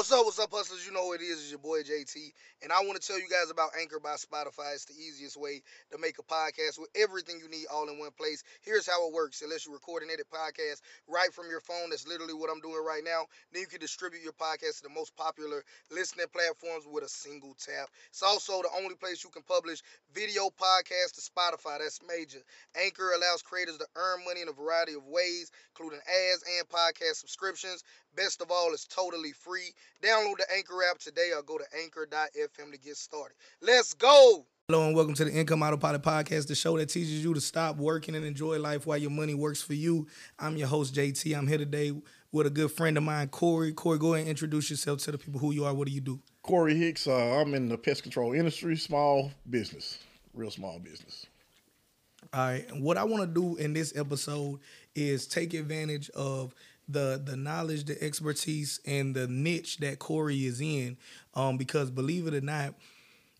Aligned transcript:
What's 0.00 0.12
up, 0.12 0.24
what's 0.24 0.38
up, 0.38 0.48
hustlers? 0.50 0.86
You 0.86 0.94
know 0.94 1.04
who 1.04 1.12
it 1.12 1.20
is. 1.20 1.44
It's 1.44 1.50
your 1.50 1.60
boy 1.60 1.82
JT. 1.82 2.32
And 2.62 2.72
I 2.72 2.80
want 2.88 2.96
to 2.96 3.06
tell 3.06 3.20
you 3.20 3.28
guys 3.28 3.50
about 3.50 3.76
Anchor 3.78 4.00
by 4.00 4.16
Spotify. 4.16 4.72
It's 4.72 4.86
the 4.86 4.96
easiest 4.96 5.36
way 5.36 5.60
to 5.92 5.98
make 5.98 6.16
a 6.16 6.22
podcast 6.22 6.80
with 6.80 6.88
everything 6.96 7.36
you 7.36 7.50
need 7.50 7.66
all 7.68 7.86
in 7.86 7.98
one 7.98 8.08
place. 8.16 8.42
Here's 8.62 8.88
how 8.88 9.06
it 9.06 9.12
works. 9.12 9.42
Unless 9.42 9.66
you're 9.66 9.74
recording 9.74 10.08
edit 10.08 10.24
podcast 10.32 10.80
right 11.06 11.28
from 11.34 11.50
your 11.50 11.60
phone, 11.60 11.90
that's 11.90 12.08
literally 12.08 12.32
what 12.32 12.48
I'm 12.48 12.64
doing 12.64 12.80
right 12.80 13.04
now. 13.04 13.28
Then 13.52 13.60
you 13.60 13.68
can 13.68 13.78
distribute 13.78 14.24
your 14.24 14.32
podcast 14.32 14.80
to 14.80 14.88
the 14.88 14.96
most 14.96 15.14
popular 15.20 15.62
listening 15.92 16.32
platforms 16.32 16.88
with 16.88 17.04
a 17.04 17.08
single 17.12 17.52
tap. 17.60 17.92
It's 18.08 18.22
also 18.22 18.62
the 18.62 18.72
only 18.80 18.94
place 18.94 19.22
you 19.22 19.28
can 19.28 19.42
publish 19.42 19.82
video 20.14 20.48
podcasts 20.48 21.12
to 21.12 21.20
Spotify. 21.20 21.76
That's 21.76 22.00
major. 22.08 22.40
Anchor 22.72 23.12
allows 23.12 23.42
creators 23.42 23.76
to 23.76 23.86
earn 23.96 24.24
money 24.24 24.40
in 24.40 24.48
a 24.48 24.52
variety 24.52 24.94
of 24.94 25.04
ways, 25.04 25.52
including 25.76 26.00
ads 26.08 26.40
and 26.56 26.66
podcast 26.72 27.20
subscriptions. 27.20 27.84
Best 28.16 28.40
of 28.40 28.50
all, 28.50 28.72
it's 28.72 28.86
totally 28.86 29.32
free. 29.32 29.74
Download 30.02 30.38
the 30.38 30.46
Anchor 30.56 30.82
app 30.90 30.98
today 30.98 31.30
or 31.36 31.42
go 31.42 31.58
to 31.58 31.64
anchor.fm 31.78 32.72
to 32.72 32.78
get 32.78 32.96
started. 32.96 33.34
Let's 33.60 33.92
go. 33.92 34.46
Hello 34.66 34.86
and 34.86 34.96
welcome 34.96 35.12
to 35.12 35.26
the 35.26 35.30
Income 35.30 35.62
Autopilot 35.62 36.00
Podcast, 36.00 36.46
the 36.46 36.54
show 36.54 36.78
that 36.78 36.86
teaches 36.86 37.22
you 37.22 37.34
to 37.34 37.40
stop 37.40 37.76
working 37.76 38.14
and 38.14 38.24
enjoy 38.24 38.58
life 38.58 38.86
while 38.86 38.96
your 38.96 39.10
money 39.10 39.34
works 39.34 39.60
for 39.60 39.74
you. 39.74 40.06
I'm 40.38 40.56
your 40.56 40.68
host, 40.68 40.94
JT. 40.94 41.36
I'm 41.36 41.46
here 41.46 41.58
today 41.58 41.92
with 42.32 42.46
a 42.46 42.50
good 42.50 42.70
friend 42.70 42.96
of 42.96 43.02
mine, 43.02 43.28
Corey. 43.28 43.74
Corey, 43.74 43.98
go 43.98 44.14
ahead 44.14 44.20
and 44.20 44.30
introduce 44.30 44.70
yourself 44.70 45.00
to 45.00 45.12
the 45.12 45.18
people 45.18 45.38
who 45.38 45.52
you 45.52 45.66
are. 45.66 45.74
What 45.74 45.86
do 45.86 45.92
you 45.92 46.00
do? 46.00 46.18
Corey 46.40 46.76
Hicks. 46.78 47.06
Uh, 47.06 47.38
I'm 47.38 47.52
in 47.52 47.68
the 47.68 47.76
pest 47.76 48.02
control 48.02 48.32
industry, 48.32 48.76
small 48.76 49.30
business, 49.50 49.98
real 50.32 50.50
small 50.50 50.78
business. 50.78 51.26
All 52.32 52.40
right. 52.40 52.66
And 52.70 52.82
what 52.82 52.96
I 52.96 53.04
want 53.04 53.22
to 53.22 53.26
do 53.26 53.56
in 53.56 53.74
this 53.74 53.94
episode 53.96 54.60
is 54.94 55.26
take 55.26 55.52
advantage 55.52 56.08
of 56.10 56.54
the 56.92 57.20
the 57.24 57.36
knowledge, 57.36 57.84
the 57.84 58.02
expertise, 58.02 58.80
and 58.86 59.14
the 59.14 59.26
niche 59.28 59.78
that 59.78 59.98
Corey 59.98 60.44
is 60.46 60.60
in. 60.60 60.96
Um, 61.34 61.56
because 61.56 61.90
believe 61.90 62.26
it 62.26 62.34
or 62.34 62.40
not, 62.40 62.74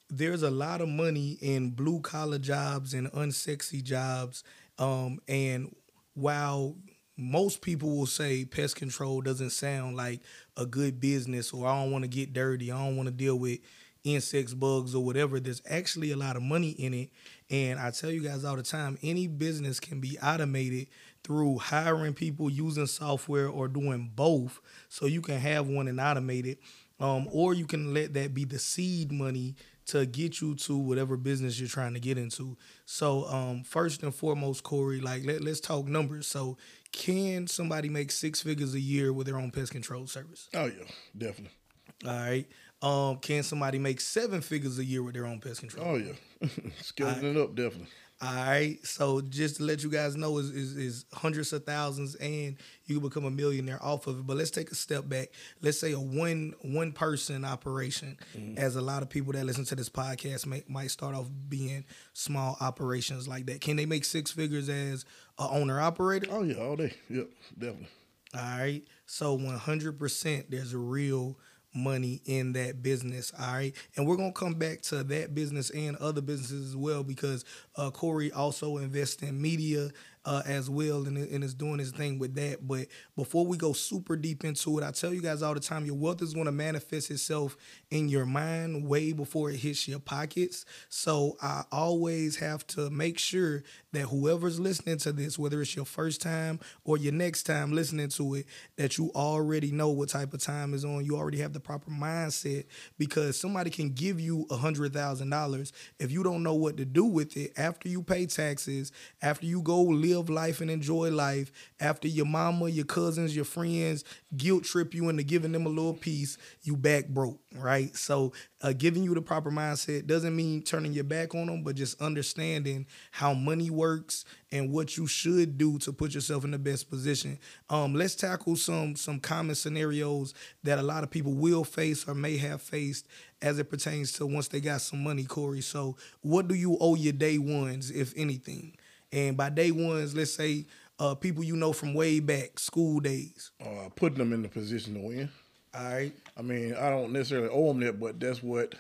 there's 0.09 0.43
a 0.43 0.51
lot 0.51 0.81
of 0.81 0.89
money 0.89 1.39
in 1.41 1.71
blue 1.71 2.01
collar 2.01 2.39
jobs 2.39 2.95
and 2.95 3.11
unsexy 3.13 3.83
jobs. 3.83 4.43
Um, 4.79 5.21
and 5.29 5.75
while 6.15 6.77
most 7.17 7.61
people 7.61 7.97
will 7.97 8.07
say 8.07 8.45
pest 8.45 8.77
control 8.77 9.21
doesn't 9.21 9.51
sound 9.51 9.97
like 9.97 10.21
a 10.57 10.67
good 10.67 11.01
business, 11.01 11.53
or 11.53 11.67
I 11.67 11.83
don't 11.83 11.93
want 11.93 12.05
to 12.05 12.09
get 12.09 12.33
dirty, 12.33 12.73
I 12.73 12.79
don't 12.79 12.97
want 12.97 13.09
to 13.09 13.15
deal 13.15 13.39
with 13.39 13.61
insects, 14.05 14.55
bugs, 14.55 14.95
or 14.95 15.05
whatever. 15.05 15.39
There's 15.39 15.63
actually 15.69 16.13
a 16.13 16.17
lot 16.17 16.37
of 16.37 16.43
money 16.43 16.71
in 16.71 16.95
it. 16.95 17.11
And 17.51 17.79
I 17.79 17.91
tell 17.91 18.11
you 18.11 18.23
guys 18.23 18.45
all 18.45 18.57
the 18.57 18.63
time, 18.63 18.99
any 19.03 19.27
business 19.27 19.81
can 19.81 20.01
be 20.01 20.19
automated 20.23 20.89
through 21.31 21.59
hiring 21.59 22.13
people, 22.13 22.51
using 22.51 22.89
software, 22.89 23.47
or 23.47 23.69
doing 23.69 24.11
both. 24.17 24.61
So 24.89 25.07
you 25.07 25.21
can 25.21 25.39
have 25.39 25.69
one 25.69 25.87
and 25.87 26.01
automate 26.01 26.45
it. 26.45 26.59
Um, 26.99 27.29
or 27.31 27.55
you 27.55 27.67
can 27.67 27.95
let 27.95 28.15
that 28.15 28.35
be 28.35 28.45
the 28.45 28.59
seed 28.59 29.13
money 29.13 29.55
to 29.87 30.07
get 30.07 30.41
you 30.41 30.57
to 30.57 30.77
whatever 30.77 31.17
business 31.17 31.61
you're 31.61 31.69
trying 31.69 31.95
to 31.95 32.01
get 32.01 32.19
into. 32.19 32.57
So 32.85 33.27
um, 33.27 33.63
first 33.63 34.03
and 34.03 34.13
foremost, 34.13 34.65
Corey, 34.65 35.01
like 35.01 35.25
let, 35.25 35.41
let's 35.41 35.61
talk 35.61 35.87
numbers. 35.87 36.27
So 36.27 36.59
can 36.91 37.47
somebody 37.47 37.89
make 37.89 38.11
six 38.11 38.43
figures 38.43 38.75
a 38.75 38.81
year 38.81 39.13
with 39.13 39.29
their 39.29 39.37
own 39.37 39.53
pest 39.53 39.71
control 39.71 40.09
service? 40.09 40.49
Oh 40.53 40.65
yeah, 40.65 40.85
definitely. 41.17 41.57
All 42.05 42.11
right. 42.11 42.47
Um, 42.83 43.19
can 43.19 43.45
somebody 43.45 43.79
make 43.79 44.01
seven 44.01 44.41
figures 44.41 44.81
a 44.81 44.85
year 44.85 45.05
with 45.05 45.15
their 45.15 45.27
own 45.27 45.39
pest 45.39 45.61
control? 45.61 45.87
Oh 45.87 45.97
yeah, 45.97 46.49
scaling 46.81 47.25
it 47.25 47.37
up 47.37 47.55
definitely. 47.55 47.87
All 48.23 48.35
right. 48.35 48.79
So 48.85 49.23
just 49.23 49.57
to 49.57 49.63
let 49.63 49.83
you 49.83 49.91
guys 49.91 50.15
know, 50.15 50.37
is, 50.39 50.51
is 50.51 50.77
is 50.77 51.05
hundreds 51.13 51.55
of 51.55 51.65
thousands, 51.65 52.17
and 52.17 52.57
you 52.85 53.01
can 53.01 53.09
become 53.09 53.25
a 53.25 53.31
millionaire 53.31 53.83
off 53.83 54.07
of 54.07 54.19
it. 54.19 54.27
But 54.27 54.37
let's 54.37 54.51
take 54.51 54.71
a 54.71 54.75
step 54.75 55.09
back. 55.09 55.31
Let's 55.63 55.81
say 55.81 55.93
a 55.93 56.01
one 56.01 56.53
one 56.61 56.93
person 56.93 57.47
operation, 57.47 58.19
mm-hmm. 58.37 58.59
as 58.59 58.77
a 58.77 58.83
lot 58.83 59.03
of 59.03 59.09
people 59.09 59.33
that 59.33 59.47
listen 59.47 59.65
to 59.67 59.75
this 59.75 59.89
podcast 59.89 60.47
may, 60.47 60.63
might 60.69 60.91
start 60.91 61.15
off 61.15 61.29
being 61.49 61.87
small 62.13 62.59
operations 62.61 63.27
like 63.27 63.47
that. 63.47 63.63
Can 63.63 63.77
they 63.77 63.87
make 63.87 64.05
six 64.05 64.31
figures 64.31 64.69
as 64.69 65.07
a 65.39 65.49
owner 65.49 65.81
operator? 65.81 66.27
Oh 66.31 66.43
yeah, 66.43 66.57
all 66.57 66.77
day. 66.77 66.93
Yep, 67.09 67.29
definitely. 67.59 67.89
All 68.35 68.59
right. 68.59 68.83
So 69.07 69.37
100% 69.37 70.45
there's 70.51 70.73
a 70.73 70.79
real 70.79 71.37
money 71.75 72.21
in 72.25 72.53
that 72.55 72.83
business. 72.83 73.33
All 73.39 73.55
right. 73.55 73.75
And 73.97 74.07
we're 74.07 74.17
going 74.17 74.33
to 74.33 74.39
come 74.39 74.55
back 74.55 74.83
to 74.83 75.03
that 75.05 75.35
business 75.35 75.71
and 75.71 75.97
other 75.97 76.21
businesses 76.21 76.71
as 76.71 76.77
well 76.77 77.03
because 77.03 77.45
uh, 77.77 77.91
Corey 77.91 78.33
also 78.33 78.79
invests 78.79 79.23
in 79.23 79.41
media 79.41 79.91
uh, 80.25 80.43
as 80.47 80.69
well 80.69 81.07
and, 81.07 81.17
and 81.17 81.43
is 81.43 81.55
doing 81.55 81.79
his 81.79 81.93
thing 81.93 82.19
with 82.19 82.35
that. 82.35 82.67
But 82.67 82.89
before 83.17 83.47
we 83.47 83.57
go 83.57 83.73
super 83.73 84.17
deep 84.17 84.45
into 84.45 84.79
it, 84.79 84.85
I 84.85 84.91
tell 84.91 85.15
you 85.15 85.23
guys 85.23 85.43
all 85.43 85.55
the 85.55 85.61
time 85.61 85.87
your 85.87 85.95
wealth 85.95 86.21
is 86.21 86.35
going 86.35 86.47
to 86.47 86.53
manifest 86.53 87.11
itself 87.11 87.57
in 87.91 88.09
your 88.09 88.27
mind 88.27 88.87
way 88.87 89.13
before 89.13 89.51
it 89.51 89.57
hits 89.57 89.89
your 89.89 89.99
pockets. 89.99 90.65
So 90.89 91.37
I 91.41 91.65
always 91.73 92.37
have 92.37 92.67
to 92.69 92.91
make 92.91 93.19
sure 93.19 93.63
that 93.93 94.03
whoever's 94.03 94.61
listening 94.61 94.99
to 94.99 95.13
this, 95.13 95.39
whether 95.39 95.61
it's 95.63 95.75
your 95.75 95.87
first 95.87 96.21
time 96.21 96.61
or 96.85 96.99
your 96.99 97.13
next 97.13 97.45
time 97.45 97.73
listening 97.73 98.09
to 98.11 98.35
it, 98.35 98.47
that 98.77 98.99
you 98.99 99.11
already 99.15 99.73
know 99.73 99.89
what 99.89 100.11
type 100.11 100.35
of 100.35 100.41
time 100.41 100.75
is 100.75 100.85
on. 100.85 101.05
You 101.05 101.17
already 101.17 101.39
have 101.39 101.55
the 101.55 101.61
proper 101.61 101.91
mindset 101.91 102.67
because 102.99 103.41
somebody 103.41 103.71
can 103.71 103.91
give 103.91 104.21
you 104.21 104.47
a 104.51 104.57
hundred 104.57 104.93
thousand 104.93 105.31
dollars 105.31 105.73
if 105.99 106.11
you 106.11 106.23
don't 106.23 106.43
know 106.43 106.55
what 106.55 106.77
to 106.77 106.85
do 106.85 107.05
with 107.05 107.37
it 107.37 107.53
after 107.57 107.89
you 107.89 108.03
pay 108.03 108.27
taxes, 108.27 108.93
after 109.23 109.47
you 109.47 109.63
go 109.63 109.81
live 109.83 110.10
life 110.19 110.61
and 110.61 110.71
enjoy 110.71 111.11
life, 111.11 111.53
after 111.79 112.09
your 112.09 112.27
mama, 112.27 112.69
your 112.69 112.85
cousins, 112.85 113.35
your 113.35 113.45
friends 113.45 114.05
guilt 114.37 114.65
trip 114.65 114.95
you 114.95 115.09
into 115.09 115.23
giving 115.23 115.53
them 115.53 115.67
a 115.67 115.69
little 115.69 115.95
piece, 115.95 116.39
you 116.63 116.77
back 116.77 117.09
broke, 117.09 117.41
right? 117.57 117.95
So 117.97 118.33
uh, 118.63 118.73
giving 118.73 119.03
you 119.03 119.15
the 119.15 119.23
proper 119.23 119.51
mindset 119.51 120.07
doesn't 120.07 120.35
mean 120.35 120.63
turning 120.63 120.93
your 120.93 121.05
back 121.05 121.35
on 121.35 121.47
them, 121.47 121.63
but 121.63 121.77
just 121.77 122.01
understanding 122.01 122.87
how 123.11 123.35
money 123.35 123.71
works 123.71 124.25
and 124.53 124.71
what 124.73 124.97
you 124.97 125.07
should 125.07 125.57
do 125.59 125.79
to 125.79 125.93
put 125.93 126.15
yourself 126.15 126.45
in 126.45 126.51
the 126.51 126.59
best 126.59 126.91
position. 126.91 127.39
Um, 127.69 127.95
let's 127.95 128.15
tackle 128.15 128.57
some 128.57 128.97
some 128.97 129.21
common 129.21 129.55
scenarios 129.55 130.35
that 130.65 130.79
a 130.79 130.83
lot 130.83 131.03
of 131.05 131.11
people 131.11 131.33
will 131.35 131.65
face 131.65 132.07
or 132.09 132.15
may 132.15 132.37
have 132.39 132.63
faced 132.63 133.07
as 133.43 133.59
it 133.59 133.71
pertains 133.71 134.13
to 134.13 134.27
once 134.27 134.49
they 134.49 134.61
got 134.61 134.81
some 134.81 135.03
money, 135.03 135.25
Corey. 135.25 135.61
So, 135.61 135.97
what 136.21 136.49
do 136.49 136.55
you 136.55 136.77
owe 136.81 136.95
your 136.95 137.13
day 137.13 137.39
ones, 137.39 137.91
if 137.91 138.13
anything? 138.17 138.77
And 139.13 139.37
by 139.37 139.51
day 139.51 139.71
ones, 139.71 140.15
let's 140.15 140.33
say 140.33 140.67
uh, 140.99 141.15
people 141.15 141.43
you 141.43 141.57
know 141.57 141.73
from 141.73 141.95
way 141.95 142.21
back, 142.21 142.59
school 142.59 143.01
days. 143.01 143.51
Uh, 143.61 143.89
putting 143.95 144.19
them 144.19 144.33
in 144.33 144.43
the 144.43 144.49
position 144.49 144.95
to 144.95 145.01
win. 145.01 145.31
All 145.75 145.85
right. 145.85 146.13
I 146.37 146.43
mean, 146.43 146.75
I 146.75 146.91
don't 146.91 147.13
necessarily 147.13 147.49
owe 147.49 147.69
them 147.69 147.81
that, 147.81 147.99
but 147.99 148.21
that's 148.21 148.43
what 148.43 148.75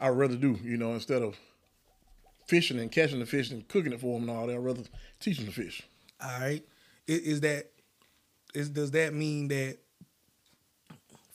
I'd 0.00 0.08
rather 0.10 0.36
do. 0.36 0.58
You 0.62 0.76
know, 0.76 0.92
instead 0.92 1.22
of 1.22 1.36
fishing 2.46 2.78
and 2.78 2.90
catching 2.90 3.20
the 3.20 3.26
fish 3.26 3.50
and 3.50 3.66
cooking 3.68 3.92
it 3.92 4.00
for 4.00 4.18
them 4.18 4.28
and 4.28 4.38
all 4.38 4.46
that, 4.46 4.54
I'd 4.54 4.58
rather 4.58 4.82
teach 5.20 5.38
them 5.38 5.46
to 5.46 5.52
fish. 5.52 5.82
All 6.22 6.40
right. 6.40 6.64
Is, 7.06 7.20
is 7.20 7.40
that 7.40 7.70
is 8.54 8.68
does 8.68 8.90
that 8.92 9.14
mean 9.14 9.48
that 9.48 9.78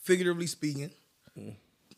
figuratively 0.02 0.46
speaking, 0.46 0.90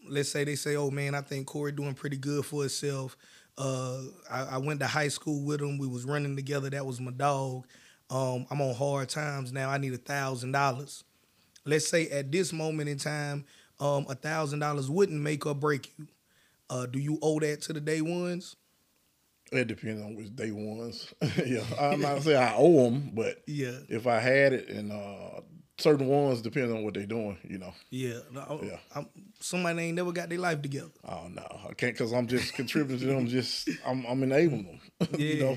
let's 0.09 0.31
say 0.31 0.45
they 0.45 0.55
say, 0.55 0.77
"Oh 0.77 0.91
man, 0.91 1.15
I 1.15 1.21
think 1.21 1.47
Corey 1.47 1.73
doing 1.73 1.95
pretty 1.95 2.17
good 2.17 2.45
for 2.45 2.63
himself." 2.63 3.17
Uh, 3.59 4.03
I, 4.31 4.43
I 4.53 4.59
went 4.59 4.81
to 4.81 4.87
high 4.87 5.09
school 5.09 5.45
with 5.45 5.61
him. 5.61 5.79
We 5.79 5.87
was 5.89 6.05
running 6.05 6.37
together. 6.37 6.71
That 6.71 6.87
was 6.87 7.01
my 7.01 7.11
dog. 7.11 7.67
Um, 8.09 8.47
I'm 8.51 8.61
on 8.63 8.75
hard 8.75 9.09
times 9.09 9.53
now. 9.53 9.69
I 9.69 9.79
need 9.79 9.93
a 9.93 9.99
thousand 9.99 10.53
dollars. 10.53 11.05
Let's 11.65 11.87
say 11.89 12.09
at 12.09 12.31
this 12.33 12.53
moment 12.53 12.89
in 12.89 12.99
time, 12.99 13.45
um, 13.81 14.07
a 14.09 14.15
thousand 14.15 14.61
dollars 14.61 14.89
wouldn't 14.89 15.21
make 15.21 15.45
or 15.45 15.55
break 15.55 15.93
you. 15.99 16.07
Uh, 16.71 16.87
do 16.87 16.99
you 16.99 17.19
owe 17.21 17.41
that 17.41 17.63
to 17.63 17.73
the 17.73 17.81
day 17.81 18.01
ones? 18.01 18.57
It 19.51 19.67
depends 19.67 20.03
on 20.03 20.15
which 20.15 20.35
day 20.37 20.51
ones. 20.51 21.13
yeah, 21.47 21.65
I'm 21.81 22.01
not 22.01 22.23
saying 22.23 22.37
I 22.37 22.55
owe 22.57 22.85
them, 22.85 23.11
but 23.15 23.43
Yeah. 23.47 23.79
if 23.89 24.07
I 24.07 24.21
had 24.21 24.53
it, 24.53 24.69
and 24.69 24.93
uh, 24.93 25.41
certain 25.79 26.07
ones 26.09 26.43
depending 26.43 26.77
on 26.77 26.85
what 26.85 26.95
they're 26.95 27.07
doing. 27.07 27.39
You 27.49 27.59
know. 27.59 27.75
Yeah. 27.91 28.19
No, 28.33 28.61
Yeah. 28.63 28.79
I'm, 28.95 29.07
somebody 29.41 29.83
ain't 29.85 29.97
never 29.97 30.13
got 30.13 30.29
their 30.29 30.39
life 30.39 30.61
together. 30.63 30.91
Oh 31.05 31.29
no, 31.29 31.47
I 31.69 31.75
can't 31.75 31.95
because 31.95 32.13
I'm 32.13 32.27
just 32.27 32.55
contributing 32.55 33.07
to 33.09 33.15
them. 33.15 33.27
Just 33.39 33.69
I'm 33.87 34.05
I'm 34.07 34.23
enabling 34.23 34.81
them. 34.99 35.09
you 35.19 35.41
know, 35.41 35.51
Yeah. 35.53 35.57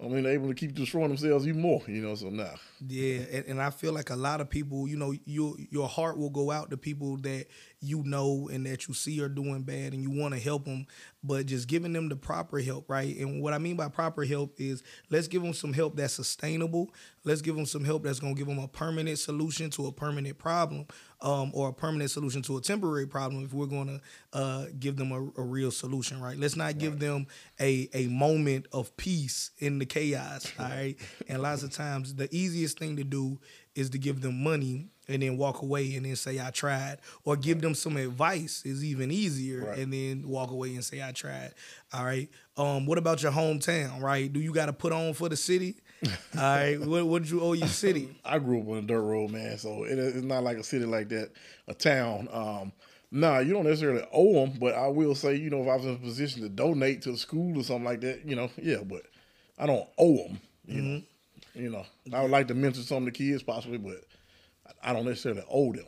I'm 0.00 0.26
able 0.26 0.48
to 0.48 0.54
keep 0.54 0.74
destroying 0.74 1.08
themselves 1.08 1.46
even 1.46 1.60
more. 1.60 1.80
You 1.86 2.02
know, 2.02 2.14
so 2.16 2.28
nah. 2.28 2.48
Yeah, 2.84 3.20
and, 3.32 3.44
and 3.46 3.62
I 3.62 3.70
feel 3.70 3.92
like 3.92 4.10
a 4.10 4.16
lot 4.16 4.40
of 4.40 4.50
people, 4.50 4.88
you 4.88 4.96
know, 4.96 5.14
your 5.24 5.54
your 5.70 5.88
heart 5.88 6.18
will 6.18 6.30
go 6.30 6.50
out 6.50 6.70
to 6.70 6.76
people 6.76 7.18
that 7.18 7.46
you 7.82 8.02
know 8.04 8.48
and 8.52 8.64
that 8.66 8.86
you 8.88 8.94
see 8.94 9.20
are 9.20 9.28
doing 9.28 9.62
bad, 9.62 9.92
and 9.92 10.02
you 10.02 10.10
want 10.10 10.34
to 10.34 10.40
help 10.40 10.64
them, 10.64 10.86
but 11.22 11.46
just 11.46 11.68
giving 11.68 11.92
them 11.92 12.08
the 12.08 12.16
proper 12.16 12.60
help, 12.60 12.88
right? 12.88 13.16
And 13.16 13.42
what 13.42 13.52
I 13.52 13.58
mean 13.58 13.76
by 13.76 13.88
proper 13.88 14.24
help 14.24 14.54
is 14.58 14.82
let's 15.10 15.28
give 15.28 15.42
them 15.42 15.52
some 15.52 15.72
help 15.72 15.96
that's 15.96 16.14
sustainable. 16.14 16.94
Let's 17.24 17.42
give 17.42 17.56
them 17.56 17.66
some 17.66 17.84
help 17.84 18.04
that's 18.04 18.20
gonna 18.20 18.34
give 18.34 18.46
them 18.46 18.58
a 18.58 18.68
permanent 18.68 19.18
solution 19.18 19.70
to 19.70 19.86
a 19.86 19.92
permanent 19.92 20.38
problem, 20.38 20.86
um, 21.20 21.50
or 21.54 21.68
a 21.68 21.72
permanent 21.72 22.10
solution 22.10 22.42
to 22.42 22.56
a 22.56 22.60
temporary 22.60 23.06
problem. 23.06 23.44
If 23.44 23.52
we're 23.52 23.66
gonna 23.66 24.00
uh, 24.32 24.66
give 24.78 24.96
them 24.96 25.12
a, 25.12 25.40
a 25.40 25.44
real 25.44 25.70
solution, 25.70 26.20
right? 26.20 26.38
Let's 26.38 26.56
not 26.56 26.78
give 26.78 26.98
them 26.98 27.26
a 27.60 27.88
a 27.94 28.06
moment 28.06 28.66
of 28.72 28.96
peace 28.96 29.50
in 29.58 29.78
the 29.78 29.86
chaos, 29.86 30.52
all 30.58 30.66
right? 30.66 30.96
and 31.28 31.42
lots 31.42 31.62
of 31.62 31.70
times 31.70 32.14
the 32.14 32.28
easiest 32.34 32.78
thing 32.78 32.96
to 32.96 33.04
do 33.04 33.38
is 33.74 33.90
to 33.90 33.98
give 33.98 34.20
them 34.20 34.42
money 34.42 34.88
and 35.12 35.22
then 35.22 35.36
walk 35.36 35.62
away 35.62 35.94
and 35.94 36.04
then 36.06 36.16
say 36.16 36.40
I 36.40 36.50
tried, 36.50 36.98
or 37.24 37.36
give 37.36 37.60
them 37.60 37.74
some 37.74 37.96
advice 37.96 38.62
is 38.64 38.84
even 38.84 39.10
easier, 39.10 39.66
Right. 39.66 39.78
and 39.78 39.92
then 39.92 40.28
walk 40.28 40.50
away 40.50 40.74
and 40.74 40.84
say 40.84 41.02
I 41.02 41.12
tried. 41.12 41.52
All 41.92 42.04
right. 42.04 42.28
Um, 42.56 42.86
what 42.86 42.98
about 42.98 43.22
your 43.22 43.32
hometown? 43.32 44.00
Right? 44.00 44.32
Do 44.32 44.40
you 44.40 44.52
got 44.52 44.66
to 44.66 44.72
put 44.72 44.92
on 44.92 45.14
for 45.14 45.28
the 45.28 45.36
city? 45.36 45.76
All 46.04 46.10
right. 46.42 46.80
What 46.80 47.06
what 47.06 47.30
you 47.30 47.40
owe 47.40 47.52
your 47.52 47.68
city? 47.68 48.08
I 48.24 48.38
grew 48.38 48.60
up 48.60 48.68
on 48.68 48.76
a 48.78 48.82
dirt 48.82 49.02
road, 49.02 49.30
man, 49.30 49.56
so 49.58 49.84
it, 49.84 49.98
it's 49.98 50.22
not 50.24 50.42
like 50.42 50.56
a 50.56 50.64
city 50.64 50.84
like 50.84 51.08
that, 51.10 51.30
a 51.68 51.74
town. 51.74 52.28
Um, 52.32 52.72
nah, 53.10 53.38
you 53.38 53.52
don't 53.52 53.64
necessarily 53.64 54.04
owe 54.12 54.32
them, 54.46 54.58
but 54.58 54.74
I 54.74 54.88
will 54.88 55.14
say, 55.14 55.36
you 55.36 55.48
know, 55.50 55.62
if 55.62 55.68
I 55.68 55.76
was 55.76 55.84
in 55.86 55.94
a 55.94 55.98
position 55.98 56.42
to 56.42 56.48
donate 56.48 57.02
to 57.02 57.12
the 57.12 57.18
school 57.18 57.58
or 57.58 57.62
something 57.62 57.84
like 57.84 58.00
that, 58.00 58.24
you 58.26 58.34
know, 58.36 58.50
yeah, 58.60 58.78
but 58.84 59.02
I 59.58 59.66
don't 59.66 59.88
owe 59.98 60.16
them. 60.28 60.40
You 60.66 60.82
know, 60.82 60.88
Mm-hmm. 61.54 61.62
you 61.62 61.70
know, 61.70 61.84
I 62.12 62.22
would 62.22 62.30
like 62.30 62.48
to 62.48 62.54
mentor 62.54 62.82
some 62.82 62.98
of 62.98 63.04
the 63.04 63.10
kids 63.12 63.42
possibly, 63.42 63.78
but 63.78 64.02
I 64.82 64.92
don't 64.92 65.04
necessarily 65.04 65.44
owe 65.50 65.72
them. 65.72 65.86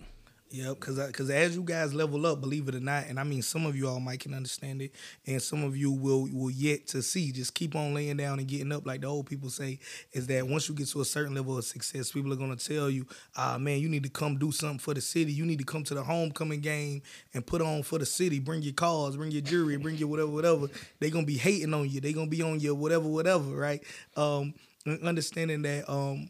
Yep, 0.55 0.79
because 0.79 1.05
because 1.09 1.31
as 1.31 1.57
you 1.57 1.63
guys 1.63 1.93
level 1.93 2.25
up, 2.27 2.41
believe 2.41 2.69
it 2.69 2.77
or 2.77 2.81
not, 2.81 3.07
and 3.09 3.19
I 3.19 3.25
mean 3.25 3.43
some 3.43 3.67
of 3.67 3.75
you 3.75 3.89
all 3.89 3.99
might 3.99 4.21
can 4.21 4.33
understand 4.35 4.83
it, 4.83 4.93
and 5.27 5.43
some 5.43 5.65
of 5.65 5.77
you 5.77 5.91
will 5.91 6.29
will 6.33 6.51
yet 6.51 6.87
to 6.89 7.03
see. 7.03 7.33
Just 7.33 7.55
keep 7.55 7.75
on 7.75 7.93
laying 7.93 8.19
down 8.19 8.39
and 8.39 8.47
getting 8.47 8.71
up, 8.71 8.87
like 8.87 9.01
the 9.01 9.09
old 9.09 9.27
people 9.27 9.51
say. 9.51 9.81
Is 10.13 10.29
that 10.29 10.47
once 10.47 10.69
you 10.69 10.77
get 10.77 10.87
to 10.91 11.01
a 11.01 11.05
certain 11.05 11.35
level 11.35 11.59
of 11.59 11.65
success, 11.65 12.13
people 12.13 12.33
are 12.33 12.37
gonna 12.37 12.55
tell 12.55 12.89
you, 12.89 13.05
"Ah, 13.35 13.59
man, 13.59 13.81
you 13.81 13.89
need 13.89 14.05
to 14.05 14.09
come 14.09 14.39
do 14.39 14.53
something 14.53 14.79
for 14.79 14.95
the 14.95 15.01
city. 15.01 15.33
You 15.33 15.45
need 15.45 15.59
to 15.59 15.65
come 15.65 15.83
to 15.83 15.95
the 15.95 16.05
homecoming 16.05 16.61
game 16.61 17.03
and 17.33 17.45
put 17.45 17.61
on 17.61 17.83
for 17.83 17.99
the 17.99 18.07
city. 18.07 18.39
Bring 18.39 18.63
your 18.63 18.75
cars, 18.75 19.17
bring 19.17 19.33
your 19.33 19.43
jewelry, 19.43 19.77
bring 19.77 19.97
your 19.97 20.07
whatever, 20.07 20.31
whatever. 20.31 20.69
They 21.01 21.11
gonna 21.11 21.27
be 21.27 21.37
hating 21.37 21.75
on 21.75 21.91
you. 21.91 22.01
They 22.01 22.13
gonna 22.13 22.31
be 22.31 22.43
on 22.43 22.61
your 22.61 22.77
whatever, 22.77 23.09
whatever, 23.09 23.51
right? 23.51 23.83
Um, 24.17 24.55
understanding 25.03 25.63
that 25.63 25.91
um 25.91 26.29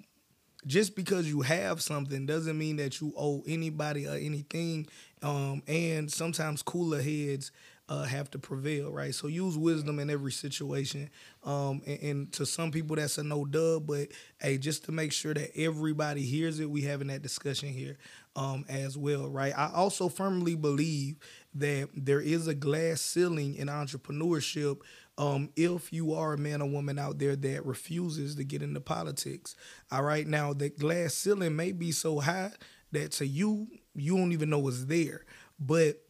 just 0.66 0.96
because 0.96 1.28
you 1.28 1.42
have 1.42 1.82
something 1.82 2.26
doesn't 2.26 2.56
mean 2.56 2.76
that 2.76 3.00
you 3.00 3.12
owe 3.16 3.42
anybody 3.46 4.06
or 4.06 4.14
anything. 4.14 4.86
Um, 5.22 5.62
and 5.66 6.10
sometimes 6.10 6.62
cooler 6.62 7.00
heads 7.00 7.50
uh, 7.88 8.04
have 8.04 8.30
to 8.30 8.38
prevail, 8.38 8.90
right? 8.90 9.14
So 9.14 9.26
use 9.26 9.58
wisdom 9.58 9.98
in 9.98 10.08
every 10.08 10.32
situation. 10.32 11.10
Um, 11.44 11.82
and, 11.86 12.02
and 12.02 12.32
to 12.32 12.46
some 12.46 12.70
people, 12.70 12.96
that's 12.96 13.18
a 13.18 13.22
no 13.22 13.44
dub, 13.44 13.86
but 13.86 14.08
hey, 14.40 14.56
just 14.56 14.84
to 14.86 14.92
make 14.92 15.12
sure 15.12 15.34
that 15.34 15.50
everybody 15.56 16.22
hears 16.22 16.60
it, 16.60 16.70
we 16.70 16.82
having 16.82 17.08
that 17.08 17.22
discussion 17.22 17.68
here 17.68 17.98
um, 18.36 18.64
as 18.68 18.96
well, 18.96 19.28
right? 19.28 19.52
I 19.56 19.70
also 19.74 20.08
firmly 20.08 20.54
believe 20.54 21.16
that 21.54 21.90
there 21.94 22.20
is 22.20 22.48
a 22.48 22.54
glass 22.54 23.00
ceiling 23.00 23.54
in 23.54 23.68
entrepreneurship 23.68 24.78
um, 25.16 25.50
if 25.56 25.92
you 25.92 26.14
are 26.14 26.32
a 26.32 26.38
man 26.38 26.60
or 26.60 26.68
woman 26.68 26.98
out 26.98 27.18
there 27.18 27.36
that 27.36 27.66
refuses 27.66 28.34
to 28.36 28.44
get 28.44 28.62
into 28.62 28.80
politics. 28.80 29.54
All 29.90 30.02
right, 30.02 30.26
now 30.26 30.52
the 30.52 30.70
glass 30.70 31.14
ceiling 31.14 31.56
may 31.56 31.72
be 31.72 31.92
so 31.92 32.20
high 32.20 32.50
that 32.92 33.12
to 33.12 33.26
you, 33.26 33.68
you 33.94 34.16
don't 34.16 34.32
even 34.32 34.50
know 34.50 34.66
it's 34.68 34.86
there. 34.86 35.24
But 35.58 36.00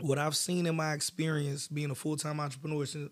what 0.00 0.18
I've 0.18 0.36
seen 0.36 0.66
in 0.66 0.76
my 0.76 0.94
experience 0.94 1.68
being 1.68 1.90
a 1.90 1.94
full 1.94 2.16
time 2.16 2.40
entrepreneur 2.40 2.86
since 2.86 3.10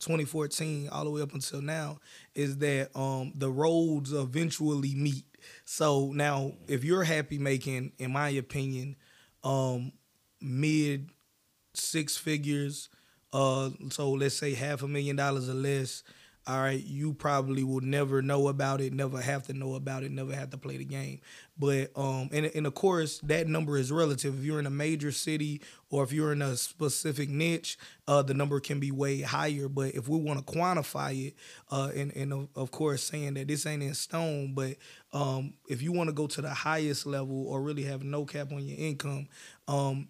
2014 0.00 0.88
all 0.90 1.04
the 1.04 1.10
way 1.10 1.20
up 1.20 1.34
until 1.34 1.60
now 1.60 1.98
is 2.34 2.58
that 2.58 2.96
um, 2.96 3.32
the 3.34 3.50
roads 3.50 4.12
eventually 4.12 4.94
meet. 4.94 5.24
So 5.64 6.12
now, 6.12 6.52
if 6.68 6.84
you're 6.84 7.04
happy 7.04 7.38
making, 7.38 7.92
in 7.98 8.12
my 8.12 8.30
opinion, 8.30 8.96
um, 9.44 9.92
mid 10.40 11.10
six 11.74 12.16
figures, 12.16 12.88
uh, 13.32 13.70
so 13.90 14.10
let's 14.12 14.36
say 14.36 14.54
half 14.54 14.82
a 14.82 14.88
million 14.88 15.16
dollars 15.16 15.48
or 15.48 15.54
less, 15.54 16.02
all 16.46 16.58
right, 16.58 16.82
you 16.82 17.12
probably 17.12 17.62
will 17.62 17.82
never 17.82 18.22
know 18.22 18.48
about 18.48 18.80
it, 18.80 18.92
never 18.92 19.20
have 19.20 19.46
to 19.46 19.52
know 19.52 19.74
about 19.74 20.02
it, 20.02 20.10
never 20.10 20.34
have 20.34 20.50
to 20.50 20.56
play 20.56 20.78
the 20.78 20.84
game. 20.84 21.20
But 21.58 21.90
um, 21.94 22.30
and 22.32 22.46
and 22.46 22.66
of 22.66 22.74
course 22.74 23.18
that 23.24 23.46
number 23.46 23.76
is 23.76 23.92
relative. 23.92 24.38
If 24.38 24.44
you're 24.44 24.58
in 24.58 24.66
a 24.66 24.70
major 24.70 25.12
city 25.12 25.60
or 25.90 26.02
if 26.02 26.12
you're 26.12 26.32
in 26.32 26.40
a 26.40 26.56
specific 26.56 27.28
niche, 27.28 27.76
uh, 28.08 28.22
the 28.22 28.32
number 28.32 28.58
can 28.58 28.80
be 28.80 28.90
way 28.90 29.20
higher. 29.20 29.68
But 29.68 29.94
if 29.94 30.08
we 30.08 30.18
want 30.18 30.44
to 30.44 30.52
quantify 30.52 31.28
it, 31.28 31.34
uh, 31.70 31.90
and 31.94 32.16
and 32.16 32.32
of, 32.32 32.48
of 32.56 32.70
course 32.70 33.02
saying 33.02 33.34
that 33.34 33.46
this 33.46 33.66
ain't 33.66 33.82
in 33.82 33.94
stone, 33.94 34.54
but 34.54 34.76
um, 35.12 35.52
if 35.68 35.82
you 35.82 35.92
want 35.92 36.08
to 36.08 36.14
go 36.14 36.26
to 36.26 36.40
the 36.40 36.50
highest 36.50 37.04
level 37.06 37.46
or 37.48 37.60
really 37.60 37.84
have 37.84 38.02
no 38.02 38.24
cap 38.24 38.50
on 38.50 38.66
your 38.66 38.78
income, 38.78 39.28
um, 39.68 40.08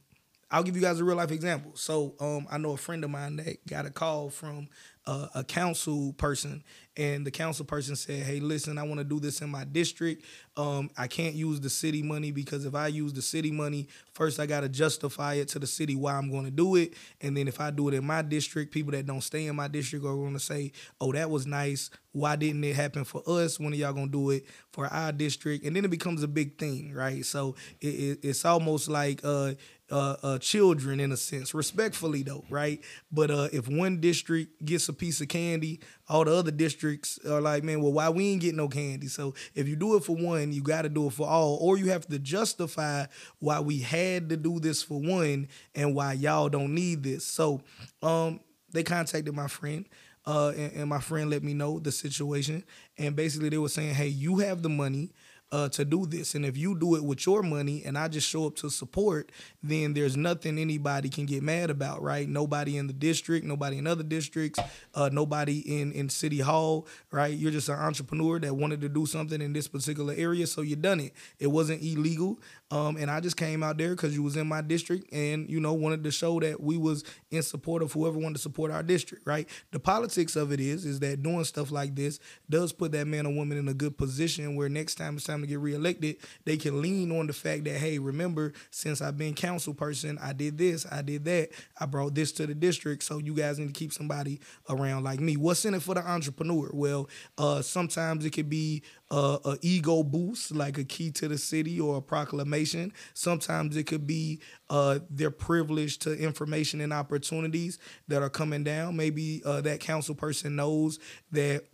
I'll 0.51 0.63
give 0.63 0.75
you 0.75 0.83
guys 0.83 0.99
a 0.99 1.05
real 1.05 1.17
life 1.17 1.31
example. 1.31 1.73
So 1.77 2.15
um, 2.21 2.47
I 2.51 2.59
know 2.59 2.73
a 2.73 2.77
friend 2.77 3.05
of 3.05 3.11
mine 3.11 3.37
that 3.37 3.65
got 3.67 3.87
a 3.87 3.91
call 3.91 4.31
from 4.31 4.69
uh, 5.07 5.29
a 5.35 5.45
council 5.45 6.13
person, 6.15 6.65
and 6.97 7.27
the 7.27 7.31
council 7.31 7.65
person 7.65 7.97
said, 7.97 8.25
"Hey, 8.25 8.41
listen, 8.41 8.77
I 8.77 8.83
want 8.83 8.99
to 8.99 9.05
do 9.05 9.21
this 9.21 9.41
in 9.41 9.51
my 9.51 9.65
district. 9.65 10.25
Um, 10.57 10.91
I 10.97 11.07
can't 11.07 11.35
use 11.35 11.61
the 11.61 11.71
city 11.71 12.03
money 12.03 12.33
because 12.33 12.67
if 12.67 12.75
I 12.75 12.89
use 12.89 13.13
the 13.13 13.23
city 13.23 13.51
money, 13.51 13.89
first 14.13 14.41
I 14.41 14.47
got 14.47 14.61
to 14.61 14.69
justify 14.69 15.35
it 15.35 15.49
to 15.49 15.59
the 15.59 15.67
city 15.67 15.95
why 15.95 16.15
I'm 16.15 16.31
going 16.31 16.45
to 16.45 16.51
do 16.51 16.77
it, 16.77 16.95
and 17.21 17.37
then 17.37 17.49
if 17.49 17.61
I 17.61 17.71
do 17.71 17.89
it 17.89 17.95
in 17.95 18.05
my 18.05 18.23
district, 18.23 18.73
people 18.73 18.93
that 18.93 19.07
don't 19.07 19.23
stay 19.23 19.47
in 19.47 19.57
my 19.57 19.69
district 19.69 20.05
are 20.05 20.15
going 20.15 20.35
to 20.35 20.41
say, 20.41 20.73
"Oh, 21.01 21.13
that 21.13 21.31
was 21.31 21.47
nice. 21.47 21.89
Why 22.13 22.35
didn't 22.37 22.65
it 22.65 22.75
happen 22.75 23.05
for 23.05 23.23
us? 23.27 23.61
When 23.61 23.73
are 23.73 23.77
y'all 23.77 23.93
going 23.93 24.07
to 24.07 24.13
do 24.13 24.31
it 24.31 24.45
for 24.73 24.87
our 24.87 25.13
district?" 25.13 25.65
And 25.65 25.77
then 25.77 25.85
it 25.85 25.91
becomes 25.91 26.23
a 26.23 26.29
big 26.29 26.59
thing, 26.59 26.93
right? 26.93 27.25
So 27.25 27.55
it, 27.81 27.87
it, 27.87 28.19
it's 28.23 28.45
almost 28.45 28.89
like 28.89 29.21
uh, 29.23 29.53
uh, 29.91 30.17
uh, 30.23 30.39
children 30.39 31.01
in 31.01 31.13
a 31.13 31.17
sense, 31.17 31.53
respectfully 31.53 32.23
though, 32.23 32.45
right? 32.49 32.81
But 33.11 33.31
uh, 33.31 33.49
if 33.53 33.69
one 33.69 34.01
district 34.01 34.65
gets 34.65 34.89
a 34.89 34.93
piece 34.93 35.21
of 35.21 35.29
candy, 35.29 35.81
all 36.09 36.25
the 36.25 36.35
other 36.35 36.51
districts 36.51 37.19
are 37.27 37.41
like, 37.41 37.65
man, 37.65 37.83
well, 37.83 37.93
why 37.93 38.09
we 38.09 38.29
ain't 38.29 38.41
getting 38.41 38.57
no 38.57 38.69
candy? 38.69 39.09
So 39.09 39.35
if 39.55 39.69
you 39.69 39.77
do 39.77 39.97
it 39.97 40.05
for 40.05 40.15
one, 40.17 40.40
you 40.53 40.63
got 40.63 40.83
to 40.83 40.89
do 40.89 41.07
it 41.07 41.13
for 41.13 41.29
all, 41.29 41.59
or 41.61 41.77
you 41.77 41.91
have 41.91 42.07
to 42.09 42.19
justify 42.19 43.07
why 43.39 43.61
we 43.61 43.79
had 43.79 44.29
to 44.31 44.37
do 44.37 44.61
this 44.61 44.83
for 44.83 45.01
one 45.01 45.49
and 45.75 45.95
why 45.95 46.15
y'all 46.15 46.49
don't 46.49 46.75
need 46.75 47.03
this. 47.03 47.25
So 47.25 47.61
um, 48.03 48.41
they 48.73 48.83
contacted 48.83 49.35
my 49.35 49.49
friend. 49.49 49.87
Uh, 50.27 50.53
and, 50.55 50.73
and 50.73 50.89
my 50.89 51.01
friend 51.01 51.31
let 51.31 51.43
me 51.43 51.55
know 51.55 51.79
the 51.79 51.91
situation, 51.91 52.63
and 52.99 53.17
basically 53.17 53.49
they 53.49 53.57
were 53.57 53.71
saying, 53.71 53.95
"Hey, 53.95 54.09
you 54.09 54.39
have 54.39 54.61
the 54.61 54.69
money 54.69 55.13
uh, 55.53 55.69
to 55.71 55.85
do 55.85 56.07
this. 56.07 56.35
And 56.35 56.45
if 56.45 56.57
you 56.57 56.79
do 56.79 56.95
it 56.95 57.05
with 57.05 57.27
your 57.27 57.43
money 57.43 57.83
and 57.85 57.99
I 57.99 58.09
just 58.09 58.29
show 58.29 58.47
up 58.47 58.57
to 58.57 58.71
support, 58.71 59.33
then 59.63 59.95
there's 59.95 60.17
nothing 60.17 60.59
anybody 60.59 61.09
can 61.09 61.27
get 61.27 61.43
mad 61.43 61.71
about, 61.71 62.03
right? 62.03 62.29
Nobody 62.29 62.77
in 62.77 62.87
the 62.87 62.93
district, 62.93 63.45
nobody 63.45 63.79
in 63.79 63.87
other 63.87 64.03
districts, 64.03 64.61
uh, 64.95 65.11
nobody 65.13 65.81
in, 65.81 65.93
in 65.93 66.09
City 66.09 66.41
Hall, 66.41 66.87
right? 67.11 67.37
You're 67.37 67.51
just 67.51 67.69
an 67.69 67.77
entrepreneur 67.77 68.39
that 68.41 68.55
wanted 68.55 68.81
to 68.83 68.89
do 68.89 69.07
something 69.07 69.41
in 69.41 69.53
this 69.53 69.69
particular 69.69 70.15
area, 70.17 70.47
so 70.47 70.63
you 70.63 70.77
done 70.77 71.01
it. 71.01 71.13
It 71.39 71.49
wasn't 71.49 71.83
illegal. 71.83 72.39
Um, 72.71 72.97
and 72.97 73.11
I 73.11 73.21
just 73.21 73.37
came 73.37 73.63
out 73.63 73.79
there 73.79 73.91
because 73.91 74.15
you 74.15 74.23
was 74.23 74.37
in 74.37 74.47
my 74.47 74.61
district 74.61 75.13
and, 75.13 75.51
you 75.51 75.59
know, 75.59 75.73
wanted 75.73 76.05
to 76.05 76.11
show 76.13 76.39
that 76.41 76.61
we 76.61 76.77
was 76.77 77.03
in 77.31 77.43
support 77.43 77.83
of 77.83 77.93
whoever 77.93 78.19
wanted 78.19 78.37
to 78.37 78.41
support 78.41 78.71
our 78.71 78.83
district, 78.83 79.27
right? 79.27 79.49
The 79.73 79.81
politics 79.81 80.37
of 80.37 80.53
it 80.53 80.61
is, 80.61 80.85
is 80.85 81.01
that 81.01 81.23
doing 81.23 81.43
stuff 81.45 81.73
like 81.73 81.97
this 81.97 82.21
does 82.49 82.73
put 82.73 82.93
that 82.93 83.09
man 83.09 83.27
or 83.27 83.35
woman 83.35 83.59
in 83.59 83.67
a 83.67 83.75
good 83.75 83.99
position 83.99 84.55
where 84.55 84.69
next 84.69 84.95
time 84.95 85.17
it's 85.17 85.25
time 85.25 85.41
to 85.41 85.49
get 85.49 85.59
reelected, 85.59 86.19
they 86.45 86.57
can 86.57 86.81
lean 86.81 87.11
on 87.11 87.27
the 87.27 87.33
fact 87.33 87.65
that, 87.65 87.79
hey, 87.79 87.99
remember, 87.99 88.53
since 88.71 89.03
I've 89.03 89.19
been 89.19 89.35
council 89.35 89.75
person, 89.75 90.19
I 90.23 90.33
did 90.33 90.57
this, 90.57 90.87
I 90.91 91.03
did 91.03 91.25
that, 91.25 91.51
I 91.79 91.87
brought 91.87 92.15
this 92.15 92.31
to 92.33 92.47
the 92.47 92.55
district, 92.55 93.03
so 93.03 93.19
you 93.19 93.35
guys 93.35 93.59
need 93.59 93.75
to 93.75 93.79
keep 93.79 93.93
somebody 93.93 94.41
around 94.69 95.03
like 95.03 95.19
me. 95.19 95.37
What's 95.37 95.65
in 95.65 95.75
it 95.75 95.83
for 95.83 95.95
the 95.95 96.09
entrepreneur? 96.09 96.71
Well, 96.73 97.09
uh, 97.37 97.63
sometimes 97.63 98.25
it 98.25 98.31
could 98.31 98.49
be 98.49 98.83
a 99.11 99.59
ego 99.61 100.03
boost, 100.03 100.55
like 100.55 100.79
a 100.79 100.85
key 100.85 101.11
to 101.11 101.29
the 101.29 101.39
city 101.39 101.81
or 101.81 101.97
a 101.97 102.03
proclamation. 102.03 102.93
Sometimes 103.15 103.77
it 103.77 103.85
could 103.85 104.07
be 104.07 104.41
uh, 104.69 105.01
their 105.11 105.31
privilege 105.31 105.99
to 106.01 106.17
information 106.17 106.81
and 106.81 106.93
opportunities 106.93 107.79
that 108.09 108.23
are 108.23 108.31
coming 108.31 108.63
down. 108.63 108.97
Maybe 108.97 109.43
uh, 109.45 109.61
that 109.63 109.81
council 109.81 110.15
person 110.15 110.57
knows 110.57 110.99
that 111.33 111.65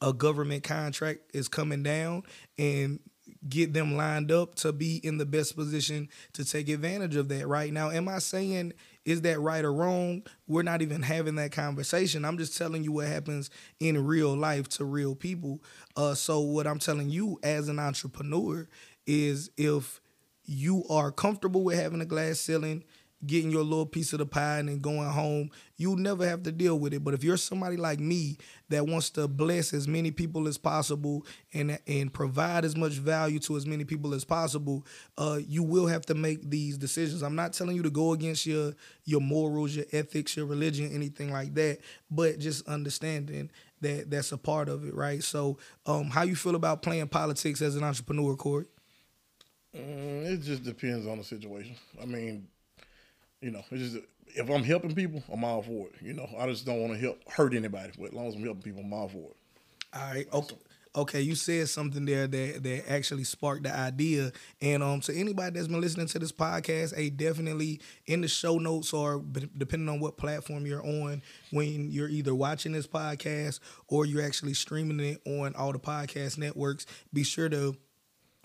a 0.00 0.12
government 0.12 0.64
contract 0.64 1.30
is 1.32 1.48
coming 1.48 1.82
down 1.82 2.22
and 2.58 3.00
get 3.48 3.72
them 3.72 3.96
lined 3.96 4.32
up 4.32 4.54
to 4.56 4.72
be 4.72 4.96
in 4.96 5.18
the 5.18 5.26
best 5.26 5.54
position 5.54 6.08
to 6.32 6.44
take 6.44 6.68
advantage 6.68 7.14
of 7.14 7.28
that 7.28 7.46
right 7.46 7.72
now 7.72 7.90
am 7.90 8.08
i 8.08 8.18
saying 8.18 8.72
is 9.04 9.22
that 9.22 9.40
right 9.40 9.64
or 9.64 9.72
wrong? 9.72 10.22
We're 10.46 10.62
not 10.62 10.82
even 10.82 11.02
having 11.02 11.36
that 11.36 11.52
conversation. 11.52 12.24
I'm 12.24 12.38
just 12.38 12.56
telling 12.56 12.84
you 12.84 12.92
what 12.92 13.06
happens 13.06 13.50
in 13.80 14.04
real 14.04 14.36
life 14.36 14.68
to 14.70 14.84
real 14.84 15.14
people. 15.14 15.62
Uh, 15.96 16.14
so 16.14 16.40
what 16.40 16.66
i'm 16.66 16.78
telling 16.78 17.08
you 17.10 17.38
as 17.42 17.68
an 17.68 17.78
entrepreneur 17.78 18.68
is 19.06 19.50
if 19.56 20.00
you 20.44 20.84
are 20.88 21.10
comfortable 21.10 21.62
with 21.64 21.78
having 21.78 22.00
a 22.00 22.06
glass 22.06 22.38
ceiling 22.40 22.84
getting 23.26 23.50
your 23.50 23.62
little 23.62 23.86
piece 23.86 24.12
of 24.12 24.20
the 24.20 24.26
pie 24.26 24.58
and 24.58 24.68
then 24.68 24.78
going 24.78 25.08
home, 25.08 25.50
you'll 25.76 25.96
never 25.96 26.26
have 26.26 26.42
to 26.44 26.52
deal 26.52 26.78
with 26.78 26.94
it. 26.94 27.02
But 27.02 27.14
if 27.14 27.24
you're 27.24 27.36
somebody 27.36 27.76
like 27.76 27.98
me 27.98 28.38
that 28.68 28.86
wants 28.86 29.10
to 29.10 29.26
bless 29.26 29.72
as 29.72 29.88
many 29.88 30.10
people 30.10 30.46
as 30.46 30.58
possible 30.58 31.26
and 31.52 31.78
and 31.86 32.12
provide 32.12 32.64
as 32.64 32.76
much 32.76 32.92
value 32.92 33.38
to 33.40 33.56
as 33.56 33.66
many 33.66 33.84
people 33.84 34.14
as 34.14 34.24
possible, 34.24 34.86
uh, 35.16 35.38
you 35.46 35.62
will 35.62 35.86
have 35.86 36.06
to 36.06 36.14
make 36.14 36.48
these 36.48 36.78
decisions. 36.78 37.22
I'm 37.22 37.36
not 37.36 37.52
telling 37.52 37.76
you 37.76 37.82
to 37.82 37.90
go 37.90 38.12
against 38.12 38.46
your 38.46 38.74
your 39.04 39.20
morals, 39.20 39.74
your 39.74 39.86
ethics, 39.92 40.36
your 40.36 40.46
religion, 40.46 40.90
anything 40.92 41.32
like 41.32 41.54
that, 41.54 41.78
but 42.10 42.38
just 42.38 42.66
understanding 42.68 43.50
that 43.80 44.10
that's 44.10 44.32
a 44.32 44.38
part 44.38 44.68
of 44.68 44.84
it, 44.84 44.94
right? 44.94 45.22
So, 45.22 45.58
um, 45.86 46.10
how 46.10 46.22
you 46.22 46.36
feel 46.36 46.54
about 46.54 46.82
playing 46.82 47.08
politics 47.08 47.62
as 47.62 47.76
an 47.76 47.84
entrepreneur, 47.84 48.36
Corey? 48.36 48.66
Mm, 49.76 50.26
it 50.26 50.42
just 50.42 50.64
depends 50.64 51.06
on 51.06 51.18
the 51.18 51.24
situation. 51.24 51.76
I 52.00 52.06
mean, 52.06 52.48
you 53.40 53.50
know, 53.50 53.62
it's 53.70 53.92
just 53.92 54.04
if 54.26 54.48
I'm 54.48 54.62
helping 54.62 54.94
people, 54.94 55.22
I'm 55.32 55.44
all 55.44 55.62
for 55.62 55.86
it. 55.86 55.94
You 56.00 56.12
know, 56.12 56.28
I 56.38 56.46
just 56.46 56.66
don't 56.66 56.80
want 56.80 56.94
to 56.94 56.98
help 56.98 57.18
hurt 57.30 57.54
anybody. 57.54 57.92
But 57.98 58.08
as 58.08 58.12
long 58.12 58.28
as 58.28 58.34
I'm 58.34 58.44
helping 58.44 58.62
people, 58.62 58.82
I'm 58.82 58.92
all 58.92 59.08
for 59.08 59.30
it. 59.30 59.36
All 59.94 60.10
right. 60.10 60.26
Okay. 60.32 60.56
Okay, 60.96 61.20
you 61.20 61.36
said 61.36 61.68
something 61.68 62.04
there 62.06 62.26
that 62.26 62.62
that 62.62 62.90
actually 62.90 63.22
sparked 63.22 63.62
the 63.62 63.72
idea. 63.72 64.32
And 64.60 64.82
um, 64.82 65.00
to 65.02 65.14
anybody 65.14 65.54
that's 65.54 65.68
been 65.68 65.80
listening 65.80 66.08
to 66.08 66.18
this 66.18 66.32
podcast, 66.32 66.96
hey, 66.96 67.10
definitely 67.10 67.80
in 68.06 68.20
the 68.22 68.26
show 68.26 68.58
notes 68.58 68.92
or 68.92 69.22
depending 69.56 69.88
on 69.88 70.00
what 70.00 70.16
platform 70.16 70.66
you're 70.66 70.84
on, 70.84 71.22
when 71.52 71.90
you're 71.90 72.08
either 72.08 72.34
watching 72.34 72.72
this 72.72 72.86
podcast 72.86 73.60
or 73.86 74.06
you're 74.06 74.24
actually 74.24 74.54
streaming 74.54 74.98
it 74.98 75.20
on 75.24 75.54
all 75.54 75.72
the 75.72 75.78
podcast 75.78 76.38
networks, 76.38 76.84
be 77.12 77.22
sure 77.22 77.48
to 77.48 77.76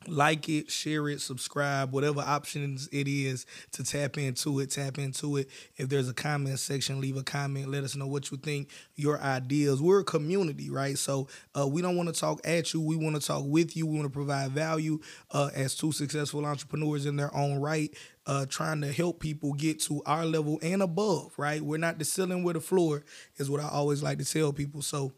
like 0.07 0.49
it, 0.49 0.69
share 0.71 1.09
it, 1.09 1.21
subscribe, 1.21 1.91
whatever 1.91 2.21
options 2.21 2.87
it 2.91 3.07
is 3.07 3.45
to 3.71 3.83
tap 3.83 4.17
into 4.17 4.59
it, 4.59 4.71
tap 4.71 4.97
into 4.97 5.37
it. 5.37 5.49
If 5.77 5.89
there's 5.89 6.09
a 6.09 6.13
comment 6.13 6.59
section, 6.59 7.01
leave 7.01 7.17
a 7.17 7.23
comment. 7.23 7.69
Let 7.69 7.83
us 7.83 7.95
know 7.95 8.07
what 8.07 8.31
you 8.31 8.37
think, 8.37 8.69
your 8.95 9.19
ideas. 9.21 9.81
We're 9.81 10.01
a 10.01 10.03
community, 10.03 10.69
right? 10.69 10.97
So 10.97 11.27
uh, 11.57 11.67
we 11.67 11.81
don't 11.81 11.95
want 11.95 12.13
to 12.13 12.19
talk 12.19 12.41
at 12.45 12.73
you. 12.73 12.81
We 12.81 12.95
want 12.95 13.19
to 13.19 13.25
talk 13.25 13.43
with 13.45 13.75
you. 13.75 13.85
We 13.85 13.95
want 13.97 14.05
to 14.05 14.13
provide 14.13 14.51
value 14.51 14.99
uh, 15.31 15.49
as 15.55 15.75
two 15.75 15.91
successful 15.91 16.45
entrepreneurs 16.45 17.05
in 17.05 17.15
their 17.15 17.35
own 17.35 17.59
right. 17.59 17.95
Uh, 18.25 18.45
trying 18.45 18.79
to 18.79 18.89
help 18.89 19.19
people 19.19 19.51
get 19.51 19.81
to 19.81 20.01
our 20.05 20.25
level 20.25 20.57
and 20.63 20.81
above, 20.81 21.33
right? 21.37 21.61
We're 21.61 21.77
not 21.77 21.99
the 21.99 22.05
ceiling, 22.05 22.41
we're 22.41 22.53
the 22.53 22.61
floor, 22.61 23.03
is 23.35 23.49
what 23.49 23.59
I 23.59 23.67
always 23.67 24.01
like 24.01 24.17
to 24.19 24.25
tell 24.25 24.53
people. 24.53 24.81
So 24.81 25.11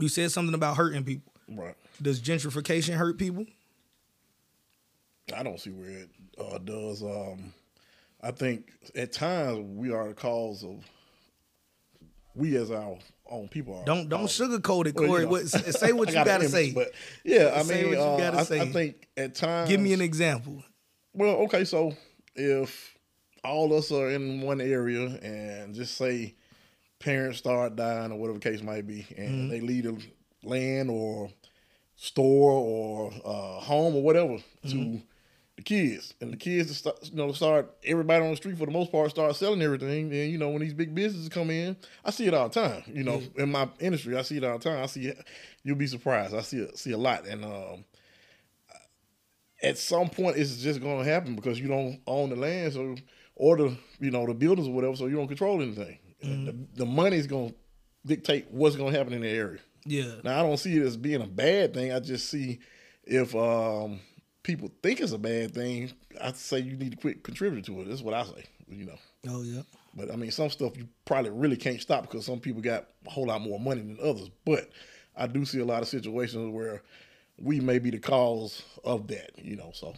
you 0.00 0.08
said 0.08 0.32
something 0.32 0.54
about 0.54 0.76
hurting 0.76 1.04
people. 1.04 1.32
Right. 1.48 1.76
Does 2.02 2.20
gentrification 2.20 2.96
hurt 2.96 3.16
people? 3.18 3.46
I 5.36 5.42
don't 5.42 5.60
see 5.60 5.70
where 5.70 5.88
it 5.90 6.10
uh, 6.38 6.58
does. 6.58 7.02
Um, 7.02 7.52
I 8.22 8.30
think 8.32 8.70
at 8.94 9.12
times 9.12 9.58
we 9.76 9.92
are 9.92 10.08
the 10.08 10.14
cause 10.14 10.64
of 10.64 10.84
we 12.34 12.56
as 12.56 12.70
our 12.70 12.96
own 13.28 13.48
people 13.48 13.76
are. 13.78 13.84
Don't 13.84 14.08
don't 14.08 14.24
sugarcoat 14.26 14.86
it, 14.88 14.94
Well, 14.94 15.04
you 15.04 15.08
Corey. 15.08 15.26
know, 15.26 15.36
say 15.44 15.92
what 15.92 16.08
you 16.08 16.14
got 16.14 16.26
gotta 16.26 16.48
say. 16.48 16.72
But 16.72 16.92
yeah, 17.24 17.52
I 17.54 17.62
Say 17.62 17.84
mean, 17.84 17.96
uh, 17.98 18.32
I, 18.36 18.42
say. 18.44 18.60
I 18.60 18.66
think 18.66 19.08
at 19.16 19.34
times. 19.34 19.68
Give 19.68 19.80
me 19.80 19.92
an 19.92 20.00
example. 20.00 20.62
Well, 21.12 21.36
okay, 21.46 21.64
so 21.64 21.92
if 22.36 22.96
all 23.42 23.66
of 23.66 23.72
us 23.78 23.90
are 23.90 24.10
in 24.10 24.42
one 24.42 24.60
area 24.60 25.02
and 25.06 25.74
just 25.74 25.96
say 25.96 26.34
parents 26.98 27.38
start 27.38 27.74
dying 27.76 28.12
or 28.12 28.18
whatever 28.18 28.38
the 28.38 28.50
case 28.50 28.62
might 28.62 28.86
be, 28.86 29.06
and 29.16 29.28
Mm-hmm. 29.28 29.48
they 29.48 29.60
leave 29.60 29.84
the 29.84 29.98
land 30.44 30.90
or 30.90 31.30
store 31.96 32.52
or 32.52 33.12
uh, 33.24 33.60
home 33.60 33.96
or 33.96 34.02
whatever 34.02 34.34
Mm-hmm. 34.64 34.68
to 34.96 35.02
the 35.60 35.64
kids, 35.64 36.14
and 36.22 36.32
the 36.32 36.36
kids 36.38 36.74
start, 36.74 36.98
you 37.10 37.16
know 37.16 37.32
start 37.32 37.70
everybody 37.84 38.24
on 38.24 38.30
the 38.30 38.36
street 38.36 38.56
for 38.56 38.64
the 38.64 38.72
most 38.72 38.90
part 38.90 39.10
start 39.10 39.36
selling 39.36 39.60
everything. 39.60 40.08
Then 40.08 40.30
you 40.30 40.38
know 40.38 40.48
when 40.48 40.62
these 40.62 40.72
big 40.72 40.94
businesses 40.94 41.28
come 41.28 41.50
in, 41.50 41.76
I 42.02 42.10
see 42.10 42.26
it 42.26 42.34
all 42.34 42.48
the 42.48 42.60
time. 42.60 42.82
You 42.86 43.04
know, 43.04 43.22
in 43.36 43.52
my 43.52 43.68
industry, 43.78 44.16
I 44.16 44.22
see 44.22 44.38
it 44.38 44.44
all 44.44 44.58
the 44.58 44.64
time. 44.64 44.82
I 44.82 44.86
see 44.86 45.06
it. 45.08 45.22
You'll 45.62 45.76
be 45.76 45.86
surprised. 45.86 46.34
I 46.34 46.40
see 46.40 46.58
it, 46.58 46.78
see 46.78 46.92
a 46.92 46.98
lot, 46.98 47.26
and 47.26 47.44
um, 47.44 47.84
at 49.62 49.76
some 49.76 50.08
point 50.08 50.38
it's 50.38 50.56
just 50.56 50.80
going 50.80 51.04
to 51.04 51.10
happen 51.10 51.36
because 51.36 51.60
you 51.60 51.68
don't 51.68 52.00
own 52.06 52.30
the 52.30 52.36
land, 52.36 52.72
so 52.72 52.96
or 53.36 53.56
the 53.56 53.76
you 54.00 54.10
know 54.10 54.26
the 54.26 54.34
buildings 54.34 54.66
or 54.66 54.72
whatever, 54.72 54.96
so 54.96 55.06
you 55.06 55.16
don't 55.16 55.28
control 55.28 55.60
anything. 55.60 55.98
And 56.22 56.46
The, 56.46 56.84
the 56.84 56.86
money's 56.86 57.26
going 57.26 57.50
to 57.50 57.54
dictate 58.06 58.50
what's 58.50 58.76
going 58.76 58.92
to 58.92 58.98
happen 58.98 59.12
in 59.12 59.20
the 59.20 59.28
area. 59.28 59.60
Yeah. 59.84 60.12
Now 60.24 60.40
I 60.40 60.42
don't 60.42 60.58
see 60.58 60.76
it 60.76 60.82
as 60.82 60.96
being 60.96 61.22
a 61.22 61.26
bad 61.26 61.74
thing. 61.74 61.92
I 61.92 62.00
just 62.00 62.30
see 62.30 62.60
if 63.04 63.34
um, 63.34 64.00
people 64.42 64.70
think 64.82 65.00
it's 65.00 65.12
a 65.12 65.18
bad 65.18 65.54
thing, 65.54 65.92
I 66.20 66.32
say 66.32 66.60
you 66.60 66.76
need 66.76 66.92
to 66.92 66.96
quit 66.96 67.22
contributing 67.22 67.74
to 67.74 67.82
it. 67.82 67.88
That's 67.88 68.02
what 68.02 68.14
I 68.14 68.24
say. 68.24 68.44
You 68.68 68.86
know. 68.86 68.98
Oh 69.28 69.42
yeah. 69.42 69.62
But 69.94 70.12
I 70.12 70.16
mean, 70.16 70.30
some 70.30 70.50
stuff 70.50 70.76
you 70.76 70.88
probably 71.04 71.30
really 71.30 71.56
can't 71.56 71.80
stop 71.80 72.02
because 72.02 72.24
some 72.24 72.38
people 72.38 72.62
got 72.62 72.86
a 73.06 73.10
whole 73.10 73.26
lot 73.26 73.40
more 73.40 73.58
money 73.58 73.80
than 73.80 73.98
others. 74.02 74.30
But 74.44 74.70
I 75.16 75.26
do 75.26 75.44
see 75.44 75.60
a 75.60 75.64
lot 75.64 75.82
of 75.82 75.88
situations 75.88 76.52
where 76.54 76.82
we 77.38 77.60
may 77.60 77.78
be 77.78 77.90
the 77.90 77.98
cause 77.98 78.62
of 78.84 79.08
that, 79.08 79.32
you 79.36 79.56
know. 79.56 79.72
So 79.74 79.94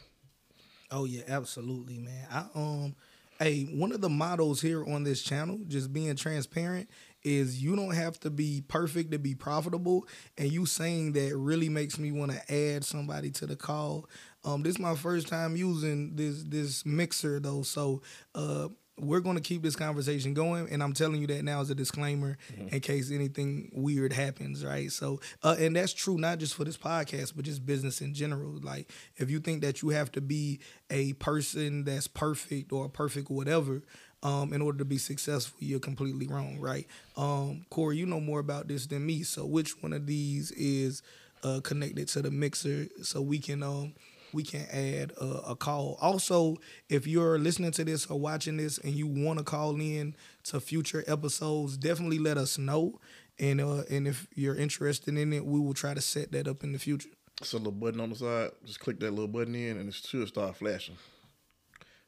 Oh 0.90 1.04
yeah, 1.04 1.22
absolutely, 1.28 1.98
man. 1.98 2.26
I 2.30 2.46
um 2.54 2.94
hey, 3.38 3.64
one 3.64 3.92
of 3.92 4.00
the 4.00 4.08
mottos 4.08 4.60
here 4.60 4.84
on 4.86 5.02
this 5.02 5.22
channel, 5.22 5.58
just 5.66 5.92
being 5.92 6.14
transparent, 6.14 6.88
is 7.24 7.62
you 7.62 7.74
don't 7.74 7.94
have 7.94 8.18
to 8.20 8.30
be 8.30 8.62
perfect 8.68 9.10
to 9.12 9.18
be 9.18 9.34
profitable. 9.34 10.06
And 10.38 10.52
you 10.52 10.66
saying 10.66 11.12
that 11.12 11.36
really 11.36 11.68
makes 11.68 11.98
me 11.98 12.12
want 12.12 12.32
to 12.32 12.54
add 12.54 12.84
somebody 12.84 13.30
to 13.32 13.46
the 13.46 13.56
call. 13.56 14.08
Um, 14.44 14.62
this 14.62 14.72
is 14.74 14.78
my 14.80 14.94
first 14.94 15.28
time 15.28 15.56
using 15.56 16.16
this 16.16 16.42
this 16.42 16.84
mixer 16.84 17.40
though, 17.40 17.62
so 17.62 18.02
uh 18.34 18.68
we're 18.98 19.20
going 19.20 19.36
to 19.36 19.42
keep 19.42 19.62
this 19.62 19.74
conversation 19.74 20.34
going 20.34 20.68
and 20.70 20.82
i'm 20.82 20.92
telling 20.92 21.18
you 21.18 21.26
that 21.26 21.42
now 21.42 21.62
as 21.62 21.70
a 21.70 21.74
disclaimer 21.74 22.36
in 22.70 22.78
case 22.80 23.10
anything 23.10 23.70
weird 23.74 24.12
happens 24.12 24.62
right? 24.64 24.92
So 24.92 25.18
uh, 25.42 25.56
and 25.58 25.74
that's 25.74 25.94
true 25.94 26.18
not 26.18 26.38
just 26.38 26.54
for 26.54 26.64
this 26.64 26.76
podcast 26.76 27.32
but 27.34 27.46
just 27.46 27.64
business 27.64 28.02
in 28.02 28.12
general. 28.12 28.60
Like 28.62 28.92
if 29.16 29.30
you 29.30 29.40
think 29.40 29.62
that 29.62 29.80
you 29.80 29.88
have 29.88 30.12
to 30.12 30.20
be 30.20 30.60
a 30.90 31.14
person 31.14 31.84
that's 31.84 32.06
perfect 32.06 32.70
or 32.70 32.86
perfect 32.90 33.30
whatever 33.30 33.82
um, 34.22 34.52
in 34.52 34.60
order 34.60 34.78
to 34.78 34.84
be 34.84 34.98
successful 34.98 35.56
you're 35.60 35.80
completely 35.80 36.26
wrong 36.26 36.58
right? 36.60 36.86
Um, 37.16 37.64
corey 37.70 37.96
you 37.96 38.04
know 38.06 38.20
more 38.20 38.40
about 38.40 38.68
this 38.68 38.86
than 38.86 39.06
me 39.06 39.22
so 39.22 39.46
which 39.46 39.82
one 39.82 39.94
of 39.94 40.06
these 40.06 40.50
is 40.52 41.02
uh, 41.42 41.60
connected 41.64 42.08
to 42.08 42.20
the 42.22 42.30
mixer 42.30 42.88
so 43.02 43.22
we 43.22 43.38
can 43.38 43.62
um, 43.62 43.94
we 44.32 44.42
can 44.42 44.66
add 44.70 45.12
a, 45.20 45.50
a 45.50 45.56
call. 45.56 45.98
Also, 46.00 46.56
if 46.88 47.06
you're 47.06 47.38
listening 47.38 47.70
to 47.72 47.84
this 47.84 48.06
or 48.06 48.18
watching 48.18 48.56
this 48.56 48.78
and 48.78 48.92
you 48.94 49.06
want 49.06 49.38
to 49.38 49.44
call 49.44 49.76
in 49.80 50.14
to 50.44 50.60
future 50.60 51.04
episodes, 51.06 51.76
definitely 51.76 52.18
let 52.18 52.36
us 52.38 52.58
know. 52.58 52.98
And 53.38 53.60
uh, 53.60 53.82
and 53.90 54.06
if 54.06 54.26
you're 54.34 54.56
interested 54.56 55.16
in 55.16 55.32
it, 55.32 55.44
we 55.44 55.58
will 55.60 55.74
try 55.74 55.94
to 55.94 56.00
set 56.00 56.32
that 56.32 56.46
up 56.46 56.62
in 56.64 56.72
the 56.72 56.78
future. 56.78 57.08
it's 57.40 57.52
a 57.54 57.56
little 57.56 57.72
button 57.72 58.00
on 58.00 58.10
the 58.10 58.16
side. 58.16 58.50
Just 58.64 58.80
click 58.80 59.00
that 59.00 59.10
little 59.10 59.26
button 59.28 59.54
in, 59.54 59.78
and 59.78 59.88
it 59.88 59.94
should 59.94 60.28
start 60.28 60.56
flashing. 60.56 60.96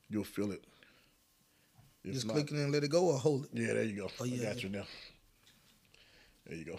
You'll 0.09 0.25
feel 0.25 0.53
it. 0.53 0.63
If 2.05 2.13
Just 2.13 2.27
not- 2.27 2.35
click 2.35 2.51
it 2.53 2.57
and 2.59 2.71
let 2.71 2.85
it 2.85 2.91
go 2.91 3.07
or 3.07 3.19
hold 3.19 3.45
it. 3.45 3.51
Yeah, 3.55 3.73
there 3.73 3.85
you 3.85 3.97
go. 3.97 4.11
Oh, 4.21 4.25
yeah, 4.25 4.43
I 4.43 4.53
got 4.53 4.57
yeah. 4.57 4.63
you 4.63 4.77
now. 4.77 4.85
There 6.47 6.59
you 6.59 6.65
go. 6.67 6.79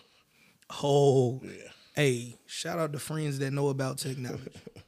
Oh, 0.84 1.42
Yeah. 1.44 1.52
hey, 1.96 2.36
shout 2.46 2.78
out 2.78 2.94
to 2.94 3.00
friends 3.00 3.40
that 3.40 3.52
know 3.52 3.70
about 3.70 3.98
technology. 3.98 4.52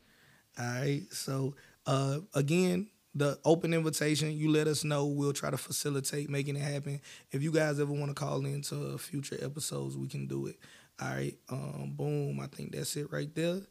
All 0.59 0.65
right. 0.65 1.03
So 1.11 1.55
uh 1.85 2.19
again, 2.33 2.87
the 3.15 3.39
open 3.45 3.73
invitation, 3.73 4.31
you 4.31 4.49
let 4.51 4.67
us 4.67 4.83
know. 4.83 5.05
We'll 5.05 5.33
try 5.33 5.49
to 5.49 5.57
facilitate 5.57 6.29
making 6.29 6.55
it 6.55 6.61
happen. 6.61 7.01
If 7.31 7.41
you 7.43 7.51
guys 7.51 7.79
ever 7.79 7.91
want 7.91 8.09
to 8.09 8.13
call 8.13 8.45
into 8.45 8.97
future 8.97 9.37
episodes, 9.41 9.97
we 9.97 10.07
can 10.07 10.27
do 10.27 10.47
it. 10.47 10.57
All 11.01 11.09
right. 11.09 11.37
Um, 11.49 11.93
boom. 11.95 12.39
I 12.39 12.47
think 12.47 12.73
that's 12.75 12.95
it 12.95 13.11
right 13.11 13.33
there. 13.35 13.61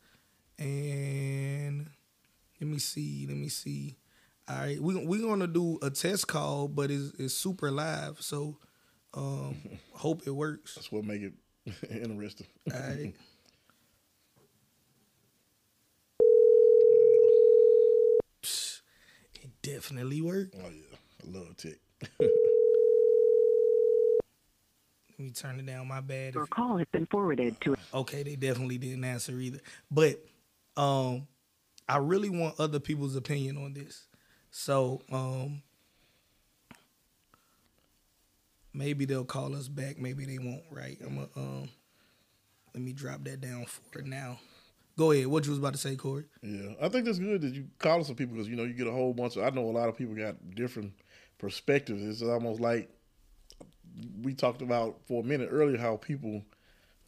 And 0.58 1.88
let 2.60 2.70
me 2.70 2.78
see. 2.78 3.26
Let 3.28 3.36
me 3.36 3.48
see. 3.48 3.96
All 4.48 4.56
right. 4.58 4.80
We 4.80 5.04
we're 5.04 5.22
gonna 5.22 5.46
do 5.46 5.78
a 5.82 5.90
test 5.90 6.28
call, 6.28 6.68
but 6.68 6.90
it's 6.90 7.12
it's 7.18 7.34
super 7.34 7.70
live. 7.70 8.20
So 8.20 8.58
um 9.14 9.56
hope 9.92 10.22
it 10.26 10.30
works. 10.30 10.74
That's 10.74 10.92
what 10.92 11.04
make 11.04 11.22
it 11.22 11.34
interesting. 11.90 12.46
All 12.72 12.80
right. 12.80 13.14
Psh, 18.46 18.80
It 19.42 19.50
definitely 19.62 20.20
worked. 20.20 20.54
Oh 20.56 20.68
yeah, 20.68 20.96
I 21.24 21.38
love 21.38 21.56
tick. 21.56 21.80
Let 25.18 25.18
me 25.18 25.30
turn 25.30 25.58
it 25.58 25.66
down. 25.66 25.88
My 25.88 26.00
bad. 26.00 26.34
Your 26.34 26.46
call 26.46 26.76
has 26.76 26.86
been 26.92 27.06
forwarded 27.06 27.60
to 27.62 27.74
okay, 27.92 28.22
they 28.22 28.36
definitely 28.36 28.78
didn't 28.78 29.02
answer 29.04 29.32
either. 29.32 29.58
But 29.90 30.24
um, 30.76 31.26
I 31.88 31.96
really 31.96 32.28
want 32.28 32.60
other 32.60 32.78
people's 32.78 33.16
opinion 33.16 33.56
on 33.56 33.72
this. 33.72 34.06
So 34.50 35.02
um, 35.10 35.62
maybe 38.72 39.06
they'll 39.06 39.24
call 39.24 39.56
us 39.56 39.68
back. 39.68 39.98
Maybe 39.98 40.24
they 40.26 40.38
won't. 40.38 40.64
Right? 40.70 40.98
I'm 41.04 41.14
gonna 41.16 41.28
um, 41.36 41.68
let 42.74 42.82
me 42.82 42.92
drop 42.92 43.24
that 43.24 43.40
down 43.40 43.66
for 43.90 44.02
now. 44.02 44.38
Go 44.98 45.10
ahead. 45.10 45.26
What 45.26 45.44
you 45.44 45.50
was 45.50 45.58
about 45.58 45.74
to 45.74 45.78
say, 45.78 45.94
Corey? 45.94 46.24
Yeah, 46.42 46.72
I 46.80 46.88
think 46.88 47.04
that's 47.04 47.18
good 47.18 47.42
that 47.42 47.54
you 47.54 47.66
call 47.78 48.02
some 48.02 48.16
people 48.16 48.34
because 48.34 48.48
you 48.48 48.56
know 48.56 48.64
you 48.64 48.72
get 48.72 48.86
a 48.86 48.92
whole 48.92 49.12
bunch 49.12 49.36
of. 49.36 49.44
I 49.44 49.50
know 49.50 49.68
a 49.68 49.70
lot 49.70 49.88
of 49.88 49.96
people 49.96 50.14
got 50.14 50.36
different 50.54 50.92
perspectives. 51.38 52.02
It's 52.02 52.22
almost 52.22 52.60
like 52.60 52.90
we 54.22 54.34
talked 54.34 54.62
about 54.62 55.00
for 55.06 55.22
a 55.22 55.26
minute 55.26 55.48
earlier 55.50 55.78
how 55.78 55.96
people 55.96 56.42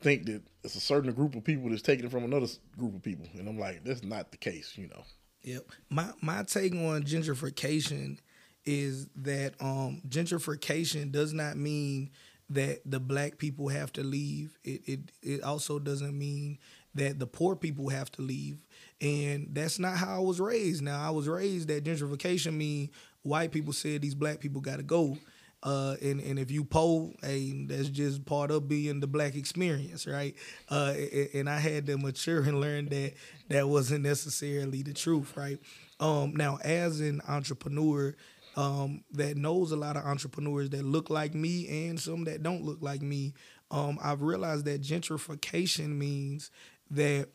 think 0.01 0.27
that 0.27 0.43
it's 0.65 0.77
a 0.77 0.81
certain 0.81 1.13
group 1.13 1.35
of 1.35 1.45
people 1.45 1.71
that's 1.71 1.83
taking 1.83 2.05
it 2.05 2.11
from 2.11 2.25
another 2.25 2.47
group 2.77 2.95
of 2.95 3.03
people, 3.03 3.27
and 3.35 3.49
I'm 3.49 3.59
like, 3.59 3.85
that's 3.85 4.05
not 4.05 4.31
the 4.31 4.37
case, 4.37 4.77
you 4.77 4.89
know. 4.89 5.05
Yep. 5.43 5.67
My 5.89 6.11
my 6.21 6.43
take 6.43 6.75
on 6.75 7.05
gentrification 7.05 8.19
is 8.67 9.07
that 9.17 9.55
um 9.61 10.03
gentrification 10.09 11.11
does 11.11 11.33
not 11.33 11.57
mean 11.57 12.11
that 12.51 12.81
the 12.85 13.01
black 13.01 13.39
people 13.39 13.69
have 13.69 13.93
to 13.95 14.03
leave. 14.03 14.59
It 14.65 14.83
it 14.87 15.01
it 15.23 15.43
also 15.43 15.79
doesn't 15.79 16.17
mean 16.19 16.59
that 16.95 17.19
the 17.19 17.27
poor 17.27 17.55
people 17.57 17.89
have 17.89 18.11
to 18.13 18.23
leave. 18.23 18.59
And 19.01 19.49
that's 19.53 19.79
not 19.79 19.97
how 19.97 20.17
I 20.17 20.21
was 20.21 20.41
raised. 20.41 20.83
Now 20.83 21.07
I 21.07 21.11
was 21.11 21.29
raised 21.29 21.69
that 21.69 21.85
gentrification 21.85 22.55
mean 22.55 22.91
white 23.23 23.53
people 23.53 23.73
said 23.73 24.03
these 24.03 24.15
black 24.15 24.41
people 24.41 24.61
gotta 24.61 24.83
go. 24.83 25.17
Uh, 25.63 25.97
and 26.01 26.21
and 26.21 26.39
if 26.39 26.53
you 26.53 26.65
poll, 26.65 27.13
hey, 27.21 27.67
that's 27.67 27.89
just 27.89 28.25
part 28.25 28.53
of 28.53 28.69
being 28.69 29.01
the 29.01 29.09
black 29.09 29.35
experience, 29.35 30.07
right? 30.07 30.37
Uh, 30.69 30.95
and 31.35 31.51
I 31.51 31.59
had 31.59 31.87
to 31.87 31.99
mature 31.99 32.43
and 32.43 32.61
learn 32.61 32.87
that 32.91 33.15
that 33.49 33.69
wasn't 33.69 34.05
necessarily 34.05 34.83
the 34.83 34.95
truth, 34.95 35.37
right? 35.37 35.59
Um, 35.99 36.35
now, 36.37 36.59
as 36.63 37.01
an 37.01 37.21
entrepreneur 37.27 38.15
um, 38.57 39.03
that 39.13 39.37
knows 39.37 39.73
a 39.73 39.77
lot 39.77 39.97
of 39.97 40.05
entrepreneurs 40.05 40.71
that 40.71 40.85
look 40.85 41.11
like 41.11 41.35
me 41.35 41.89
and 41.89 41.99
some 41.99 42.25
that 42.25 42.45
don't 42.45 42.65
look 42.65 42.79
like 42.81 43.03
me, 43.03 43.35
um, 43.73 43.99
I've 44.01 44.23
realized 44.23 44.65
that 44.67 44.81
gentrification 44.81 45.97
means 45.97 46.53
that 46.91 47.29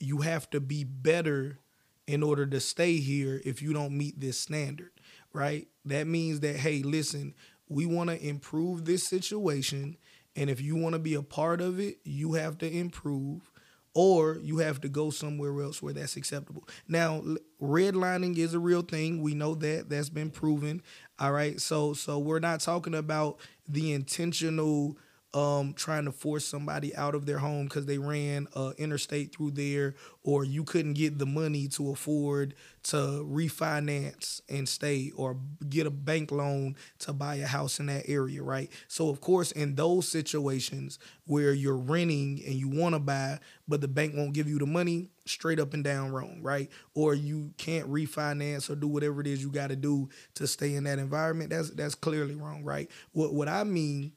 you 0.00 0.18
have 0.18 0.48
to 0.50 0.60
be 0.60 0.84
better 0.84 1.58
in 2.06 2.22
order 2.22 2.46
to 2.46 2.60
stay 2.60 2.96
here 2.96 3.40
if 3.44 3.60
you 3.60 3.72
don't 3.72 3.96
meet 3.96 4.18
this 4.20 4.40
standard, 4.40 4.92
right? 5.32 5.68
That 5.84 6.06
means 6.06 6.40
that, 6.40 6.56
hey, 6.56 6.82
listen, 6.82 7.34
we 7.68 7.86
want 7.86 8.10
to 8.10 8.26
improve 8.26 8.84
this 8.84 9.06
situation. 9.06 9.96
And 10.34 10.48
if 10.48 10.60
you 10.60 10.76
want 10.76 10.94
to 10.94 10.98
be 10.98 11.14
a 11.14 11.22
part 11.22 11.60
of 11.60 11.78
it, 11.80 11.98
you 12.04 12.34
have 12.34 12.58
to 12.58 12.70
improve 12.70 13.50
or 13.94 14.38
you 14.40 14.58
have 14.58 14.80
to 14.82 14.88
go 14.88 15.10
somewhere 15.10 15.60
else 15.60 15.82
where 15.82 15.92
that's 15.92 16.16
acceptable. 16.16 16.66
Now, 16.86 17.22
redlining 17.60 18.38
is 18.38 18.54
a 18.54 18.58
real 18.58 18.82
thing. 18.82 19.20
We 19.20 19.34
know 19.34 19.54
that 19.56 19.88
that's 19.88 20.08
been 20.10 20.30
proven. 20.30 20.82
All 21.18 21.32
right. 21.32 21.60
So 21.60 21.94
so 21.94 22.18
we're 22.18 22.38
not 22.38 22.60
talking 22.60 22.94
about 22.94 23.38
the 23.68 23.92
intentional 23.92 24.96
um, 25.34 25.74
trying 25.74 26.06
to 26.06 26.12
force 26.12 26.44
somebody 26.44 26.94
out 26.96 27.14
of 27.14 27.26
their 27.26 27.38
home 27.38 27.64
because 27.64 27.86
they 27.86 27.98
ran 27.98 28.48
uh, 28.54 28.72
interstate 28.78 29.34
through 29.34 29.50
there, 29.52 29.94
or 30.22 30.44
you 30.44 30.64
couldn't 30.64 30.94
get 30.94 31.18
the 31.18 31.26
money 31.26 31.68
to 31.68 31.90
afford 31.90 32.54
to 32.84 32.96
refinance 32.96 34.40
and 34.48 34.66
stay, 34.68 35.12
or 35.14 35.36
get 35.68 35.86
a 35.86 35.90
bank 35.90 36.30
loan 36.30 36.76
to 37.00 37.12
buy 37.12 37.34
a 37.36 37.46
house 37.46 37.78
in 37.78 37.86
that 37.86 38.08
area, 38.08 38.42
right? 38.42 38.70
So, 38.88 39.10
of 39.10 39.20
course, 39.20 39.52
in 39.52 39.74
those 39.74 40.08
situations 40.08 40.98
where 41.26 41.52
you're 41.52 41.76
renting 41.76 42.40
and 42.46 42.54
you 42.54 42.68
want 42.68 42.94
to 42.94 42.98
buy, 42.98 43.38
but 43.66 43.80
the 43.82 43.88
bank 43.88 44.14
won't 44.16 44.32
give 44.32 44.48
you 44.48 44.58
the 44.58 44.66
money, 44.66 45.10
straight 45.26 45.60
up 45.60 45.74
and 45.74 45.84
down 45.84 46.10
wrong, 46.12 46.40
right? 46.42 46.70
Or 46.94 47.14
you 47.14 47.52
can't 47.58 47.90
refinance 47.90 48.70
or 48.70 48.76
do 48.76 48.88
whatever 48.88 49.20
it 49.20 49.26
is 49.26 49.42
you 49.42 49.50
got 49.50 49.68
to 49.68 49.76
do 49.76 50.08
to 50.34 50.46
stay 50.46 50.74
in 50.74 50.84
that 50.84 50.98
environment. 50.98 51.50
That's 51.50 51.70
that's 51.70 51.94
clearly 51.94 52.34
wrong, 52.34 52.64
right? 52.64 52.90
What 53.12 53.34
what 53.34 53.48
I 53.48 53.64
mean 53.64 54.12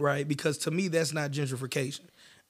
right? 0.00 0.26
Because 0.26 0.58
to 0.58 0.70
me, 0.70 0.88
that's 0.88 1.12
not 1.12 1.30
gentrification. 1.30 2.02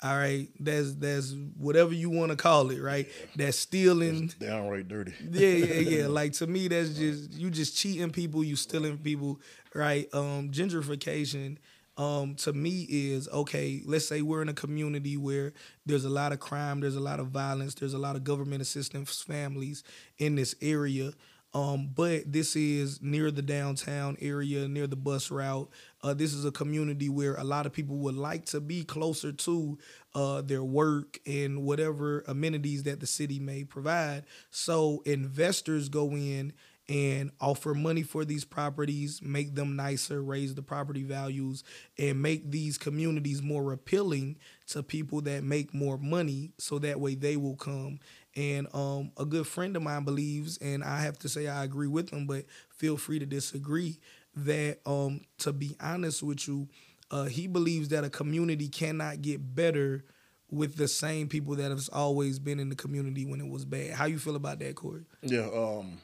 All 0.02 0.16
right, 0.16 0.48
that's 0.58 0.94
that's 0.94 1.34
whatever 1.58 1.92
you 1.92 2.08
want 2.08 2.30
to 2.30 2.36
call 2.36 2.70
it, 2.70 2.80
right? 2.80 3.06
That's 3.36 3.58
stealing. 3.58 4.28
That's 4.28 4.34
downright 4.34 4.88
dirty. 4.88 5.12
yeah, 5.30 5.48
yeah, 5.48 5.98
yeah. 5.98 6.06
Like 6.06 6.32
to 6.34 6.46
me, 6.46 6.68
that's 6.68 6.90
just 6.90 7.32
you 7.34 7.50
just 7.50 7.76
cheating 7.76 8.10
people, 8.10 8.42
you 8.42 8.56
stealing 8.56 8.96
people, 8.96 9.40
right? 9.74 10.08
Um, 10.14 10.52
gentrification, 10.52 11.58
um, 11.98 12.34
to 12.36 12.54
me 12.54 12.86
is 12.88 13.28
okay. 13.28 13.82
Let's 13.84 14.08
say 14.08 14.22
we're 14.22 14.40
in 14.40 14.48
a 14.48 14.54
community 14.54 15.18
where 15.18 15.52
there's 15.84 16.06
a 16.06 16.10
lot 16.10 16.32
of 16.32 16.40
crime, 16.40 16.80
there's 16.80 16.96
a 16.96 17.00
lot 17.00 17.20
of 17.20 17.26
violence, 17.26 17.74
there's 17.74 17.92
a 17.92 17.98
lot 17.98 18.16
of 18.16 18.24
government 18.24 18.62
assistance 18.62 19.20
families 19.20 19.84
in 20.16 20.34
this 20.34 20.54
area. 20.62 21.12
Um, 21.52 21.90
but 21.94 22.32
this 22.32 22.54
is 22.54 23.02
near 23.02 23.30
the 23.30 23.42
downtown 23.42 24.16
area, 24.20 24.68
near 24.68 24.86
the 24.86 24.96
bus 24.96 25.30
route. 25.30 25.68
Uh, 26.02 26.14
this 26.14 26.32
is 26.32 26.44
a 26.44 26.52
community 26.52 27.08
where 27.08 27.34
a 27.34 27.44
lot 27.44 27.66
of 27.66 27.72
people 27.72 27.96
would 27.96 28.14
like 28.14 28.44
to 28.46 28.60
be 28.60 28.84
closer 28.84 29.32
to 29.32 29.78
uh, 30.14 30.42
their 30.42 30.62
work 30.62 31.18
and 31.26 31.62
whatever 31.62 32.22
amenities 32.28 32.84
that 32.84 33.00
the 33.00 33.06
city 33.06 33.40
may 33.40 33.64
provide. 33.64 34.24
So 34.50 35.02
investors 35.04 35.88
go 35.88 36.10
in 36.10 36.52
and 36.88 37.30
offer 37.40 37.72
money 37.72 38.02
for 38.02 38.24
these 38.24 38.44
properties, 38.44 39.22
make 39.22 39.54
them 39.54 39.76
nicer, 39.76 40.20
raise 40.22 40.56
the 40.56 40.62
property 40.62 41.04
values, 41.04 41.62
and 41.96 42.20
make 42.20 42.50
these 42.50 42.76
communities 42.78 43.40
more 43.42 43.72
appealing 43.72 44.36
to 44.66 44.82
people 44.82 45.20
that 45.20 45.44
make 45.44 45.72
more 45.72 45.98
money 45.98 46.50
so 46.58 46.80
that 46.80 46.98
way 46.98 47.14
they 47.14 47.36
will 47.36 47.54
come 47.54 48.00
and 48.36 48.66
um, 48.74 49.12
a 49.18 49.24
good 49.24 49.46
friend 49.46 49.76
of 49.76 49.82
mine 49.82 50.04
believes, 50.04 50.56
and 50.58 50.84
I 50.84 51.00
have 51.00 51.18
to 51.20 51.28
say 51.28 51.48
I 51.48 51.64
agree 51.64 51.88
with 51.88 52.10
him, 52.10 52.26
but 52.26 52.44
feel 52.70 52.96
free 52.96 53.18
to 53.18 53.26
disagree, 53.26 53.98
that 54.36 54.78
um, 54.86 55.22
to 55.38 55.52
be 55.52 55.76
honest 55.80 56.22
with 56.22 56.46
you, 56.46 56.68
uh, 57.10 57.24
he 57.24 57.46
believes 57.46 57.88
that 57.88 58.04
a 58.04 58.10
community 58.10 58.68
cannot 58.68 59.22
get 59.22 59.54
better 59.54 60.04
with 60.50 60.76
the 60.76 60.88
same 60.88 61.28
people 61.28 61.54
that 61.56 61.70
have 61.70 61.88
always 61.92 62.38
been 62.38 62.60
in 62.60 62.68
the 62.68 62.76
community 62.76 63.24
when 63.24 63.40
it 63.40 63.48
was 63.48 63.64
bad. 63.64 63.92
How 63.92 64.06
you 64.06 64.18
feel 64.18 64.36
about 64.36 64.58
that, 64.60 64.74
Corey? 64.74 65.04
Yeah, 65.22 65.48
um, 65.54 65.98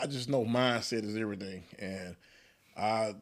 I 0.00 0.06
just 0.06 0.28
know 0.28 0.44
mindset 0.44 1.04
is 1.04 1.16
everything, 1.16 1.64
and 1.78 2.16
I 2.76 3.14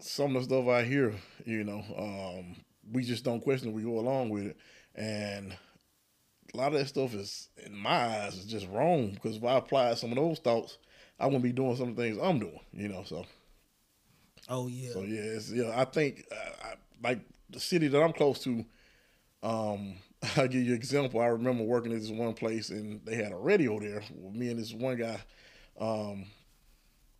some 0.00 0.36
of 0.36 0.42
the 0.48 0.54
stuff 0.54 0.68
I 0.68 0.84
hear, 0.84 1.14
you 1.44 1.64
know, 1.64 1.82
um, 1.96 2.56
we 2.92 3.02
just 3.02 3.24
don't 3.24 3.40
question. 3.40 3.72
We 3.72 3.82
go 3.82 3.98
along 3.98 4.30
with 4.30 4.46
it, 4.46 4.56
and 4.94 5.56
a 6.52 6.56
lot 6.56 6.72
of 6.72 6.78
that 6.78 6.88
stuff 6.88 7.14
is, 7.14 7.48
in 7.64 7.76
my 7.76 7.90
eyes, 7.90 8.34
is 8.34 8.46
just 8.46 8.68
wrong. 8.68 9.10
Because 9.10 9.36
if 9.36 9.44
I 9.44 9.56
applied 9.56 9.98
some 9.98 10.10
of 10.10 10.16
those 10.16 10.38
thoughts, 10.38 10.78
I 11.18 11.26
wouldn't 11.26 11.42
be 11.42 11.52
doing 11.52 11.76
some 11.76 11.90
of 11.90 11.96
the 11.96 12.02
things 12.02 12.18
I'm 12.20 12.38
doing. 12.38 12.60
You 12.72 12.88
know, 12.88 13.04
so. 13.04 13.26
Oh 14.48 14.66
yeah. 14.68 14.92
So 14.92 15.02
yeah, 15.02 15.20
it's, 15.20 15.50
yeah. 15.50 15.72
I 15.74 15.84
think 15.84 16.24
uh, 16.32 16.66
I, 16.66 16.74
like 17.02 17.20
the 17.50 17.60
city 17.60 17.88
that 17.88 18.02
I'm 18.02 18.12
close 18.12 18.40
to. 18.44 18.64
Um, 19.42 19.94
I'll 20.36 20.48
give 20.48 20.62
you 20.62 20.72
an 20.72 20.78
example. 20.78 21.20
I 21.20 21.26
remember 21.26 21.62
working 21.62 21.92
at 21.92 22.00
this 22.00 22.10
one 22.10 22.34
place 22.34 22.70
and 22.70 23.00
they 23.04 23.14
had 23.14 23.32
a 23.32 23.36
radio 23.36 23.78
there. 23.78 24.02
With 24.16 24.34
me 24.34 24.50
and 24.50 24.58
this 24.58 24.72
one 24.72 24.96
guy, 24.96 25.20
um, 25.80 26.26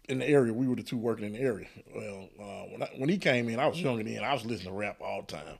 in 0.08 0.18
the 0.18 0.28
area, 0.28 0.52
we 0.52 0.66
were 0.66 0.74
the 0.74 0.82
two 0.82 0.96
working 0.96 1.26
in 1.26 1.32
the 1.34 1.40
area. 1.40 1.68
Well, 1.94 2.28
uh, 2.40 2.64
when 2.70 2.82
I, 2.82 2.90
when 2.96 3.08
he 3.08 3.18
came 3.18 3.48
in, 3.48 3.60
I 3.60 3.66
was 3.66 3.80
younger 3.80 4.02
then. 4.02 4.24
I 4.24 4.32
was 4.32 4.44
listening 4.44 4.72
to 4.72 4.78
rap 4.78 5.00
all 5.00 5.20
the 5.20 5.36
time. 5.36 5.58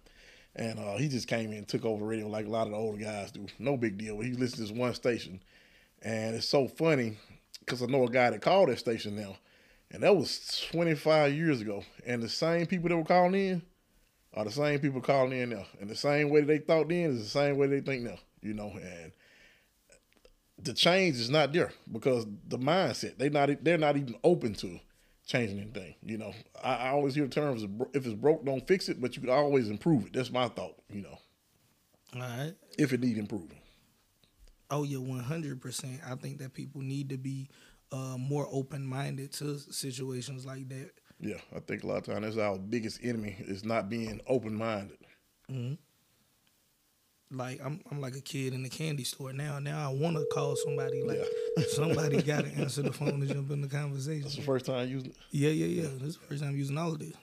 And 0.56 0.78
uh, 0.78 0.96
he 0.96 1.08
just 1.08 1.28
came 1.28 1.52
in 1.52 1.58
and 1.58 1.68
took 1.68 1.84
over 1.84 2.04
radio 2.04 2.26
like 2.26 2.46
a 2.46 2.50
lot 2.50 2.66
of 2.66 2.72
the 2.72 2.78
older 2.78 2.98
guys 2.98 3.30
do. 3.30 3.46
No 3.58 3.76
big 3.76 3.98
deal. 3.98 4.16
But 4.16 4.26
he 4.26 4.32
listened 4.32 4.66
to 4.66 4.72
this 4.72 4.78
one 4.78 4.94
station. 4.94 5.40
And 6.02 6.34
it's 6.34 6.48
so 6.48 6.68
funny 6.68 7.16
because 7.60 7.82
I 7.82 7.86
know 7.86 8.04
a 8.04 8.10
guy 8.10 8.30
that 8.30 8.42
called 8.42 8.68
that 8.68 8.78
station 8.78 9.16
now. 9.16 9.36
And 9.90 10.02
that 10.02 10.16
was 10.16 10.66
25 10.72 11.32
years 11.32 11.60
ago. 11.60 11.84
And 12.06 12.22
the 12.22 12.28
same 12.28 12.66
people 12.66 12.88
that 12.88 12.96
were 12.96 13.04
calling 13.04 13.34
in 13.34 13.62
are 14.34 14.44
the 14.44 14.50
same 14.50 14.80
people 14.80 15.00
calling 15.00 15.38
in 15.38 15.50
now. 15.50 15.66
And 15.80 15.88
the 15.88 15.96
same 15.96 16.30
way 16.30 16.40
that 16.40 16.46
they 16.46 16.58
thought 16.58 16.88
then 16.88 17.10
is 17.10 17.22
the 17.22 17.28
same 17.28 17.56
way 17.56 17.66
they 17.68 17.80
think 17.80 18.02
now. 18.02 18.18
You 18.42 18.54
know, 18.54 18.70
and 18.70 19.12
the 20.62 20.72
change 20.72 21.16
is 21.16 21.30
not 21.30 21.52
there 21.52 21.72
because 21.90 22.26
the 22.48 22.58
mindset 22.58 23.16
they 23.18 23.28
not 23.28 23.50
they're 23.62 23.78
not 23.78 23.96
even 23.96 24.16
open 24.24 24.54
to 24.54 24.78
changing 25.28 25.60
anything. 25.60 25.94
You 26.02 26.18
know, 26.18 26.32
I, 26.62 26.74
I 26.74 26.88
always 26.88 27.14
hear 27.14 27.24
the 27.24 27.30
terms 27.30 27.62
if 27.92 28.04
it's 28.04 28.14
broke, 28.14 28.44
don't 28.44 28.66
fix 28.66 28.88
it, 28.88 29.00
but 29.00 29.14
you 29.14 29.22
can 29.22 29.30
always 29.30 29.68
improve 29.68 30.06
it. 30.06 30.12
That's 30.12 30.32
my 30.32 30.48
thought. 30.48 30.74
You 30.90 31.02
know, 31.02 31.18
all 32.16 32.20
right. 32.20 32.54
If 32.76 32.92
it 32.92 33.00
need 33.00 33.18
improving. 33.18 33.60
Oh 34.70 34.82
yeah, 34.82 34.98
one 34.98 35.20
hundred 35.20 35.60
percent. 35.60 36.00
I 36.04 36.16
think 36.16 36.38
that 36.38 36.54
people 36.54 36.80
need 36.80 37.10
to 37.10 37.16
be 37.16 37.48
uh, 37.92 38.16
more 38.18 38.48
open 38.50 38.84
minded 38.84 39.32
to 39.34 39.58
situations 39.58 40.44
like 40.44 40.68
that. 40.70 40.90
Yeah, 41.20 41.38
I 41.54 41.60
think 41.60 41.84
a 41.84 41.86
lot 41.86 41.98
of 41.98 42.04
times 42.04 42.24
that's 42.24 42.38
our 42.38 42.58
biggest 42.58 43.00
enemy 43.02 43.36
is 43.40 43.64
not 43.64 43.88
being 43.88 44.20
open 44.26 44.54
minded. 44.54 44.98
Mm-hmm 45.50 45.74
like 47.30 47.60
I'm 47.64 47.80
I'm 47.90 48.00
like 48.00 48.14
a 48.14 48.20
kid 48.20 48.54
in 48.54 48.62
the 48.62 48.68
candy 48.68 49.04
store 49.04 49.32
now. 49.32 49.58
Now 49.58 49.90
I 49.90 49.92
want 49.92 50.16
to 50.16 50.26
call 50.32 50.56
somebody. 50.56 51.02
Like 51.02 51.20
yeah. 51.56 51.64
somebody 51.68 52.22
got 52.22 52.44
to 52.44 52.50
answer 52.52 52.82
the 52.82 52.92
phone 52.92 53.20
to 53.20 53.26
jump 53.26 53.50
in 53.50 53.60
the 53.60 53.68
conversation. 53.68 54.22
That's 54.22 54.36
the 54.36 54.42
first 54.42 54.66
time 54.66 54.88
using 54.88 55.10
it. 55.10 55.16
Yeah, 55.30 55.50
yeah, 55.50 55.82
yeah. 55.82 55.88
This 55.98 56.02
is 56.02 56.16
the 56.16 56.26
first 56.26 56.42
time 56.42 56.56
using 56.56 56.78
all 56.78 56.92
of 56.92 56.98
this. 56.98 57.14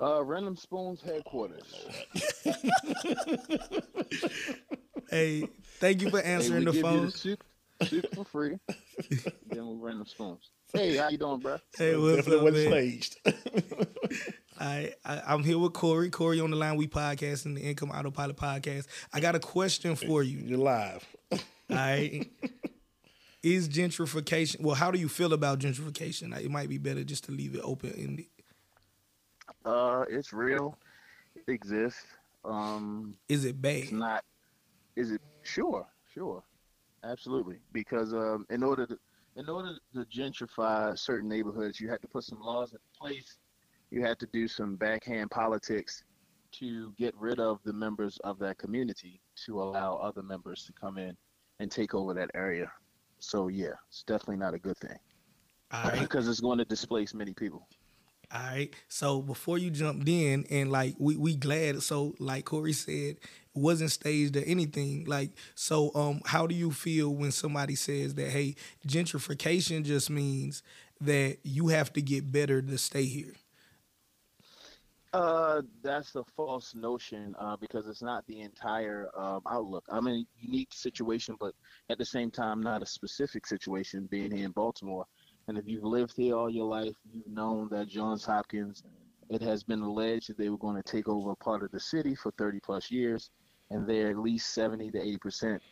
Uh, 0.00 0.22
Random 0.22 0.56
Spoons 0.56 1.00
headquarters. 1.00 1.86
hey, 5.10 5.48
thank 5.78 6.02
you 6.02 6.10
for 6.10 6.20
answering 6.20 6.66
hey, 6.66 6.72
the 6.72 6.82
phone. 6.82 7.10
Soup, 7.10 7.42
soup 7.82 8.14
for 8.14 8.24
free. 8.26 8.58
then 9.46 9.66
we 9.66 9.76
Random 9.76 10.04
Spoons. 10.04 10.50
Hey, 10.70 10.96
how 10.96 11.08
you 11.08 11.16
doing, 11.16 11.40
bro? 11.40 11.56
Hey, 11.78 11.96
what's 11.96 12.28
up, 12.28 12.42
man? 12.42 12.54
staged. 12.54 13.16
I, 14.58 14.92
I 15.04 15.34
am 15.34 15.42
here 15.42 15.58
with 15.58 15.72
Corey. 15.72 16.10
Corey 16.10 16.40
on 16.40 16.50
the 16.50 16.56
line. 16.56 16.76
We 16.76 16.86
podcasting 16.86 17.54
the 17.54 17.62
Income 17.62 17.90
Autopilot 17.90 18.36
podcast. 18.36 18.86
I 19.12 19.20
got 19.20 19.34
a 19.34 19.40
question 19.40 19.96
for 19.96 20.22
you. 20.22 20.38
You're 20.38 20.58
live. 20.58 21.06
All 21.32 21.40
right. 21.70 22.26
Is 23.42 23.68
gentrification? 23.68 24.60
Well, 24.60 24.74
how 24.74 24.90
do 24.90 24.98
you 24.98 25.08
feel 25.08 25.32
about 25.32 25.58
gentrification? 25.58 26.36
It 26.38 26.50
might 26.50 26.68
be 26.68 26.78
better 26.78 27.04
just 27.04 27.24
to 27.24 27.32
leave 27.32 27.54
it 27.54 27.60
open 27.62 27.92
ended. 27.96 28.26
Uh, 29.64 30.04
it's 30.08 30.32
real. 30.32 30.78
It 31.34 31.50
exists. 31.52 32.04
Um, 32.44 33.14
is 33.28 33.44
it 33.44 33.60
bad? 33.60 33.76
It's 33.76 33.92
not. 33.92 34.24
Is 34.94 35.10
it 35.10 35.20
sure? 35.42 35.86
Sure, 36.12 36.42
absolutely. 37.04 37.58
Because 37.72 38.14
um, 38.14 38.46
in 38.48 38.62
order 38.62 38.86
to 38.86 38.98
in 39.36 39.48
order 39.48 39.76
to 39.94 40.04
gentrify 40.06 40.98
certain 40.98 41.28
neighborhoods, 41.28 41.78
you 41.78 41.90
have 41.90 42.00
to 42.00 42.08
put 42.08 42.24
some 42.24 42.40
laws 42.40 42.72
in 42.72 42.78
place 42.98 43.36
you 43.90 44.02
had 44.02 44.18
to 44.18 44.26
do 44.32 44.48
some 44.48 44.76
backhand 44.76 45.30
politics 45.30 46.04
to 46.52 46.92
get 46.98 47.14
rid 47.16 47.38
of 47.38 47.60
the 47.64 47.72
members 47.72 48.18
of 48.24 48.38
that 48.38 48.58
community 48.58 49.20
to 49.44 49.60
allow 49.60 49.96
other 49.96 50.22
members 50.22 50.64
to 50.64 50.72
come 50.72 50.98
in 50.98 51.16
and 51.60 51.70
take 51.70 51.94
over 51.94 52.14
that 52.14 52.30
area. 52.34 52.70
So 53.18 53.48
yeah, 53.48 53.72
it's 53.88 54.02
definitely 54.02 54.36
not 54.36 54.54
a 54.54 54.58
good 54.58 54.76
thing 54.78 54.98
right. 55.72 56.00
because 56.00 56.28
it's 56.28 56.40
going 56.40 56.58
to 56.58 56.64
displace 56.64 57.14
many 57.14 57.32
people. 57.32 57.66
All 58.32 58.40
right. 58.40 58.74
So 58.88 59.22
before 59.22 59.58
you 59.58 59.70
jumped 59.70 60.08
in 60.08 60.46
and 60.50 60.72
like 60.72 60.96
we 60.98 61.16
we 61.16 61.36
glad 61.36 61.80
so 61.82 62.14
like 62.18 62.44
Corey 62.44 62.72
said, 62.72 63.16
it 63.16 63.20
wasn't 63.54 63.92
staged 63.92 64.36
or 64.36 64.42
anything. 64.44 65.04
Like 65.04 65.30
so 65.54 65.92
um 65.94 66.20
how 66.24 66.46
do 66.46 66.54
you 66.54 66.72
feel 66.72 67.14
when 67.14 67.30
somebody 67.30 67.76
says 67.76 68.14
that 68.14 68.30
hey, 68.30 68.56
gentrification 68.86 69.84
just 69.84 70.10
means 70.10 70.62
that 71.00 71.38
you 71.44 71.68
have 71.68 71.92
to 71.92 72.02
get 72.02 72.32
better 72.32 72.60
to 72.60 72.78
stay 72.78 73.04
here? 73.04 73.34
Uh, 75.16 75.62
that's 75.82 76.14
a 76.14 76.22
false 76.36 76.74
notion 76.74 77.34
uh, 77.38 77.56
because 77.56 77.88
it's 77.88 78.02
not 78.02 78.22
the 78.26 78.42
entire 78.42 79.08
um, 79.16 79.40
outlook. 79.50 79.82
I'm 79.88 80.06
in 80.08 80.14
a 80.14 80.24
unique 80.38 80.74
situation, 80.74 81.36
but 81.40 81.54
at 81.88 81.96
the 81.96 82.04
same 82.04 82.30
time, 82.30 82.62
not 82.62 82.82
a 82.82 82.86
specific 82.86 83.46
situation 83.46 84.08
being 84.10 84.30
here 84.30 84.44
in 84.44 84.50
Baltimore. 84.50 85.06
And 85.48 85.56
if 85.56 85.66
you've 85.66 85.84
lived 85.84 86.12
here 86.14 86.36
all 86.36 86.50
your 86.50 86.66
life, 86.66 86.94
you've 87.10 87.28
known 87.28 87.70
that 87.70 87.88
Johns 87.88 88.26
Hopkins, 88.26 88.82
it 89.30 89.40
has 89.40 89.64
been 89.64 89.80
alleged 89.80 90.28
that 90.28 90.36
they 90.36 90.50
were 90.50 90.58
going 90.58 90.76
to 90.76 90.82
take 90.82 91.08
over 91.08 91.34
part 91.34 91.62
of 91.62 91.70
the 91.70 91.80
city 91.80 92.14
for 92.14 92.30
30 92.32 92.60
plus 92.60 92.90
years, 92.90 93.30
and 93.70 93.88
they're 93.88 94.10
at 94.10 94.18
least 94.18 94.52
70 94.52 94.90
to 94.90 95.00
80 95.00 95.16
percent 95.16 95.62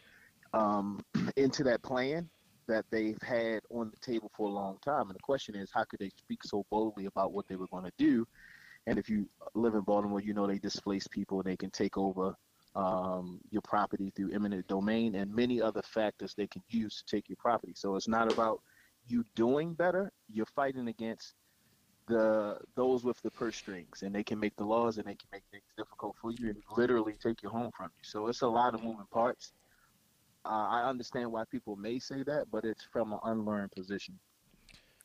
um, 0.55 1.05
into 1.37 1.63
that 1.65 1.83
plan 1.83 2.31
that 2.67 2.87
they've 2.91 3.21
had 3.21 3.61
on 3.69 3.91
the 3.91 3.99
table 3.99 4.31
for 4.35 4.49
a 4.49 4.53
long 4.53 4.79
time. 4.83 5.11
And 5.11 5.15
the 5.15 5.23
question 5.23 5.55
is, 5.55 5.71
how 5.71 5.85
could 5.85 6.01
they 6.01 6.11
speak 6.17 6.43
so 6.45 6.65
boldly 6.71 7.05
about 7.05 7.33
what 7.33 7.47
they 7.47 7.57
were 7.57 7.67
going 7.67 7.85
to 7.85 7.93
do? 7.99 8.27
And 8.87 8.99
if 8.99 9.09
you 9.09 9.29
live 9.55 9.75
in 9.75 9.81
Baltimore, 9.81 10.21
you 10.21 10.35
know 10.35 10.47
they 10.47 10.59
displace 10.59 11.07
people 11.07 11.41
and 11.41 11.47
they 11.47 11.57
can 11.57 11.71
take 11.71 11.97
over 11.97 12.35
um, 12.75 13.41
your 13.51 13.63
property 13.63 14.13
through 14.15 14.33
eminent 14.33 14.67
domain 14.67 15.15
and 15.15 15.33
many 15.35 15.61
other 15.61 15.83
factors 15.83 16.35
they 16.35 16.47
can 16.47 16.63
use 16.69 17.03
to 17.03 17.17
take 17.17 17.29
your 17.29 17.37
property. 17.37 17.73
So 17.75 17.97
it's 17.97 18.09
not 18.09 18.33
about 18.33 18.61
you 19.07 19.25
doing 19.35 19.75
better. 19.75 20.13
You're 20.29 20.47
fighting 20.47 20.89
against 20.89 21.35
the 22.07 22.59
those 22.75 23.05
with 23.05 23.21
the 23.23 23.31
purse 23.31 23.57
strings, 23.57 24.03
and 24.03 24.15
they 24.15 24.23
can 24.23 24.39
make 24.39 24.57
the 24.57 24.65
laws 24.65 24.99
and 24.99 25.07
they 25.07 25.15
can 25.15 25.29
make 25.33 25.45
things 25.51 25.65
difficult 25.77 26.17
for 26.21 26.33
you 26.33 26.51
and 26.51 26.57
literally 26.77 27.15
take 27.23 27.43
your 27.43 27.53
home 27.53 27.71
from 27.77 27.87
you. 27.97 28.03
So 28.03 28.27
it's 28.27 28.43
a 28.43 28.49
lot 28.49 28.75
of 28.75 28.83
moving 28.83 29.07
parts. 29.11 29.53
Uh, 30.45 30.69
I 30.69 30.89
understand 30.89 31.33
why 31.33 31.45
people 31.51 31.77
may 31.77 31.99
say 31.99 32.23
that, 32.25 32.47
but 32.53 32.65
it's 32.65 32.85
from 32.93 33.15
an 33.15 33.21
unlearned 33.25 33.73
position. 33.73 34.19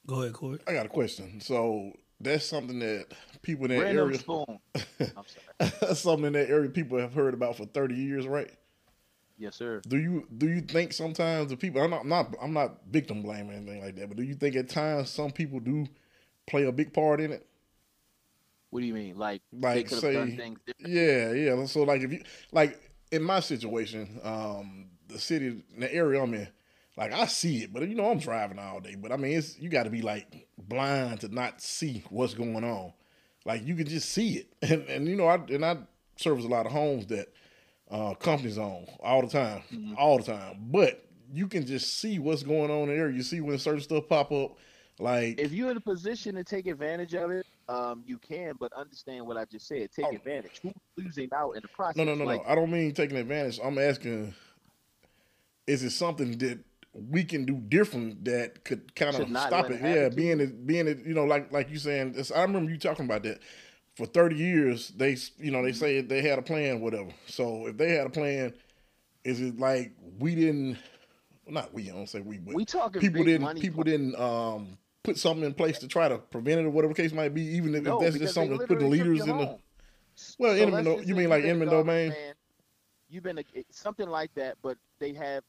Go 0.05 0.21
ahead, 0.21 0.33
Corey. 0.33 0.59
I 0.67 0.73
got 0.73 0.85
a 0.85 0.89
question. 0.89 1.39
So 1.39 1.93
that's 2.21 2.45
something 2.45 2.79
that 2.79 3.07
people 3.41 3.65
in 3.65 3.71
that 3.71 3.83
Random 3.83 4.07
area, 4.07 4.19
spoon. 4.19 4.59
I'm 4.75 4.83
sorry. 5.59 5.71
that's 5.81 5.99
something 5.99 6.25
in 6.25 6.33
that 6.33 6.49
area 6.49 6.69
people 6.69 6.97
have 6.97 7.13
heard 7.13 7.33
about 7.33 7.57
for 7.57 7.65
thirty 7.65 7.95
years, 7.95 8.27
right? 8.27 8.49
Yes, 9.37 9.55
sir. 9.55 9.81
Do 9.87 9.97
you 9.97 10.27
do 10.37 10.49
you 10.49 10.61
think 10.61 10.91
sometimes 10.91 11.49
the 11.49 11.57
people 11.57 11.81
I'm 11.81 11.89
not 11.89 12.01
I'm 12.01 12.09
not 12.09 12.35
I'm 12.41 12.53
not 12.53 12.77
victim 12.89 13.21
blaming 13.21 13.51
or 13.51 13.53
anything 13.53 13.81
like 13.81 13.95
that, 13.95 14.09
but 14.09 14.17
do 14.17 14.23
you 14.23 14.35
think 14.35 14.55
at 14.55 14.69
times 14.69 15.09
some 15.09 15.31
people 15.31 15.59
do 15.59 15.87
play 16.45 16.65
a 16.65 16.71
big 16.71 16.93
part 16.93 17.21
in 17.21 17.31
it? 17.31 17.45
What 18.69 18.81
do 18.81 18.85
you 18.85 18.93
mean? 18.93 19.17
Like, 19.17 19.41
Like 19.51 19.87
could 19.87 19.99
say 19.99 20.13
done 20.13 20.35
things? 20.35 20.59
Yeah, 20.79 21.31
yeah. 21.31 21.65
So 21.65 21.83
like 21.83 22.01
if 22.01 22.11
you 22.11 22.21
like 22.51 22.79
in 23.11 23.23
my 23.23 23.39
situation, 23.39 24.19
um, 24.23 24.89
the 25.07 25.17
city, 25.17 25.63
the 25.77 25.91
area 25.93 26.21
I'm 26.21 26.33
in, 26.33 26.47
like 26.99 27.13
I 27.13 27.27
see 27.27 27.63
it, 27.63 27.71
but 27.71 27.87
you 27.87 27.95
know 27.95 28.11
I'm 28.11 28.19
driving 28.19 28.59
all 28.59 28.81
day. 28.81 28.95
But 28.95 29.13
I 29.13 29.15
mean, 29.15 29.37
it's 29.37 29.57
you 29.57 29.69
got 29.69 29.83
to 29.83 29.89
be 29.89 30.01
like 30.01 30.47
blind 30.57 31.21
to 31.21 31.33
not 31.33 31.61
see 31.61 32.03
what's 32.09 32.33
going 32.33 32.65
on. 32.65 32.91
Like 33.45 33.65
you 33.65 33.73
can 33.75 33.87
just 33.87 34.09
see 34.09 34.33
it, 34.33 34.53
and 34.69 34.83
and 34.89 35.07
you 35.07 35.15
know 35.15 35.27
I 35.27 35.35
and 35.35 35.63
I 35.65 35.77
service 36.17 36.43
a 36.43 36.49
lot 36.49 36.65
of 36.65 36.73
homes 36.73 37.07
that 37.07 37.29
uh, 37.89 38.15
companies 38.15 38.57
own 38.57 38.85
all 38.99 39.21
the 39.21 39.29
time, 39.29 39.95
all 39.97 40.17
the 40.17 40.25
time. 40.25 40.57
But 40.59 41.05
you 41.31 41.47
can 41.47 41.65
just 41.65 41.99
see 41.99 42.19
what's 42.19 42.43
going 42.43 42.69
on 42.69 42.89
there. 42.89 43.09
You 43.09 43.23
see 43.23 43.39
when 43.39 43.57
certain 43.59 43.79
stuff 43.81 44.09
pop 44.09 44.33
up, 44.33 44.57
like 44.99 45.39
If 45.39 45.53
you're 45.53 45.71
in 45.71 45.77
a 45.77 45.81
position 45.81 46.35
to 46.35 46.43
take 46.43 46.67
advantage 46.67 47.13
of 47.13 47.31
it, 47.31 47.45
um, 47.69 48.03
you 48.05 48.17
can, 48.17 48.55
but 48.59 48.73
understand 48.73 49.25
what 49.25 49.37
I 49.37 49.45
just 49.45 49.67
said. 49.67 49.89
Take 49.95 50.07
Oh. 50.07 50.15
advantage. 50.15 50.59
Who's 50.61 50.73
losing 50.97 51.29
out 51.33 51.51
in 51.51 51.61
the 51.61 51.69
process? 51.69 51.95
No, 51.95 52.03
no, 52.03 52.15
no, 52.15 52.25
Like, 52.25 52.43
no. 52.45 52.51
I 52.51 52.55
don't 52.55 52.69
mean 52.71 52.93
taking 52.93 53.15
advantage. 53.15 53.57
I'm 53.63 53.77
asking, 53.77 54.33
is 55.65 55.83
it 55.83 55.91
something 55.91 56.37
that 56.39 56.59
we 56.93 57.23
can 57.23 57.45
do 57.45 57.55
different 57.55 58.25
that 58.25 58.63
could 58.65 58.95
kind 58.95 59.15
of 59.15 59.27
stop 59.29 59.69
it? 59.69 59.81
Yeah, 59.81 60.09
being 60.09 60.39
it, 60.39 60.65
being 60.65 60.87
it, 60.87 61.05
you 61.05 61.13
know, 61.13 61.25
like 61.25 61.51
like 61.51 61.69
you 61.69 61.77
saying. 61.77 62.15
I 62.35 62.41
remember 62.41 62.71
you 62.71 62.77
talking 62.77 63.05
about 63.05 63.23
that. 63.23 63.39
For 63.95 64.05
30 64.05 64.35
years, 64.37 64.89
they, 64.89 65.17
you 65.39 65.51
know, 65.51 65.61
they 65.61 65.71
Mm-hmm. 65.71 65.77
say 65.79 66.01
they 66.01 66.21
had 66.21 66.39
a 66.39 66.41
plan, 66.41 66.79
whatever. 66.79 67.09
So 67.27 67.67
if 67.67 67.75
they 67.77 67.91
had 67.95 68.07
a 68.07 68.09
plan, 68.09 68.53
is 69.25 69.41
it 69.41 69.59
like 69.59 69.91
we 70.19 70.35
didn't? 70.35 70.77
Not 71.47 71.73
we. 71.73 71.89
I 71.89 71.93
don't 71.93 72.07
say 72.07 72.21
we, 72.21 72.37
but 72.37 72.53
We 72.55 72.63
talking 72.65 73.01
people 73.01 73.23
didn't. 73.23 73.59
People 73.59 73.83
didn't 73.83 74.15
um, 74.15 74.77
put 75.03 75.17
something 75.17 75.43
in 75.43 75.53
place 75.53 75.79
to 75.79 75.87
try 75.87 76.07
to 76.07 76.17
prevent 76.17 76.61
it 76.61 76.65
or 76.65 76.69
whatever 76.69 76.93
the 76.93 77.01
case 77.01 77.11
might 77.11 77.33
be. 77.33 77.41
Even 77.41 77.75
if, 77.75 77.83
no, 77.83 77.97
if 78.01 78.13
that's 78.13 78.19
just 78.19 78.33
something 78.35 78.57
to 78.57 78.67
put 78.67 78.79
the 78.79 78.87
leaders 78.87 79.19
in 79.21 79.37
the. 79.37 79.57
Well, 80.37 80.55
So 80.55 80.61
eminent 80.61 80.71
let's 80.73 80.87
do- 80.87 80.95
just 80.97 81.07
you 81.09 81.15
mean 81.15 81.29
like 81.29 81.43
a 81.43 81.65
domain? 81.65 82.09
man, 82.09 82.33
You've 83.09 83.23
been 83.23 83.39
a, 83.39 83.43
something 83.71 84.07
like 84.07 84.33
that, 84.35 84.57
but 84.61 84.77
they 84.99 85.13
have. 85.13 85.43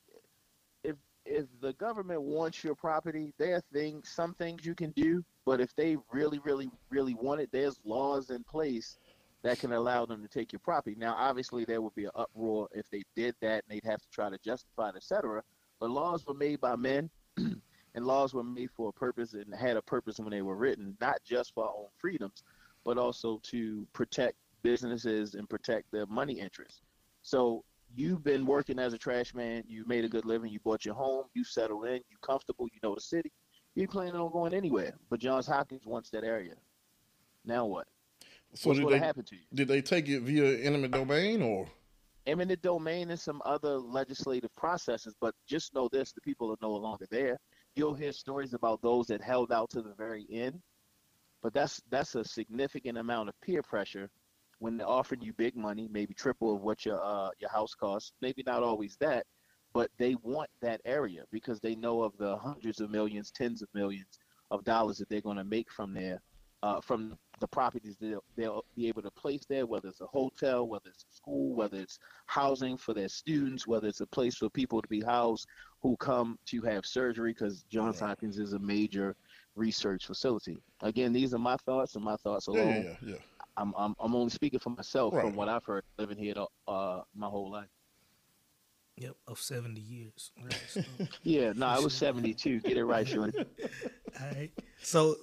If 1.33 1.47
the 1.61 1.75
government 1.75 2.23
wants 2.23 2.64
your 2.64 2.75
property, 2.75 3.33
there 3.38 3.55
are 3.55 3.62
things, 3.73 4.09
some 4.09 4.35
things 4.35 4.66
you 4.66 4.75
can 4.75 4.90
do, 4.90 5.25
but 5.47 5.61
if 5.61 5.77
they 5.77 5.97
really, 6.11 6.40
really, 6.40 6.69
really 6.90 7.14
want 7.14 7.40
it, 7.40 7.51
there's 7.53 7.79
laws 7.85 8.31
in 8.31 8.43
place 8.43 8.99
that 9.43 9.61
can 9.61 9.73
allow 9.73 10.05
them 10.05 10.23
to 10.23 10.29
take 10.29 10.53
your 10.53 10.59
property. 10.59 10.97
Now, 10.99 11.14
obviously, 11.16 11.64
there 11.64 11.81
would 11.81 11.95
be 11.95 12.07
an 12.07 12.11
uproar 12.16 12.69
if 12.73 12.90
they 12.90 13.05
did 13.14 13.37
that, 13.43 13.62
and 13.62 13.71
they'd 13.71 13.88
have 13.88 14.01
to 14.03 14.11
try 14.11 14.29
to 14.29 14.38
justify 14.38 14.88
it, 14.88 14.97
etc. 14.97 15.45
But 15.79 15.90
laws 15.90 16.27
were 16.27 16.35
made 16.35 16.61
by 16.61 16.75
men, 16.75 17.09
and 17.37 17.61
laws 17.95 18.35
were 18.35 18.43
made 18.43 18.71
for 18.77 18.88
a 18.88 18.93
purpose 18.93 19.35
and 19.35 19.55
had 19.55 19.77
a 19.77 19.83
purpose 19.83 20.19
when 20.19 20.31
they 20.31 20.43
were 20.43 20.57
written, 20.57 20.97
not 21.01 21.19
just 21.25 21.55
for 21.55 21.64
our 21.64 21.71
own 21.71 21.88
freedoms, 21.97 22.43
but 22.85 22.99
also 22.99 23.38
to 23.45 23.87
protect 23.93 24.35
businesses 24.62 25.37
and 25.37 25.49
protect 25.49 25.93
their 25.93 26.07
money 26.07 26.40
interests. 26.40 26.83
So 27.23 27.64
you've 27.94 28.22
been 28.24 28.46
working 28.46 28.79
as 28.79 28.92
a 28.92 28.98
trash 28.98 29.35
man, 29.35 29.64
you 29.66 29.85
made 29.87 30.05
a 30.05 30.09
good 30.09 30.24
living, 30.24 30.50
you 30.50 30.61
bought 30.61 30.85
your 30.85 30.94
home, 30.94 31.24
you 31.35 31.44
settled 31.44 31.87
in, 31.87 31.96
you 32.09 32.16
comfortable, 32.22 32.66
you 32.72 32.79
know 32.83 32.94
the 32.94 33.00
city. 33.00 33.33
You 33.74 33.83
ain't 33.83 33.90
planning 33.90 34.16
on 34.16 34.33
going 34.33 34.55
anywhere. 34.55 34.94
But 35.09 35.20
Johns 35.20 35.46
Hopkins 35.46 35.87
wants 35.87 36.11
that 36.11 36.24
area. 36.24 36.55
Now 37.44 37.66
what? 37.66 37.87
So 38.55 38.70
What's 38.70 38.79
did 38.79 38.83
going 38.83 38.94
to 38.94 39.00
they 39.00 39.07
happen 39.07 39.24
to 39.24 39.37
you? 39.37 39.42
did 39.55 39.68
they 39.68 39.81
take 39.81 40.09
it 40.09 40.20
via 40.22 40.59
eminent 40.59 40.92
domain 40.92 41.42
or? 41.42 41.68
eminent 42.26 42.61
domain 42.62 43.11
and 43.11 43.18
some 43.18 43.40
other 43.44 43.79
legislative 43.79 44.55
processes, 44.55 45.14
but 45.20 45.35
just 45.48 45.74
know 45.74 45.88
this 45.90 46.12
the 46.12 46.20
people 46.20 46.50
are 46.53 46.57
no 46.62 46.72
longer 46.72 47.07
there. 47.11 47.38
You'll 47.76 47.94
hear 47.94 48.12
stories 48.12 48.53
about 48.53 48.83
those 48.83 49.07
that 49.07 49.22
held 49.22 49.53
out 49.53 49.70
to 49.70 49.83
the 49.83 49.94
very 49.94 50.26
end, 50.31 50.61
but 51.42 51.55
that's 51.55 51.81
that's 51.90 52.14
a 52.14 52.24
significant 52.24 52.98
amount 52.98 53.29
of 53.31 53.40
peer 53.40 53.62
pressure 53.62 54.11
when 54.61 54.77
they're 54.77 54.88
offering 54.88 55.23
you 55.23 55.33
big 55.33 55.57
money, 55.57 55.88
maybe 55.90 56.14
triple 56.14 56.55
of 56.55 56.61
what 56.62 56.85
your 56.85 57.03
uh, 57.03 57.31
your 57.40 57.51
house 57.51 57.75
costs, 57.75 58.12
maybe 58.20 58.42
not 58.46 58.62
always 58.62 58.96
that, 59.01 59.27
but 59.75 59.90
they 59.99 60.14
want 60.23 60.51
that 60.62 60.81
area 60.85 61.25
because 61.33 61.61
they 61.61 61.75
know 61.75 62.03
of 62.03 62.16
the 62.18 62.37
hundreds 62.37 62.81
of 62.81 62.90
millions, 62.90 63.31
tens 63.31 63.62
of 63.62 63.68
millions 63.75 64.18
of 64.51 64.62
dollars 64.64 64.99
that 64.99 65.09
they're 65.09 65.20
going 65.20 65.37
to 65.38 65.44
make 65.44 65.70
from 65.70 65.94
there, 65.94 66.20
uh, 66.62 66.81
from 66.81 67.16
the 67.40 67.49
properties 67.49 67.96
they'll, 68.01 68.23
they'll 68.37 68.64
be 68.77 68.87
able 68.88 69.01
to 69.01 69.11
place 69.12 69.46
there, 69.49 69.64
whether 69.64 69.88
it's 69.88 70.03
a 70.03 70.07
hotel, 70.07 70.66
whether 70.66 70.88
it's 70.88 71.07
a 71.11 71.14
school, 71.14 71.55
whether 71.55 71.79
it's 71.79 71.99
housing 72.27 72.77
for 72.77 72.92
their 72.92 73.09
students, 73.09 73.66
whether 73.66 73.88
it's 73.88 74.01
a 74.01 74.07
place 74.07 74.37
for 74.37 74.51
people 74.51 74.83
to 74.83 74.88
be 74.88 75.01
housed 75.01 75.46
who 75.83 75.96
come 75.96 76.37
to 76.46 76.61
have 76.62 76.85
surgery, 76.85 77.33
because 77.33 77.62
Johns 77.70 78.01
Hopkins 78.01 78.38
is 78.38 78.53
a 78.53 78.59
major 78.59 79.16
research 79.57 80.07
facility. 80.07 80.59
Again, 80.83 81.12
these 81.14 81.33
are 81.33 81.38
my 81.38 81.57
thoughts 81.64 81.94
and 81.94 82.05
my 82.05 82.16
thoughts 82.16 82.49
Yeah, 82.49 82.55
alone. 82.55 82.85
yeah, 82.85 82.96
yeah. 83.12 83.14
I'm, 83.61 83.75
I'm 83.77 83.94
I'm 84.01 84.14
only 84.14 84.31
speaking 84.31 84.59
for 84.61 84.70
myself 84.70 85.12
Right. 85.14 85.25
from 85.25 85.37
what 85.37 85.49
I've 85.49 85.64
heard 85.64 85.85
living 85.99 86.16
here 86.18 86.35
the, 86.35 86.46
uh, 86.66 87.03
my 87.14 87.27
whole 87.29 87.51
life. 87.51 87.68
Yep, 88.96 89.16
of 89.29 89.38
70 89.38 89.81
years. 89.81 90.33
Right, 90.42 90.55
so- 90.68 90.83
Yeah, 91.23 91.53
no, 91.55 91.66
I 91.66 91.79
was 91.79 91.94
72. 91.94 92.61
Get 92.61 92.77
it 92.77 92.85
right, 92.85 93.07
Shorty. 93.07 93.38
All 94.20 94.27
right. 94.35 94.51
So 94.83 95.16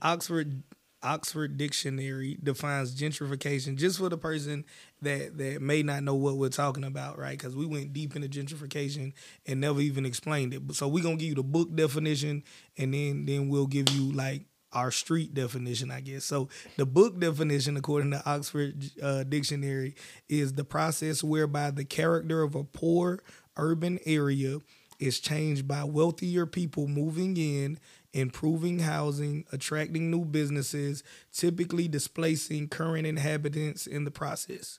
Oxford 0.00 0.62
Oxford 1.04 1.56
Dictionary 1.56 2.38
defines 2.40 2.94
gentrification 2.94 3.74
just 3.76 3.98
for 3.98 4.08
the 4.08 4.16
person 4.18 4.64
that 5.00 5.36
that 5.38 5.60
may 5.60 5.82
not 5.82 6.02
know 6.04 6.14
what 6.14 6.36
we're 6.36 6.48
talking 6.48 6.84
about, 6.84 7.18
right? 7.18 7.36
Because 7.36 7.56
we 7.56 7.66
went 7.66 7.92
deep 7.92 8.14
into 8.14 8.28
gentrification 8.28 9.12
and 9.46 9.60
never 9.60 9.80
even 9.80 10.06
explained 10.06 10.54
it. 10.54 10.62
So 10.74 10.86
we're 10.86 11.02
gonna 11.02 11.16
give 11.16 11.28
you 11.30 11.34
the 11.34 11.42
book 11.42 11.74
definition, 11.74 12.44
and 12.78 12.94
then 12.94 13.24
then 13.24 13.48
we'll 13.48 13.66
give 13.66 13.88
you 13.90 14.12
like 14.12 14.42
our 14.72 14.90
street 14.90 15.34
definition, 15.34 15.90
I 15.90 16.00
guess. 16.00 16.24
So 16.24 16.48
the 16.76 16.86
book 16.86 17.18
definition, 17.18 17.76
according 17.76 18.12
to 18.12 18.22
Oxford 18.24 18.84
uh, 19.02 19.24
Dictionary, 19.24 19.94
is 20.28 20.54
the 20.54 20.64
process 20.64 21.22
whereby 21.22 21.70
the 21.70 21.84
character 21.84 22.42
of 22.42 22.54
a 22.54 22.64
poor 22.64 23.20
urban 23.56 23.98
area 24.06 24.58
is 24.98 25.20
changed 25.20 25.66
by 25.66 25.84
wealthier 25.84 26.46
people 26.46 26.86
moving 26.86 27.36
in 27.36 27.78
improving 28.12 28.80
housing, 28.80 29.44
attracting 29.52 30.10
new 30.10 30.24
businesses, 30.24 31.02
typically 31.32 31.88
displacing 31.88 32.68
current 32.68 33.06
inhabitants 33.06 33.86
in 33.86 34.04
the 34.04 34.10
process. 34.10 34.78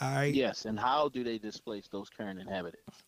All 0.00 0.14
right. 0.14 0.34
Yes, 0.34 0.64
and 0.64 0.80
how 0.80 1.10
do 1.10 1.22
they 1.22 1.36
displace 1.36 1.86
those 1.88 2.08
current 2.08 2.40
inhabitants? 2.40 3.02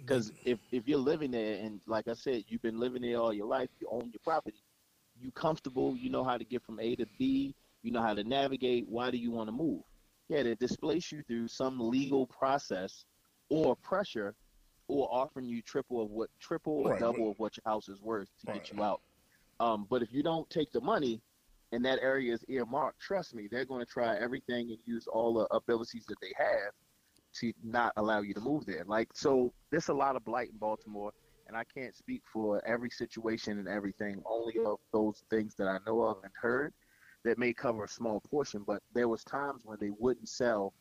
Because 0.00 0.32
if, 0.44 0.58
if 0.72 0.88
you're 0.88 0.98
living 0.98 1.30
there 1.30 1.60
and 1.62 1.80
like 1.86 2.08
I 2.08 2.14
said, 2.14 2.44
you've 2.48 2.62
been 2.62 2.80
living 2.80 3.02
there 3.02 3.18
all 3.18 3.32
your 3.32 3.46
life, 3.46 3.68
you 3.80 3.88
own 3.90 4.10
your 4.12 4.20
property, 4.24 4.56
you 5.20 5.30
comfortable, 5.32 5.96
you 5.96 6.10
know 6.10 6.24
how 6.24 6.36
to 6.38 6.44
get 6.44 6.62
from 6.62 6.80
A 6.80 6.96
to 6.96 7.06
B, 7.18 7.54
you 7.82 7.92
know 7.92 8.02
how 8.02 8.14
to 8.14 8.24
navigate. 8.24 8.88
Why 8.88 9.10
do 9.10 9.18
you 9.18 9.30
want 9.30 9.48
to 9.48 9.52
move? 9.52 9.82
Yeah, 10.28 10.42
to 10.42 10.54
displace 10.56 11.12
you 11.12 11.22
through 11.22 11.48
some 11.48 11.78
legal 11.78 12.26
process 12.26 13.04
or 13.50 13.76
pressure 13.76 14.34
or 14.88 15.08
offering 15.12 15.46
you 15.46 15.62
triple 15.62 16.02
of 16.02 16.10
what 16.10 16.30
triple 16.40 16.80
or 16.80 16.90
Right, 16.90 17.00
double 17.00 17.30
of 17.30 17.38
what 17.38 17.56
your 17.56 17.62
house 17.70 17.88
is 17.88 18.00
worth 18.00 18.28
to 18.40 18.46
Right. 18.48 18.62
get 18.64 18.72
you 18.72 18.82
out. 18.82 19.00
Um, 19.60 19.86
but 19.88 20.02
if 20.02 20.12
you 20.12 20.22
don't 20.22 20.48
take 20.50 20.72
the 20.72 20.80
money 20.80 21.22
and 21.72 21.84
that 21.84 21.98
area 22.02 22.32
is 22.32 22.44
earmarked, 22.48 23.00
trust 23.00 23.34
me, 23.34 23.48
they're 23.50 23.64
going 23.64 23.80
to 23.84 23.90
try 23.90 24.16
everything 24.16 24.70
and 24.70 24.78
use 24.86 25.06
all 25.06 25.34
the 25.34 25.46
abilities 25.54 26.04
that 26.06 26.20
they 26.20 26.32
have 26.36 26.72
to 27.34 27.52
not 27.62 27.92
allow 27.96 28.20
you 28.20 28.34
to 28.34 28.40
move 28.40 28.64
there. 28.66 28.84
Like 28.86 29.08
so, 29.14 29.52
there's 29.70 29.88
a 29.88 29.94
lot 29.94 30.16
of 30.16 30.24
blight 30.24 30.50
in 30.50 30.58
Baltimore, 30.58 31.12
and 31.46 31.56
I 31.56 31.64
can't 31.64 31.94
speak 31.94 32.22
for 32.32 32.64
every 32.66 32.90
situation 32.90 33.58
and 33.58 33.68
everything. 33.68 34.22
Only 34.24 34.58
of 34.64 34.78
those 34.92 35.24
things 35.30 35.54
that 35.56 35.68
I 35.68 35.78
know 35.86 36.02
of 36.02 36.22
and 36.24 36.32
heard 36.40 36.72
that 37.24 37.38
may 37.38 37.52
cover 37.52 37.84
a 37.84 37.88
small 37.88 38.20
portion. 38.20 38.62
But 38.66 38.82
there 38.94 39.08
was 39.08 39.24
times 39.24 39.62
when 39.64 39.78
they 39.80 39.90
wouldn't 39.90 40.28
sell 40.28 40.72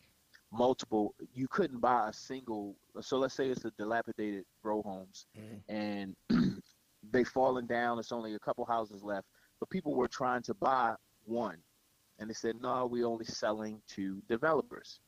multiple. 0.51 1.15
You 1.33 1.47
couldn't 1.47 1.79
buy 1.79 2.09
a 2.09 2.13
single. 2.13 2.75
So 3.01 3.17
let's 3.17 3.33
say 3.33 3.49
it's 3.49 3.65
a 3.65 3.71
dilapidated 3.71 4.45
row 4.63 4.81
homes, 4.83 5.27
Mhm. 5.37 5.61
and 5.69 6.15
they've 7.11 7.27
fallen 7.27 7.65
down. 7.65 7.99
It's 7.99 8.11
only 8.11 8.35
a 8.35 8.39
couple 8.39 8.65
houses 8.65 9.03
left, 9.03 9.27
but 9.59 9.69
people 9.69 9.95
were 9.95 10.07
trying 10.07 10.41
to 10.43 10.53
buy 10.53 10.95
one, 11.25 11.57
and 12.19 12.29
they 12.29 12.33
said, 12.33 12.61
"No, 12.61 12.85
we're 12.85 13.07
only 13.07 13.25
selling 13.25 13.81
to 13.89 14.21
developers." 14.27 14.99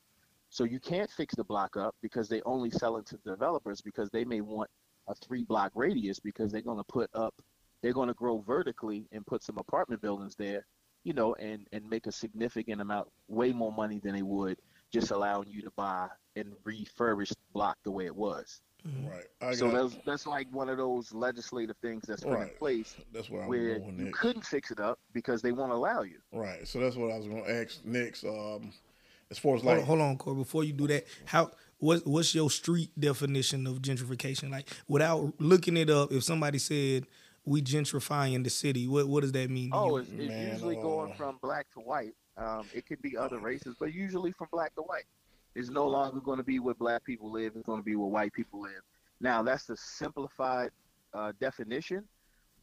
So 0.49 0.63
you 0.63 0.79
can't 0.79 1.09
fix 1.11 1.35
the 1.35 1.43
block 1.43 1.75
up 1.75 1.95
because 2.01 2.29
they 2.29 2.41
only 2.43 2.69
sell 2.69 2.97
it 2.97 3.05
to 3.07 3.17
developers 3.17 3.81
because 3.81 4.09
they 4.09 4.23
may 4.23 4.41
want 4.41 4.69
a 5.07 5.15
three 5.15 5.43
block 5.43 5.71
radius 5.75 6.19
because 6.19 6.51
they're 6.51 6.61
going 6.61 6.77
to 6.77 6.83
put 6.83 7.09
up, 7.13 7.33
they're 7.81 7.93
going 7.93 8.07
to 8.07 8.13
grow 8.13 8.39
vertically 8.39 9.07
and 9.11 9.25
put 9.25 9.43
some 9.43 9.57
apartment 9.57 10.01
buildings 10.01 10.35
there, 10.35 10.65
you 11.03 11.13
know, 11.13 11.35
and 11.35 11.67
and 11.71 11.87
make 11.89 12.07
a 12.07 12.11
significant 12.11 12.81
amount, 12.81 13.07
way 13.27 13.51
more 13.51 13.71
money 13.71 13.99
than 14.03 14.13
they 14.13 14.23
would 14.23 14.57
just 14.91 15.11
allowing 15.11 15.49
you 15.49 15.61
to 15.61 15.71
buy 15.75 16.07
and 16.35 16.53
refurbish 16.65 17.29
the 17.29 17.35
block 17.53 17.77
the 17.83 17.91
way 17.91 18.05
it 18.05 18.15
was. 18.15 18.61
Mhm. 18.87 19.09
Right. 19.09 19.25
I 19.41 19.53
so 19.55 19.69
got, 19.71 19.81
that's 19.91 19.97
that's 20.05 20.27
like 20.27 20.47
one 20.51 20.69
of 20.69 20.77
those 20.77 21.11
legislative 21.13 21.75
things 21.81 22.03
that's 22.07 22.23
put 22.23 22.33
in 22.33 22.39
Right. 22.39 22.57
place 22.59 22.95
that's 23.11 23.29
where 23.29 23.41
I'm 23.43 23.49
where 23.49 23.79
going 23.79 23.97
you 23.97 24.05
next. 24.05 24.19
couldn't 24.19 24.45
fix 24.45 24.71
it 24.71 24.79
up 24.79 24.99
because 25.13 25.41
they 25.41 25.51
won't 25.51 25.71
allow 25.71 26.03
you. 26.03 26.19
Right. 26.31 26.67
So 26.67 26.79
that's 26.79 26.95
what 26.95 27.11
I 27.11 27.17
was 27.17 27.27
going 27.27 27.43
to 27.43 27.51
ask 27.51 27.83
next. 27.83 28.23
Um, 28.23 28.71
as 29.31 29.39
far 29.39 29.55
as 29.55 29.63
Hold, 29.63 29.73
like, 29.73 29.81
on, 29.81 29.87
hold 29.87 30.01
on, 30.01 30.17
Corey. 30.17 30.35
Before 30.35 30.63
you 30.63 30.73
do 30.73 30.85
that, 30.87 31.05
how 31.25 31.49
what 31.79 32.05
what's 32.07 32.33
your 32.33 32.49
street 32.49 32.91
definition 32.99 33.67
of 33.67 33.81
gentrification? 33.81 34.49
Like 34.49 34.69
without 34.87 35.33
looking 35.39 35.77
it 35.77 35.89
up, 35.89 36.11
if 36.11 36.23
somebody 36.23 36.57
said 36.57 37.05
we 37.45 37.61
gentrifying 37.61 38.43
the 38.43 38.49
city, 38.49 38.87
what 38.87 39.07
what 39.07 39.21
does 39.21 39.31
that 39.33 39.49
mean? 39.49 39.71
to 39.71 39.77
Oh, 39.77 39.87
you? 39.89 39.97
it's, 39.97 40.09
it's 40.11 40.29
Man, 40.29 40.51
usually 40.51 40.75
going 40.75 41.11
uh, 41.11 41.15
from 41.15 41.37
black 41.41 41.67
to 41.73 41.79
white. 41.79 42.13
Um, 42.37 42.65
it 42.73 42.85
could 42.85 43.01
be 43.01 43.15
other 43.15 43.39
races, 43.39 43.75
but 43.79 43.93
usually 43.93 44.31
from 44.31 44.47
black 44.51 44.75
to 44.75 44.81
white. 44.81 45.05
It's 45.53 45.69
no 45.69 45.87
longer 45.87 46.19
going 46.19 46.37
to 46.37 46.43
be 46.43 46.59
where 46.59 46.73
black 46.73 47.03
people 47.05 47.31
live. 47.31 47.53
It's 47.55 47.65
going 47.65 47.79
to 47.79 47.85
be 47.85 47.95
where 47.95 48.09
white 48.09 48.33
people 48.33 48.61
live. 48.61 48.81
Now, 49.21 49.41
that's 49.41 49.65
the 49.65 49.77
simplified 49.77 50.71
uh, 51.13 51.31
definition, 51.39 52.03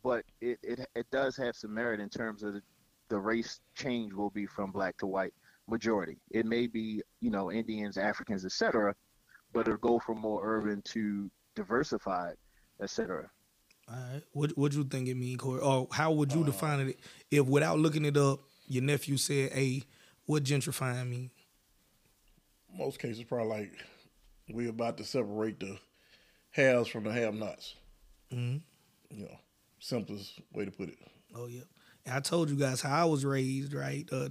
but 0.02 0.24
it, 0.42 0.58
it 0.62 0.86
it 0.94 1.06
does 1.10 1.36
have 1.38 1.56
some 1.56 1.72
merit 1.72 2.00
in 2.00 2.10
terms 2.10 2.42
of 2.42 2.54
the, 2.54 2.62
the 3.08 3.18
race 3.18 3.60
change 3.74 4.12
will 4.12 4.28
be 4.30 4.44
from 4.46 4.70
black 4.72 4.98
to 4.98 5.06
white 5.06 5.32
majority. 5.68 6.18
It 6.30 6.46
may 6.46 6.66
be 6.66 7.02
you 7.20 7.30
know 7.30 7.50
Indians, 7.52 7.96
Africans, 7.96 8.44
etc., 8.44 8.94
but 9.52 9.66
it'll 9.68 9.76
go 9.78 9.98
from 9.98 10.18
more 10.18 10.40
urban 10.42 10.82
to 10.86 11.30
diversified, 11.54 12.34
etc. 12.82 13.30
All 13.88 13.94
right. 13.96 14.22
What 14.32 14.56
what 14.56 14.72
you 14.72 14.84
think 14.84 15.08
it 15.08 15.16
mean, 15.16 15.38
Corey? 15.38 15.60
Or 15.60 15.88
how 15.92 16.12
would 16.12 16.32
you 16.32 16.42
Uh, 16.42 16.46
define 16.46 16.80
it 16.88 16.98
if 17.30 17.46
without 17.46 17.78
looking 17.78 18.04
it 18.04 18.16
up, 18.16 18.40
your 18.66 18.82
nephew 18.82 19.16
said, 19.16 19.52
"Hey, 19.52 19.82
what 20.26 20.44
gentrifying 20.44 21.08
mean?" 21.08 21.30
most 22.76 22.98
cases, 22.98 23.24
probably 23.24 23.48
like 23.48 23.72
we're 24.48 24.70
about 24.70 24.96
to 24.98 25.04
separate 25.04 25.60
the 25.60 25.78
haves 26.50 26.88
from 26.88 27.04
the 27.04 27.12
have-nots. 27.12 27.74
hmm 28.30 28.56
You 29.10 29.24
know, 29.24 29.38
simplest 29.78 30.40
way 30.52 30.64
to 30.64 30.70
put 30.70 30.88
it. 30.88 30.98
Oh 31.34 31.46
yeah. 31.46 31.62
And 32.06 32.14
I 32.14 32.20
told 32.20 32.50
you 32.50 32.56
guys 32.56 32.80
how 32.80 33.02
I 33.02 33.04
was 33.04 33.24
raised, 33.24 33.74
right? 33.74 34.08
Uh, 34.10 34.30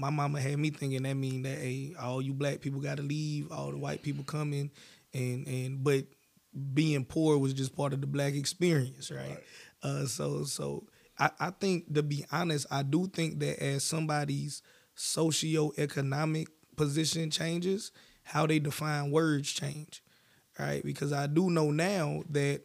my 0.00 0.10
mama 0.10 0.40
had 0.40 0.58
me 0.58 0.70
thinking 0.70 1.02
that 1.02 1.14
mean 1.14 1.42
that 1.42 1.58
hey, 1.58 1.94
all 2.00 2.22
you 2.22 2.32
black 2.32 2.60
people 2.60 2.80
got 2.80 2.96
to 2.96 3.02
leave, 3.02 3.52
all 3.52 3.70
the 3.70 3.78
white 3.78 4.02
people 4.02 4.24
coming, 4.24 4.70
and 5.12 5.46
and 5.46 5.84
but 5.84 6.04
being 6.74 7.04
poor 7.04 7.38
was 7.38 7.54
just 7.54 7.76
part 7.76 7.92
of 7.92 8.00
the 8.00 8.06
black 8.06 8.34
experience, 8.34 9.10
right? 9.10 9.28
Right. 9.28 9.38
Uh, 9.82 10.06
so 10.06 10.44
so 10.44 10.84
I, 11.18 11.30
I 11.38 11.50
think 11.50 11.94
to 11.94 12.02
be 12.02 12.24
honest, 12.32 12.66
I 12.70 12.82
do 12.82 13.06
think 13.06 13.40
that 13.40 13.62
as 13.62 13.84
somebody's 13.84 14.62
socioeconomic 14.96 16.46
position 16.76 17.30
changes, 17.30 17.92
how 18.22 18.46
they 18.46 18.58
define 18.58 19.10
words 19.10 19.50
change, 19.52 20.02
right? 20.58 20.82
Because 20.82 21.12
I 21.12 21.26
do 21.26 21.50
know 21.50 21.70
now 21.70 22.22
that 22.30 22.62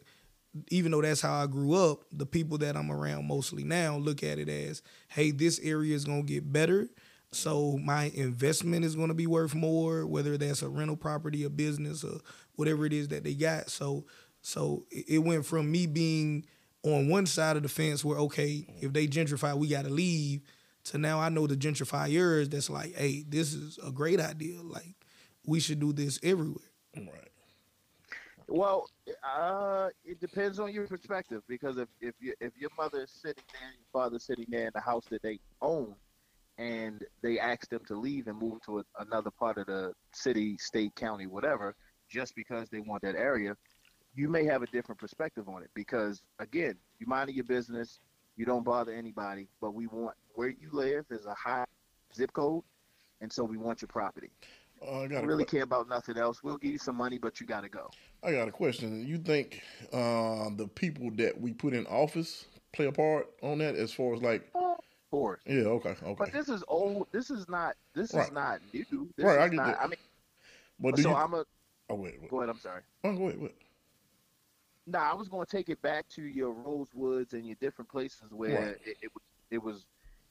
even 0.70 0.92
though 0.92 1.02
that's 1.02 1.22
how 1.22 1.34
I 1.44 1.48
grew 1.48 1.74
up, 1.74 2.04
the 2.12 2.26
people 2.26 2.58
that 2.60 2.78
I'm 2.78 2.92
around 2.92 3.28
mostly 3.28 3.64
now 3.64 3.98
look 3.98 4.24
at 4.24 4.40
it 4.40 4.48
as, 4.50 4.82
hey, 5.10 5.32
this 5.32 5.60
area 5.60 5.96
is 5.96 6.06
gonna 6.06 6.24
get 6.24 6.52
better. 6.52 6.88
So 7.36 7.78
my 7.78 8.12
investment 8.16 8.86
is 8.86 8.96
gonna 8.96 9.14
be 9.14 9.28
worth 9.28 9.54
more, 9.54 10.06
whether 10.08 10.38
that's 10.38 10.62
a 10.62 10.70
rental 10.70 10.96
property, 10.96 11.44
a 11.44 11.50
business, 11.50 12.04
or 12.04 12.20
whatever 12.56 12.86
it 12.86 12.94
is 12.94 13.10
that 13.10 13.24
they 13.24 13.34
got. 13.34 13.70
So 13.70 14.06
so 14.42 14.86
it 14.92 15.06
it 15.08 15.20
went 15.20 15.46
from 15.46 15.72
me 15.72 15.88
being 15.88 16.46
on 16.84 17.10
one 17.10 17.26
side 17.26 17.58
of 17.58 17.64
the 17.64 17.70
fence 17.70 18.06
where, 18.06 18.20
okay, 18.20 18.66
if 18.80 18.94
they 18.94 19.08
gentrify, 19.08 19.58
we 19.58 19.68
gotta 19.68 19.90
leave, 19.90 20.42
to 20.86 20.98
now 20.98 21.20
I 21.20 21.30
know 21.30 21.48
the 21.48 21.58
gentrifiers 21.58 22.50
that's 22.50 22.70
like, 22.70 22.96
hey, 22.96 23.26
this 23.28 23.54
is 23.54 23.80
a 23.86 23.92
great 23.92 24.20
idea. 24.20 24.62
Like 24.62 24.96
we 25.46 25.60
should 25.60 25.80
do 25.80 25.94
this 25.94 26.20
everywhere. 26.24 26.72
Right. 26.96 27.30
Well, 28.48 28.90
uh, 29.24 29.90
it 30.04 30.20
depends 30.20 30.60
on 30.60 30.72
your 30.72 30.88
perspective 30.88 31.42
because 31.48 31.78
if 31.78 31.90
if 32.00 32.14
you 32.20 32.34
if 32.40 32.54
your 32.58 32.70
mother 32.78 33.02
is 33.02 33.12
sitting 33.12 33.44
there, 33.52 33.72
your 33.72 33.88
father's 33.92 34.24
sitting 34.24 34.46
there 34.50 34.68
in 34.68 34.72
the 34.74 34.82
house 34.82 35.06
that 35.10 35.24
they 35.24 35.40
own, 35.62 35.96
and 36.58 37.04
they 37.22 37.40
ask 37.40 37.70
them 37.70 37.82
to 37.88 37.96
leave 37.96 38.28
and 38.28 38.40
move 38.40 38.62
to 38.66 38.80
a, 38.80 38.84
another 39.00 39.32
part 39.32 39.58
of 39.58 39.68
the 39.68 39.94
city, 40.14 40.58
state, 40.58 40.96
county, 40.96 41.28
whatever, 41.28 41.76
just 42.10 42.36
because 42.36 42.70
they 42.70 42.80
want 42.80 43.02
that 43.02 43.16
area, 43.16 43.56
you 44.14 44.30
may 44.30 44.46
have 44.46 44.62
a 44.62 44.68
different 44.68 45.00
perspective 45.00 45.50
on 45.50 45.62
it 45.64 45.70
because 45.74 46.22
again, 46.40 46.76
you 47.00 47.08
mind 47.08 47.30
your 47.32 47.44
business, 47.44 48.00
you 48.38 48.46
don't 48.46 48.64
bother 48.64 48.94
anybody, 48.94 49.48
but 49.62 49.74
we 49.74 49.88
want 49.88 50.16
where 50.34 50.50
you 50.50 50.70
live 50.72 51.06
is 51.10 51.26
a 51.26 51.34
high 51.34 51.66
zip 52.14 52.32
code, 52.34 52.64
and 53.22 53.32
so 53.32 53.44
we 53.44 53.58
want 53.58 53.82
your 53.82 53.88
property. 53.88 54.30
Uh, 54.86 55.02
I 55.02 55.08
got 55.08 55.24
a 55.24 55.28
really 55.28 55.46
que- 55.46 55.58
care 55.58 55.64
about 55.64 55.90
nothing 55.90 56.18
else. 56.18 56.44
We'll 56.44 56.58
give 56.58 56.72
you 56.72 56.78
some 56.78 56.96
money, 56.96 57.18
but 57.18 57.40
you 57.40 57.48
got 57.48 57.62
to 57.62 57.70
go. 57.70 57.90
I 58.24 58.32
got 58.32 58.48
a 58.48 58.52
question. 58.52 59.06
You 59.08 59.18
think 59.18 59.62
uh, 59.94 60.50
the 60.56 60.68
people 60.74 61.12
that 61.16 61.40
we 61.40 61.54
put 61.54 61.74
in 61.74 61.86
office 61.88 62.46
play 62.74 62.86
a 62.88 62.92
part 62.92 63.30
on 63.42 63.60
that 63.60 63.76
as 63.76 63.94
far 63.94 64.14
as 64.14 64.22
like 64.22 64.50
Of 64.54 64.65
course. 65.20 65.42
yeah 65.46 65.64
okay 65.64 65.96
okay 66.04 66.16
But 66.18 66.32
this 66.34 66.50
is 66.50 66.64
old. 66.68 67.08
This 67.12 67.30
is 67.30 67.48
not. 67.50 67.76
This 67.94 68.14
Right. 68.14 68.26
is 68.28 68.32
not 68.32 68.60
new. 68.74 69.10
This 69.18 69.26
Right, 69.26 69.40
I 69.40 69.48
get 69.50 69.56
not, 69.58 69.68
that. 69.68 69.82
I 69.82 69.88
mean, 69.88 69.98
but 70.80 70.98
so 71.00 71.10
you, 71.10 71.16
I'm 71.16 71.34
a. 71.34 71.46
oh 71.90 71.96
wait, 71.96 72.20
wait. 72.22 72.30
Go 72.30 72.38
ahead. 72.38 72.50
I'm 72.50 72.60
sorry. 72.60 72.82
Oh, 73.04 73.10
ahead, 73.28 73.40
wait. 73.40 73.56
No, 74.88 75.00
I 75.00 75.14
was 75.14 75.28
going 75.28 75.46
to 75.46 75.52
take 75.52 75.70
it 75.70 75.82
back 75.82 76.08
to 76.10 76.22
your 76.24 76.54
Rosewoods 76.54 77.34
and 77.34 77.46
your 77.46 77.56
different 77.60 77.90
places 77.90 78.32
where 78.32 78.68
Right. 78.68 78.78
it, 78.86 78.98
it 79.02 79.12
was. 79.14 79.24
It 79.52 79.64
was. 79.64 79.86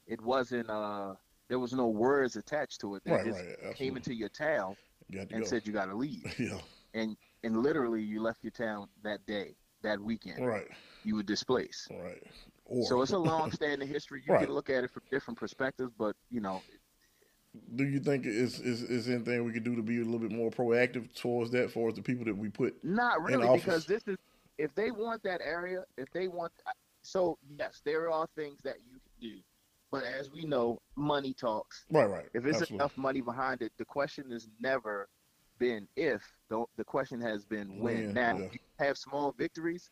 It 0.07 0.21
wasn't. 0.21 0.69
Uh, 0.69 1.15
there 1.49 1.59
was 1.59 1.73
no 1.73 1.87
words 1.87 2.35
attached 2.35 2.81
to 2.81 2.95
it. 2.95 3.03
They 3.05 3.11
Right, 3.11 3.25
just 3.25 3.43
right, 3.63 3.75
came 3.75 3.95
into 3.97 4.13
your 4.13 4.29
town 4.29 4.75
to 5.11 5.25
and 5.31 5.39
go 5.43 5.45
said 5.45 5.65
you 5.67 5.73
got 5.73 5.85
to 5.85 5.95
leave, 5.95 6.33
yeah 6.39 6.59
and 6.93 7.15
and 7.43 7.57
literally 7.61 8.01
you 8.01 8.21
left 8.21 8.43
your 8.43 8.51
town 8.51 8.87
that 9.03 9.25
day, 9.25 9.55
that 9.83 9.99
weekend. 9.99 10.45
right 10.45 10.67
You 11.03 11.15
were 11.15 11.23
displaced. 11.23 11.89
right 11.91 12.23
or 12.65 12.85
So 12.85 13.01
it's 13.01 13.11
a 13.11 13.17
long-standing 13.17 13.87
history. 13.87 14.23
You 14.25 14.33
Right. 14.33 14.45
can 14.45 14.53
look 14.53 14.69
at 14.69 14.83
it 14.83 14.91
from 14.91 15.03
different 15.11 15.39
perspectives, 15.39 15.91
but 15.97 16.15
you 16.29 16.41
know, 16.41 16.61
do 17.75 17.85
you 17.85 17.99
think 17.99 18.25
is 18.25 18.59
is 18.59 18.81
is 18.83 19.07
anything 19.07 19.43
we 19.45 19.53
could 19.53 19.63
do 19.63 19.75
to 19.75 19.81
be 19.81 19.97
a 20.01 20.03
little 20.03 20.19
bit 20.19 20.31
more 20.31 20.49
proactive 20.51 21.13
towards 21.15 21.51
that 21.51 21.71
for 21.71 21.91
the 21.91 22.01
people 22.01 22.25
that 22.25 22.35
we 22.35 22.49
put 22.49 22.83
Not 22.83 23.21
really, 23.23 23.47
because 23.57 23.85
this 23.85 24.03
is 24.07 24.17
if 24.57 24.73
they 24.75 24.91
want 24.91 25.23
that 25.23 25.41
area, 25.41 25.83
if 25.97 26.09
they 26.11 26.27
want. 26.27 26.51
So 27.01 27.37
yes, 27.57 27.81
there 27.85 28.11
are 28.11 28.27
things 28.35 28.59
that 28.63 28.77
you 28.85 28.93
can 28.99 29.29
do, 29.35 29.41
but 29.91 30.03
as 30.03 30.31
we 30.31 30.43
know, 30.45 30.81
money 30.95 31.33
talks. 31.33 31.85
right 31.91 32.09
right 32.09 32.25
If 32.33 32.45
it's 32.45 32.61
absolutely. 32.61 32.75
enough 32.75 32.97
money 32.97 33.21
behind 33.21 33.61
it, 33.61 33.71
the 33.77 33.85
question 33.85 34.31
has 34.31 34.47
never 34.59 35.07
been 35.59 35.87
if. 35.95 36.23
The 36.49 36.65
the 36.77 36.83
question 36.83 37.21
has 37.21 37.45
been 37.45 37.79
when. 37.79 38.07
When, 38.07 38.13
now 38.13 38.37
yeah. 38.37 38.49
you 38.51 38.59
have 38.79 38.97
small 38.97 39.33
victories 39.37 39.91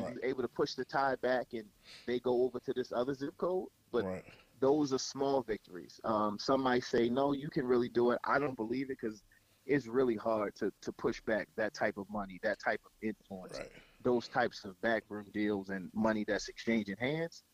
where 0.00 0.08
Right. 0.08 0.14
you're 0.14 0.30
able 0.30 0.42
to 0.42 0.48
push 0.48 0.74
the 0.74 0.84
tide 0.86 1.20
back 1.22 1.48
and 1.52 1.64
they 2.06 2.20
go 2.20 2.44
over 2.44 2.60
to 2.60 2.72
this 2.74 2.92
other 2.92 3.14
zip 3.14 3.36
code. 3.38 3.68
But 3.92 4.06
right. 4.06 4.24
those 4.60 4.92
are 4.92 4.98
small 4.98 5.42
victories. 5.42 6.00
Um, 6.04 6.38
some 6.38 6.62
might 6.62 6.84
say, 6.84 7.08
no, 7.08 7.32
you 7.32 7.50
can 7.50 7.66
really 7.66 7.88
do 7.88 8.10
it. 8.12 8.18
I 8.24 8.38
don't 8.38 8.56
believe 8.56 8.90
it 8.90 8.98
because 9.00 9.22
it's 9.66 9.86
really 9.86 10.16
hard 10.16 10.54
to, 10.56 10.72
to 10.82 10.92
push 10.92 11.20
back 11.26 11.48
that 11.56 11.74
type 11.74 11.98
of 11.98 12.06
money, 12.10 12.40
that 12.42 12.58
type 12.64 12.80
of 12.84 12.92
influence, 13.02 13.60
Right. 13.60 13.68
those 14.02 14.28
types 14.28 14.64
of 14.64 14.80
backroom 14.82 15.26
deals 15.32 15.68
and 15.70 15.90
money 15.94 16.24
that's 16.26 16.48
exchanging 16.48 16.96
hands. 16.98 17.44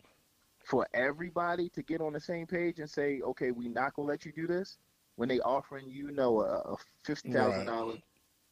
For 0.64 0.87
everybody 0.94 1.70
to 1.70 1.83
get 1.83 2.01
on 2.01 2.12
the 2.12 2.20
same 2.20 2.46
page 2.46 2.79
and 2.79 2.90
say, 2.90 3.20
okay, 3.22 3.51
we 3.53 3.68
not 3.68 3.94
gonna 3.94 4.09
let 4.09 4.24
you 4.24 4.33
do 4.33 4.46
this, 4.46 4.79
when 5.16 5.29
they 5.29 5.40
offering 5.40 5.90
you 5.90 6.11
know 6.12 6.40
a, 6.42 6.59
a 6.72 6.77
fifty 7.05 7.31
thousand 7.31 7.66
dollars 7.66 7.98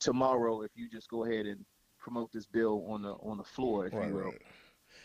tomorrow 0.01 0.62
if 0.62 0.70
you 0.75 0.88
just 0.90 1.09
go 1.11 1.25
ahead 1.25 1.46
and 1.46 1.64
promote 2.07 2.31
this 2.33 2.47
bill 2.47 2.85
on 2.88 3.03
the 3.03 3.11
on 3.14 3.37
the 3.37 3.45
floor, 3.45 3.87
if 3.87 3.92
Right. 3.92 4.09
you 4.09 4.14
will 4.14 4.23
Right. 4.27 4.42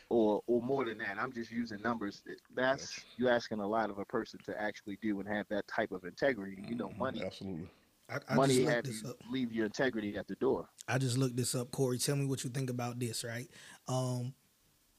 or 0.09 0.41
or 0.45 0.61
more 0.61 0.85
than 0.85 0.99
that. 0.99 1.17
I'm 1.17 1.31
just 1.33 1.49
using 1.51 1.81
numbers. 1.81 2.21
That's 2.55 3.03
you 3.17 3.27
asking 3.27 3.59
a 3.59 3.67
lot 3.67 3.89
of 3.89 3.97
a 3.97 4.05
person 4.05 4.39
to 4.45 4.61
actually 4.61 4.97
do 5.01 5.19
and 5.19 5.27
have 5.27 5.47
that 5.49 5.67
type 5.67 5.91
of 5.91 6.03
integrity. 6.05 6.63
You 6.67 6.75
know, 6.75 6.89
Mhm, 6.89 6.97
money 6.97 7.23
Absolutely. 7.23 7.69
I, 8.07 8.19
I 8.27 8.35
money 8.35 8.53
just 8.53 8.59
looked 8.65 8.75
have 8.75 8.83
this 8.83 9.03
you 9.03 9.09
up. 9.09 9.17
leave 9.31 9.51
your 9.51 9.65
integrity 9.65 10.15
at 10.15 10.27
the 10.27 10.35
door. 10.35 10.69
I 10.87 10.97
just 10.99 11.17
looked 11.17 11.37
this 11.37 11.55
up. 11.55 11.71
Corey, 11.71 11.97
tell 11.97 12.15
me 12.15 12.25
what 12.25 12.43
you 12.43 12.49
think 12.51 12.69
about 12.69 12.99
this, 12.99 13.23
right? 13.23 13.49
Um, 13.87 14.35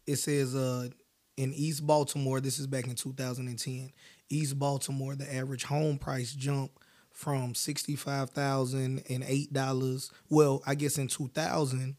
it 0.07 0.17
says 0.17 0.57
uh, 0.57 0.88
in 1.37 1.53
East 1.55 1.87
Baltimore, 1.87 2.41
this 2.41 2.59
is 2.59 2.67
back 2.67 2.88
in 2.88 2.97
2010. 2.97 3.93
East 4.29 4.59
Baltimore, 4.59 5.15
the 5.15 5.33
average 5.33 5.65
home 5.65 5.99
price 5.99 6.33
jumped 6.33 6.82
from 7.12 7.55
$65,008. 7.55 10.11
Well, 10.29 10.62
I 10.66 10.75
guess 10.75 10.98
in 10.98 11.09
2000, 11.09 11.96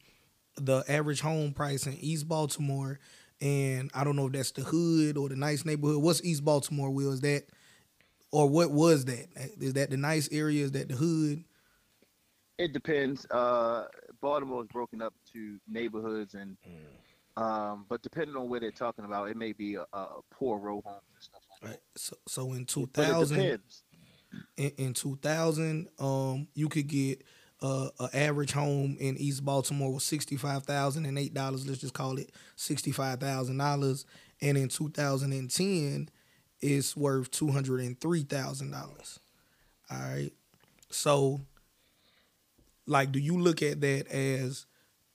the 0.57 0.83
average 0.87 1.21
home 1.21 1.53
price 1.53 1.87
in 1.87 1.97
East 1.99 2.27
Baltimore, 2.27 2.99
and 3.41 3.89
I 3.93 4.03
don't 4.03 4.15
know 4.15 4.27
if 4.27 4.33
that's 4.33 4.51
the 4.51 4.61
hood 4.61 5.17
or 5.17 5.29
the 5.29 5.35
nice 5.35 5.65
neighborhood. 5.65 6.01
What's 6.01 6.23
East 6.23 6.45
Baltimore, 6.45 6.89
Will? 6.89 7.11
Is 7.11 7.21
that, 7.21 7.43
or 8.31 8.49
what 8.49 8.71
was 8.71 9.05
that? 9.05 9.27
Is 9.59 9.73
that 9.73 9.89
the 9.89 9.97
nice 9.97 10.29
area? 10.31 10.63
Is 10.63 10.71
that 10.71 10.89
the 10.89 10.95
hood? 10.95 11.43
It 12.57 12.73
depends. 12.73 13.25
Uh, 13.31 13.85
Baltimore 14.21 14.61
is 14.61 14.67
broken 14.67 15.01
up 15.01 15.13
to 15.33 15.59
neighborhoods 15.67 16.35
and. 16.35 16.55
Mm. 16.67 16.85
Um, 17.35 17.87
but 17.89 18.03
depending 18.03 18.35
on 18.35 18.47
where 18.47 18.59
they're 18.59 18.69
talking 18.69 19.05
about, 19.05 19.27
it 19.27 19.35
may 19.35 19.53
be 19.53 19.73
a, 19.73 19.87
a 19.91 20.19
poor 20.29 20.59
row 20.59 20.83
home 20.85 21.01
and 21.15 21.19
stuff 21.19 21.41
like 21.49 21.61
that. 21.61 21.67
Right. 21.67 21.79
So, 21.95 22.15
so 22.27 22.53
in 22.53 22.65
2000, 22.65 23.59
in, 24.57 24.71
in 24.77 24.93
2000 24.93 25.87
um 25.99 26.47
you 26.53 26.69
could 26.69 26.87
get 26.87 27.23
uh, 27.61 27.87
an 27.99 28.09
average 28.13 28.51
home 28.51 28.97
in 28.99 29.17
east 29.17 29.43
baltimore 29.45 29.93
was 29.93 30.03
$65008 30.03 31.67
let's 31.67 31.79
just 31.79 31.93
call 31.93 32.17
it 32.17 32.31
$65000 32.57 34.05
and 34.41 34.57
in 34.57 34.67
2010 34.67 36.09
it's 36.61 36.95
worth 36.97 37.31
$203000 37.31 39.19
all 39.91 39.97
right 39.97 40.31
so 40.89 41.41
like 42.85 43.11
do 43.11 43.19
you 43.19 43.39
look 43.39 43.61
at 43.61 43.81
that 43.81 44.07
as 44.07 44.65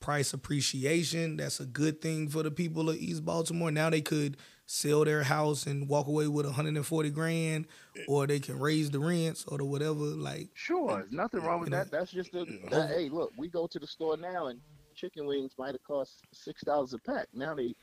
price 0.00 0.32
appreciation? 0.32 1.36
That's 1.36 1.60
a 1.60 1.66
good 1.66 2.00
thing 2.00 2.28
for 2.28 2.42
the 2.42 2.50
people 2.50 2.88
of 2.90 2.96
east 2.96 3.24
baltimore? 3.24 3.70
Now 3.70 3.90
they 3.90 4.00
could 4.00 4.36
sell 4.70 5.02
their 5.02 5.22
house 5.22 5.66
and 5.66 5.88
walk 5.88 6.06
away 6.08 6.28
with 6.28 6.44
140 6.44 7.08
grand 7.10 7.64
or 8.06 8.26
they 8.26 8.38
can 8.38 8.60
raise 8.60 8.90
the 8.90 9.00
rents 9.00 9.46
or 9.48 9.56
the 9.56 9.64
whatever 9.64 9.94
like 9.94 10.50
Sure, 10.52 10.98
there's 10.98 11.10
nothing 11.10 11.40
wrong 11.40 11.60
with 11.60 11.70
You 11.70 11.76
know, 11.76 11.78
that. 11.84 11.90
That's 11.90 12.10
just 12.12 12.34
a. 12.34 12.44
That, 12.70 12.90
hey, 12.90 13.08
look, 13.08 13.32
we 13.38 13.48
go 13.48 13.66
to 13.66 13.78
the 13.78 13.86
store 13.86 14.18
now 14.18 14.48
and 14.48 14.60
chicken 14.94 15.26
wings 15.26 15.52
might 15.58 15.72
have 15.72 15.82
cost 15.84 16.20
six 16.34 16.62
dollars 16.62 16.92
a 16.92 16.98
pack. 16.98 17.28
Now 17.32 17.54
they 17.54 17.74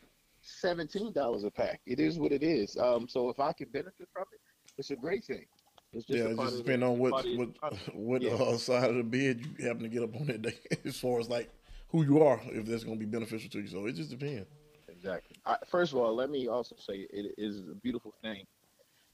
seventeen 0.43 1.11
dollars 1.11 1.43
a 1.43 1.49
pack. 1.49 1.81
It 1.87 1.99
is 1.99 2.19
what 2.19 2.31
it 2.31 2.43
is. 2.43 2.77
Um, 2.77 3.07
so 3.07 3.29
if 3.29 3.39
I 3.39 3.51
can 3.51 3.67
benefit 3.69 4.07
from 4.13 4.25
it, 4.31 4.39
it's 4.77 4.91
a 4.91 4.95
great 4.95 5.25
thing. 5.25 5.45
It's 5.91 6.05
just 6.05 6.19
Yeah, 6.19 6.25
it 6.25 6.35
just 6.37 6.41
of 6.51 6.51
the- 6.57 6.63
depends 6.63 6.83
on 6.85 6.99
what 6.99 7.23
the- 7.23 7.35
what 7.37 7.49
what 7.95 8.21
Yeah. 8.21 8.33
uh, 8.33 8.57
side 8.57 8.91
of 8.91 8.95
the 8.97 9.03
bed 9.03 9.41
you 9.57 9.65
happen 9.65 9.81
to 9.81 9.89
get 9.89 10.03
up 10.03 10.15
on 10.15 10.27
that 10.27 10.43
day, 10.43 10.59
as 10.85 10.99
far 10.99 11.19
as 11.19 11.29
like 11.29 11.49
who 11.89 12.03
you 12.03 12.21
are, 12.21 12.39
if 12.45 12.67
that's 12.67 12.83
going 12.83 12.99
to 12.99 13.05
be 13.05 13.09
beneficial 13.09 13.49
to 13.49 13.59
you. 13.61 13.67
So 13.67 13.87
it 13.87 13.93
just 13.93 14.11
depends. 14.11 14.45
Exactly. 15.05 15.37
I, 15.45 15.57
first 15.67 15.91
of 15.93 15.99
all, 15.99 16.15
let 16.15 16.31
me 16.31 16.47
also 16.47 16.75
say 16.79 17.05
it 17.11 17.35
is 17.37 17.59
a 17.59 17.75
beautiful 17.75 18.11
thing 18.23 18.43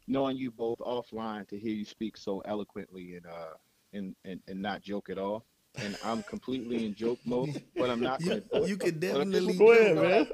knowing 0.07 0.37
you 0.37 0.49
both 0.49 0.79
offline 0.79 1.45
to 1.49 1.59
hear 1.59 1.73
you 1.73 1.83
speak 1.85 2.15
so 2.17 2.39
eloquently 2.45 3.15
and 3.15 3.25
uh 3.25 3.53
and 3.93 4.15
and, 4.23 4.39
and 4.47 4.61
not 4.61 4.81
joke 4.81 5.09
at 5.09 5.17
all. 5.17 5.43
And 5.81 5.97
I'm 6.01 6.23
completely 6.23 6.85
in 6.85 6.95
joke 6.95 7.19
mode, 7.25 7.49
but 7.77 7.89
I'm 7.89 7.99
not. 8.01 8.21
you, 8.23 8.41
gonna- 8.51 8.67
you 8.67 8.77
could 8.77 9.01
but 9.01 9.19
I'm 9.19 9.31
just 9.31 9.47
definitely 9.47 9.57
Go 9.57 9.71
ahead, 9.73 9.97
man. 9.97 10.27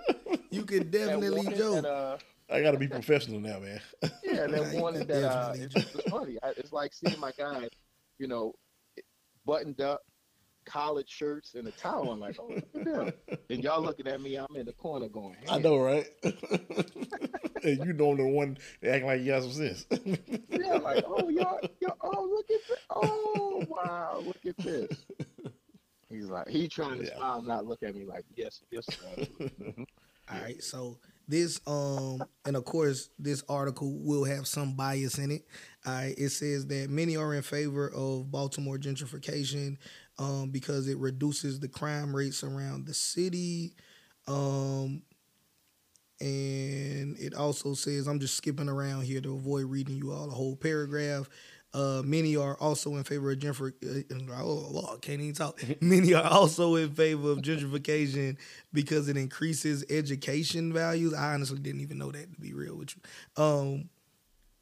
you 0.51 0.63
could 0.63 0.91
that 0.91 1.07
definitely 1.07 1.29
warning 1.31 1.57
joke 1.57 1.83
that, 1.83 1.89
uh, 1.89 2.17
I 2.51 2.61
got 2.61 2.71
to 2.71 2.77
be 2.77 2.87
professional 2.87 3.39
now, 3.39 3.59
man. 3.59 3.81
Yeah, 4.23 4.45
Nah, 4.45 4.63
that 4.63 4.71
you 4.75 4.79
warning 4.81 5.07
that 5.07 5.23
uh, 5.23 5.53
it's 5.55 5.75
it's 5.75 6.03
funny. 6.11 6.37
I, 6.43 6.51
it's 6.57 6.71
like 6.71 6.93
seeing 6.93 7.19
my 7.19 7.31
guy, 7.35 7.67
you 8.19 8.27
know, 8.27 8.53
buttoned 9.45 9.81
up, 9.81 10.01
collared 10.67 11.09
shirts 11.09 11.55
and 11.55 11.67
a 11.67 11.71
towel. 11.71 12.11
I'm 12.11 12.19
like, 12.19 12.37
oh, 12.39 12.55
look. 12.73 13.15
And 13.49 13.63
y'all 13.63 13.81
looking 13.81 14.07
at 14.07 14.19
me, 14.19 14.35
I'm 14.35 14.53
in 14.57 14.65
the 14.65 14.73
corner 14.73 15.07
going, 15.07 15.37
I 15.49 15.57
know, 15.59 15.77
right? 15.77 16.05
and 16.23 17.85
you 17.85 17.93
know 17.93 18.13
the 18.13 18.27
one 18.27 18.57
that 18.81 18.95
acting 18.95 19.07
like 19.07 19.21
you 19.21 19.27
got 19.27 19.43
some 19.43 19.51
sense. 19.53 19.85
Yeah, 20.49 20.75
I'm 20.75 20.83
like, 20.83 21.03
oh, 21.07 21.29
y'all, 21.29 21.59
y'all, 21.79 21.95
oh, 22.03 22.29
look 22.29 22.45
at 22.51 22.59
this. 22.67 22.77
Oh, 22.89 23.65
wow, 23.69 24.21
look 24.25 24.45
at 24.45 24.57
this. 24.57 25.05
He's 26.09 26.25
like, 26.25 26.49
he 26.49 26.67
trying 26.67 26.99
to 26.99 27.05
Yeah. 27.05 27.15
smile, 27.15 27.41
not 27.41 27.65
look 27.65 27.83
at 27.83 27.95
me 27.95 28.05
like, 28.05 28.25
yes, 28.35 28.61
yes, 28.69 28.85
sir. 28.85 29.25
All 30.29 30.39
right, 30.41 30.61
so 30.61 30.99
this 31.29 31.59
um 31.67 32.23
and 32.45 32.55
of 32.55 32.63
course 32.63 33.09
this 33.19 33.43
article 33.49 33.97
will 33.99 34.23
have 34.23 34.45
some 34.47 34.75
bias 34.75 35.17
in 35.17 35.31
it. 35.31 35.45
All 35.85 35.93
right, 35.93 36.15
it 36.17 36.29
says 36.29 36.65
that 36.67 36.89
many 36.89 37.15
are 37.15 37.33
in 37.33 37.41
favor 37.43 37.89
of 37.93 38.29
Baltimore 38.31 38.77
gentrification 38.77 39.77
um 40.19 40.49
because 40.49 40.87
it 40.87 40.97
reduces 40.97 41.59
the 41.59 41.67
crime 41.67 42.15
rates 42.15 42.43
around 42.43 42.85
the 42.85 42.93
city. 42.93 43.75
Um 44.27 45.03
and 46.19 47.17
it 47.19 47.33
also 47.35 47.73
says 47.73 48.07
I'm 48.07 48.19
just 48.19 48.35
skipping 48.35 48.69
around 48.69 49.03
here 49.03 49.21
to 49.21 49.35
avoid 49.35 49.65
reading 49.65 49.97
you 49.97 50.11
all 50.11 50.27
a 50.29 50.33
whole 50.33 50.55
paragraph. 50.55 51.29
Uh, 51.73 52.01
many 52.03 52.35
are 52.35 52.55
also 52.59 52.95
in 52.95 53.03
favor 53.03 53.29
of 53.31 53.37
gentrification. 53.37 54.29
Oh, 54.31 54.71
oh, 54.73 54.95
I 54.95 54.97
can't 54.99 55.21
even 55.21 55.35
talk. 55.35 55.61
many 55.81 56.13
are 56.13 56.23
also 56.23 56.75
in 56.75 56.91
favor 56.91 57.31
of 57.31 57.39
gentrification 57.39 58.37
because 58.73 59.09
it 59.09 59.17
increases 59.17 59.83
education 59.89 60.73
values. 60.73 61.13
I 61.13 61.33
honestly 61.33 61.59
didn't 61.59 61.81
even 61.81 61.99
know 61.99 62.11
that 62.11 62.33
to 62.33 62.39
be 62.39 62.53
real 62.53 62.75
with 62.77 62.95
you. 62.95 63.43
Um, 63.43 63.89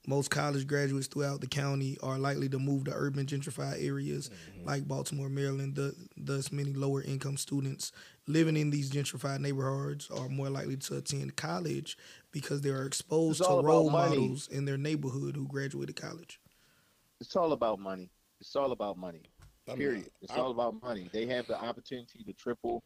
most 0.08 0.30
college 0.30 0.68
graduates 0.68 1.08
throughout 1.08 1.41
the 1.41 1.48
county 1.48 1.98
are 2.04 2.18
likely 2.18 2.50
to 2.50 2.60
move 2.60 2.86
to 2.86 2.91
urban 2.94 3.26
gentrified 3.26 3.84
areas 3.84 4.30
like 4.63 4.88
Baltimore, 4.88 5.30
Maryland. 5.30 5.76
Thus, 5.76 5.94
thus, 6.18 6.52
many 6.52 6.74
lower 6.74 7.02
income 7.02 7.38
students 7.38 7.91
living 8.28 8.58
in 8.58 8.70
these 8.70 8.91
gentrified 8.91 9.39
neighborhoods 9.39 10.10
are 10.10 10.30
more 10.30 10.50
likely 10.50 10.78
to 10.78 10.98
attend 10.98 11.36
college 11.36 11.98
because 12.32 12.62
they 12.62 12.70
are 12.70 12.86
exposed 12.86 13.39
It's 13.41 13.50
to 13.50 13.62
role 13.62 13.89
models 13.89 14.48
in 14.48 14.65
their 14.65 14.78
neighborhood 14.78 15.36
who 15.36 15.48
graduated 15.48 15.96
college. 15.96 16.39
It's 17.20 17.36
all 17.36 17.54
about 17.54 17.80
money. 17.80 18.10
It's 18.41 18.56
all 18.56 18.72
about 18.72 18.98
money. 18.98 19.24
I 19.68 19.72
mean, 19.72 19.78
Period. 19.80 20.12
It's 20.22 20.34
I- 20.34 20.39
all 20.39 20.52
about 20.52 20.82
money. 20.82 21.10
They 21.12 21.26
have 21.28 21.48
the 21.48 21.60
opportunity 21.60 22.24
to 22.24 22.34
triple 22.34 22.84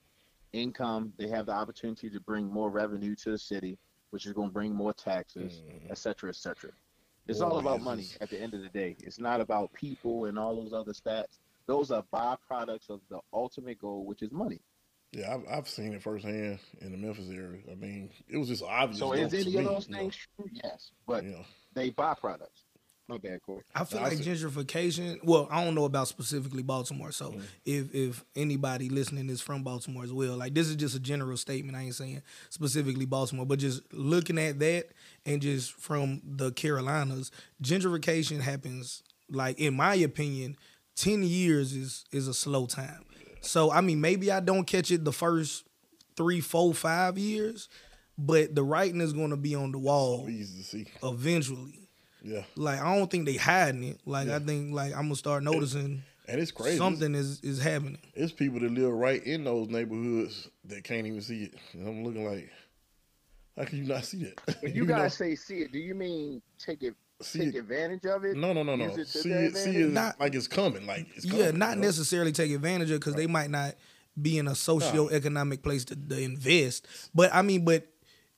income. 0.53 1.13
They 1.17 1.27
have 1.27 1.47
the 1.47 1.51
opportunity 1.53 2.10
to 2.10 2.19
bring 2.21 2.47
more 2.47 2.69
revenue 2.69 3.15
to 3.15 3.32
the 3.32 3.38
city, 3.38 3.77
which 4.12 4.25
is 4.25 4.34
going 4.34 4.49
to 4.49 4.53
bring 4.53 4.73
more 4.73 4.93
taxes, 4.93 5.62
Mhm. 5.67 5.91
et 5.91 5.97
cetera, 5.97 6.29
et 6.29 6.36
cetera. 6.36 6.71
It's 7.29 7.41
all 7.41 7.59
about 7.59 7.81
money 7.81 8.07
at 8.21 8.29
the 8.29 8.41
end 8.41 8.53
of 8.53 8.61
the 8.61 8.69
day. 8.69 8.95
It's 8.99 9.19
not 9.19 9.39
about 9.39 9.71
people 9.73 10.25
and 10.25 10.37
all 10.39 10.55
those 10.61 10.73
other 10.73 10.93
stats. 10.93 11.37
Those 11.67 11.91
are 11.91 12.03
byproducts 12.11 12.89
of 12.89 13.01
the 13.09 13.19
ultimate 13.31 13.79
goal, 13.79 14.03
which 14.05 14.23
is 14.23 14.31
money. 14.31 14.59
Yeah, 15.11 15.35
I've, 15.35 15.43
I've 15.49 15.67
seen 15.67 15.93
it 15.93 16.01
firsthand 16.01 16.59
in 16.81 16.91
the 16.91 16.97
Memphis 16.97 17.29
area. 17.29 17.61
I 17.71 17.75
mean, 17.75 18.11
it 18.27 18.37
was 18.37 18.47
just 18.47 18.63
obvious. 18.63 18.99
So 18.99 19.13
is 19.13 19.33
any 19.33 19.57
of 19.57 19.65
those 19.65 19.85
things 19.85 20.15
true? 20.35 20.49
Yes, 20.51 20.91
but 21.07 21.23
You 21.23 21.31
know, 21.31 21.45
they 21.73 21.91
byproducts. 21.91 22.63
My 23.10 23.17
bad, 23.17 23.41
Corey. 23.41 23.63
I 23.74 23.84
feel 23.86 24.00
I 24.00 24.04
like 24.10 24.17
see. 24.19 24.24
gentrification. 24.24 25.24
Well, 25.24 25.48
I 25.52 25.63
don't 25.65 25.74
know 25.76 25.86
about 25.86 26.08
specifically 26.08 26.62
Baltimore. 26.64 27.12
So 27.12 27.32
Mhm. 27.32 27.41
if 27.66 27.95
if 27.95 28.24
anybody 28.36 28.88
listening 28.88 29.30
is 29.30 29.41
from 29.41 29.64
Baltimore 29.64 30.03
as 30.03 30.14
well, 30.14 30.38
like 30.38 30.53
this 30.53 30.68
is 30.70 30.76
just 30.76 30.95
a 30.95 30.99
general 30.99 31.36
statement. 31.36 31.76
I 31.76 31.82
ain't 31.84 31.95
saying 31.95 32.22
specifically 32.49 33.05
Baltimore, 33.05 33.45
but 33.47 33.60
just 33.60 33.82
looking 33.91 34.38
at 34.38 34.60
that 34.60 34.89
and 35.26 35.41
just 35.41 35.74
from 35.74 36.22
the 36.24 36.51
Carolinas, 36.51 37.32
gentrification 37.64 38.41
happens. 38.41 39.01
Like 39.30 39.60
in 39.60 39.74
my 39.76 39.95
opinion, 39.95 40.55
ten 40.95 41.24
years 41.24 41.74
is 41.74 42.05
is 42.12 42.28
a 42.28 42.34
slow 42.34 42.68
time. 42.68 43.03
So 43.41 43.72
I 43.72 43.82
mean, 43.82 43.99
maybe 44.01 44.32
I 44.32 44.39
don't 44.39 44.66
catch 44.66 44.91
it 44.91 45.03
the 45.03 45.14
first 45.14 45.64
three, 46.16 46.41
four, 46.41 46.74
five 46.76 47.18
years, 47.18 47.70
but 48.18 48.53
the 48.53 48.64
writing 48.64 49.01
is 49.01 49.14
going 49.14 49.30
to 49.32 49.38
be 49.38 49.55
on 49.55 49.72
the 49.72 49.80
wall 49.80 50.26
so 50.26 50.30
easy 50.30 50.57
to 50.62 50.64
see. 50.64 50.86
eventually. 51.01 51.88
Yeah, 52.22 52.43
Like 52.55 52.80
I 52.82 52.95
don't 52.97 53.09
think 53.09 53.26
they 53.26 53.36
hiding 53.36 53.84
it. 53.84 53.99
Like 54.05 54.28
I 54.30 54.39
think 54.39 54.74
like 54.74 54.93
I'm 54.93 55.03
gonna 55.03 55.15
start 55.15 55.43
noticing. 55.43 56.03
And 56.28 56.39
it's 56.39 56.51
crazy. 56.51 56.78
something 56.78 57.15
is 57.15 57.39
is 57.41 57.59
happening. 57.61 57.97
It's 58.13 58.32
people 58.32 58.59
that 58.59 58.72
live 58.72 58.91
right 58.91 59.24
in 59.24 59.43
those 59.45 59.67
neighborhoods 59.70 60.47
that 60.65 60.84
can't 60.84 61.07
even 61.07 61.22
see 61.22 61.45
it. 61.45 61.55
And 61.74 61.88
I'm 61.88 62.03
looking 62.03 62.26
like, 62.30 62.51
how 63.57 63.63
can 63.65 63.80
you 63.80 63.86
not 63.86 64.05
see 64.05 64.26
that? 64.26 64.57
When 64.61 64.76
you, 64.76 64.86
know? 64.86 64.95
guys 64.95 65.15
say 65.15 65.36
see 65.36 65.59
it, 65.61 65.72
do 65.72 65.80
you 65.80 65.95
mean 65.95 66.41
take 66.59 66.84
it 66.84 66.93
see 67.22 67.39
take 67.45 67.55
it. 67.55 67.59
advantage 67.59 68.05
of 68.05 68.26
it? 68.26 68.38
No, 68.38 68.53
no, 68.53 68.63
no, 68.63 68.76
no. 68.76 68.86
Use 68.86 68.97
it 68.97 69.07
See 69.07 69.30
their 69.30 69.45
it, 69.45 69.57
see 69.57 69.76
it 69.78 69.91
Not- 69.91 70.20
like 70.20 70.36
it's 70.36 70.47
coming. 70.47 70.86
Like 70.86 71.07
it's 71.15 71.26
coming, 71.26 71.39
yeah, 71.39 71.51
not 71.51 71.72
you 71.72 71.76
know? 71.78 71.88
necessarily 71.88 72.32
take 72.32 72.51
advantage 72.51 72.91
of 72.91 72.99
because 72.99 73.15
they 73.15 73.28
might 73.28 73.49
not 73.49 73.76
be 74.22 74.38
in 74.38 74.47
a 74.47 74.55
socio-economic 74.55 75.63
place 75.63 75.86
to, 75.86 75.95
to 75.95 76.20
invest. 76.22 76.86
But 77.15 77.34
I 77.34 77.41
mean, 77.41 77.65
but 77.65 77.88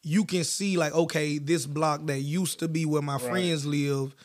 you 0.03 0.25
can 0.25 0.43
see 0.43 0.77
like, 0.77 0.93
okay, 0.93 1.37
this 1.37 1.65
block 1.65 2.05
that 2.07 2.19
used 2.21 2.59
to 2.59 2.67
be 2.67 2.85
where 2.85 3.01
my 3.01 3.17
friends 3.17 3.65
live 3.65 4.15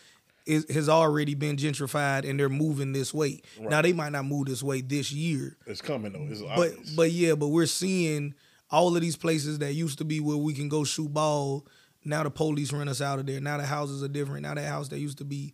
is 0.47 0.65
has 0.71 0.89
already 0.89 1.35
been 1.35 1.57
gentrified 1.57 2.29
and 2.29 2.39
they're 2.39 2.49
moving 2.49 2.93
this 2.93 3.13
way. 3.13 3.41
Now 3.61 3.83
they 3.83 3.93
might 3.93 4.13
not 4.13 4.25
move 4.25 4.47
this 4.47 4.63
way 4.63 4.81
this 4.81 5.11
year. 5.13 5.57
It's 5.67 5.83
coming 5.83 6.13
though. 6.13 6.27
It's 6.31 6.41
But 6.41 6.71
obvious. 6.73 6.91
but 6.95 7.11
yeah, 7.11 7.35
but 7.35 7.49
we're 7.49 7.67
seeing 7.67 8.35
all 8.71 8.95
of 8.95 9.03
these 9.03 9.17
places 9.17 9.59
that 9.59 9.75
used 9.75 9.99
to 9.99 10.05
be 10.05 10.21
where 10.21 10.37
we 10.37 10.55
can 10.55 10.69
go 10.69 10.85
shoot 10.85 11.13
ball. 11.13 11.67
Now 12.05 12.23
the 12.23 12.31
police 12.31 12.73
run 12.73 12.89
us 12.89 13.01
out 13.01 13.19
of 13.19 13.27
there. 13.27 13.41
Now 13.41 13.57
the 13.59 13.67
houses 13.67 14.03
are 14.05 14.09
different. 14.09 14.43
Now 14.43 14.55
that 14.55 14.67
house 14.69 14.89
that 14.91 14.99
used 15.01 15.19
to 15.19 15.25
be 15.25 15.53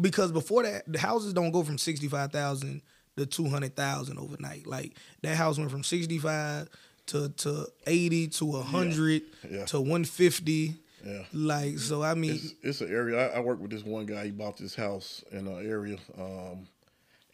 because 0.00 0.32
before 0.32 0.64
that 0.64 0.90
the 0.92 0.98
houses 0.98 1.32
don't 1.32 1.52
go 1.52 1.62
from 1.62 1.78
sixty 1.78 2.08
five 2.08 2.32
thousand 2.32 2.82
to 3.16 3.26
two 3.26 3.48
hundred 3.48 3.76
thousand 3.76 4.18
overnight. 4.18 4.66
Like 4.66 4.96
that 5.22 5.36
house 5.36 5.56
went 5.58 5.70
from 5.70 5.84
sixty 5.84 6.18
five 6.18 6.68
to 7.12 7.28
to 7.30 7.66
eighty 7.86 8.28
to 8.28 8.52
hundred 8.60 9.22
Yeah. 9.50 9.64
to 9.66 9.80
one 9.80 10.04
fifty. 10.04 10.74
yeah. 11.04 11.22
Like 11.32 11.78
so, 11.78 12.02
I 12.02 12.14
mean, 12.14 12.32
It's, 12.32 12.54
it's 12.62 12.80
an 12.80 12.90
area. 12.90 13.30
I, 13.30 13.36
I 13.36 13.40
work 13.40 13.60
with 13.60 13.70
this 13.70 13.84
one 13.84 14.06
guy. 14.06 14.26
He 14.26 14.30
bought 14.30 14.56
this 14.56 14.74
house 14.74 15.24
in 15.32 15.46
an 15.48 15.66
area, 15.68 15.96
um, 16.18 16.66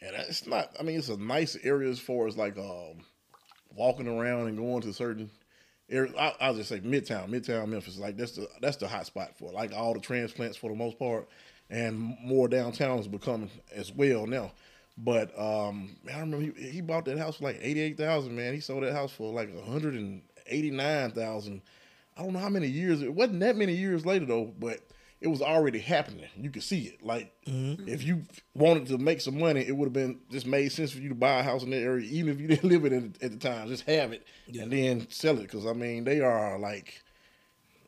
and 0.01 0.15
it's 0.27 0.47
not. 0.47 0.71
I 0.79 0.83
mean, 0.83 0.97
it's 0.97 1.09
a 1.09 1.17
nice 1.17 1.55
area 1.63 1.89
as 1.89 1.99
far 1.99 2.27
as 2.27 2.35
like 2.37 2.57
um, 2.57 3.03
walking 3.75 4.07
around 4.07 4.47
and 4.47 4.57
going 4.57 4.81
to 4.81 4.93
certain 4.93 5.29
areas. 5.89 6.15
I, 6.17 6.33
I'll 6.41 6.55
just 6.55 6.69
say 6.69 6.79
Midtown, 6.79 7.29
Midtown 7.29 7.67
Memphis. 7.69 7.97
Like 7.99 8.17
that's 8.17 8.31
the 8.33 8.47
that's 8.61 8.77
the 8.77 8.87
hot 8.87 9.05
spot 9.05 9.37
for 9.37 9.51
like 9.51 9.73
all 9.73 9.93
the 9.93 9.99
transplants 9.99 10.57
for 10.57 10.69
the 10.69 10.75
most 10.75 10.97
part, 10.97 11.27
and 11.69 12.17
more 12.23 12.47
downtown 12.47 12.97
is 12.99 13.07
becoming 13.07 13.49
as 13.73 13.91
well 13.91 14.25
now. 14.25 14.51
But 15.01 15.37
um, 15.39 15.95
man, 16.03 16.15
I 16.15 16.19
remember 16.19 16.51
he, 16.59 16.69
he 16.69 16.81
bought 16.81 17.05
that 17.05 17.17
house 17.17 17.37
for 17.37 17.45
like 17.45 17.59
eighty 17.61 17.79
eight 17.79 17.97
thousand. 17.97 18.35
Man, 18.35 18.53
he 18.53 18.59
sold 18.59 18.83
that 18.83 18.93
house 18.93 19.11
for 19.11 19.31
like 19.33 19.53
one 19.53 19.65
hundred 19.65 19.95
and 19.95 20.21
eighty 20.47 20.71
nine 20.71 21.11
thousand. 21.11 21.61
I 22.17 22.23
don't 22.23 22.33
know 22.33 22.39
how 22.39 22.49
many 22.49 22.67
years. 22.67 23.01
It 23.01 23.13
wasn't 23.13 23.39
that 23.39 23.55
many 23.55 23.73
years 23.73 24.05
later 24.05 24.25
though, 24.25 24.53
but 24.59 24.81
it 25.21 25.27
was 25.27 25.41
already 25.41 25.79
happening. 25.79 26.27
You 26.37 26.49
could 26.49 26.63
see 26.63 26.83
it. 26.83 27.03
Like 27.03 27.33
if 27.45 28.03
you 28.03 28.23
wanted 28.53 28.87
to 28.87 28.97
make 28.97 29.21
some 29.21 29.39
money, 29.39 29.61
it 29.61 29.75
would 29.75 29.85
have 29.85 29.93
been 29.93 30.19
just 30.29 30.45
made 30.45 30.71
sense 30.71 30.91
for 30.91 30.99
you 30.99 31.09
to 31.09 31.15
buy 31.15 31.39
a 31.39 31.43
house 31.43 31.63
in 31.63 31.69
that 31.69 31.81
area, 31.81 32.05
even 32.09 32.33
if 32.33 32.41
you 32.41 32.47
didn't 32.49 32.69
live 32.69 32.85
in 32.85 32.93
it 32.93 33.23
at 33.23 33.31
the 33.31 33.37
time. 33.37 33.67
Just 33.67 33.83
have 33.83 34.11
it 34.11 34.25
and 34.47 34.71
then 34.71 35.07
sell 35.09 35.37
it. 35.37 35.43
Because 35.43 35.65
I 35.65 35.73
mean, 35.73 36.03
they 36.03 36.19
are 36.21 36.59
like, 36.59 37.01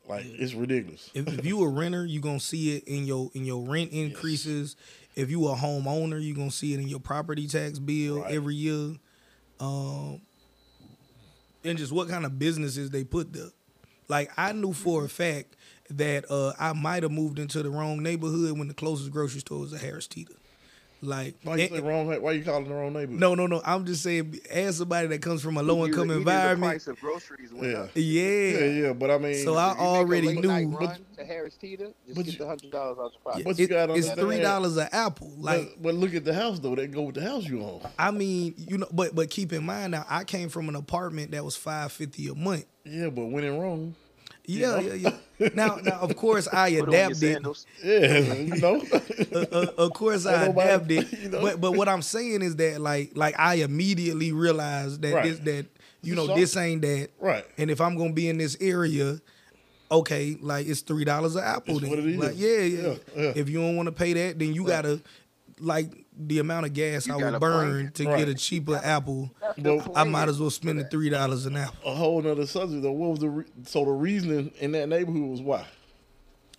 like 0.08 0.24
it's 0.26 0.54
ridiculous. 0.54 1.10
if, 1.14 1.26
if 1.28 1.44
you 1.44 1.62
a 1.62 1.68
renter, 1.68 2.04
you 2.04 2.20
are 2.20 2.22
gonna 2.22 2.40
see 2.40 2.76
it 2.76 2.84
in 2.84 3.04
your 3.04 3.30
in 3.34 3.44
your 3.44 3.66
rent 3.66 3.92
increases. 3.92 4.76
If 5.14 5.30
you 5.30 5.46
a 5.48 5.54
homeowner, 5.54 6.24
you're 6.24 6.36
gonna 6.36 6.50
see 6.50 6.74
it 6.74 6.80
in 6.80 6.88
your 6.88 7.00
property 7.00 7.46
tax 7.46 7.78
bill 7.78 8.20
Right. 8.22 8.34
every 8.34 8.54
year. 8.54 8.96
Um, 9.60 10.20
and 11.64 11.78
just 11.78 11.92
what 11.92 12.08
kind 12.08 12.24
of 12.24 12.38
businesses 12.38 12.90
they 12.90 13.04
put 13.04 13.32
there. 13.32 13.50
Like 14.08 14.30
I 14.36 14.52
knew 14.52 14.72
for 14.72 15.04
a 15.04 15.08
fact 15.08 15.56
that 15.90 16.30
uh, 16.30 16.52
I 16.58 16.72
might 16.72 17.02
have 17.02 17.12
moved 17.12 17.38
into 17.38 17.62
the 17.62 17.70
wrong 17.70 18.02
neighborhood 18.02 18.58
when 18.58 18.68
the 18.68 18.74
closest 18.74 19.10
grocery 19.10 19.40
store 19.40 19.60
was 19.60 19.72
a 19.72 19.78
Harris 19.78 20.06
Teeter. 20.06 20.34
Like 21.04 21.34
Why 21.42 21.56
you 21.56 21.62
and- 21.64 21.72
say 21.74 21.80
wrong? 21.80 22.06
Why 22.22 22.30
you 22.30 22.44
calling 22.44 22.68
the 22.68 22.74
wrong 22.74 22.92
neighborhood? 22.92 23.18
no, 23.18 23.34
no, 23.34 23.48
no. 23.48 23.60
I'm 23.64 23.84
just 23.84 24.04
saying, 24.04 24.38
as 24.50 24.76
somebody 24.76 25.08
that 25.08 25.20
comes 25.20 25.42
from 25.42 25.56
a 25.56 25.62
low 25.62 25.84
income 25.84 26.12
environment, 26.12 26.60
The 26.60 26.66
price 26.68 26.86
of 26.86 27.00
groceries 27.00 27.52
went 27.52 27.72
Yeah. 27.72 27.78
up. 27.80 27.90
yeah. 27.96 28.22
Yeah, 28.22 28.64
yeah, 28.86 28.92
but 28.92 29.10
I 29.10 29.18
mean, 29.18 29.34
So 29.44 29.56
I 29.56 29.72
If 29.72 29.78
you 29.78 29.82
make 29.82 29.82
a 29.82 29.82
already 29.98 30.26
late 30.28 30.44
night 30.44 30.68
knew. 30.68 30.76
Run 30.76 30.98
to 31.16 31.24
Harris 31.24 31.56
Teeter, 31.56 31.88
just 32.06 32.16
but 32.16 32.24
get 32.24 32.34
you- 32.34 32.38
the 32.38 32.46
hundred 32.46 32.70
dollars 32.70 32.98
out 33.00 33.10
your 33.12 33.20
pocket. 33.32 33.44
But 33.44 33.58
you 33.58 33.64
It- 33.64 33.68
gotta 33.68 33.94
it's 33.94 34.10
three 34.12 34.38
dollars 34.40 34.76
an 34.76 34.88
apple. 34.92 35.32
Like 35.38 35.70
but, 35.74 35.82
but 35.82 35.94
look 35.96 36.14
at 36.14 36.24
the 36.24 36.34
house 36.34 36.60
though. 36.60 36.76
That 36.76 36.92
go 36.92 37.02
with 37.02 37.16
the 37.16 37.22
house 37.22 37.46
you 37.48 37.62
own. 37.62 37.80
I 37.98 38.12
mean, 38.12 38.54
you 38.56 38.78
know, 38.78 38.86
but 38.92 39.12
but 39.12 39.28
keep 39.28 39.52
in 39.52 39.64
mind 39.66 39.90
now, 39.90 40.06
I 40.08 40.22
came 40.22 40.50
from 40.50 40.68
an 40.68 40.76
apartment 40.76 41.32
that 41.32 41.44
was 41.44 41.56
five 41.56 41.90
fifty 41.90 42.28
a 42.28 42.34
month. 42.36 42.66
Yeah, 42.84 43.08
but 43.10 43.26
when 43.26 43.42
it 43.42 43.50
wrong, 43.50 43.96
Yeah, 44.44 44.80
yeah, 44.80 44.94
yeah. 45.38 45.48
Now, 45.54 45.76
now, 45.76 46.00
of 46.00 46.16
course, 46.16 46.48
I 46.52 46.70
Put 46.80 46.88
on 46.88 46.92
your 46.94 47.06
adapted. 47.10 47.46
yeah, 47.82 48.34
you 48.34 48.56
know. 48.60 48.82
Uh, 49.32 49.46
uh, 49.52 49.66
of 49.78 49.92
course, 49.94 50.26
I 50.26 50.46
nobody- 50.46 50.94
adapted. 50.96 51.18
you 51.22 51.28
know? 51.30 51.40
But 51.40 51.60
but 51.60 51.72
what 51.72 51.88
I'm 51.88 52.02
saying 52.02 52.42
is 52.42 52.56
that 52.56 52.80
like 52.80 53.12
like 53.16 53.34
I 53.38 53.54
immediately 53.56 54.32
realized 54.32 55.02
that 55.02 55.14
Right. 55.14 55.24
this 55.24 55.38
that 55.40 55.66
you 56.02 56.14
know 56.14 56.26
So- 56.26 56.34
this 56.34 56.56
ain't 56.56 56.82
that. 56.82 57.08
right. 57.20 57.44
And 57.58 57.70
if 57.70 57.80
I'm 57.80 57.96
gonna 57.96 58.12
be 58.12 58.28
in 58.28 58.36
this 58.38 58.56
area, 58.60 59.20
okay, 59.90 60.36
like 60.40 60.66
it's 60.66 60.80
three 60.80 61.04
dollars 61.04 61.36
an 61.36 61.44
apple. 61.44 61.74
It's 61.76 61.80
then. 61.82 61.90
what 61.90 61.98
it 62.00 62.06
is. 62.06 62.16
Like 62.18 62.32
yeah, 62.36 62.48
yeah. 62.58 62.80
Yeah, 62.88 62.94
yeah. 63.16 63.32
If 63.36 63.48
you 63.48 63.60
don't 63.60 63.76
want 63.76 63.86
to 63.86 63.92
pay 63.92 64.12
that, 64.12 64.38
then 64.38 64.52
you 64.54 64.64
gotta 64.66 65.00
like 65.60 66.01
the 66.16 66.38
amount 66.38 66.66
of 66.66 66.72
gas 66.74 67.06
You 67.06 67.14
I 67.14 67.30
would 67.30 67.40
burn 67.40 67.70
bring 67.72 67.90
to 67.92 68.04
Right. 68.06 68.18
get 68.18 68.28
a 68.28 68.34
cheaper 68.34 68.80
apple. 68.82 69.30
Well, 69.58 69.92
I 69.94 70.04
might 70.04 70.28
as 70.28 70.38
well 70.40 70.50
spend 70.50 70.78
the 70.78 70.84
three 70.84 71.08
dollars 71.10 71.46
an 71.46 71.56
apple. 71.56 71.90
A 71.90 71.94
whole 71.94 72.20
nother 72.22 72.46
subject 72.46 72.82
though. 72.82 72.92
What 72.92 73.10
was 73.10 73.20
the 73.20 73.30
re- 73.30 73.44
so 73.64 73.84
the 73.84 73.90
reasoning 73.92 74.52
in 74.60 74.72
that 74.72 74.88
neighborhood 74.88 75.22
was 75.30 75.40
why? 75.40 75.66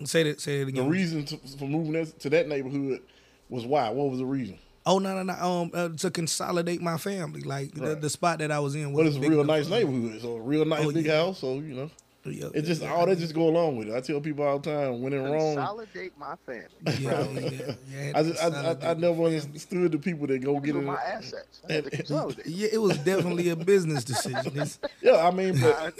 Say 0.05 0.23
that. 0.23 0.41
Say 0.41 0.63
that 0.63 0.73
The 0.75 0.81
reason 0.83 1.23
to, 1.25 1.37
for 1.57 1.65
moving 1.67 1.93
that, 1.93 2.19
to 2.21 2.29
that 2.31 2.47
neighborhood 2.47 3.01
was 3.49 3.65
why? 3.65 3.89
What 3.89 4.09
was 4.09 4.19
the 4.19 4.25
reason? 4.25 4.57
Oh 4.85 4.99
no 4.99 5.15
no 5.15 5.23
no! 5.23 5.33
Um, 5.33 5.71
uh, 5.73 5.89
to 5.97 6.11
consolidate 6.11 6.81
my 6.81 6.97
family, 6.97 7.41
like 7.41 7.73
the, 7.73 7.81
Right. 7.81 8.01
the 8.01 8.09
spot 8.09 8.39
that 8.39 8.51
I 8.51 8.59
was 8.59 8.75
in 8.75 8.91
was 8.91 9.03
But 9.03 9.07
it's 9.17 9.25
a 9.25 9.29
real 9.29 9.43
nice 9.45 9.69
neighborhood, 9.69 10.21
so 10.21 10.35
a 10.35 10.41
real 10.41 10.65
nice 10.65 10.85
Oh, 10.85 10.91
big 10.91 11.05
yeah. 11.05 11.17
house. 11.23 11.39
So 11.39 11.53
you 11.53 11.73
know, 11.73 11.91
Yeah, 12.25 12.47
it 12.53 12.61
just 12.61 12.81
yeah, 12.81 12.93
all 12.93 13.05
that 13.05 13.17
just 13.17 13.35
go 13.35 13.49
along 13.49 13.75
with 13.75 13.89
it. 13.89 13.95
I 13.95 13.99
tell 13.99 14.21
people 14.21 14.45
all 14.45 14.57
the 14.57 14.71
time, 14.71 15.01
when 15.01 15.11
in 15.11 15.23
wrong, 15.23 15.55
Consolidate 15.55 16.17
my 16.17 16.35
family. 16.45 16.69
Yeah, 16.85 17.27
yeah, 17.29 17.73
yeah, 17.89 18.11
I 18.15 18.23
just 18.23 18.41
I, 18.41 18.47
I, 18.47 18.91
I 18.91 18.93
never 18.93 19.23
understood 19.23 19.91
the 19.91 19.97
people 19.97 20.27
that 20.27 20.39
go 20.39 20.53
get 20.55 20.63
These 20.63 20.75
are 20.75 20.79
in. 20.79 20.85
my 20.85 21.01
assets. 21.01 21.61
I 21.69 21.73
had 21.73 21.83
to 21.83 21.89
consolidate. 21.97 22.45
Yeah, 22.45 22.69
it 22.71 22.77
was 22.77 22.97
definitely 22.99 23.49
a 23.49 23.57
business 23.57 24.05
decision. 24.05 24.53
It's, 24.55 24.79
Yeah, 25.01 25.17
I 25.27 25.31
mean, 25.31 25.59
but 25.59 25.99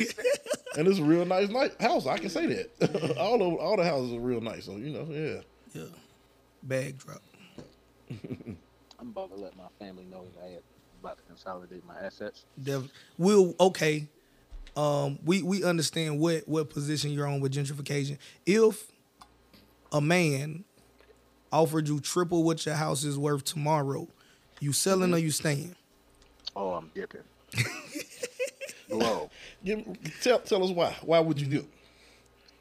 and 0.77 0.87
it's 0.87 0.99
a 0.99 1.03
real 1.03 1.25
nice 1.25 1.49
nice 1.49 1.75
house. 1.79 2.07
I 2.07 2.17
can 2.17 2.29
say 2.29 2.45
that. 2.47 3.17
all 3.17 3.41
of, 3.41 3.59
all 3.59 3.75
the 3.75 3.83
houses 3.83 4.13
are 4.13 4.19
real 4.21 4.39
nice. 4.39 4.63
So 4.65 4.77
you 4.77 4.91
know, 4.91 5.05
yeah. 5.09 5.41
yeah, 5.73 5.89
bag 6.61 6.99
drop. 6.99 7.21
I'm 8.09 9.09
about 9.09 9.29
to 9.29 9.35
let 9.35 9.57
my 9.57 9.67
family 9.77 10.05
know 10.05 10.25
that 10.35 10.45
I 10.45 10.49
had 10.51 10.61
about 11.01 11.17
to 11.17 11.23
consolidate 11.23 11.85
my 11.85 11.99
assets. 11.99 12.45
Def- 12.61 12.89
we'll 13.17 13.55
okay. 13.59 14.07
Um, 14.75 15.19
we 15.23 15.41
we 15.43 15.63
understand 15.63 16.19
what 16.19 16.47
what 16.47 16.69
position 16.69 17.11
you're 17.11 17.27
on 17.27 17.39
with 17.39 17.53
gentrification. 17.53 18.17
If 18.45 18.91
a 19.91 20.01
man 20.01 20.63
offered 21.51 21.87
you 21.87 21.99
triple 21.99 22.43
what 22.43 22.65
your 22.65 22.75
house 22.75 23.03
is 23.03 23.17
worth 23.17 23.43
tomorrow, 23.43 24.07
you 24.59 24.73
selling 24.73 25.13
or 25.13 25.19
you 25.19 25.29
staying? 25.29 25.75
Oh, 26.55 26.71
I'm 26.73 26.89
dipping. 26.95 27.21
Low. 28.89 29.29
Tell 30.21 30.39
tell 30.39 30.63
us 30.63 30.71
why. 30.71 30.95
Why 31.03 31.19
would 31.19 31.39
you 31.39 31.47
do? 31.47 31.67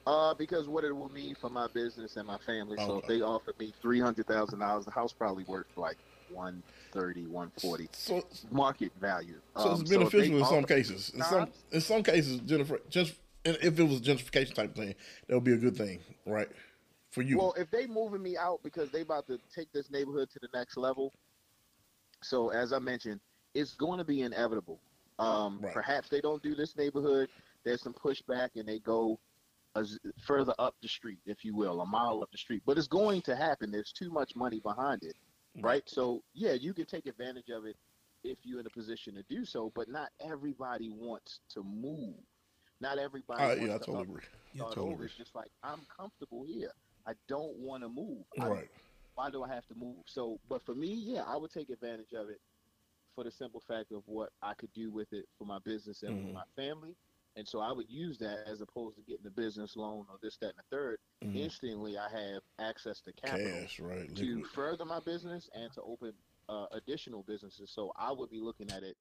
Uh, 0.07 0.35
because 0.35 0.69
what 0.69 0.85
it 0.85 0.95
will 0.95 1.11
mean 1.11 1.35
for 1.41 1.49
my 1.49 1.69
business 1.69 2.17
and 2.17 2.27
my 2.27 2.39
family. 2.39 2.77
So 2.77 2.99
if 2.99 3.07
they 3.07 3.21
offered 3.23 3.59
me 3.59 3.73
three 3.81 4.01
hundred 4.01 4.27
thousand 4.27 4.59
dollars, 4.59 4.85
the 4.85 4.91
house 4.91 5.13
probably 5.13 5.45
worth 5.45 5.67
like 5.77 5.97
one 6.33 6.63
thirty, 6.93 7.27
one 7.27 7.51
forty 7.61 7.89
So 7.93 8.25
market 8.51 8.93
value. 9.01 9.41
so 9.57 9.71
Um, 9.71 9.81
it's 9.81 9.91
beneficial 9.91 10.39
in 10.39 10.45
some 10.45 10.65
cases. 10.65 11.11
In 11.15 11.23
some 11.23 11.49
in 11.71 11.81
some 11.81 12.03
cases, 12.03 12.41
Jennifer, 12.41 12.81
just 12.89 13.15
if 13.45 13.79
it 13.79 13.83
was 13.83 13.99
a 13.99 14.03
gentrification 14.03 14.55
type 14.55 14.75
thing, 14.75 14.95
that 15.27 15.35
would 15.35 15.45
be 15.45 15.53
a 15.53 15.57
good 15.57 15.77
thing, 15.77 16.01
right? 16.27 16.49
For 17.11 17.23
you. 17.23 17.39
Well, 17.39 17.55
if 17.59 17.71
they 17.71 17.87
moving 17.87 18.23
me 18.23 18.37
out 18.37 18.61
because 18.63 18.91
they 18.91 19.01
about 19.03 19.27
to 19.27 19.39
take 19.55 19.73
this 19.73 19.91
neighborhood 19.91 20.31
to 20.31 20.39
the 20.41 20.49
next 20.55 20.77
level, 20.77 21.13
so 22.23 22.51
as 22.51 22.73
I 22.73 22.79
mentioned, 22.79 23.21
it's 23.55 23.75
going 23.75 23.99
to 23.99 24.05
be 24.05 24.23
inevitable. 24.23 24.81
Um, 25.19 25.61
Right. 25.61 25.75
Perhaps 25.75 26.09
they 26.09 26.21
don't 26.21 26.43
do 26.43 26.55
this 26.55 26.77
neighborhood. 26.77 27.29
There's 27.65 27.83
some 27.83 27.93
pushback, 27.95 28.51
and 28.57 28.67
they 28.67 28.79
go 28.79 29.19
further 30.27 30.55
up 30.59 30.75
the 30.83 30.89
street, 30.89 31.19
if 31.27 31.45
you 31.45 31.55
will, 31.55 31.81
a 31.81 31.87
mile 31.87 32.23
up 32.23 32.31
the 32.31 32.39
street. 32.39 32.63
But 32.67 32.79
it's 32.79 32.89
going 32.89 33.23
to 33.23 33.37
happen. 33.37 33.71
There's 33.71 33.93
too 33.93 34.11
much 34.11 34.35
money 34.37 34.61
behind 34.61 35.03
it, 35.03 35.17
right? 35.61 35.83
So 35.89 36.23
yeah, 36.35 36.53
you 36.53 36.73
can 36.75 36.87
take 36.87 37.07
advantage 37.07 37.51
of 37.51 37.65
it 37.67 37.77
if 38.25 38.39
you're 38.45 38.61
in 38.61 38.67
a 38.67 38.71
position 38.71 39.15
to 39.15 39.23
do 39.29 39.45
so. 39.45 39.73
But 39.75 39.89
not 39.89 40.11
everybody 40.21 40.91
wants 40.91 41.41
to 41.51 41.63
move. 41.63 42.17
Not 42.81 42.99
everybody. 42.99 43.51
Uh, 43.51 43.55
wants 43.57 43.61
yeah, 43.61 43.75
I 43.75 43.79
totally 43.79 44.05
agree. 44.05 44.23
Yeah, 44.53 44.65
totally 44.65 44.93
agree. 44.93 45.07
It's 45.07 45.17
just 45.17 45.35
like 45.35 45.51
I'm 45.63 45.87
comfortable 45.97 46.45
here. 46.45 46.73
I 47.07 47.15
don't 47.29 47.57
want 47.59 47.83
to 47.83 47.89
move. 47.89 48.25
I- 48.41 48.51
Right. 48.51 48.69
why 49.15 49.31
do 49.31 49.43
I 49.43 49.49
have 49.49 49.67
to 49.69 49.75
move? 49.75 50.05
So, 50.07 50.41
but 50.49 50.63
for 50.65 50.75
me, 50.75 50.95
yeah, 50.95 51.23
I 51.27 51.37
would 51.37 51.51
take 51.51 51.71
advantage 51.71 52.13
of 52.15 52.31
it 52.31 52.41
for 53.15 53.25
the 53.25 53.31
simple 53.31 53.61
fact 53.61 53.93
of 53.93 54.03
what 54.07 54.31
I 54.43 54.55
could 54.55 54.73
do 54.73 54.91
with 54.91 55.13
it 55.13 55.27
for 55.39 55.45
my 55.45 55.59
business 55.65 56.03
and 56.03 56.13
Mhm. 56.13 56.23
for 56.23 56.33
my 56.33 56.45
family. 56.57 56.97
And 57.37 57.49
so 57.49 57.61
I 57.61 57.73
would 57.73 57.89
use 57.89 58.19
that 58.19 58.47
as 58.47 58.61
opposed 58.61 58.97
to 58.97 59.03
getting 59.03 59.27
a 59.27 59.31
business 59.31 59.75
loan 59.77 60.05
or 60.11 60.17
this, 60.23 60.37
that, 60.39 60.49
and 60.51 60.59
the 60.71 60.77
3rd 60.77 60.97
Mhm. 61.23 61.37
Instantly, 61.37 61.97
I 61.97 62.09
have 62.11 62.43
access 62.59 63.01
to 63.03 63.13
capital 63.13 63.61
Cash, 63.63 63.81
right? 63.81 64.15
to 64.17 64.25
Liquid. 64.37 64.47
further 64.53 64.85
my 64.85 65.01
business 65.01 65.49
and 65.55 65.73
to 65.73 65.83
open 65.83 66.13
uh, 66.49 66.67
additional 66.73 67.23
businesses. 67.23 67.71
So 67.71 67.93
I 67.97 68.13
would 68.13 68.29
be 68.31 68.41
looking 68.41 68.71
at 68.71 68.83
it 68.83 68.97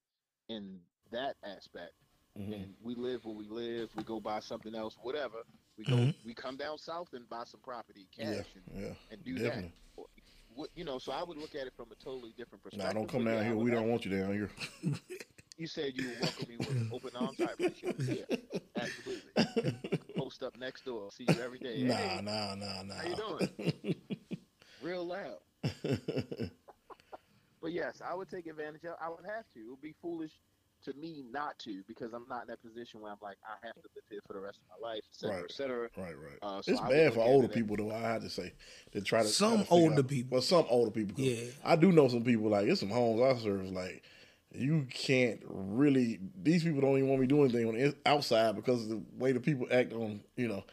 in 0.48 0.80
that 1.10 1.36
aspect. 1.42 1.92
Mhm. 2.38 2.54
And 2.54 2.74
we 2.80 2.94
live 2.94 3.24
where 3.26 3.34
we 3.34 3.48
live. 3.48 3.94
We 3.96 4.04
go 4.04 4.20
buy 4.20 4.40
something 4.40 4.74
else, 4.74 4.96
whatever. 5.02 5.42
We 5.76 5.84
go, 5.84 5.96
Mhm. 5.96 6.14
we 6.24 6.32
come 6.34 6.56
down 6.56 6.78
south 6.78 7.12
and 7.12 7.28
buy 7.28 7.44
some 7.44 7.60
property, 7.60 8.06
cash, 8.10 8.26
Yeah, 8.26 8.42
and, 8.74 8.82
yeah. 8.84 8.94
and 9.10 9.24
do 9.24 9.34
definitely. 9.38 9.72
that. 9.96 10.68
You 10.76 10.84
know, 10.84 10.98
so 10.98 11.12
I 11.12 11.22
would 11.22 11.36
look 11.36 11.54
at 11.54 11.66
it 11.66 11.74
from 11.74 11.90
a 11.92 11.94
totally 11.96 12.32
different 12.32 12.62
perspective. 12.62 12.94
Nah, 12.94 13.00
don't 13.00 13.08
come 13.08 13.24
down 13.24 13.44
here. 13.44 13.56
We 13.56 13.70
don't 13.70 13.90
want 13.90 14.04
you 14.06 14.16
down 14.16 14.32
here. 14.32 14.50
You 15.62 15.68
said 15.68 15.92
you 15.94 16.08
would 16.08 16.20
welcome 16.20 16.46
me 16.48 16.56
with 16.56 16.92
open 16.92 17.10
arms. 17.14 17.40
I 17.40 17.52
appreciate 17.52 17.94
it. 18.00 18.28
Yeah, 18.28 18.82
absolutely. 18.82 19.94
Post 20.16 20.42
up 20.42 20.58
next 20.58 20.84
door. 20.84 21.08
See 21.12 21.24
you 21.28 21.36
every 21.40 21.60
day. 21.60 21.84
Nah, 21.84 21.94
Hey, 21.94 22.20
nah, 22.20 22.56
nah, 22.56 22.82
nah. 22.82 22.94
How 22.96 23.08
you 23.08 23.14
doing? 23.14 23.94
Real 24.82 25.06
loud. 25.06 25.38
But 27.60 27.70
yes, 27.70 28.02
I 28.04 28.12
would 28.12 28.28
take 28.28 28.48
advantage 28.48 28.82
of. 28.86 28.96
I 29.00 29.08
would 29.08 29.24
have 29.24 29.44
to. 29.54 29.60
It 29.60 29.70
would 29.70 29.80
be 29.80 29.94
foolish 30.02 30.32
to 30.84 30.92
me 30.94 31.22
not 31.30 31.56
to 31.60 31.84
because 31.86 32.12
I'm 32.12 32.26
not 32.28 32.42
in 32.42 32.48
that 32.48 32.60
position 32.60 33.00
where 33.00 33.12
I'm 33.12 33.18
like 33.22 33.36
I 33.46 33.64
have 33.64 33.74
to 33.76 33.82
live 33.94 34.02
here 34.10 34.18
for 34.26 34.32
the 34.32 34.40
rest 34.40 34.58
of 34.68 34.80
my 34.82 34.88
life, 34.88 35.02
et 35.04 35.14
cetera, 35.14 35.36
Right. 35.36 35.44
et 35.44 35.52
cetera. 35.52 35.88
right, 35.96 36.18
right. 36.18 36.38
Uh, 36.42 36.60
so 36.60 36.72
it's 36.72 36.80
I 36.80 36.88
bad 36.90 37.14
for 37.14 37.20
older 37.20 37.46
that. 37.46 37.54
people, 37.54 37.76
though. 37.76 37.92
I 37.94 38.00
have 38.00 38.22
to 38.22 38.30
say, 38.30 38.52
to 38.90 39.00
try 39.00 39.22
to 39.22 39.28
Some 39.28 39.58
try 39.58 39.64
to 39.66 39.70
older 39.70 40.00
out- 40.00 40.08
people. 40.08 40.30
Well, 40.34 40.42
some 40.42 40.66
older 40.68 40.90
people. 40.90 41.14
Yeah. 41.22 41.44
I 41.64 41.76
do 41.76 41.92
know 41.92 42.08
some 42.08 42.24
people. 42.24 42.48
Like, 42.50 42.66
it's 42.66 42.80
some 42.80 42.90
homes 42.90 43.20
I 43.22 43.40
serve. 43.40 43.70
Like, 43.70 44.02
you 44.54 44.86
can't 44.90 45.40
really. 45.46 46.20
These 46.42 46.64
people 46.64 46.80
don't 46.80 46.96
even 46.96 47.08
want 47.08 47.20
me 47.20 47.26
doing 47.26 47.44
anything 47.44 47.68
on 47.68 47.74
the 47.74 47.94
outside 48.06 48.56
because 48.56 48.82
of 48.84 48.88
the 48.90 49.02
way 49.18 49.32
the 49.32 49.40
people 49.40 49.66
act 49.70 49.92
on, 49.92 50.20
you 50.36 50.48
know, 50.48 50.64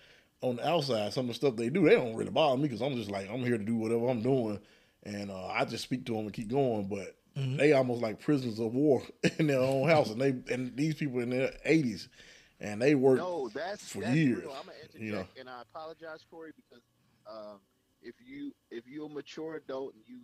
on 0.42 0.58
the 0.58 0.68
outside. 0.68 1.14
Some 1.14 1.26
of 1.26 1.30
the 1.30 1.34
stuff 1.36 1.56
they 1.56 1.70
do, 1.70 1.84
they 1.86 1.96
don't 1.96 2.16
really 2.16 2.32
bother 2.32 2.58
me 2.58 2.64
because 2.64 2.82
I'm 2.82 2.96
just 2.96 3.12
like, 3.12 3.30
I'm 3.30 3.44
here 3.44 3.58
to 3.58 3.64
do 3.64 3.76
whatever 3.76 4.08
I'm 4.10 4.22
doing, 4.22 4.60
and 5.04 5.32
uh, 5.32 5.48
I 5.48 5.66
just 5.66 5.84
speak 5.84 6.06
to 6.06 6.14
them 6.14 6.22
and 6.26 6.34
keep 6.34 6.50
going. 6.50 6.88
But 6.88 7.16
Mm-hmm. 7.38 7.58
they 7.58 7.74
almost 7.74 8.02
like 8.02 8.20
prisoners 8.20 8.60
of 8.60 8.74
war 8.74 9.02
in 9.40 9.48
their 9.48 9.60
own 9.60 9.88
house, 9.88 10.10
and 10.10 10.22
they 10.22 10.30
and 10.54 10.76
these 10.76 10.96
people 10.96 11.20
in 11.20 11.30
their 11.30 11.52
80s, 11.66 12.10
and 12.60 12.82
they 12.82 12.96
work. 12.96 13.20
No, 13.20 13.50
that's 13.50 13.84
for 13.88 14.02
that's 14.02 14.16
years, 14.16 14.44
Real. 14.44 14.52
I'm 14.52 14.66
gonna 14.66 14.78
interject, 14.84 15.04
you 15.06 15.12
know. 15.12 15.28
and 15.40 15.50
I 15.50 15.62
apologize, 15.62 16.26
Corey, 16.30 16.52
because 16.56 16.84
um, 17.30 17.60
if 18.02 18.16
you 18.20 18.54
if 18.72 18.86
you're 18.88 19.06
a 19.08 19.10
mature 19.10 19.56
adult 19.56 19.94
and 19.96 20.04
you 20.06 20.20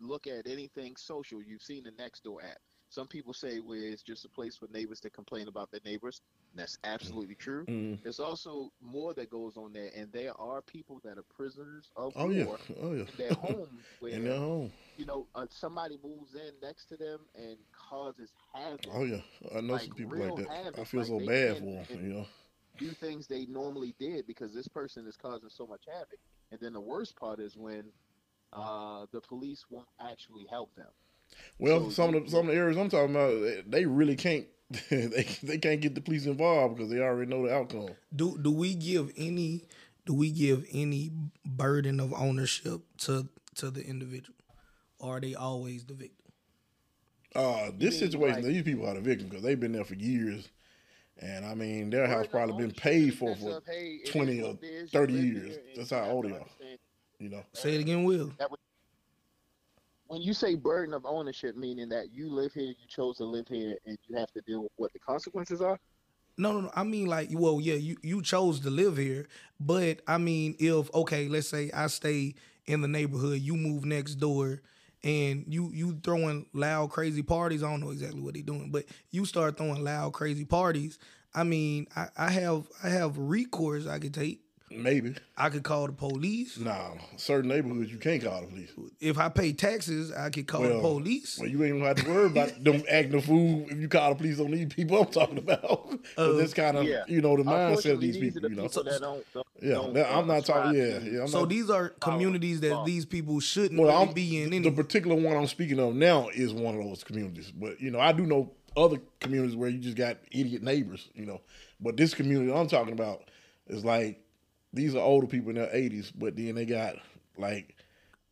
look 0.00 0.26
at 0.26 0.46
anything 0.46 0.96
social, 0.96 1.42
you've 1.42 1.62
seen 1.62 1.84
the 1.84 1.90
Nextdoor 1.92 2.42
app. 2.44 2.58
Some 2.88 3.06
people 3.06 3.32
say 3.34 3.60
well, 3.60 3.78
it's 3.80 4.02
just 4.02 4.24
a 4.24 4.28
place 4.28 4.56
for 4.56 4.66
neighbors 4.72 5.00
to 5.00 5.10
complain 5.10 5.48
about 5.48 5.70
their 5.70 5.80
neighbors. 5.84 6.20
And 6.52 6.60
that's 6.60 6.78
absolutely 6.84 7.34
true. 7.34 7.66
Mm. 7.68 7.98
There's 8.02 8.20
also 8.20 8.70
more 8.80 9.14
that 9.14 9.30
goes 9.30 9.56
on 9.56 9.72
there, 9.72 9.90
and 9.94 10.10
there 10.12 10.32
are 10.40 10.62
people 10.62 11.00
that 11.04 11.18
are 11.18 11.24
prisoners 11.34 11.90
of 11.96 12.12
Oh 12.16 12.30
war 12.30 12.58
yeah, 12.68 12.76
oh 12.82 12.92
yeah. 12.92 13.04
in 13.04 13.16
their 13.18 13.34
homes 13.34 13.84
where 14.00 14.12
In 14.12 14.24
their 14.24 14.36
home. 14.38 14.72
you 14.96 15.04
know 15.06 15.26
uh, 15.34 15.46
somebody 15.50 15.98
moves 16.02 16.34
in 16.34 16.52
next 16.62 16.86
to 16.86 16.96
them 16.96 17.20
and 17.34 17.56
causes 17.90 18.32
havoc. 18.54 18.80
Oh 18.94 19.04
yeah, 19.04 19.20
I 19.56 19.60
know 19.60 19.74
Like, 19.74 19.82
some 19.82 19.94
people 19.94 20.18
like 20.18 20.48
that. 20.48 20.80
I 20.80 20.84
feel 20.84 21.00
like, 21.00 21.08
so 21.08 21.18
bad 21.20 21.58
for 21.58 21.64
them. 21.64 22.06
You 22.06 22.12
know. 22.14 22.26
do 22.78 22.86
things 22.88 23.26
they 23.26 23.46
normally 23.46 23.94
did 23.98 24.26
because 24.26 24.54
this 24.54 24.68
person 24.68 25.06
is 25.06 25.16
causing 25.16 25.48
so 25.50 25.66
much 25.66 25.82
havoc. 25.88 26.18
And 26.50 26.60
then 26.60 26.72
the 26.72 26.80
worst 26.80 27.16
part 27.16 27.40
is 27.40 27.56
when 27.56 27.84
uh, 28.52 29.06
the 29.12 29.20
police 29.20 29.64
won't 29.70 29.88
actually 30.00 30.46
help 30.48 30.74
them. 30.74 30.86
Well, 31.58 31.84
So 31.84 31.90
some 31.90 32.14
of 32.14 32.24
the 32.24 32.30
some 32.30 32.40
of 32.40 32.46
the 32.48 32.54
areas 32.54 32.76
I'm 32.76 32.88
talking 32.88 33.14
about, 33.14 33.40
they, 33.40 33.62
they 33.66 33.86
really 33.86 34.16
can't. 34.16 34.46
they 34.90 35.26
they 35.42 35.58
can't 35.58 35.80
get 35.80 35.94
the 35.94 36.00
police 36.00 36.26
involved 36.26 36.76
because 36.76 36.90
they 36.90 37.00
already 37.00 37.30
know 37.30 37.46
the 37.46 37.54
outcome. 37.54 37.88
Do 38.14 38.38
do 38.38 38.50
we 38.50 38.74
give 38.74 39.10
any 39.16 39.64
do 40.04 40.14
we 40.14 40.30
give 40.30 40.66
any 40.72 41.10
burden 41.44 42.00
of 42.00 42.12
ownership 42.12 42.82
to 42.98 43.28
to 43.56 43.70
the 43.70 43.82
individual, 43.84 44.36
or 44.98 45.16
are 45.16 45.20
they 45.20 45.34
always 45.34 45.84
the 45.84 45.94
victim? 45.94 46.26
Uh, 47.34 47.70
this 47.78 48.00
mean, 48.00 48.10
situation, 48.10 48.42
like- 48.42 48.44
these 48.52 48.62
people 48.62 48.86
are 48.86 48.94
the 48.94 49.00
victim 49.00 49.28
because 49.28 49.42
they've 49.42 49.58
been 49.60 49.72
there 49.72 49.84
for 49.84 49.94
years, 49.94 50.48
and 51.18 51.44
I 51.46 51.54
mean 51.54 51.90
their 51.90 52.06
house 52.06 52.26
probably 52.26 52.66
been 52.66 52.74
paid 52.74 53.14
for 53.14 53.34
for 53.36 53.56
of, 53.56 53.64
hey, 53.66 54.00
20 54.06 54.42
or 54.42 54.50
it 54.50 54.64
is, 54.64 54.92
you 54.92 54.98
30 54.98 55.12
years. 55.14 55.58
That's 55.76 55.90
how 55.90 56.04
old 56.10 56.26
they 56.26 56.32
are. 56.32 56.46
you 57.18 57.28
know. 57.30 57.42
Say 57.52 57.74
it 57.74 57.80
again, 57.80 58.04
Will. 58.04 58.32
That 58.38 58.50
would, 58.50 58.60
when 60.08 60.22
you 60.22 60.32
say 60.32 60.54
burden 60.54 60.94
of 60.94 61.06
ownership, 61.06 61.56
meaning 61.56 61.88
that 61.90 62.12
you 62.12 62.30
live 62.30 62.52
here, 62.52 62.64
you 62.68 62.86
chose 62.88 63.18
to 63.18 63.24
live 63.24 63.46
here, 63.46 63.76
and 63.86 63.96
you 64.08 64.16
have 64.16 64.32
to 64.32 64.40
deal 64.40 64.62
with 64.62 64.72
what 64.76 64.92
the 64.92 64.98
consequences 64.98 65.60
are. 65.60 65.78
No, 66.36 66.52
no, 66.52 66.60
no. 66.62 66.70
I 66.74 66.84
mean, 66.84 67.06
like, 67.06 67.28
well, 67.32 67.60
yeah, 67.60 67.74
you 67.74 67.96
you 68.02 68.22
chose 68.22 68.60
to 68.60 68.70
live 68.70 68.96
here, 68.96 69.26
but 69.60 70.00
I 70.06 70.18
mean, 70.18 70.56
if 70.58 70.92
okay, 70.94 71.28
let's 71.28 71.48
say 71.48 71.70
I 71.72 71.88
stay 71.88 72.34
in 72.66 72.80
the 72.80 72.88
neighborhood, 72.88 73.40
you 73.40 73.56
move 73.56 73.84
next 73.84 74.16
door, 74.16 74.62
and 75.02 75.44
you 75.48 75.70
you 75.74 75.98
throwing 76.02 76.46
loud, 76.54 76.90
crazy 76.90 77.22
parties. 77.22 77.62
I 77.62 77.70
don't 77.70 77.80
know 77.80 77.90
exactly 77.90 78.20
what 78.20 78.34
they're 78.34 78.42
doing, 78.42 78.70
but 78.70 78.84
you 79.10 79.24
start 79.24 79.56
throwing 79.58 79.82
loud, 79.82 80.12
crazy 80.12 80.44
parties. 80.44 80.98
I 81.34 81.42
mean, 81.44 81.86
I, 81.94 82.08
I 82.16 82.30
have 82.30 82.68
I 82.82 82.88
have 82.88 83.18
recourse 83.18 83.86
I 83.86 83.98
could 83.98 84.14
take. 84.14 84.40
Maybe. 84.70 85.14
I 85.36 85.48
could 85.48 85.62
call 85.62 85.86
the 85.86 85.92
police. 85.92 86.58
Nah, 86.58 86.90
certain 87.16 87.48
neighborhoods 87.48 87.90
you 87.90 87.98
can't 87.98 88.22
call 88.22 88.40
the 88.42 88.46
police. 88.48 88.70
If 89.00 89.18
I 89.18 89.28
pay 89.28 89.52
taxes, 89.52 90.12
I 90.12 90.30
could 90.30 90.46
call 90.46 90.62
the 90.62 90.80
police. 90.80 91.38
Well, 91.38 91.48
you 91.48 91.62
ain't 91.64 91.74
gonna 91.74 91.86
have 91.86 91.96
to 92.04 92.08
worry 92.10 92.26
about 92.26 92.52
them 92.64 92.82
acting 92.90 93.14
a 93.14 93.22
fool 93.22 93.66
if 93.70 93.78
you 93.78 93.88
call 93.88 94.10
the 94.10 94.16
police 94.16 94.38
on 94.40 94.50
these 94.50 94.66
people 94.72 95.00
I'm 95.02 95.06
talking 95.10 95.38
about. 95.38 95.88
'Cause 95.90 95.98
Uh, 96.16 96.32
that's 96.32 96.54
kind 96.54 96.76
of 96.76 96.84
Yeah. 96.84 97.04
you 97.08 97.20
know 97.20 97.36
the 97.36 97.42
mindset 97.44 97.54
of 97.54 97.68
Unfortunately, 97.70 98.06
these 98.12 98.16
people. 98.18 98.46
are 98.46 98.50
You 98.50 98.56
know. 98.56 98.62
people 98.68 98.84
that 98.84 99.00
don't. 99.00 99.24
don't 99.34 99.46
Yeah, 99.62 99.70
don't, 99.74 99.94
that- 99.94 100.14
I'm 100.16 100.26
not 100.26 100.44
talking. 100.44 100.78
Yeah, 100.78 100.98
yeah. 100.98 101.20
I'm 101.22 101.28
so 101.28 101.40
not, 101.40 101.48
these 101.48 101.70
are 101.70 101.88
communities 102.00 102.60
that 102.60 102.84
these 102.84 103.04
people 103.06 103.40
shouldn't 103.40 103.80
Well, 103.80 104.00
really 104.02 104.12
be 104.14 104.42
in. 104.42 104.62
the 104.62 104.70
particular 104.70 105.16
one 105.16 105.36
I'm 105.36 105.46
speaking 105.46 105.78
of 105.80 105.94
now 105.94 106.28
is 106.28 106.52
one 106.52 106.76
of 106.78 106.84
those 106.84 107.02
communities. 107.04 107.50
But 107.50 107.80
you 107.80 107.90
know, 107.90 108.00
I 108.00 108.12
do 108.12 108.26
know 108.26 108.52
other 108.76 108.98
communities 109.20 109.56
where 109.56 109.68
you 109.70 109.78
just 109.78 109.96
got 109.96 110.18
idiot 110.30 110.62
neighbors. 110.62 111.08
You 111.14 111.26
know, 111.26 111.40
but 111.80 111.96
this 111.96 112.14
community 112.14 112.52
I'm 112.52 112.68
talking 112.68 112.92
about 112.92 113.22
is 113.66 113.84
like 113.84 114.20
these 114.78 114.94
are 114.94 115.00
older 115.02 115.26
people 115.26 115.50
in 115.50 115.56
their 115.56 115.66
80s, 115.66 116.12
but 116.14 116.36
then 116.36 116.54
they 116.54 116.64
got 116.64 116.94
like 117.36 117.74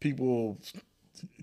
people. 0.01 0.59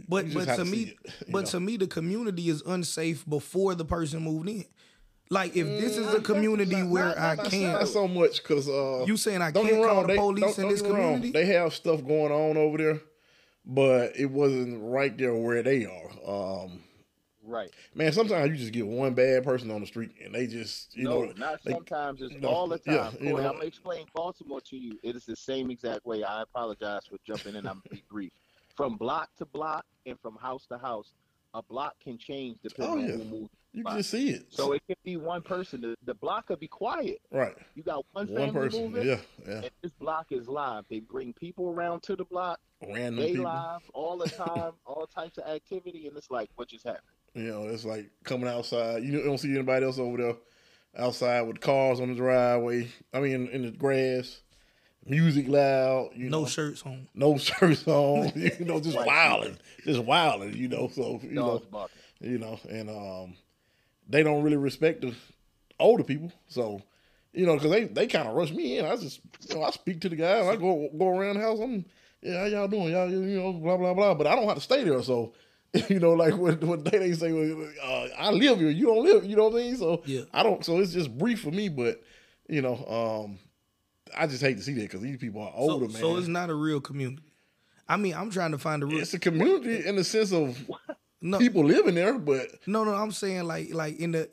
But 0.08 0.34
but 0.34 0.46
to 0.46 0.56
to 0.58 0.66
me, 0.66 0.96
it, 1.04 1.14
but 1.32 1.46
know? 1.46 1.50
to 1.52 1.60
me, 1.60 1.78
the 1.78 1.88
community 1.88 2.50
is 2.50 2.62
unsafe 2.62 3.28
before 3.28 3.76
the 3.76 3.86
person 3.86 4.22
moved 4.22 4.48
in. 4.50 4.66
Like 5.30 5.56
if 5.56 5.66
this 5.66 5.98
is 5.98 6.14
a 6.14 6.20
Mm, 6.20 6.24
community 6.26 6.76
not- 6.76 6.90
where 6.90 7.06
not- 7.08 7.18
I 7.18 7.36
not- 7.36 7.50
can't, 7.50 7.80
Not 7.80 7.88
so 7.88 8.08
much 8.08 8.44
because 8.44 8.70
uh, 8.70 9.06
you 9.08 9.18
saying 9.18 9.42
I 9.42 9.52
can't 9.52 9.66
get 9.68 9.76
call 9.76 9.86
wrong, 9.86 10.02
the 10.04 10.08
they- 10.14 10.18
police 10.18 10.42
don't- 10.42 10.58
in 10.58 10.62
don't 10.64 10.72
this 10.72 10.82
get 10.82 10.92
me 10.92 10.98
wrong, 10.98 11.14
community? 11.16 11.32
They 11.32 11.46
have 11.54 11.74
stuff 11.74 12.06
going 12.06 12.32
on 12.32 12.58
over 12.58 12.78
there, 12.78 13.02
but 13.66 14.16
it 14.16 14.30
wasn't 14.30 14.82
right 14.84 15.18
there 15.18 15.34
where 15.36 15.64
they 15.64 15.86
are. 15.86 16.12
Um, 16.66 16.84
Right. 17.46 17.72
man, 17.94 18.14
sometimes 18.14 18.50
you 18.52 18.56
just 18.58 18.72
get 18.72 18.88
one 18.88 19.14
bad 19.14 19.44
person 19.44 19.70
on 19.70 19.82
the 19.82 19.88
street 19.88 20.12
and 20.24 20.34
they 20.34 20.48
just 20.48 20.96
you 20.96 21.04
no, 21.04 21.24
know 21.26 21.34
not 21.38 21.60
they- 21.64 21.72
sometimes. 21.72 22.22
It's 22.22 22.34
you 22.34 22.40
know, 22.40 22.48
all 22.50 22.68
the 22.68 22.78
time. 22.80 22.94
yeah, 22.96 23.12
you 23.20 23.30
know. 23.34 23.38
I'm 23.38 23.54
gonna 23.56 23.66
explain 23.66 24.06
Baltimore 24.16 24.62
to 24.62 24.78
you. 24.78 24.98
It 25.04 25.16
is 25.16 25.26
the 25.26 25.36
same 25.36 25.70
exact 25.70 26.06
way. 26.06 26.24
I 26.24 26.42
apologize 26.44 27.02
for 27.10 27.18
jumping 27.28 27.56
in. 27.56 27.68
I'm 27.68 27.82
gonna 27.84 27.90
be 27.92 28.04
brief. 28.10 28.32
From 28.78 28.96
block 28.98 29.30
to 29.38 29.46
block 29.46 29.86
and 30.06 30.18
from 30.22 30.36
house 30.38 30.66
to 30.68 30.78
house, 30.78 31.12
a 31.54 31.62
block 31.62 31.96
can 32.02 32.18
change 32.18 32.58
depending 32.64 33.10
Oh, 33.12 33.14
on 33.14 33.20
who 33.20 33.26
moves. 33.26 33.50
you 33.74 33.84
can 33.84 33.98
just 33.98 34.10
see 34.10 34.30
it. 34.30 34.46
So 34.50 34.72
it 34.72 34.82
could 34.88 34.98
be 35.04 35.18
one 35.18 35.42
person. 35.42 35.82
The, 35.82 35.96
the 36.06 36.14
block 36.16 36.48
could 36.48 36.60
be 36.60 36.68
quiet. 36.70 37.20
right, 37.30 37.56
You 37.76 37.84
got 37.84 38.06
one 38.14 38.26
family 38.28 38.42
one 38.46 38.54
person. 38.54 38.82
moving, 38.92 39.06
Yeah, 39.08 39.18
yeah. 39.48 39.54
and 39.56 39.70
this 39.84 39.92
block 40.00 40.28
is 40.32 40.48
live. 40.48 40.86
They 40.90 41.02
bring 41.02 41.34
people 41.34 41.70
around 41.70 42.02
to 42.04 42.16
the 42.16 42.26
block. 42.26 42.60
Random 42.82 43.18
They 43.18 43.32
people. 43.34 43.46
live 43.46 43.82
all 43.94 44.18
the 44.18 44.30
time, 44.30 44.72
all 44.86 45.06
types 45.06 45.38
of 45.38 45.46
activity, 45.48 46.08
and 46.08 46.18
it's 46.18 46.32
like, 46.32 46.50
what 46.56 46.70
just 46.70 46.86
happened? 46.86 47.04
You 47.36 47.44
know, 47.44 47.64
it's 47.68 47.86
like 47.86 48.10
coming 48.24 48.48
outside. 48.48 49.04
You 49.04 49.22
don't 49.24 49.38
see 49.40 49.54
anybody 49.54 49.86
else 49.86 49.98
over 50.00 50.18
there 50.18 50.36
outside 50.98 51.42
with 51.42 51.60
cars 51.60 52.00
on 52.00 52.10
the 52.10 52.16
driveway. 52.16 52.90
I 53.14 53.20
mean, 53.22 53.48
in 53.48 53.64
the 53.64 53.72
grass, 53.72 54.42
music 55.06 55.48
loud. 55.48 56.12
You 56.16 56.30
no 56.30 56.42
know, 56.42 56.46
shirts 56.48 56.84
on. 56.86 57.08
no 57.16 57.38
shirts 57.40 57.88
on. 57.88 58.32
you 58.36 58.66
know, 58.66 58.80
just 58.80 58.96
Like- 58.96 59.08
wilding, 59.08 59.58
just 59.84 60.04
wilding. 60.04 60.54
You 60.56 60.68
know, 60.68 60.90
so 60.94 61.20
you 61.24 61.32
know, 61.32 61.62
barking. 61.72 61.96
you 62.22 62.38
know, 62.38 62.60
and 62.70 62.90
um, 62.90 63.36
they 64.08 64.22
don't 64.22 64.44
really 64.44 64.58
respect 64.58 65.02
the 65.02 65.16
older 65.80 66.04
people. 66.04 66.32
So, 66.48 66.84
you 67.34 67.48
know, 67.48 67.56
because 67.56 67.72
they 67.72 67.86
they 67.86 68.06
kind 68.06 68.28
of 68.28 68.36
rush 68.36 68.52
me 68.52 68.78
in. 68.78 68.86
I 68.86 68.96
just, 68.96 69.22
you 69.50 69.56
know, 69.56 69.64
I 69.64 69.72
speak 69.72 70.02
to 70.02 70.10
the 70.10 70.16
guy. 70.16 70.48
I 70.48 70.56
go 70.56 70.88
go 70.96 71.08
around 71.10 71.38
the 71.38 71.42
house. 71.42 71.60
I'm, 71.60 71.84
yeah, 72.22 72.42
how 72.42 72.46
y'all 72.46 72.68
doing? 72.68 72.90
Y'all, 72.92 73.10
you 73.10 73.40
know, 73.40 73.54
blah 73.54 73.76
blah 73.78 73.96
blah. 73.96 74.14
But 74.14 74.28
I 74.28 74.36
don't 74.36 74.46
have 74.46 74.56
to 74.56 74.62
stay 74.62 74.84
there. 74.84 75.02
So, 75.02 75.34
you 75.90 76.00
know, 76.00 76.12
like 76.14 76.38
when 76.38 76.60
when 76.60 76.84
they, 76.84 77.00
they 77.00 77.14
say, 77.14 77.32
well, 77.32 77.68
uh, 77.84 78.08
I 78.18 78.32
live 78.32 78.60
here, 78.60 78.70
you 78.70 78.86
don't 78.86 79.04
live. 79.04 79.26
You 79.26 79.36
know 79.36 79.48
what 79.48 79.56
I 79.62 79.66
mean? 79.66 79.78
So 79.78 80.04
Yeah. 80.06 80.22
I 80.34 80.44
don't. 80.44 80.64
So 80.64 80.80
it's 80.80 80.94
just 80.94 81.16
brief 81.18 81.42
for 81.42 81.52
me. 81.52 81.70
But 81.70 82.02
you 82.48 82.62
know, 82.62 82.76
um, 83.26 83.40
I 84.16 84.28
just 84.28 84.42
hate 84.42 84.58
to 84.58 84.64
see 84.64 84.74
that 84.74 84.82
because 84.82 85.02
these 85.02 85.18
people 85.18 85.42
are 85.42 85.52
older, 85.56 85.86
so, 85.86 85.92
man. 85.92 86.02
so 86.02 86.18
it's 86.18 86.28
not 86.28 86.50
a 86.50 86.56
real 86.56 86.80
community. 86.80 87.24
I 87.88 87.98
mean, 87.98 88.14
I'm 88.14 88.30
trying 88.30 88.52
to 88.52 88.58
find 88.58 88.84
a 88.84 88.86
real. 88.86 89.00
it's 89.00 89.14
a 89.14 89.20
community 89.20 89.86
in 89.86 89.96
the 89.96 90.04
sense 90.04 90.32
of 90.32 90.58
No, 91.22 91.40
people 91.40 91.64
living 91.64 91.96
there, 91.96 92.18
but 92.20 92.48
no, 92.68 92.84
no. 92.84 92.94
I'm 92.94 93.12
saying 93.12 93.44
like, 93.44 93.74
like 93.74 93.98
in 94.00 94.12
the, 94.12 94.30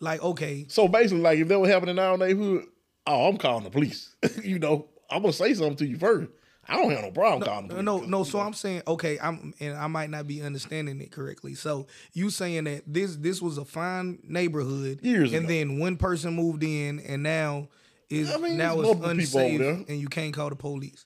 like 0.00 0.22
okay, 0.22 0.66
So 0.68 0.88
basically, 0.88 1.22
like 1.22 1.38
if 1.38 1.48
that 1.48 1.58
was 1.58 1.70
happening 1.70 1.96
in 1.96 1.98
our 1.98 2.16
neighborhood, 2.16 2.64
oh, 3.06 3.28
I'm 3.28 3.36
calling 3.36 3.64
the 3.64 3.70
police. 3.70 4.14
you 4.42 4.58
know, 4.58 4.88
I'm 5.10 5.22
gonna 5.22 5.32
say 5.32 5.52
something 5.54 5.76
to 5.76 5.86
you 5.86 5.98
first. 5.98 6.30
I 6.68 6.76
don't 6.76 6.90
have 6.90 7.02
no 7.02 7.10
problem 7.10 7.42
calling 7.42 7.68
No, 7.68 7.74
them. 7.76 7.84
no, 7.84 7.98
no. 8.00 8.18
'cause, 8.18 8.30
So 8.30 8.40
I'm 8.40 8.52
saying, 8.52 8.82
okay, 8.86 9.18
I'm 9.20 9.54
and 9.60 9.76
I 9.76 9.86
might 9.86 10.10
not 10.10 10.26
be 10.26 10.42
understanding 10.42 11.00
it 11.00 11.10
correctly. 11.10 11.54
So 11.54 11.86
you 12.12 12.30
saying 12.30 12.64
that 12.64 12.82
this 12.86 13.16
this 13.16 13.40
was 13.40 13.56
a 13.58 13.64
fine 13.64 14.18
neighborhood 14.22 15.00
Years 15.02 15.32
and 15.32 15.46
ago. 15.46 15.54
then 15.54 15.78
one 15.78 15.96
person 15.96 16.34
moved 16.34 16.62
in, 16.62 17.00
and 17.00 17.22
now 17.22 17.68
is 18.10 18.30
I 18.30 18.36
mean, 18.38 18.56
now 18.58 18.74
it's 18.80 18.82
multiple 18.84 19.14
people 19.16 19.40
over 19.40 19.64
unsafe, 19.64 19.88
and 19.88 20.00
you 20.00 20.08
can't 20.08 20.32
call 20.34 20.50
the 20.50 20.56
police. 20.56 21.04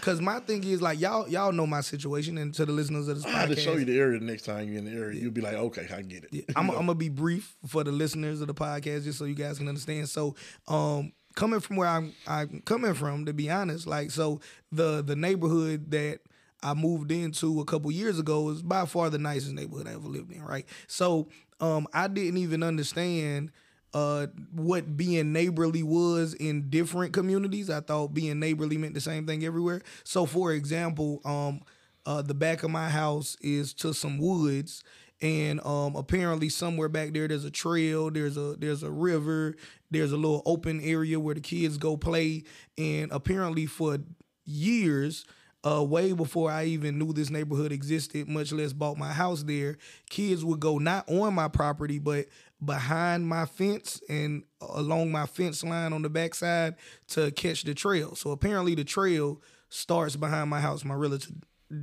Cause 0.00 0.18
my 0.18 0.40
thing 0.40 0.64
is 0.64 0.80
like 0.80 0.98
y'all 0.98 1.28
y'all 1.28 1.52
know 1.52 1.66
my 1.66 1.82
situation, 1.82 2.38
and 2.38 2.54
to 2.54 2.64
the 2.64 2.72
listeners 2.72 3.06
of 3.08 3.16
this 3.16 3.26
I 3.26 3.30
had 3.40 3.50
to 3.50 3.56
show 3.56 3.74
you 3.76 3.84
the 3.84 3.98
area 3.98 4.18
the 4.18 4.24
next 4.24 4.44
time 4.44 4.66
you're 4.66 4.78
in 4.78 4.86
the 4.86 4.92
area. 4.92 5.20
You'll 5.20 5.30
be 5.30 5.42
like, 5.42 5.54
okay, 5.54 5.86
I 5.94 6.00
get 6.00 6.24
it. 6.32 6.46
I'm, 6.56 6.70
I'm 6.70 6.76
gonna 6.76 6.94
be 6.94 7.10
brief 7.10 7.54
for 7.66 7.84
the 7.84 7.92
listeners 7.92 8.40
of 8.40 8.46
the 8.46 8.54
podcast, 8.54 9.04
just 9.04 9.18
so 9.18 9.26
you 9.26 9.34
guys 9.34 9.58
can 9.58 9.68
understand. 9.68 10.08
So, 10.08 10.36
um, 10.68 11.12
coming 11.34 11.60
from 11.60 11.76
where 11.76 11.88
I'm, 11.88 12.14
I'm 12.26 12.62
coming 12.64 12.94
from, 12.94 13.26
to 13.26 13.32
be 13.32 13.50
honest, 13.50 13.86
like 13.86 14.10
so 14.10 14.40
the 14.72 15.02
the 15.02 15.16
neighborhood 15.16 15.90
that 15.90 16.20
I 16.62 16.74
moved 16.74 17.10
into 17.10 17.60
a 17.60 17.64
couple 17.64 17.90
years 17.90 18.18
ago 18.18 18.50
is 18.50 18.62
by 18.62 18.84
far 18.86 19.10
the 19.10 19.18
nicest 19.18 19.52
neighborhood 19.54 19.88
I 19.88 19.92
ever 19.94 20.08
lived 20.08 20.32
in. 20.32 20.42
Right, 20.42 20.66
so 20.86 21.28
um, 21.60 21.86
I 21.92 22.08
didn't 22.08 22.38
even 22.38 22.62
understand 22.62 23.50
uh 23.92 24.28
what 24.52 24.96
being 24.96 25.32
neighborly 25.32 25.82
was 25.82 26.34
in 26.34 26.70
different 26.70 27.12
communities. 27.12 27.68
I 27.70 27.80
thought 27.80 28.14
being 28.14 28.38
neighborly 28.38 28.78
meant 28.78 28.94
the 28.94 29.00
same 29.00 29.26
thing 29.26 29.44
everywhere. 29.44 29.82
So 30.04 30.26
for 30.26 30.52
example, 30.52 31.20
um 31.24 31.60
uh 32.06 32.22
the 32.22 32.34
back 32.34 32.62
of 32.62 32.70
my 32.70 32.88
house 32.88 33.36
is 33.40 33.74
to 33.74 33.92
some 33.92 34.18
woods 34.18 34.84
and 35.20 35.60
um 35.66 35.96
apparently 35.96 36.48
somewhere 36.48 36.88
back 36.88 37.12
there 37.12 37.26
there's 37.28 37.44
a 37.44 37.50
trail, 37.50 38.10
there's 38.10 38.36
a 38.36 38.54
there's 38.58 38.82
a 38.84 38.90
river, 38.90 39.56
there's 39.90 40.12
a 40.12 40.16
little 40.16 40.42
open 40.46 40.80
area 40.80 41.18
where 41.18 41.34
the 41.34 41.40
kids 41.40 41.78
go 41.78 41.96
play 41.96 42.44
and 42.78 43.10
apparently 43.12 43.66
for 43.66 43.98
years 44.44 45.24
uh, 45.62 45.84
way 45.84 46.12
before 46.12 46.50
I 46.50 46.64
even 46.64 46.98
knew 46.98 47.12
this 47.12 47.30
neighborhood 47.30 47.72
existed, 47.72 48.28
much 48.28 48.52
less 48.52 48.72
bought 48.72 48.96
my 48.96 49.12
house 49.12 49.42
there, 49.42 49.76
kids 50.08 50.44
would 50.44 50.60
go 50.60 50.78
not 50.78 51.08
on 51.10 51.34
my 51.34 51.48
property, 51.48 51.98
but 51.98 52.26
behind 52.64 53.26
my 53.26 53.46
fence 53.46 54.00
and 54.08 54.44
along 54.60 55.12
my 55.12 55.26
fence 55.26 55.62
line 55.62 55.92
on 55.92 56.02
the 56.02 56.08
backside 56.08 56.76
to 57.08 57.30
catch 57.32 57.64
the 57.64 57.74
trail. 57.74 58.14
So 58.14 58.30
apparently 58.30 58.74
the 58.74 58.84
trail 58.84 59.42
starts 59.68 60.16
behind 60.16 60.50
my 60.50 60.60
house. 60.60 60.84
My 60.84 60.94
relative 60.94 61.34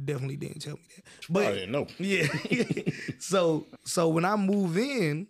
definitely 0.05 0.37
didn't 0.37 0.59
tell 0.59 0.75
me 0.75 0.83
that. 0.95 1.05
But 1.29 1.45
I 1.45 1.51
didn't 1.53 1.71
know. 1.71 1.87
yeah. 1.99 2.27
so 3.19 3.67
so 3.85 4.09
when 4.09 4.25
I 4.25 4.35
move 4.35 4.77
in, 4.77 5.27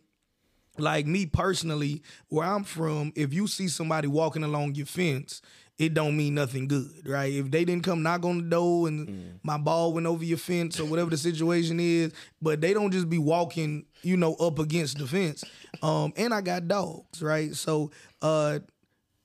like 0.77 1.05
me 1.05 1.25
personally, 1.25 2.01
where 2.29 2.45
I'm 2.47 2.63
from, 2.63 3.11
if 3.15 3.33
you 3.33 3.47
see 3.47 3.67
somebody 3.67 4.07
walking 4.07 4.43
along 4.43 4.75
your 4.75 4.85
fence, 4.85 5.41
it 5.77 5.93
don't 5.93 6.17
mean 6.17 6.33
nothing 6.33 6.67
good, 6.67 7.07
right? 7.07 7.31
If 7.31 7.51
they 7.51 7.63
didn't 7.63 7.83
come 7.83 8.01
knock 8.01 8.25
on 8.25 8.37
the 8.37 8.43
door 8.49 8.87
and 8.87 9.39
my 9.43 9.57
ball 9.59 9.93
went 9.93 10.07
over 10.07 10.23
your 10.23 10.39
fence 10.39 10.79
or 10.79 10.85
whatever 10.85 11.11
the 11.11 11.17
situation 11.17 11.79
is, 11.79 12.13
but 12.41 12.61
they 12.61 12.73
don't 12.73 12.89
just 12.91 13.09
be 13.09 13.19
walking, 13.19 13.85
you 14.01 14.17
know, 14.17 14.33
up 14.35 14.57
against 14.57 14.97
the 14.97 15.05
fence. 15.05 15.43
Um, 15.83 16.13
and 16.17 16.33
I 16.33 16.41
got 16.41 16.67
dogs, 16.67 17.21
right? 17.21 17.53
So 17.55 17.91
uh 18.23 18.59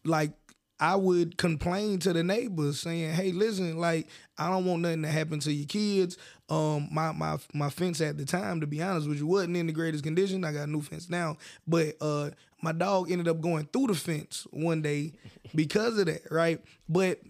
like 0.05 0.33
I 0.79 0.97
would 0.97 1.37
complain 1.39 2.01
to 2.01 2.13
the 2.13 2.25
neighbors 2.25 2.81
saying, 2.81 3.15
"Hey, 3.15 3.31
listen, 3.31 3.79
like 3.79 4.09
I 4.43 4.51
don't 4.51 4.65
want 4.65 4.83
nothing 4.83 5.03
to 5.03 5.09
happen 5.09 5.41
to 5.41 5.53
your 5.53 5.67
kids. 5.67 6.19
Um, 6.49 6.89
my 6.91 7.13
my 7.13 7.39
my 7.55 7.71
fence 7.71 8.01
at 8.01 8.19
the 8.19 8.25
time, 8.25 8.61
to 8.61 8.67
be 8.67 8.83
honest 8.83 9.09
with 9.09 9.19
you, 9.19 9.27
wasn't 9.27 9.57
in 9.57 9.67
the 9.67 9.73
greatest 9.73 10.05
condition. 10.05 10.45
I 10.45 10.53
got 10.53 10.69
a 10.69 10.71
new 10.71 10.83
fence 10.83 11.09
now, 11.09 11.37
but 11.67 11.97
uh, 12.01 12.31
my 12.61 12.73
dog 12.73 13.11
ended 13.11 13.29
up 13.29 13.41
going 13.41 13.67
through 13.73 13.89
the 13.89 13.95
fence 13.95 14.47
one 14.51 14.83
day 14.83 15.13
because 15.55 15.99
of 15.99 16.07
that, 16.07 16.23
right? 16.31 16.61
But 16.89 17.21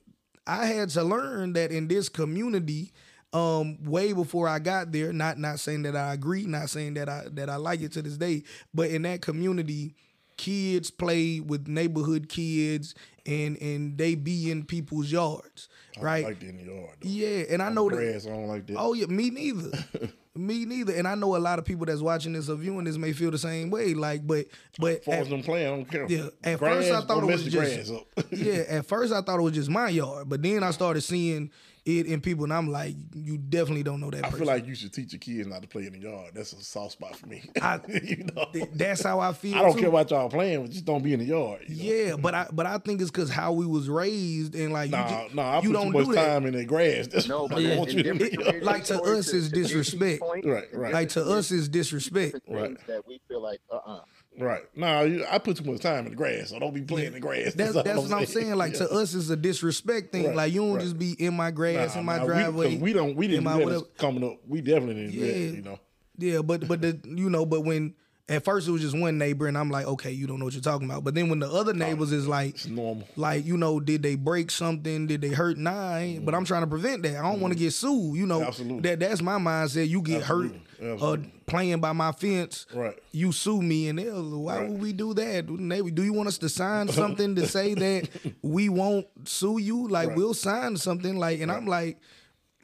I 0.47 0.67
had 0.67 0.89
to 0.91 1.03
learn 1.05 1.53
that 1.53 1.71
in 1.71 1.89
this 1.89 2.09
community, 2.09 2.93
um, 3.33 3.83
way 3.85 4.13
before 4.13 4.49
I 4.49 4.59
got 4.59 4.93
there, 4.93 5.13
not 5.13 5.39
not 5.39 5.61
saying 5.61 5.83
that 5.83 5.97
I 5.97 6.15
agree, 6.15 6.47
not 6.47 6.71
saying 6.71 6.95
that 6.95 7.09
I 7.09 7.25
that 7.33 7.49
I 7.51 7.57
like 7.57 7.81
it 7.81 7.93
to 7.93 8.03
this 8.03 8.17
day, 8.17 8.45
but 8.75 8.91
in 8.91 9.03
that 9.03 9.23
community, 9.23 9.95
kids 10.37 10.91
play 10.91 11.41
with 11.41 11.69
neighborhood 11.69 12.29
kids 12.29 12.95
and 13.27 13.57
and 13.59 13.97
they 13.99 14.15
be 14.15 14.51
in 14.51 14.65
people's 14.65 15.11
yards, 15.13 15.69
right? 16.01 16.25
I 16.25 16.29
like 16.29 16.43
in 16.43 16.57
the 16.59 16.65
yard. 16.65 16.97
though. 17.01 17.09
yeah, 17.09 17.45
and 17.51 17.63
I 17.63 17.71
know 17.71 17.89
that. 17.89 17.97
Grass, 17.97 18.27
I 18.27 18.31
don't 18.31 18.47
like 18.49 18.67
that. 18.67 18.77
Oh 18.79 18.95
yeah, 18.95 19.07
me 19.07 19.31
neither. 19.31 19.71
me 20.35 20.65
neither. 20.65 20.95
And 20.95 21.07
I 21.07 21.15
know 21.15 21.37
a 21.37 21.39
lot 21.39 21.59
of 21.59 21.65
people 21.65 21.85
that's 21.87 22.01
watching 22.01 22.33
this 22.33 22.49
or 22.49 22.57
viewing 22.57 22.85
this 22.85 22.97
may 22.97 23.13
feel 23.13 23.31
the 23.31 23.39
same 23.39 23.71
way. 23.71 23.95
Like, 23.95 24.27
but 24.27 24.47
but 24.79 24.99
As 25.01 25.05
far 25.05 25.15
at- 25.15 25.21
as 25.23 25.29
them 25.29 25.43
playing, 25.43 25.67
I 25.67 25.71
don't 25.71 25.85
care. 25.91 26.07
Yeah, 26.09 26.29
at 26.43 26.59
grass, 26.59 26.75
first 26.89 26.93
I 26.93 27.01
thought 27.07 27.23
it 27.23 27.27
was 27.27 27.45
just- 27.45 27.93
yeah, 28.33 28.63
at 28.69 28.87
first 28.87 29.13
I 29.13 29.21
thought 29.21 29.39
it 29.39 29.43
was 29.43 29.53
just 29.55 29.71
my 29.71 29.89
yard, 29.91 30.29
but 30.29 30.43
then 30.43 30.63
I 30.63 30.71
started 30.71 31.03
seeing 31.03 31.51
it 31.85 32.07
in 32.07 32.21
people, 32.21 32.45
and 32.45 32.53
I'm 32.53 32.71
like, 32.71 32.95
you 33.13 33.37
definitely 33.39 33.83
don't 33.83 34.01
know 34.01 34.11
that 34.11 34.19
I 34.25 34.29
person. 34.31 34.39
feel 34.39 34.47
like 34.47 34.67
you 34.67 34.75
should 34.77 34.93
teach 34.93 35.13
your 35.13 35.19
kids 35.19 35.49
not 35.49 35.63
to 35.63 35.69
play 35.69 35.87
in 35.87 35.93
the 35.95 35.99
yard. 35.99 36.31
That's 36.35 36.53
a 36.53 36.63
soft 36.63 36.93
spot 36.93 37.17
for 37.17 37.27
me. 37.27 37.43
I- 37.61 37.81
you 38.05 38.25
know, 38.35 38.47
Th- 38.53 38.69
that's 38.75 39.03
how 39.03 39.19
I 39.21 39.33
feel. 39.33 39.57
I 39.57 39.63
don't 39.63 39.73
too. 39.75 39.81
care 39.81 39.89
about 39.89 40.11
y'all 40.11 40.29
playing, 40.29 40.63
but 40.63 40.71
just 40.71 40.85
don't 40.85 41.03
be 41.03 41.13
in 41.13 41.19
the 41.19 41.27
yard. 41.27 41.63
You 41.69 41.77
know? 41.77 42.05
Yeah, 42.11 42.17
but 42.17 42.35
I 42.35 42.47
but 42.53 42.67
I 42.67 42.79
think 42.79 43.01
it's 43.01 43.11
because 43.11 43.31
how 43.31 43.53
we 43.53 43.67
was 43.67 43.89
raised 43.89 44.55
and 44.55 44.73
like 44.73 44.91
Nah, 44.91 45.09
you, 45.09 45.25
just, 45.25 45.35
nah, 45.35 45.43
I 45.43 45.57
you 45.63 45.69
put 45.71 45.73
don't 45.73 45.87
too 45.87 45.99
much 45.99 46.07
do 46.07 46.13
that. 46.15 46.27
time 46.29 46.47
in 46.47 46.55
that 46.55 46.65
grass. 46.67 47.07
That's 47.09 47.27
No, 47.29 47.43
what 47.43 47.51
but 47.51 47.59
I 47.59 47.63
in- 47.63 47.79
want 47.79 47.93
you 47.93 48.03
to 48.05 48.13
different 48.13 48.33
do. 48.61 48.61
Like, 48.61 48.85
to 48.85 49.03
us, 49.03 49.19
it's 49.19 49.31
to 49.31 49.37
JT's 49.37 49.49
disrespect. 49.51 50.23
Right, 50.45 50.69
right. 50.73 50.93
Like 50.93 51.09
to 51.11 51.25
us 51.25 51.51
is 51.51 51.69
disrespect. 51.69 52.37
Right. 52.49 52.77
that 52.87 53.07
we 53.09 53.21
feel 53.29 53.43
like 53.43 53.61
uh 53.73 53.77
uh 53.85 54.01
Right. 54.39 54.63
Nah, 54.75 55.01
I 55.31 55.39
put 55.39 55.59
too 55.59 55.71
much 55.71 55.81
time 55.81 56.05
in 56.07 56.11
the 56.11 56.17
grass, 56.17 56.51
so 56.51 56.59
don't 56.59 56.73
be 56.73 56.81
playing 56.81 57.09
in 57.09 57.13
the 57.15 57.21
grass. 57.21 57.55
That's 57.55 57.77
all 57.77 57.83
that's 57.83 58.01
what 58.01 58.13
I'm 58.13 58.27
saying. 58.27 58.55
Like 58.55 58.75
to 58.75 58.91
us, 58.91 59.15
it's 59.15 59.29
a 59.29 59.37
disrespect 59.37 60.13
thing. 60.13 60.29
Right, 60.29 60.37
like 60.37 60.53
you 60.53 60.63
don't 60.63 60.75
right. 60.75 60.83
just 60.83 60.99
be 60.99 61.13
in 61.13 61.35
my 61.35 61.51
grass 61.51 61.95
Nah, 61.95 62.01
in 62.01 62.07
my 62.07 62.19
nah, 62.19 62.25
driveway. 62.25 62.79
We, 62.79 62.93
don't. 62.93 63.15
We 63.15 63.29
didn't 63.29 63.45
do 63.45 63.71
that 63.71 63.99
coming 63.99 64.25
up. 64.25 64.39
We 64.49 64.61
definitely 64.63 65.07
didn't 65.07 65.13
do 65.13 65.19
Yeah. 65.19 65.33
that. 65.33 65.57
You 65.57 65.63
know. 65.63 65.79
Yeah, 66.19 66.43
but 66.43 66.67
but 66.67 66.81
the 66.81 66.99
you 67.05 67.29
know, 67.29 67.45
but 67.45 67.63
when 67.63 67.95
at 68.29 68.45
first 68.45 68.69
it 68.69 68.71
was 68.71 68.81
just 68.81 68.97
one 68.99 69.19
neighbor, 69.19 69.47
and 69.49 69.59
I'm 69.59 69.69
like, 69.71 69.85
okay, 69.87 70.13
you 70.13 70.27
don't 70.27 70.39
know 70.39 70.45
what 70.45 70.55
you're 70.55 70.63
talking 70.63 70.89
about. 70.89 71.03
But 71.05 71.15
then 71.15 71.29
when 71.29 71.41
the 71.41 71.51
other 71.51 71.75
neighbors 71.75 72.13
is 72.13 72.27
like, 72.29 72.55
It's 72.55 72.67
normal. 72.67 73.07
like 73.17 73.45
you 73.45 73.57
know, 73.57 73.81
did 73.81 74.03
they 74.03 74.15
break 74.15 74.51
something? 74.51 75.07
Did 75.09 75.21
they 75.21 75.31
hurt? 75.31 75.59
Nah, 75.59 75.97
ain't, 75.97 76.25
but 76.25 76.35
I'm 76.35 76.45
trying 76.45 76.63
to 76.63 76.67
prevent 76.69 77.03
that. 77.03 77.17
I 77.17 77.23
don't 77.23 77.41
want 77.41 77.53
to 77.53 77.59
get 77.59 77.73
sued. 77.73 78.17
You 78.17 78.27
know, 78.27 78.39
Mm-hmm. 78.41 78.49
Absolutely. 78.49 78.81
that 78.91 79.01
that's 79.01 79.21
my 79.23 79.39
mindset. 79.39 79.89
You 79.89 80.03
get 80.03 80.23
hurt 80.23 80.53
Absolutely. 80.81 81.27
uh, 81.27 81.41
playing 81.47 81.81
by 81.81 81.93
my 81.93 82.13
fence. 82.13 82.67
Right. 82.73 82.97
You 83.11 83.33
sue 83.33 83.61
me, 83.61 83.89
and 83.89 83.99
they'll, 83.99 84.41
why 84.41 84.59
Right. 84.61 84.71
would 84.71 84.81
we 84.81 84.93
do 84.93 85.13
that? 85.15 85.49
Neighbor, 85.51 85.91
Do 85.91 86.03
you 86.05 86.13
want 86.13 86.29
us 86.29 86.39
to 86.39 86.49
sign 86.49 86.89
something 87.01 87.35
to 87.35 87.47
say 87.49 87.75
that 87.75 88.09
we 88.41 88.69
won't 88.69 89.07
sue 89.25 89.59
you? 89.59 89.89
Like 89.89 90.09
Right. 90.09 90.17
we'll 90.17 90.35
sign 90.35 90.77
something. 90.77 91.17
Like, 91.17 91.41
and 91.41 91.51
I'm 91.51 91.67
like. 91.67 91.99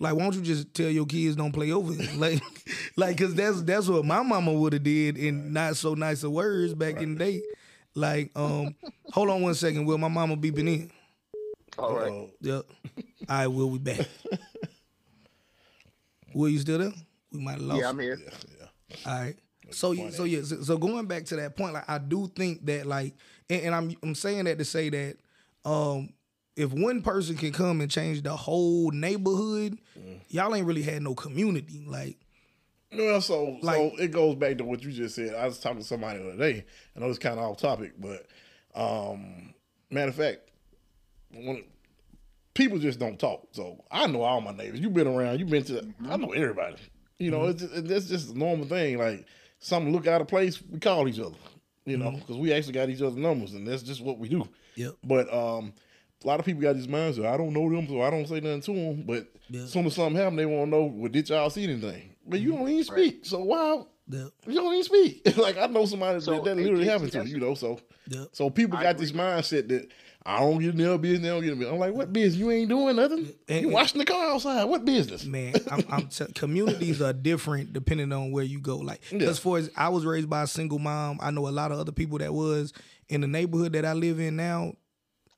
Like, 0.00 0.14
why 0.14 0.22
don't 0.22 0.34
you 0.36 0.42
just 0.42 0.72
tell 0.74 0.90
your 0.90 1.06
kids 1.06 1.36
don't 1.36 1.52
play 1.52 1.72
over 1.72 1.92
it? 1.96 2.14
Like, 2.16 2.40
like, 2.96 3.18
cause 3.18 3.34
that's 3.34 3.62
that's 3.62 3.88
what 3.88 4.04
my 4.04 4.22
mama 4.22 4.52
would 4.52 4.72
have 4.72 4.82
did 4.84 5.16
in 5.16 5.52
not 5.52 5.76
so 5.76 5.94
nice 5.94 6.22
of 6.22 6.32
words 6.32 6.74
back 6.74 7.00
in 7.00 7.14
the 7.14 7.24
day. 7.24 7.42
Like, 7.94 8.30
um, 8.36 8.74
hold 9.12 9.30
on 9.30 9.42
one 9.42 9.54
second, 9.54 9.86
Will. 9.86 9.98
My 9.98 10.08
mama 10.08 10.36
beeping 10.36 10.68
in. 10.68 10.90
All 11.78 11.94
right. 11.94 12.12
Uh, 12.12 12.26
Yep. 12.40 12.64
All 13.28 13.36
right, 13.36 13.46
Will, 13.48 13.70
we 13.70 13.78
back. 13.78 14.00
Will, 16.34 16.48
you 16.48 16.58
still 16.58 16.78
there? 16.78 16.92
We 17.32 17.40
might 17.40 17.52
have 17.52 17.62
lost. 17.62 17.80
Yeah, 17.80 17.88
I'm 17.88 17.98
here. 17.98 18.18
All 19.06 19.20
right. 19.20 19.36
So 19.70 19.92
yeah, 19.92 20.10
so 20.10 20.24
yeah, 20.24 20.42
so, 20.42 20.62
so 20.62 20.78
going 20.78 21.06
back 21.06 21.24
to 21.26 21.36
that 21.36 21.56
point, 21.56 21.74
like 21.74 21.88
I 21.88 21.98
do 21.98 22.30
think 22.34 22.64
that 22.66 22.86
like, 22.86 23.14
and, 23.50 23.62
and 23.64 23.74
I'm 23.74 23.94
I'm 24.02 24.14
saying 24.14 24.44
that 24.44 24.58
to 24.58 24.64
say 24.64 24.88
that, 24.88 25.16
um, 25.64 26.10
if 26.58 26.72
one 26.72 27.02
person 27.02 27.36
can 27.36 27.52
come 27.52 27.80
and 27.80 27.90
change 27.90 28.22
the 28.22 28.36
whole 28.36 28.90
neighborhood, 28.90 29.78
y'all 30.28 30.54
ain't 30.54 30.66
really 30.66 30.82
had 30.82 31.02
no 31.02 31.14
community. 31.14 31.84
Like, 31.86 32.18
Well, 32.92 33.20
so 33.20 33.58
Like- 33.62 33.76
so 33.76 33.96
it 34.02 34.10
goes 34.10 34.34
back 34.34 34.58
to 34.58 34.64
what 34.64 34.82
you 34.82 34.90
just 34.90 35.14
said. 35.14 35.34
I 35.34 35.46
was 35.46 35.60
talking 35.60 35.78
to 35.78 35.84
somebody 35.84 36.18
the 36.18 36.30
other 36.30 36.38
day. 36.38 36.64
I 36.96 37.00
know 37.00 37.08
it's 37.08 37.18
kind 37.18 37.38
of 37.38 37.44
off 37.44 37.58
topic, 37.58 37.92
but 37.98 38.26
um, 38.74 39.54
matter 39.90 40.08
of 40.08 40.14
fact, 40.16 40.50
when 41.32 41.64
people 42.54 42.78
just 42.78 42.98
don't 42.98 43.18
talk. 43.20 43.46
So 43.52 43.84
I 43.90 44.06
know 44.08 44.22
all 44.22 44.40
my 44.40 44.52
neighbors. 44.52 44.80
You've 44.80 44.94
been 44.94 45.06
around. 45.06 45.38
You've 45.38 45.50
been 45.50 45.64
to. 45.64 45.86
I 46.08 46.16
know 46.16 46.32
everybody. 46.32 46.76
You 47.18 47.30
know, 47.30 47.44
it's 47.46 47.62
just, 47.62 47.74
it's 47.90 48.08
just 48.08 48.34
a 48.34 48.38
normal 48.38 48.66
thing. 48.66 48.98
Like 48.98 49.26
something 49.60 49.92
look 49.92 50.06
out 50.06 50.20
of 50.20 50.28
place, 50.28 50.60
we 50.62 50.80
call 50.80 51.08
each 51.08 51.20
other. 51.20 51.36
You 51.84 51.96
know, 51.96 52.10
because 52.10 52.36
we 52.36 52.52
actually 52.52 52.74
got 52.74 52.90
each 52.90 53.00
other's 53.00 53.16
numbers, 53.16 53.54
and 53.54 53.66
that's 53.66 53.82
just 53.82 54.02
what 54.02 54.18
we 54.18 54.28
do. 54.28 54.46
Yep. 54.74 54.94
But 55.04 55.32
um, 55.32 55.72
a 56.24 56.26
lot 56.26 56.40
of 56.40 56.46
people 56.46 56.62
got 56.62 56.76
this 56.76 56.86
mindset. 56.86 57.26
I 57.26 57.36
don't 57.36 57.52
know 57.52 57.70
them, 57.70 57.86
so 57.88 58.02
I 58.02 58.10
don't 58.10 58.26
say 58.26 58.40
nothing 58.40 58.60
to 58.62 58.72
them. 58.74 59.04
But 59.06 59.28
Yeah. 59.48 59.62
as 59.62 59.72
soon 59.72 59.86
as 59.86 59.94
something 59.94 60.16
happen, 60.16 60.36
they 60.36 60.46
want 60.46 60.66
to 60.66 60.70
know. 60.70 60.84
Well, 60.84 61.10
did 61.10 61.28
y'all 61.28 61.50
see 61.50 61.64
anything? 61.64 62.10
But 62.26 62.40
you 62.40 62.50
mm-hmm. 62.52 62.58
don't 62.60 62.68
even 62.70 62.84
speak. 62.84 63.24
So 63.24 63.40
why? 63.44 63.82
the 64.08 64.32
You 64.46 64.54
don't 64.54 64.72
even 64.72 64.84
speak. 64.84 65.36
like 65.36 65.58
I 65.58 65.66
know 65.66 65.84
somebody 65.86 66.20
So, 66.20 66.32
that, 66.36 66.44
that 66.44 66.56
literally 66.56 66.84
JT, 66.86 66.88
happened 66.90 67.12
to. 67.12 67.18
that's- 67.18 67.32
You 67.32 67.40
know, 67.40 67.54
so 67.54 67.78
the 68.06 68.28
so 68.32 68.48
people 68.50 68.78
I 68.78 68.82
got 68.82 68.98
this 68.98 69.12
mindset 69.12 69.68
that 69.68 69.88
I 70.26 70.40
don't 70.40 70.58
get 70.58 70.70
in 70.70 70.76
their 70.78 70.98
business. 70.98 71.22
They 71.22 71.28
don't 71.28 71.42
get 71.42 71.52
in 71.52 71.58
business. 71.58 71.72
I'm 71.74 71.78
like, 71.78 71.94
what 71.94 72.12
business? 72.12 72.36
You 72.38 72.50
ain't 72.50 72.68
doing 72.68 72.96
nothing. 72.96 73.30
And- 73.48 73.62
you 73.62 73.68
washing 73.68 73.98
the 73.98 74.04
car 74.04 74.32
outside. 74.32 74.64
What 74.64 74.84
business? 74.84 75.24
man, 75.24 75.54
I'm, 75.70 75.84
I'm 75.90 76.06
t- 76.08 76.26
communities 76.34 77.00
are 77.00 77.12
different 77.12 77.72
depending 77.72 78.12
on 78.12 78.32
where 78.32 78.44
you 78.44 78.60
go. 78.60 78.78
Like, 78.78 79.00
Yeah. 79.12 79.28
as 79.28 79.38
far 79.38 79.58
as 79.58 79.70
I 79.76 79.88
was 79.90 80.04
raised 80.04 80.28
by 80.28 80.42
a 80.42 80.46
single 80.46 80.78
mom, 80.78 81.18
I 81.22 81.30
know 81.30 81.46
a 81.46 81.50
lot 81.50 81.70
of 81.70 81.78
other 81.78 81.92
people 81.92 82.18
that 82.18 82.32
was 82.34 82.72
in 83.08 83.20
the 83.20 83.26
neighborhood 83.28 83.72
that 83.74 83.84
I 83.84 83.92
live 83.92 84.18
in 84.20 84.36
now. 84.36 84.72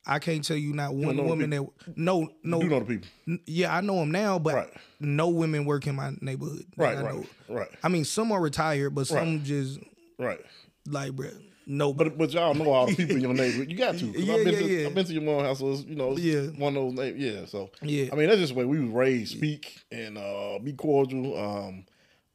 I 0.07 0.19
can't 0.19 0.43
tell 0.43 0.57
you 0.57 0.73
not 0.73 0.95
one 0.95 1.17
the 1.17 1.23
woman 1.23 1.51
that 1.51 1.67
no 1.97 2.31
no 2.43 2.61
You 2.63 2.69
know 2.69 2.81
the 2.81 2.85
people. 2.87 3.09
n- 3.29 3.41
yeah 3.47 3.75
I 3.77 3.81
know 3.81 3.97
them 3.97 4.11
now, 4.11 4.39
but 4.39 4.55
Right. 4.55 4.71
no 4.99 5.29
women 5.29 5.65
work 5.67 5.87
in 5.87 5.95
my 5.95 6.13
neighborhood. 6.21 6.65
Right, 6.77 6.97
I 6.97 7.03
right, 7.03 7.15
know. 7.15 7.27
right, 7.49 7.69
I 7.83 7.89
mean, 7.89 8.05
some 8.05 8.33
are 8.33 8.41
retired, 8.41 8.95
but 8.95 9.07
some 9.07 9.37
Right. 9.37 9.43
just 9.43 9.79
right. 10.19 10.41
like, 10.89 11.13
bruh, 11.13 11.35
no. 11.67 11.93
But 11.93 12.17
but 12.17 12.33
y'all 12.33 12.55
know 12.55 12.71
all 12.71 12.87
the 12.87 12.97
people 12.97 13.17
in 13.17 13.23
your 13.23 13.35
neighborhood. 13.43 13.71
You 13.71 13.77
got 13.77 13.99
to. 13.99 14.07
Yeah, 14.07 14.35
I've 14.35 14.45
been 14.45 14.55
yeah, 14.55 14.61
to 14.61 14.67
yeah. 14.81 14.87
I've 14.89 14.95
been 14.95 15.05
to 15.07 15.13
your 15.13 15.23
mom's 15.23 15.43
house. 15.47 15.59
So 15.59 15.87
you 15.87 15.95
know, 15.97 16.13
it's 16.13 16.21
Yeah. 16.23 16.47
one 16.59 16.77
of 16.77 16.97
those. 16.97 17.15
Yeah. 17.17 17.45
So 17.45 17.71
Yeah. 17.83 18.07
I 18.13 18.17
mean, 18.17 18.29
that's 18.29 18.41
just 18.41 18.55
the 18.55 18.59
way 18.59 18.65
we 18.65 18.81
was 18.81 18.91
raised. 18.91 19.37
Speak 19.37 19.81
and 19.93 20.17
uh, 20.17 20.59
be 20.65 20.73
cordial. 20.73 21.37
Um, 21.39 21.85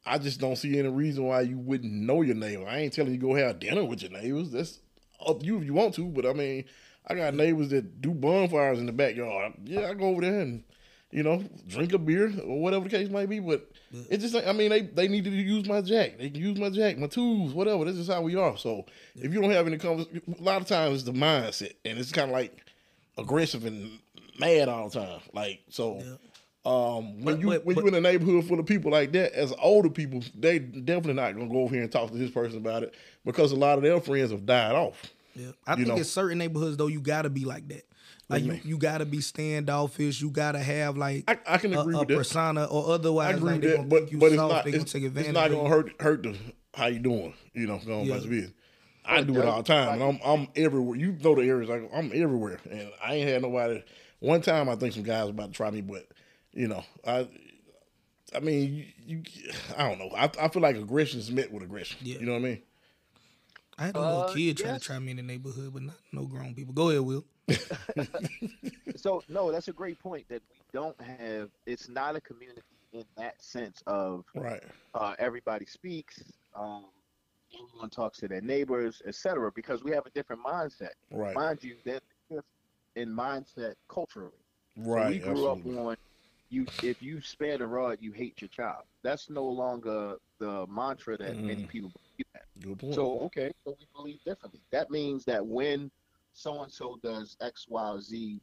I 0.06 0.18
just 0.18 0.38
don't 0.40 0.54
see 0.56 0.78
any 0.78 0.88
reason 0.88 1.24
why 1.24 1.40
you 1.40 1.58
wouldn't 1.58 1.92
know 1.92 2.22
your 2.22 2.36
neighbor. 2.36 2.64
I 2.68 2.78
ain't 2.78 2.92
telling 2.92 3.12
you 3.12 3.18
go 3.18 3.34
have 3.34 3.58
dinner 3.58 3.84
with 3.84 4.02
your 4.02 4.12
neighbors. 4.12 4.52
That's 4.52 4.78
up 5.26 5.40
to 5.40 5.44
you 5.46 5.58
if 5.58 5.64
you 5.64 5.74
want 5.74 5.94
to. 5.94 6.04
But 6.06 6.24
I 6.26 6.32
mean, 6.32 6.64
I 7.06 7.14
got 7.14 7.34
neighbors 7.34 7.68
that 7.70 8.00
do 8.00 8.10
bonfires 8.12 8.78
in 8.78 8.86
the 8.86 8.92
backyard. 8.92 9.52
Yeah, 9.64 9.88
I 9.90 9.94
go 9.94 10.06
over 10.06 10.22
there 10.22 10.40
and 10.40 10.64
you 11.12 11.22
know 11.22 11.42
drink 11.68 11.92
a 11.92 11.98
beer 11.98 12.32
or 12.44 12.60
whatever 12.60 12.84
the 12.84 12.90
case 12.90 13.08
might 13.08 13.28
be. 13.28 13.38
But 13.38 13.70
it's 14.10 14.22
just 14.22 14.34
like 14.34 14.46
I 14.46 14.52
mean, 14.52 14.70
they 14.70 14.82
they 14.82 15.08
needed 15.08 15.30
to 15.30 15.36
use 15.36 15.68
my 15.68 15.80
jack. 15.80 16.18
They 16.18 16.30
can 16.30 16.40
use 16.40 16.58
my 16.58 16.68
jack, 16.70 16.98
my 16.98 17.06
tools, 17.06 17.52
whatever. 17.54 17.84
This 17.84 17.96
is 17.96 18.08
how 18.08 18.22
we 18.22 18.34
are. 18.36 18.56
So 18.56 18.84
if 19.14 19.32
you 19.32 19.40
don't 19.40 19.50
have 19.52 19.66
any 19.66 19.78
conversation, 19.78 20.22
a 20.38 20.42
lot 20.42 20.60
of 20.60 20.66
times 20.66 20.96
it's 20.96 21.04
the 21.04 21.12
mindset, 21.12 21.74
and 21.84 21.98
it's 21.98 22.12
kind 22.12 22.30
of 22.30 22.34
like 22.34 22.64
aggressive 23.18 23.64
and 23.64 23.98
mad 24.38 24.68
all 24.68 24.88
the 24.88 25.00
time. 25.00 25.20
Like 25.32 25.60
so. 25.68 26.02
Um, 26.64 27.22
when 27.22 27.36
But- 27.36 27.40
you 27.40 27.46
but- 27.46 27.64
when 27.64 27.74
but- 27.76 27.82
you 27.84 27.88
in 27.88 27.94
a 27.94 28.00
neighborhood 28.00 28.44
full 28.48 28.58
of 28.58 28.66
people 28.66 28.90
like 28.90 29.12
that, 29.12 29.32
as 29.34 29.54
older 29.62 29.88
people, 29.88 30.20
they 30.36 30.58
definitely 30.58 31.12
not 31.14 31.32
gonna 31.36 31.48
go 31.48 31.60
over 31.60 31.72
here 31.72 31.84
and 31.84 31.92
talk 31.92 32.10
to 32.10 32.16
this 32.18 32.32
person 32.32 32.58
about 32.58 32.82
it 32.82 32.92
because 33.24 33.52
a 33.52 33.56
lot 33.56 33.78
of 33.78 33.84
their 33.84 34.00
friends 34.00 34.32
have 34.32 34.44
died 34.44 34.74
off. 34.74 35.12
Yeah. 35.36 35.50
I 35.66 35.72
You 35.72 35.76
think 35.76 35.88
know. 35.88 35.96
in 35.96 36.04
certain 36.04 36.38
neighborhoods 36.38 36.76
though, 36.76 36.86
you 36.86 37.00
gotta 37.00 37.30
be 37.30 37.44
like 37.44 37.68
that. 37.68 37.84
Like 38.28 38.42
you, 38.44 38.52
you 38.54 38.60
you 38.64 38.78
gotta 38.78 39.04
be 39.06 39.20
standoffish. 39.20 40.20
You 40.20 40.30
gotta 40.30 40.58
have 40.58 40.96
like 40.96 41.24
I, 41.28 41.38
I 41.46 41.58
can 41.58 41.74
a, 41.74 41.80
agree 41.80 41.94
a 41.94 41.98
with 42.00 42.08
that. 42.08 42.16
persona, 42.16 42.64
or 42.64 42.90
I 42.90 42.94
otherwise 42.94 43.36
agree 43.36 43.52
like 43.52 43.62
with 43.62 43.70
that, 43.72 43.88
but 43.88 44.18
but 44.18 44.26
it's 44.26 44.36
soft. 44.36 44.52
not 44.52 44.64
gonna 44.64 44.76
it's, 44.78 44.92
take 44.92 45.02
it's 45.04 45.28
not 45.32 45.50
gonna 45.50 45.68
hurt 45.68 46.00
hurt 46.00 46.22
the 46.24 46.36
how 46.74 46.86
you 46.86 46.98
doing. 46.98 47.34
You 47.54 47.66
know, 47.66 47.78
going 47.78 48.06
Yeah. 48.06 48.14
back 48.14 48.22
to 48.22 48.28
business. 48.28 48.52
I 49.04 49.22
do 49.22 49.38
it 49.38 49.44
all 49.44 49.58
the 49.58 49.62
time, 49.62 50.00
and 50.00 50.02
I'm 50.02 50.20
I'm 50.24 50.48
everywhere. 50.56 50.96
You 50.96 51.12
know 51.12 51.34
the 51.36 51.42
areas 51.42 51.68
like 51.68 51.88
I'm 51.94 52.10
everywhere, 52.14 52.58
and 52.68 52.90
I 53.04 53.14
ain't 53.14 53.28
had 53.28 53.42
nobody. 53.42 53.84
One 54.18 54.40
time, 54.40 54.68
I 54.68 54.74
think 54.76 54.94
some 54.94 55.04
guys 55.04 55.28
about 55.28 55.48
to 55.48 55.52
try 55.52 55.70
me, 55.70 55.80
but 55.82 56.06
you 56.52 56.66
know, 56.68 56.82
I. 57.06 57.28
I 58.34 58.40
mean, 58.40 58.74
you, 59.06 59.22
you 59.36 59.52
I 59.78 59.88
don't 59.88 59.98
know. 60.00 60.10
I, 60.16 60.28
I 60.40 60.48
feel 60.48 60.60
like 60.60 60.74
aggression 60.76 61.20
is 61.20 61.30
met 61.30 61.52
with 61.52 61.62
aggression. 61.62 61.98
Yeah. 62.02 62.18
You 62.18 62.26
know 62.26 62.32
what 62.32 62.38
I 62.38 62.42
mean? 62.42 62.62
I 63.78 63.86
had 63.86 63.96
a 63.96 64.00
little 64.00 64.22
Uh, 64.22 64.32
kid 64.34 64.56
trying 64.56 64.74
yes. 64.74 64.82
to 64.82 64.86
try 64.86 64.98
me 64.98 65.10
in 65.10 65.16
the 65.18 65.22
neighborhood, 65.22 65.72
but 65.72 65.82
not 65.82 65.96
no 66.12 66.24
grown 66.26 66.54
people. 66.54 66.72
Go 66.72 66.88
ahead, 66.90 67.02
Will. 67.02 67.24
so 68.96 69.22
no, 69.28 69.52
that's 69.52 69.68
a 69.68 69.72
great 69.72 69.98
point 69.98 70.26
that 70.28 70.42
we 70.50 70.56
don't 70.72 70.98
have. 71.00 71.50
It's 71.66 71.88
not 71.88 72.16
a 72.16 72.20
community 72.20 72.62
in 72.92 73.04
that 73.16 73.42
sense 73.42 73.82
of 73.86 74.24
Right. 74.34 74.62
uh, 74.94 75.14
everybody 75.18 75.66
speaks, 75.66 76.22
um, 76.54 76.86
everyone 77.52 77.90
talks 77.90 78.18
to 78.20 78.28
their 78.28 78.40
neighbors, 78.40 79.02
etc. 79.06 79.52
Because 79.54 79.84
we 79.84 79.90
have 79.92 80.06
a 80.06 80.10
different 80.10 80.42
mindset. 80.42 80.92
Right. 81.10 81.34
Mind 81.34 81.62
you, 81.62 81.76
that 81.84 82.02
in 82.94 83.10
mindset 83.10 83.74
culturally. 83.88 84.32
So 84.82 84.90
Right. 84.90 85.10
we 85.10 85.18
grew 85.18 85.32
absolutely. 85.50 85.78
up 85.78 85.86
on 85.86 85.96
you. 86.50 86.66
If 86.82 87.02
you 87.02 87.20
spare 87.20 87.58
the 87.58 87.66
rod, 87.66 87.98
you 88.00 88.12
hate 88.12 88.40
your 88.40 88.48
child. 88.48 88.84
That's 89.02 89.30
no 89.30 89.44
longer 89.44 90.16
the 90.38 90.66
mantra 90.68 91.16
that 91.18 91.36
many 91.44 91.64
Mm. 91.64 91.68
people 91.68 91.90
believe 91.90 92.78
point. 92.78 92.94
So 92.94 93.18
okay, 93.20 93.50
so 93.64 93.76
we 93.78 93.86
believe 93.94 94.22
differently. 94.24 94.60
That 94.72 94.90
means 94.90 95.24
that 95.24 95.44
when 95.44 95.90
so 96.32 96.62
and 96.62 96.72
so 96.72 96.98
does 97.02 97.36
X, 97.40 97.66
Y, 97.68 97.90
or 97.90 98.00
Z 98.00 98.40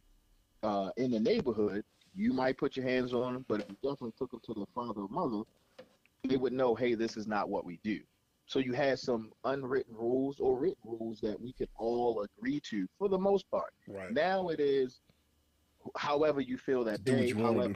uh, 0.63 0.91
in 0.97 1.11
the 1.11 1.19
neighborhood, 1.19 1.83
you 2.15 2.33
might 2.33 2.57
put 2.57 2.75
your 2.75 2.85
hands 2.87 3.13
on 3.13 3.33
them, 3.33 3.45
but 3.47 3.61
if 3.61 3.69
you 3.69 3.75
definitely 3.83 4.13
took 4.17 4.31
them 4.31 4.41
to 4.45 4.53
their 4.53 4.65
father 4.73 5.01
or 5.01 5.07
mother, 5.09 5.43
they 6.27 6.37
would 6.37 6.53
know, 6.53 6.75
hey, 6.75 6.95
this 6.95 7.17
is 7.17 7.27
not 7.27 7.49
what 7.49 7.65
we 7.65 7.79
do. 7.83 7.99
So 8.45 8.59
you 8.59 8.73
had 8.73 8.99
some 8.99 9.31
unwritten 9.45 9.95
rules 9.95 10.39
or 10.39 10.57
written 10.57 10.77
rules 10.83 11.19
that 11.21 11.39
we 11.39 11.53
could 11.53 11.69
all 11.77 12.25
agree 12.39 12.59
to 12.69 12.87
for 12.97 13.09
the 13.09 13.17
most 13.17 13.49
part. 13.49 13.71
right. 13.87 14.11
Now 14.13 14.49
it 14.49 14.59
is, 14.59 15.01
however 15.97 16.41
you 16.41 16.57
feel 16.57 16.83
that 16.85 17.03
day, 17.03 17.27
you 17.27 17.37
however 17.37 17.75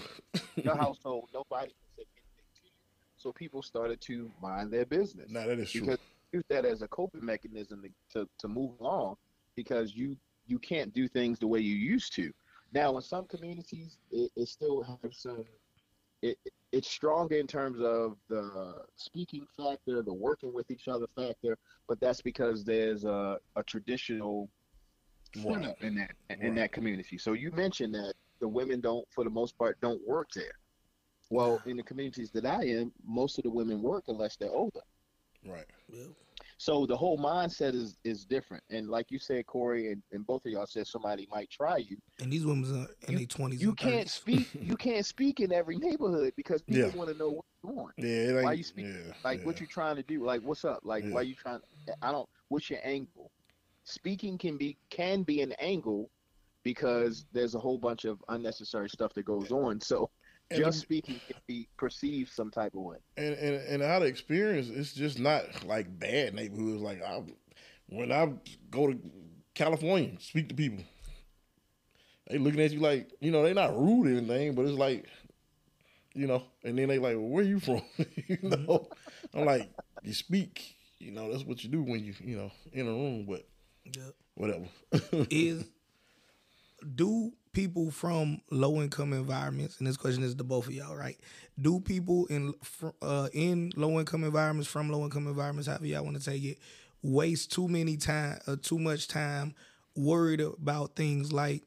your 0.56 0.76
household, 0.86 1.30
nobody 1.34 1.68
can 1.68 1.76
say 1.98 2.04
anything 2.04 2.46
to 2.56 2.62
you. 2.66 2.72
So 3.18 3.32
people 3.32 3.62
started 3.62 4.02
to 4.02 4.32
mind 4.42 4.72
their 4.72 4.86
business 4.86 5.30
Nah, 5.30 5.46
that 5.48 5.60
is 5.60 5.72
true. 5.72 5.82
because 5.82 6.00
use 6.32 6.44
that 6.50 6.66
as 6.66 6.82
a 6.82 6.88
coping 6.88 7.24
mechanism 7.26 7.82
to, 7.84 8.20
to, 8.20 8.30
to 8.40 8.48
move 8.48 8.72
along 8.80 9.16
because 9.56 9.96
you 9.96 10.16
you 10.46 10.60
can't 10.60 10.94
do 10.94 11.08
things 11.08 11.40
the 11.40 11.48
way 11.48 11.60
you 11.60 11.76
used 11.76 12.14
to. 12.16 12.32
Now, 12.74 12.96
in 12.96 13.02
some 13.02 13.26
communities, 13.26 13.98
it, 14.12 14.32
it 14.36 14.48
still 14.48 14.82
has 14.84 15.18
some. 15.18 15.44
It, 16.22 16.38
it's 16.72 16.90
stronger 16.90 17.36
in 17.36 17.48
terms 17.48 17.80
of 17.82 18.18
the 18.30 18.76
speaking 18.96 19.46
factor, 19.56 20.02
the 20.02 20.14
working 20.14 20.54
with 20.54 20.70
each 20.72 20.88
other 20.88 21.06
factor, 21.16 21.58
but 21.88 22.00
that's 22.00 22.22
because 22.22 22.64
there's 22.64 23.04
a, 23.06 23.38
a 23.56 23.64
traditional 23.64 24.50
Right. 25.36 25.56
setup 25.56 25.84
in 25.84 25.96
that 25.96 26.12
in 26.30 26.40
Right. 26.40 26.56
that 26.56 26.72
community. 26.72 27.18
So 27.18 27.34
you 27.34 27.52
mentioned 27.52 27.94
that 27.96 28.14
the 28.40 28.48
women 28.48 28.82
don't, 28.82 29.06
for 29.12 29.24
the 29.24 29.30
most 29.30 29.58
part, 29.58 29.80
don't 29.82 30.06
work 30.08 30.30
there. 30.34 30.54
Well, 31.30 31.62
in 31.66 31.76
the 31.78 31.84
communities 31.84 32.32
that 32.32 32.46
I 32.46 32.64
am, 32.66 32.92
most 33.06 33.38
of 33.38 33.44
the 33.44 33.50
women 33.50 33.82
work 33.82 34.06
unless 34.08 34.38
they're 34.38 34.52
older. 34.52 34.80
Right. 35.46 35.66
So 36.60 36.86
the 36.88 36.98
whole 36.98 37.18
mindset 37.20 37.76
is 37.76 37.98
is 38.04 38.26
different. 38.26 38.64
And 38.72 38.90
like 38.90 39.12
you 39.12 39.20
said, 39.20 39.46
Corey, 39.46 39.92
and, 39.92 40.02
and 40.12 40.26
both 40.26 40.46
of 40.46 40.52
y'all 40.52 40.66
said 40.66 40.88
somebody 40.88 41.28
might 41.30 41.50
try 41.52 41.78
you. 41.78 41.98
And 42.20 42.32
these 42.32 42.46
women 42.46 42.64
are 42.84 42.88
in 43.10 43.16
their 43.16 43.26
twenties. 43.26 43.62
You 43.62 43.76
can't 43.76 44.10
speak. 44.10 44.48
You 44.62 44.76
can't 44.76 45.06
speak 45.06 45.40
in 45.40 45.52
every 45.54 45.78
neighborhood 45.78 46.34
because 46.36 46.62
people 46.64 46.90
Yeah. 46.90 46.96
want 46.96 47.12
to 47.12 47.18
know 47.18 47.30
what 47.30 47.46
you 47.64 47.70
want. 47.70 47.94
Yeah. 47.98 48.08
It 48.40 48.44
Why 48.44 48.54
you 48.54 48.64
speak- 48.64 48.86
Yeah, 48.88 49.14
Like 49.24 49.40
yeah. 49.42 49.46
what 49.46 49.60
you 49.62 49.68
trying 49.68 49.98
to 49.98 50.04
do. 50.04 50.26
Like 50.26 50.42
what's 50.42 50.66
up. 50.66 50.80
Like 50.84 51.04
Yeah. 51.04 51.12
why 51.12 51.22
you 51.22 51.36
trying? 51.36 51.60
I 52.02 52.12
don't. 52.12 52.28
What's 52.50 52.70
your 52.70 52.80
angle? 52.84 53.32
Speaking 53.90 54.38
can 54.38 54.58
be 54.58 54.78
can 54.90 55.24
be 55.24 55.42
an 55.42 55.54
angle 55.54 56.10
because 56.62 57.26
there's 57.32 57.56
a 57.56 57.60
whole 57.60 57.78
bunch 57.78 58.04
of 58.04 58.22
unnecessary 58.28 58.90
stuff 58.90 59.14
that 59.14 59.24
goes 59.24 59.50
on. 59.50 59.80
So 59.80 60.10
And 60.52 60.60
just 60.60 60.80
the- 60.80 60.82
speaking 60.82 61.22
can 61.26 61.38
be 61.48 61.70
perceived 61.78 62.30
some 62.30 62.52
type 62.52 62.76
of 62.76 62.82
way. 62.82 62.98
and 63.16 63.34
and 63.36 63.56
and 63.56 63.82
out 63.82 64.02
of 64.02 64.10
experience, 64.10 64.68
it's 64.68 64.92
just 64.92 65.20
not 65.20 65.64
like 65.64 65.88
bad 65.98 66.34
neighborhoods. 66.34 66.82
Like 66.82 67.02
I, 67.02 67.24
when 67.88 68.12
I 68.12 68.34
go 68.70 68.88
to 68.92 69.00
California, 69.54 70.20
speak 70.20 70.50
to 70.50 70.56
people, 70.56 70.84
they 72.28 72.40
looking 72.40 72.60
at 72.60 72.72
you 72.72 72.82
like 72.82 73.10
you 73.22 73.32
know 73.32 73.42
they're 73.42 73.54
not 73.54 73.80
rude 73.80 74.08
or 74.08 74.18
anything, 74.18 74.54
but 74.54 74.66
it's 74.66 74.78
like, 74.78 75.06
you 76.14 76.28
know, 76.28 76.44
and 76.66 76.78
then 76.78 76.90
they 76.90 77.00
like, 77.00 77.16
well, 77.16 77.30
where 77.30 77.46
you 77.46 77.62
from? 77.62 77.82
you 77.98 78.36
mm-hmm. 78.36 78.66
know, 78.66 78.90
I'm 79.34 79.46
like, 79.46 79.72
you 80.04 80.14
speak, 80.14 80.76
you 81.00 81.12
know, 81.12 81.32
that's 81.32 81.46
what 81.46 81.64
you 81.64 81.70
do 81.70 81.84
when 81.84 82.04
you 82.04 82.14
you 82.20 82.36
know 82.36 82.52
in 82.74 82.86
a 82.86 82.92
room, 82.92 83.26
but 83.26 83.48
whatever. 84.36 84.66
is 85.30 85.66
do 86.96 87.32
people 87.54 87.90
from 87.90 88.40
low 88.52 88.82
income 88.82 89.14
environments 89.14 89.80
and 89.80 89.88
this 89.88 89.98
question 89.98 90.24
is 90.24 90.36
to 90.36 90.44
both 90.44 90.68
of 90.68 90.74
y'all 90.74 90.96
right? 90.96 91.18
Do 91.60 91.80
people 91.80 92.28
in 92.28 92.54
uh, 93.02 93.30
in 93.34 93.72
low 93.76 94.00
income 94.00 94.24
environments 94.24 94.70
from 94.70 94.90
low 94.92 95.04
income 95.04 95.28
environments 95.28 95.68
however 95.68 95.88
y'all 95.88 96.04
want 96.04 96.22
to 96.22 96.24
take 96.24 96.44
it 96.44 96.60
waste 97.02 97.52
too 97.52 97.68
many 97.68 97.98
time 97.98 98.40
uh, 98.48 98.56
too 98.62 98.78
much 98.80 99.08
time 99.08 99.56
worried 99.96 100.42
about 100.42 100.96
things 100.96 101.32
like 101.32 101.64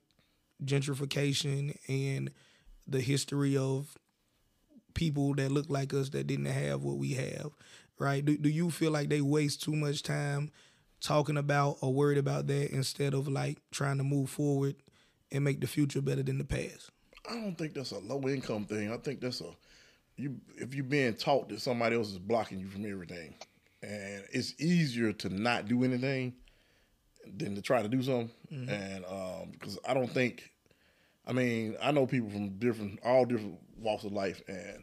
gentrification 0.64 1.76
and 1.88 2.30
the 2.86 3.00
history 3.00 3.56
of 3.56 3.96
people 4.94 5.34
that 5.34 5.50
look 5.50 5.66
like 5.68 5.94
us 5.94 6.10
that 6.10 6.26
didn't 6.26 6.46
have 6.46 6.82
what 6.82 6.98
we 6.98 7.12
have 7.14 7.50
right? 7.98 8.24
Do, 8.24 8.36
do 8.36 8.48
you 8.48 8.70
feel 8.70 8.90
like 8.90 9.10
they 9.10 9.20
waste 9.20 9.62
too 9.62 9.76
much 9.76 10.02
time 10.02 10.50
talking 11.00 11.36
about 11.36 11.78
or 11.80 11.92
worried 11.92 12.18
about 12.18 12.46
that 12.48 12.70
instead 12.70 13.14
of 13.14 13.28
like 13.28 13.58
trying 13.70 13.98
to 13.98 14.04
move 14.04 14.30
forward 14.30 14.76
and 15.32 15.44
make 15.44 15.60
the 15.60 15.66
future 15.66 16.02
better 16.02 16.22
than 16.22 16.38
the 16.38 16.44
past. 16.44 16.90
I 17.28 17.34
don't 17.34 17.56
think 17.56 17.74
that's 17.74 17.92
a 17.92 17.98
low 17.98 18.28
income 18.28 18.64
thing. 18.64 18.92
I 18.92 18.96
think 18.96 19.20
that's 19.20 19.40
a 19.40 19.50
you 20.16 20.36
if 20.56 20.74
you're 20.74 20.84
being 20.84 21.14
taught 21.14 21.48
that 21.48 21.60
somebody 21.60 21.96
else 21.96 22.10
is 22.10 22.18
blocking 22.18 22.58
you 22.58 22.68
from 22.68 22.90
everything, 22.90 23.34
and 23.82 24.24
it's 24.32 24.54
easier 24.60 25.12
to 25.14 25.28
not 25.28 25.66
do 25.66 25.84
anything 25.84 26.34
than 27.36 27.54
to 27.54 27.62
try 27.62 27.82
to 27.82 27.88
do 27.88 28.02
something. 28.02 28.30
And 28.50 29.04
um, 29.06 29.50
because 29.52 29.78
I 29.86 29.94
don't 29.94 30.10
think, 30.10 30.50
I 31.26 31.32
mean, 31.32 31.76
I 31.82 31.92
know 31.92 32.06
people 32.06 32.30
from 32.30 32.58
different 32.58 33.00
all 33.04 33.24
different 33.24 33.58
walks 33.78 34.04
of 34.04 34.12
life, 34.12 34.42
and 34.48 34.82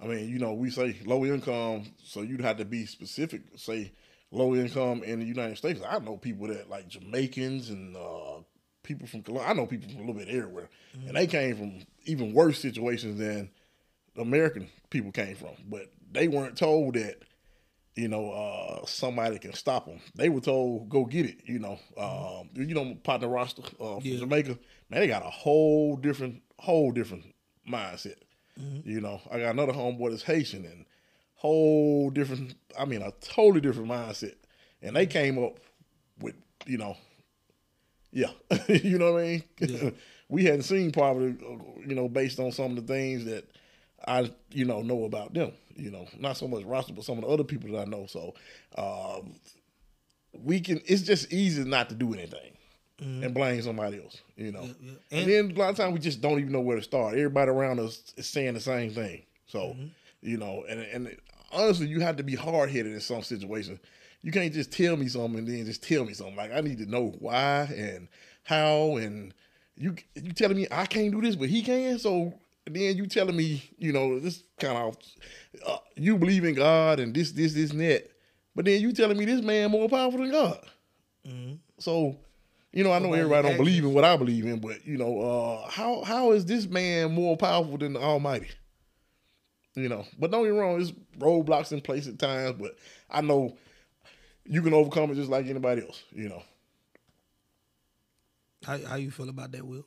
I 0.00 0.06
mean, 0.06 0.28
you 0.28 0.38
know, 0.38 0.52
we 0.52 0.70
say 0.70 0.96
low 1.04 1.24
income, 1.24 1.86
so 2.04 2.22
you'd 2.22 2.40
have 2.40 2.58
to 2.58 2.64
be 2.64 2.86
specific. 2.86 3.42
Say 3.56 3.92
low 4.30 4.54
income 4.54 5.02
in 5.02 5.20
the 5.20 5.26
United 5.26 5.56
States. 5.56 5.80
I 5.88 5.98
know 5.98 6.16
people 6.16 6.48
that 6.48 6.68
like 6.68 6.88
Jamaicans 6.88 7.70
and 7.70 7.96
uh, 7.96 8.42
people 8.82 9.06
from 9.06 9.22
Colombia. 9.22 9.50
I 9.50 9.54
know 9.54 9.66
people 9.66 9.88
from 9.88 9.98
a 9.98 10.00
little 10.00 10.14
bit 10.14 10.28
everywhere, 10.28 10.68
and 11.06 11.16
they 11.16 11.26
came 11.26 11.56
from 11.56 11.86
even 12.04 12.32
worse 12.32 12.60
situations 12.60 13.18
than 13.18 13.50
the 14.14 14.22
American 14.22 14.68
people 14.90 15.12
came 15.12 15.36
from. 15.36 15.54
But 15.68 15.92
they 16.10 16.28
weren't 16.28 16.56
told 16.56 16.94
that 16.94 17.22
you 17.98 18.06
know, 18.06 18.30
uh, 18.30 18.86
somebody 18.86 19.40
can 19.40 19.52
stop 19.52 19.86
them. 19.86 20.00
They 20.14 20.28
were 20.28 20.40
told 20.40 20.88
go 20.88 21.04
get 21.04 21.26
it. 21.26 21.40
You 21.46 21.58
know, 21.58 21.78
um, 21.98 22.48
you 22.54 22.72
know, 22.72 22.94
partner 23.02 23.26
roster 23.28 23.62
uh, 23.80 23.98
from 23.98 24.02
Yeah. 24.04 24.20
Jamaica, 24.20 24.56
man, 24.88 25.00
they 25.00 25.08
got 25.08 25.26
a 25.26 25.30
whole 25.30 25.96
different, 25.96 26.42
whole 26.60 26.92
different 26.92 27.34
mindset. 27.68 28.18
Mm-hmm. 28.58 28.88
You 28.88 29.00
know, 29.00 29.20
I 29.32 29.40
got 29.40 29.50
another 29.50 29.72
homeboy 29.72 30.10
that's 30.10 30.22
Haitian 30.22 30.64
and 30.64 30.84
whole 31.38 32.10
different. 32.10 32.54
I 32.78 32.84
mean, 32.84 33.02
a 33.02 33.10
totally 33.20 33.60
different 33.60 33.88
mindset, 33.88 34.34
and 34.82 34.94
they 34.94 35.06
came 35.06 35.42
up 35.42 35.58
with, 36.20 36.34
you 36.66 36.78
know, 36.78 36.96
yeah, 38.12 38.30
you 38.68 38.98
know 38.98 39.12
what 39.14 39.22
I 39.22 39.26
mean. 39.26 39.42
Yeah. 39.60 39.90
we 40.28 40.44
hadn't 40.44 40.62
seen 40.62 40.92
probably, 40.92 41.30
uh, 41.44 41.56
you 41.86 41.94
know, 41.94 42.08
based 42.08 42.38
on 42.38 42.52
some 42.52 42.76
of 42.76 42.86
the 42.86 42.92
things 42.92 43.24
that 43.24 43.44
I, 44.06 44.30
you 44.50 44.64
know, 44.64 44.82
know 44.82 45.04
about 45.04 45.32
them. 45.34 45.52
You 45.74 45.90
know, 45.92 46.06
not 46.18 46.36
so 46.36 46.48
much 46.48 46.64
roster, 46.64 46.92
but 46.92 47.04
some 47.04 47.18
of 47.18 47.24
the 47.24 47.30
other 47.30 47.44
people 47.44 47.70
that 47.72 47.82
I 47.82 47.84
know. 47.84 48.06
So, 48.06 48.34
um, 48.76 49.34
we 50.32 50.60
can. 50.60 50.80
It's 50.86 51.02
just 51.02 51.32
easy 51.32 51.64
not 51.64 51.88
to 51.90 51.94
do 51.94 52.12
anything 52.14 52.52
and 53.00 53.32
blame 53.32 53.62
somebody 53.62 54.02
else. 54.02 54.20
You 54.36 54.50
know, 54.50 54.62
Mm-hmm. 54.62 54.88
yeah. 55.12 55.18
and, 55.20 55.30
then 55.30 55.50
a 55.52 55.58
lot 55.60 55.70
of 55.70 55.76
times 55.76 55.92
we 55.92 56.00
just 56.00 56.20
don't 56.20 56.40
even 56.40 56.50
know 56.50 56.60
where 56.60 56.76
to 56.76 56.82
start. 56.82 57.14
Everybody 57.14 57.50
around 57.52 57.78
us 57.78 58.12
is 58.16 58.26
saying 58.26 58.54
the 58.54 58.60
same 58.60 58.90
thing. 58.92 59.22
So, 59.46 59.58
Mm-hmm. 59.60 59.86
you 60.22 60.36
know, 60.36 60.64
and 60.68 60.80
and 60.80 61.16
honestly, 61.52 61.86
you 61.86 62.00
have 62.00 62.16
to 62.16 62.22
be 62.22 62.34
hard 62.34 62.70
headed 62.70 62.92
in 62.92 63.00
some 63.00 63.22
situations. 63.22 63.80
You 64.22 64.32
can't 64.32 64.52
just 64.52 64.72
tell 64.72 64.96
me 64.96 65.08
something 65.08 65.38
and 65.38 65.48
then 65.48 65.64
just 65.64 65.82
tell 65.82 66.04
me 66.04 66.12
something. 66.12 66.36
Like 66.36 66.52
I 66.52 66.60
need 66.60 66.78
to 66.78 66.86
know 66.86 67.14
why 67.18 67.72
and 67.76 68.08
how 68.44 68.96
and 68.96 69.32
you 69.76 69.94
you 70.14 70.32
telling 70.32 70.56
me 70.56 70.66
I 70.70 70.86
can't 70.86 71.12
do 71.12 71.20
this, 71.20 71.36
but 71.36 71.48
he 71.48 71.62
can. 71.62 71.98
So 71.98 72.34
then 72.66 72.96
you 72.96 73.06
telling 73.06 73.36
me, 73.36 73.62
you 73.78 73.92
know, 73.92 74.18
this 74.18 74.42
kind 74.58 74.76
of 74.76 74.96
uh, 75.66 75.78
you 75.96 76.18
believe 76.18 76.44
in 76.44 76.54
God 76.54 76.98
and 77.00 77.14
this 77.14 77.32
this 77.32 77.54
this 77.54 77.70
and 77.70 77.80
that, 77.80 78.10
but 78.56 78.64
then 78.64 78.80
you 78.80 78.92
telling 78.92 79.16
me 79.16 79.24
this 79.24 79.40
man 79.40 79.70
more 79.70 79.88
powerful 79.88 80.20
than 80.20 80.30
God. 80.32 80.58
So, 81.78 82.16
you 82.72 82.82
know, 82.84 82.92
I 82.92 82.98
know 82.98 83.10
everybody 83.20 83.42
don't 83.48 83.58
believe 83.64 83.84
in 83.84 83.94
what 83.94 84.04
I 84.04 84.16
believe 84.16 84.46
in, 84.46 84.58
but 84.58 84.84
you 84.84 84.98
know, 84.98 85.20
uh, 85.20 85.70
how 85.70 86.02
how 86.02 86.32
is 86.32 86.44
this 86.44 86.66
man 86.66 87.12
more 87.14 87.36
powerful 87.36 87.78
than 87.78 87.92
the 87.92 88.00
Almighty? 88.00 88.48
You 89.74 89.88
know, 89.88 90.04
but 90.18 90.30
don't 90.30 90.44
get 90.44 90.52
me 90.52 90.58
wrong, 90.58 90.76
there's 90.76 90.92
roadblocks 91.18 91.72
in 91.72 91.80
place 91.80 92.08
at 92.08 92.18
times, 92.18 92.56
but 92.58 92.76
I 93.08 93.20
know 93.20 93.56
you 94.44 94.62
can 94.62 94.74
overcome 94.74 95.10
it 95.12 95.14
just 95.14 95.30
like 95.30 95.46
anybody 95.46 95.82
else. 95.82 96.02
You 96.10 96.30
know, 96.30 96.42
How 98.64 98.78
how 98.78 98.96
you 98.96 99.10
feel 99.10 99.28
about 99.28 99.52
that, 99.52 99.64
Will? 99.64 99.84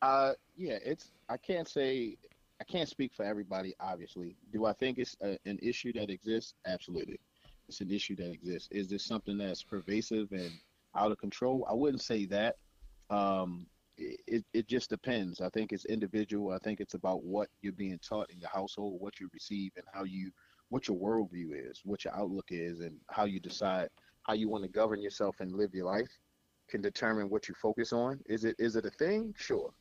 Uh, 0.00 0.32
yeah, 0.56 0.78
it's. 0.84 1.10
I 1.28 1.36
can't 1.36 1.68
say. 1.68 2.16
I 2.60 2.64
can't 2.64 2.88
speak 2.88 3.12
for 3.14 3.24
everybody. 3.24 3.74
Obviously, 3.80 4.36
do 4.52 4.66
I 4.66 4.72
think 4.72 4.98
it's 4.98 5.16
a, 5.20 5.36
an 5.46 5.58
issue 5.60 5.92
that 5.94 6.10
exists? 6.10 6.54
Absolutely, 6.66 7.20
it's 7.68 7.80
an 7.80 7.90
issue 7.90 8.16
that 8.16 8.30
exists. 8.30 8.68
Is 8.70 8.88
this 8.88 9.04
something 9.04 9.36
that's 9.36 9.62
pervasive 9.62 10.32
and 10.32 10.50
out 10.96 11.12
of 11.12 11.18
control? 11.18 11.66
I 11.68 11.74
wouldn't 11.74 12.02
say 12.02 12.24
that. 12.26 12.56
Um, 13.10 13.66
it 13.98 14.44
it 14.52 14.66
just 14.66 14.90
depends. 14.90 15.40
I 15.40 15.48
think 15.50 15.72
it's 15.72 15.84
individual. 15.86 16.52
I 16.52 16.58
think 16.58 16.80
it's 16.80 16.94
about 16.94 17.22
what 17.24 17.48
you're 17.60 17.72
being 17.72 17.98
taught 17.98 18.30
in 18.30 18.38
your 18.38 18.50
household, 18.50 19.00
what 19.00 19.20
you 19.20 19.28
receive, 19.32 19.72
and 19.76 19.84
how 19.92 20.04
you 20.04 20.30
what 20.70 20.88
your 20.88 20.96
worldview 20.96 21.70
is, 21.70 21.82
what 21.84 22.04
your 22.04 22.14
outlook 22.16 22.46
is, 22.50 22.80
and 22.80 22.96
how 23.10 23.24
you 23.24 23.40
decide 23.40 23.88
how 24.22 24.34
you 24.34 24.48
want 24.48 24.64
to 24.64 24.70
govern 24.70 25.02
yourself 25.02 25.36
and 25.40 25.52
live 25.52 25.74
your 25.74 25.86
life 25.86 26.18
can 26.68 26.80
determine 26.80 27.28
what 27.28 27.48
you 27.48 27.54
focus 27.54 27.92
on. 27.92 28.20
Is 28.26 28.44
it 28.44 28.56
is 28.58 28.76
it 28.76 28.86
a 28.86 28.90
thing? 28.90 29.34
Sure. 29.36 29.72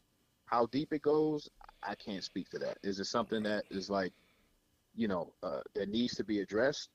How 0.46 0.66
deep 0.66 0.92
it 0.92 1.02
goes, 1.02 1.50
I 1.82 1.96
can't 1.96 2.24
speak 2.24 2.50
to 2.50 2.60
that. 2.60 2.78
Is 2.84 3.00
it 3.00 3.06
something 3.06 3.42
that 3.44 3.64
is 3.72 3.90
like, 3.90 4.12
you 4.96 5.08
know, 5.08 5.34
uh, 5.42 5.62
that 5.76 5.90
needs 5.90 6.16
to 6.16 6.24
be 6.26 6.40
addressed? 6.40 6.90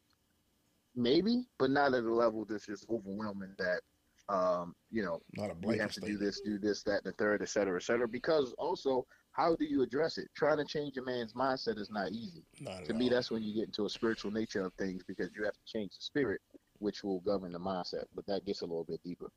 Maybe, 0.95 1.47
but 1.59 1.71
not 1.71 1.95
at 1.95 2.05
a 2.05 2.14
level 2.14 2.45
that's 2.45 2.67
just 2.67 2.87
overwhelming 2.91 3.55
that, 3.59 3.81
um, 4.29 4.74
you 4.91 5.03
know, 5.05 5.20
not 5.35 5.51
a 5.51 5.55
we 5.62 5.79
have 5.79 5.93
to 5.93 6.01
do 6.01 6.16
this, 6.16 6.41
do 6.41 6.59
this, 6.59 6.83
that, 6.85 7.05
and 7.05 7.12
the 7.12 7.12
third, 7.12 7.43
et 7.43 7.49
cetera, 7.49 7.77
et 7.77 7.83
cetera. 7.83 8.09
Because 8.09 8.55
also, 8.59 9.07
how 9.33 9.55
do 9.55 9.64
you 9.64 9.83
address 9.83 10.18
it? 10.18 10.29
Trying 10.35 10.57
to 10.59 10.64
change 10.64 10.97
a 10.97 11.03
man's 11.03 11.33
mindset 11.35 11.79
is 11.79 11.91
not 11.91 12.11
easy. 12.12 12.45
Not 12.61 12.81
at 12.81 12.85
To 12.87 12.95
me, 12.95 13.05
all. 13.05 13.11
that's 13.11 13.31
when 13.31 13.43
you 13.43 13.55
get 13.55 13.66
into 13.66 13.85
a 13.85 13.91
spiritual 13.91 14.31
nature 14.31 14.64
of 14.64 14.72
things 14.74 15.03
because 15.07 15.31
you 15.37 15.45
have 15.45 15.55
to 15.55 15.64
change 15.72 15.93
the 15.97 16.03
spirit, 16.03 16.41
which 16.79 17.05
will 17.05 17.20
govern 17.20 17.53
the 17.53 17.61
mindset. 17.61 18.05
But 18.14 18.27
that 18.27 18.45
gets 18.45 18.62
a 18.62 18.66
little 18.66 18.85
bit 18.85 19.01
deeper. 19.05 19.31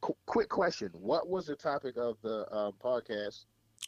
Qu- 0.00 0.16
quick 0.26 0.48
question: 0.48 0.90
What 0.92 1.28
was 1.28 1.46
the 1.46 1.56
topic 1.56 1.96
of 1.96 2.16
the 2.22 2.46
um, 2.54 2.74
podcast? 2.82 3.46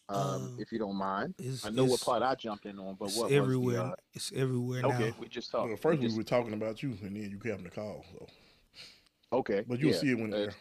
Um, 0.09 0.17
Um, 0.19 0.57
if 0.59 0.73
you 0.73 0.79
don't 0.79 0.97
mind, 0.97 1.35
I 1.65 1.69
know 1.69 1.85
what 1.85 2.01
part 2.01 2.23
I 2.23 2.35
jumped 2.35 2.65
in 2.65 2.79
on, 2.79 2.97
but 2.99 3.11
it's 3.11 3.17
what 3.19 3.31
everywhere. 3.31 3.83
Was 3.83 3.91
the, 3.91 4.17
it's 4.17 4.33
everywhere 4.35 4.85
uh, 4.87 4.89
okay, 4.89 5.09
now. 5.11 5.17
we 5.21 5.29
just 5.29 5.51
talked. 5.51 5.69
Well, 5.69 5.77
first 5.77 6.01
we 6.01 6.09
we 6.09 6.17
were 6.17 6.23
talking 6.25 6.55
about 6.55 6.83
you, 6.83 6.97
and 7.03 7.15
then 7.15 7.31
you 7.31 7.39
happened 7.51 7.67
to 7.67 7.71
call. 7.71 8.05
So, 8.11 8.27
okay, 9.33 9.65
but 9.67 9.81
you'll 9.81 9.93
yeah. 9.93 9.97
see 9.97 10.11
it 10.11 10.19
when 10.19 10.33
Uh, 10.33 10.39
there. 10.39 10.55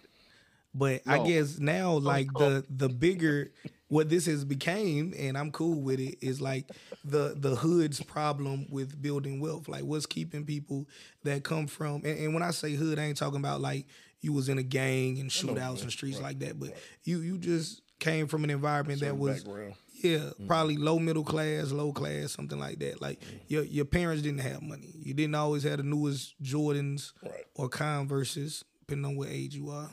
But 0.73 1.01
I 1.07 1.19
guess 1.19 1.59
now, 1.59 1.93
like 1.93 2.35
the 2.37 2.65
the 2.69 2.89
bigger 2.89 3.51
what 3.87 4.09
this 4.09 4.25
has 4.25 4.45
became, 4.45 5.13
and 5.17 5.37
I'm 5.37 5.51
cool 5.51 5.81
with 5.81 5.99
it, 5.99 6.17
is 6.21 6.41
like 6.41 6.67
the 7.03 7.35
the 7.37 7.55
hood's 7.55 8.01
problem 8.01 8.67
with 8.69 9.01
building 9.01 9.39
wealth. 9.39 9.67
Like 9.67 9.83
what's 9.83 10.05
keeping 10.05 10.45
people 10.45 10.87
that 11.23 11.43
come 11.43 11.67
from, 11.67 11.97
and, 12.05 12.17
and 12.19 12.33
when 12.33 12.43
I 12.43 12.51
say 12.51 12.73
hood, 12.75 12.99
I 12.99 13.03
ain't 13.03 13.17
talking 13.17 13.39
about 13.39 13.61
like 13.61 13.87
you 14.21 14.33
was 14.33 14.49
in 14.49 14.57
a 14.57 14.63
gang 14.63 15.19
and 15.19 15.31
I 15.35 15.41
know, 15.43 15.53
shootouts 15.53 15.77
yeah, 15.77 15.81
and 15.83 15.91
streets 15.91 16.17
right, 16.17 16.23
like 16.23 16.39
that, 16.39 16.59
but 16.59 16.69
right. 16.69 16.77
you 17.03 17.19
you 17.19 17.37
just 17.37 17.81
came 17.99 18.27
from 18.27 18.43
an 18.43 18.49
environment 18.49 19.01
that 19.01 19.17
was 19.17 19.43
background. 19.43 19.73
Yeah, 20.03 20.31
probably 20.47 20.77
low 20.77 20.97
middle 20.99 21.23
class, 21.23 21.71
low 21.71 21.91
class, 21.93 22.31
something 22.31 22.57
like 22.59 22.79
that. 22.79 23.01
Like 23.01 23.21
your 23.47 23.63
your 23.63 23.85
parents 23.85 24.23
didn't 24.23 24.39
have 24.41 24.61
money. 24.61 24.93
You 24.99 25.13
didn't 25.13 25.35
always 25.35 25.63
have 25.63 25.77
the 25.77 25.83
newest 25.83 26.41
Jordans 26.41 27.11
Right. 27.23 27.45
or 27.55 27.69
Converses, 27.69 28.63
depending 28.79 29.05
on 29.11 29.15
what 29.17 29.29
age 29.29 29.55
you 29.55 29.69
are. 29.69 29.89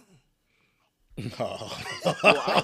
well, 1.38 1.72
I 2.24 2.62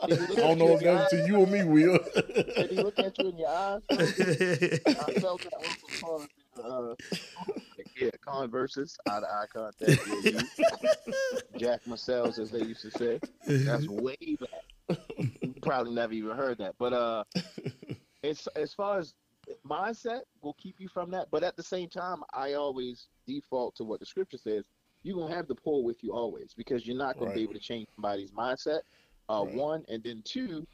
I 0.00 0.06
Did 0.08 0.18
he 0.18 0.26
look 0.26 0.36
don't 0.36 0.58
know 0.58 0.66
you 0.68 0.74
if 0.74 0.80
in 0.80 0.86
your 0.86 0.94
that's 0.96 1.10
to 1.10 1.26
you 1.26 1.36
or 1.36 1.46
me, 1.46 1.64
Will. 1.64 1.98
Did 2.14 2.70
he 2.70 2.76
look 2.76 2.98
at 2.98 3.18
you 3.18 3.28
in 3.30 3.38
your 3.38 3.48
eyes? 3.48 3.80
I 3.90 5.12
felt 5.20 5.42
that 5.42 5.52
also 5.54 5.86
part 6.00 6.22
of 6.22 6.28
the, 6.54 6.62
uh, 6.62 6.94
yeah, 7.98 8.10
converses, 8.26 8.98
eye 9.08 9.20
to 9.20 9.26
eye 9.26 9.46
contact. 9.52 10.06
Yeah, 10.24 10.42
you, 11.06 11.58
Jack 11.58 11.80
Purcell's, 11.88 12.38
as 12.38 12.50
they 12.50 12.62
used 12.62 12.82
to 12.82 12.90
say. 12.90 13.20
That's 13.46 13.88
way 13.88 14.16
back. 14.38 14.50
Probably 15.62 15.92
never 15.92 16.12
even 16.12 16.36
heard 16.36 16.58
that. 16.58 16.74
But 16.78 16.92
uh, 16.92 17.24
it's 18.22 18.46
as 18.48 18.72
far 18.74 18.98
as 18.98 19.14
mindset 19.66 20.22
will 20.42 20.54
keep 20.54 20.76
you 20.78 20.88
from 20.88 21.10
that. 21.12 21.28
But 21.30 21.42
at 21.42 21.56
the 21.56 21.62
same 21.62 21.88
time, 21.88 22.22
I 22.32 22.54
always 22.54 23.08
default 23.26 23.74
to 23.76 23.84
what 23.84 24.00
the 24.00 24.06
scripture 24.06 24.38
says. 24.38 24.64
You're 25.02 25.18
gonna 25.18 25.34
have 25.34 25.48
the 25.48 25.54
pull 25.54 25.82
with 25.84 26.02
you 26.04 26.12
always 26.12 26.54
because 26.54 26.86
you're 26.86 26.96
not 26.96 27.16
gonna 27.16 27.30
Right. 27.30 27.36
be 27.36 27.42
able 27.42 27.54
to 27.54 27.60
change 27.60 27.88
somebody's 27.96 28.30
mindset. 28.32 28.82
Uh, 29.28 29.44
Right. 29.44 29.54
One 29.54 29.84
and 29.88 30.02
then 30.02 30.22
two, 30.24 30.66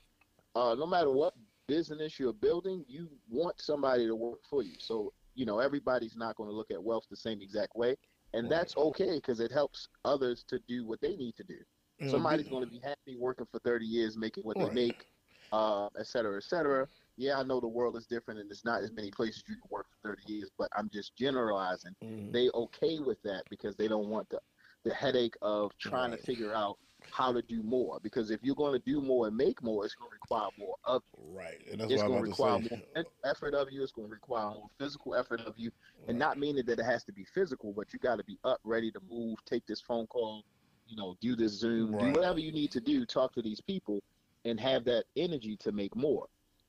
uh, 0.55 0.75
no 0.79 0.87
matter 0.87 1.11
what 1.11 1.35
business 1.67 2.19
you're 2.19 2.33
building, 2.33 2.85
you 2.89 3.09
want 3.29 3.61
somebody 3.61 4.07
to 4.07 4.15
work 4.15 4.41
for 4.49 4.63
you. 4.63 4.75
So 4.79 5.13
you 5.35 5.47
know 5.47 5.61
everybody's 5.61 6.17
not 6.17 6.37
going 6.37 6.51
to 6.51 6.55
look 6.55 6.71
at 6.71 6.83
wealth 6.83 7.07
the 7.11 7.17
same 7.17 7.41
exact 7.41 7.75
way, 7.77 7.97
and 8.35 8.45
Right. 8.45 8.51
that's 8.51 8.77
okay 8.77 9.15
because 9.17 9.41
it 9.41 9.51
helps 9.53 9.89
others 10.05 10.45
to 10.49 10.59
do 10.69 10.85
what 10.85 11.01
they 11.01 11.17
need 11.17 11.35
to 11.37 11.45
do. 11.45 11.59
Somebody's 12.07 12.45
be- 12.47 12.51
going 12.51 12.65
to 12.65 12.71
be 12.71 12.79
happy 12.83 13.17
working 13.19 13.47
for 13.51 13.59
30 13.61 13.85
years, 13.87 14.17
making 14.17 14.45
what 14.45 14.57
Right. 14.57 14.69
they 14.69 14.75
make, 14.75 15.07
uh, 15.53 15.89
et 15.99 16.07
cetera, 16.07 16.37
et 16.37 16.45
cetera. 16.45 16.89
Yeah, 17.17 17.39
I 17.39 17.43
know 17.43 17.59
the 17.61 17.67
world 17.69 17.97
is 17.97 18.07
different 18.07 18.39
and 18.41 18.49
there's 18.49 18.65
not 18.65 18.83
as 18.83 18.93
many 18.93 19.11
places 19.11 19.43
you 19.49 19.55
can 19.57 19.69
work 19.71 19.87
for 19.91 20.11
30 20.15 20.33
years, 20.33 20.51
but 20.57 20.69
I'm 20.77 20.89
just 20.91 21.17
generalizing. 21.17 21.97
Mhm. 22.03 22.33
They 22.33 22.51
okay 22.51 22.99
with 23.01 23.21
that 23.23 23.45
because 23.51 23.75
they 23.77 23.89
don't 23.89 24.09
want 24.09 24.29
the, 24.29 24.41
the 24.85 24.95
headache 24.95 25.35
of 25.43 25.77
trying 25.79 26.11
Right. 26.11 26.21
to 26.21 26.25
figure 26.27 26.55
out 26.55 26.79
how 27.11 27.33
to 27.33 27.43
do 27.43 27.63
more. 27.63 27.99
Because 28.01 28.31
if 28.31 28.43
you're 28.43 28.55
going 28.55 28.75
to 28.79 28.85
do 28.85 29.01
more 29.01 29.27
and 29.27 29.37
make 29.37 29.63
more, 29.63 29.85
it's 29.85 29.95
going 29.95 30.11
to 30.11 30.15
require 30.15 30.51
more 30.59 30.77
of 30.85 31.03
you. 31.17 31.25
Right, 31.33 31.61
and 31.71 31.81
that's 31.81 31.93
It's 31.93 32.03
going 32.03 32.19
I'm 32.19 32.25
to 32.25 32.31
require 32.31 32.61
to 32.61 32.71
more 32.95 33.05
effort 33.25 33.55
of 33.55 33.73
you. 33.73 33.83
It's 33.83 33.93
going 33.93 34.09
to 34.09 34.13
require 34.15 34.51
more 34.51 34.69
physical 34.79 35.15
effort 35.17 35.41
of 35.41 35.55
you. 35.59 35.73
Right. 36.01 36.11
And 36.11 36.19
not 36.19 36.39
meaning 36.39 36.65
that 36.67 36.79
it 36.79 36.85
has 36.85 37.05
to 37.05 37.13
be 37.13 37.25
physical, 37.25 37.73
but 37.73 37.93
you 37.93 37.99
got 37.99 38.17
to 38.17 38.25
be 38.25 38.39
up, 38.45 38.61
ready 38.63 38.93
to 38.93 39.01
move, 39.09 39.39
take 39.47 39.67
this 39.67 39.81
phone 39.81 40.07
call, 40.07 40.45
you 40.89 40.97
know, 40.97 41.17
do 41.21 41.37
this 41.37 41.53
Zoom, 41.53 41.93
Right. 41.93 42.01
do 42.01 42.21
whatever 42.21 42.39
you 42.39 42.53
need 42.53 42.71
to 42.73 42.81
do, 42.81 43.05
talk 43.05 43.33
to 43.35 43.43
these 43.43 43.61
people, 43.61 44.03
and 44.45 44.59
have 44.59 44.85
that 44.85 45.05
energy 45.17 45.57
to 45.59 45.73
make 45.73 45.95
more. 45.95 46.27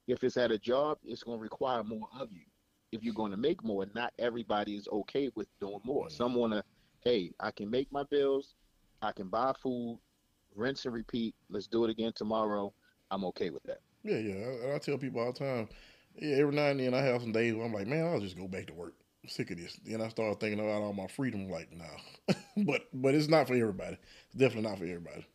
If 0.07 0.23
it's 0.23 0.37
at 0.37 0.51
a 0.51 0.57
job, 0.57 0.97
it's 1.03 1.23
going 1.23 1.37
to 1.37 1.41
require 1.43 1.83
more 1.83 2.07
of 2.19 2.31
you. 2.31 2.43
If 2.91 3.03
you're 3.03 3.13
going 3.13 3.31
to 3.31 3.37
make 3.37 3.63
more, 3.63 3.85
not 3.93 4.13
everybody 4.19 4.75
is 4.75 4.87
okay 4.91 5.29
with 5.35 5.47
doing 5.59 5.79
more. 5.83 6.07
Mhm. 6.07 6.11
Some 6.11 6.35
want 6.35 6.53
to, 6.53 6.63
hey, 7.01 7.31
I 7.39 7.51
can 7.51 7.69
make 7.69 7.91
my 7.91 8.03
bills, 8.03 8.55
I 9.01 9.11
can 9.11 9.29
buy 9.29 9.53
food, 9.53 9.99
rinse 10.55 10.85
and 10.85 10.93
repeat. 10.93 11.35
Let's 11.49 11.67
do 11.67 11.85
it 11.85 11.89
again 11.91 12.11
tomorrow. 12.13 12.73
I'm 13.11 13.23
okay 13.25 13.51
with 13.51 13.63
that. 13.63 13.81
Yeah, 14.03 14.17
yeah. 14.17 14.71
I, 14.71 14.75
I 14.75 14.79
tell 14.79 14.97
people 14.97 15.21
all 15.21 15.31
the 15.31 15.39
time. 15.39 15.69
Yeah, 16.15 16.37
every 16.37 16.55
now 16.55 16.67
and 16.67 16.79
then 16.79 16.93
I 16.93 17.01
have 17.01 17.21
some 17.21 17.31
days 17.31 17.53
where 17.53 17.65
I'm 17.65 17.73
like, 17.73 17.87
man, 17.87 18.05
I'll 18.05 18.19
just 18.19 18.37
go 18.37 18.47
back 18.47 18.65
to 18.67 18.73
work. 18.73 18.95
Sick 19.27 19.51
of 19.51 19.57
this. 19.57 19.77
Then 19.85 20.01
I 20.01 20.07
start 20.09 20.39
thinking 20.39 20.59
about 20.59 20.81
all 20.81 20.93
my 20.93 21.07
freedom. 21.07 21.49
Like, 21.49 21.69
nah, 21.75 22.33
but 22.65 22.83
but 22.93 23.13
it's 23.13 23.27
not 23.27 23.47
for 23.47 23.53
everybody. 23.53 23.97
It's 24.27 24.35
definitely 24.35 24.69
not 24.69 24.79
for 24.79 24.85
everybody. 24.85 25.25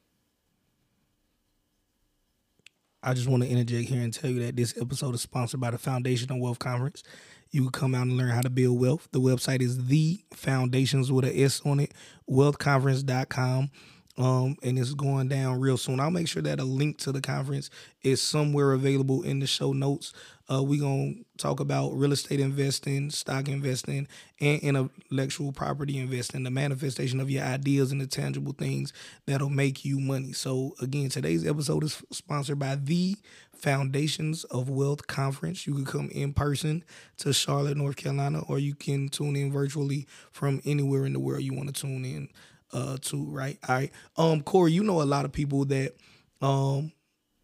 I 3.03 3.13
just 3.13 3.29
want 3.29 3.43
to 3.43 3.49
interject 3.49 3.91
here 3.91 4.01
and 4.01 4.13
tell 4.13 4.31
you 4.31 4.47
that 4.47 4.57
this 4.57 4.75
episode 4.81 5.15
is 5.15 5.21
sponsored 5.21 5.61
by 5.61 5.71
the 5.71 5.77
Foundations 5.77 6.31
of 6.31 6.39
Wealth 6.39 6.59
Conference. 6.59 7.03
You 7.51 7.61
can 7.63 7.71
come 7.71 7.95
out 7.95 8.07
and 8.07 8.17
learn 8.17 8.31
how 8.31 8.41
to 8.41 8.49
build 8.49 8.81
wealth. 8.81 9.09
The 9.13 9.21
website 9.21 9.61
is 9.61 9.87
the 9.87 10.25
foundations 10.33 11.13
with 11.13 11.27
a 11.27 11.43
S 11.43 11.61
on 11.67 11.81
it, 11.81 11.93
wealthconference.com. 12.29 13.71
Um, 14.17 14.57
and 14.63 14.79
it's 14.79 14.95
going 14.95 15.29
down 15.29 15.61
real 15.61 15.77
soon. 15.77 16.01
I'll 16.01 16.11
make 16.11 16.29
sure 16.29 16.43
that 16.43 16.61
a 16.61 16.65
link 16.65 16.99
to 16.99 17.13
the 17.13 17.21
conference 17.21 17.69
is 18.03 18.23
somewhere 18.23 18.73
available 18.73 19.23
in 19.23 19.41
the 19.41 19.47
show 19.47 19.73
notes. 19.73 20.13
Uh, 20.51 20.63
we're 20.63 20.81
going 20.81 21.25
to 21.37 21.43
talk 21.43 21.61
about 21.61 21.93
real 21.93 22.13
estate 22.13 22.41
investing, 22.41 23.11
stock 23.11 23.49
investing, 23.49 24.07
and 24.41 24.61
intellectual 24.61 25.53
property 25.53 25.99
investing, 25.99 26.43
the 26.43 26.51
manifestation 26.51 27.21
of 27.21 27.31
your 27.31 27.43
ideas 27.45 27.93
and 27.93 28.01
the 28.01 28.07
tangible 28.07 28.53
things 28.53 28.93
that'll 29.27 29.49
make 29.49 29.85
you 29.85 29.99
money. 29.99 30.33
So, 30.33 30.75
again, 30.81 31.09
today's 31.09 31.47
episode 31.47 31.85
is 31.85 32.03
sponsored 32.11 32.59
by 32.59 32.77
the 32.77 33.17
Foundations 33.55 34.45
of 34.45 34.69
Wealth 34.69 35.07
Conference. 35.07 35.67
You 35.67 35.75
can 35.75 35.87
come 35.87 36.11
in 36.11 36.35
person 36.35 36.85
to 37.19 37.33
Charlotte, 37.33 37.77
North 37.77 37.97
Carolina, 37.97 38.43
or 38.49 38.59
you 38.59 38.75
can 38.75 39.09
tune 39.09 39.37
in 39.37 39.51
virtually 39.53 40.07
from 40.33 40.61
anywhere 40.65 41.07
in 41.07 41.15
the 41.15 41.21
world 41.21 41.43
you 41.43 41.55
want 41.55 41.75
to 41.75 41.81
tune 41.81 42.05
in 42.05 42.29
uh 42.73 42.97
to, 43.01 43.25
right? 43.27 43.59
All 43.69 43.75
right. 43.77 43.93
Um, 44.17 44.43
Corey, 44.43 44.73
you 44.73 44.83
know 44.83 45.01
a 45.01 45.05
lot 45.05 45.25
of 45.25 45.33
people 45.33 45.65
that 45.67 45.95
um 46.43 46.93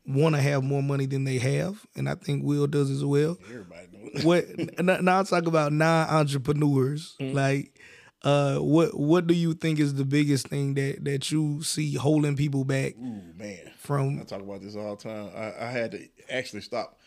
want 0.06 0.34
to 0.34 0.40
have 0.40 0.62
more 0.62 0.82
money 0.82 1.06
than 1.06 1.24
they 1.24 1.38
have, 1.38 1.84
and 1.94 2.08
I 2.08 2.14
think 2.14 2.44
Will 2.44 2.66
does 2.66 2.90
as 2.90 3.04
well. 3.04 3.38
Everybody 3.48 3.86
knows. 3.92 4.24
What 4.24 4.44
now? 4.82 5.20
I 5.20 5.22
talk 5.22 5.46
about 5.46 5.72
non-entrepreneurs. 5.72 7.16
Mm-hmm. 7.20 7.36
Like, 7.36 7.78
uh, 8.22 8.56
what 8.56 8.98
what 8.98 9.26
do 9.26 9.34
you 9.34 9.54
think 9.54 9.78
is 9.78 9.94
the 9.94 10.04
biggest 10.04 10.48
thing 10.48 10.74
that 10.74 11.04
that 11.04 11.30
you 11.30 11.62
see 11.62 11.94
holding 11.94 12.36
people 12.36 12.64
back 12.64 12.94
Ooh 12.98 13.22
man, 13.36 13.70
from 13.78 14.20
I 14.20 14.24
talk 14.24 14.42
about 14.42 14.62
this 14.62 14.76
all 14.76 14.96
the 14.96 15.02
time. 15.02 15.30
I, 15.34 15.66
I 15.66 15.70
had 15.70 15.92
to 15.92 16.08
actually 16.28 16.62
stop 16.62 16.98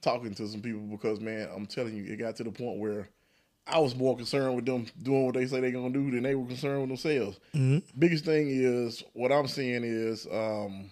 talking 0.00 0.34
to 0.34 0.46
some 0.48 0.60
people 0.60 0.82
because 0.82 1.20
man, 1.20 1.48
I'm 1.54 1.66
telling 1.66 1.94
you, 1.94 2.04
it 2.04 2.16
got 2.16 2.36
to 2.36 2.44
the 2.44 2.52
point 2.52 2.78
where 2.78 3.08
I 3.66 3.78
was 3.78 3.94
more 3.94 4.16
concerned 4.16 4.56
with 4.56 4.66
them 4.66 4.86
doing 5.02 5.26
what 5.26 5.34
they 5.34 5.46
say 5.46 5.60
they're 5.60 5.70
gonna 5.70 5.90
do 5.90 6.10
than 6.10 6.22
they 6.22 6.34
were 6.34 6.46
concerned 6.46 6.80
with 6.80 7.02
themselves. 7.02 7.38
Biggest 7.98 8.24
thing 8.24 8.48
is 8.50 9.02
what 9.12 9.32
I'm 9.32 9.46
seeing 9.48 9.84
is, 9.84 10.26
um, 10.32 10.90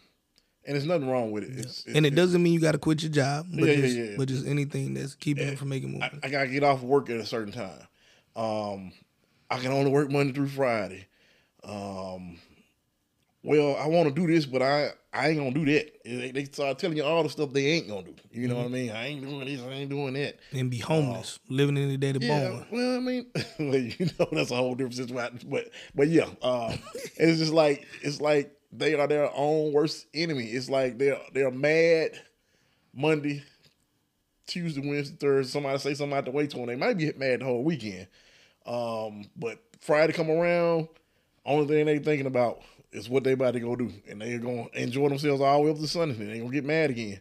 and 0.68 0.74
there's 0.76 0.86
nothing 0.86 1.08
wrong 1.08 1.32
with 1.32 1.42
it. 1.44 1.58
It's, 1.58 1.84
And 1.86 2.04
it 2.04 2.14
doesn't 2.14 2.42
mean 2.42 2.52
you 2.52 2.60
got 2.60 2.72
to 2.72 2.78
quit 2.78 3.02
your 3.02 3.10
job, 3.10 3.46
but 3.50 3.64
Yeah, 3.68 3.72
yeah, 3.72 3.80
just 3.80 3.96
yeah. 3.96 4.14
but 4.18 4.28
just 4.28 4.46
anything 4.46 4.94
that's 4.94 5.14
keeping 5.14 5.56
from 5.56 5.70
making 5.70 5.92
more. 5.92 6.02
I, 6.04 6.10
I 6.22 6.28
gotta 6.28 6.48
get 6.48 6.62
off 6.62 6.82
work 6.82 7.08
at 7.10 7.16
a 7.16 7.26
certain 7.26 7.52
time. 7.52 7.80
Um, 8.36 8.92
I 9.50 9.58
can 9.58 9.72
only 9.72 9.90
work 9.90 10.10
Monday 10.10 10.32
through 10.34 10.48
Friday. 10.48 11.06
Um, 11.64 12.38
well, 13.42 13.76
I 13.76 13.86
want 13.86 14.08
to 14.08 14.14
do 14.14 14.26
this, 14.32 14.44
but 14.46 14.62
I 14.62 14.90
I 15.12 15.28
ain't 15.28 15.38
gonna 15.38 15.52
do 15.52 15.64
that. 15.72 16.04
They, 16.04 16.30
they 16.32 16.44
start 16.44 16.78
telling 16.78 16.96
you 16.96 17.04
all 17.04 17.22
the 17.22 17.30
stuff 17.30 17.52
they 17.52 17.66
ain't 17.66 17.88
gonna 17.88 18.02
do. 18.02 18.14
You 18.30 18.48
know 18.48 18.56
what 18.56 18.66
I 18.66 18.68
mean? 18.68 18.90
I 18.90 19.06
ain't 19.06 19.22
doing 19.22 19.46
this. 19.46 19.60
I 19.62 19.70
ain't 19.70 19.90
doing 19.90 20.14
that. 20.14 20.38
and 20.52 20.70
be 20.70 20.78
homeless, 20.78 21.38
living 21.48 21.76
in 21.76 21.88
the 21.88 21.96
daddy 21.96 22.24
Yeah, 22.24 22.50
bone. 22.50 22.66
well, 22.70 22.96
I 22.96 23.00
mean, 23.00 23.26
well, 23.58 23.76
you 23.76 24.10
know, 24.18 24.28
that's 24.32 24.50
a 24.50 24.56
whole 24.56 24.74
different 24.74 24.96
situation. 24.96 25.40
But, 25.48 25.70
but 25.94 26.08
yeah, 26.08 26.26
um, 26.42 26.78
it's 27.16 27.38
just 27.38 27.52
like 27.52 27.86
it's 28.02 28.20
like 28.20 28.52
they 28.72 28.94
are 28.94 29.06
their 29.06 29.30
own 29.34 29.72
worst 29.72 30.06
enemy. 30.14 30.44
It's 30.44 30.68
like 30.68 30.98
they're 30.98 31.20
they're 31.32 31.50
mad 31.50 32.10
Monday, 32.94 33.42
Tuesday, 34.46 34.80
Wednesday, 34.86 35.16
Thursday. 35.16 35.50
Somebody 35.50 35.78
say 35.78 35.94
something 35.94 36.16
out 36.16 36.24
the 36.24 36.30
way 36.30 36.46
to 36.46 36.56
them. 36.56 36.66
They 36.66 36.76
might 36.76 36.98
be 36.98 37.12
mad 37.16 37.40
the 37.40 37.44
whole 37.44 37.64
weekend. 37.64 38.08
Um, 38.66 39.24
but 39.36 39.58
Friday 39.80 40.12
come 40.12 40.30
around, 40.30 40.88
only 41.44 41.66
thing 41.66 41.86
they 41.86 41.98
thinking 41.98 42.26
about 42.26 42.60
is 42.92 43.08
what 43.08 43.24
they 43.24 43.32
about 43.32 43.54
to 43.54 43.60
go 43.60 43.76
do, 43.76 43.92
and 44.08 44.20
they're 44.20 44.38
gonna 44.38 44.66
enjoy 44.74 45.08
themselves 45.08 45.40
all 45.40 45.58
the 45.58 45.64
way 45.64 45.70
up 45.70 45.78
to 45.78 45.88
Sunday. 45.88 46.14
They 46.14 46.38
gonna 46.38 46.50
get 46.50 46.64
mad 46.64 46.90
again, 46.90 47.20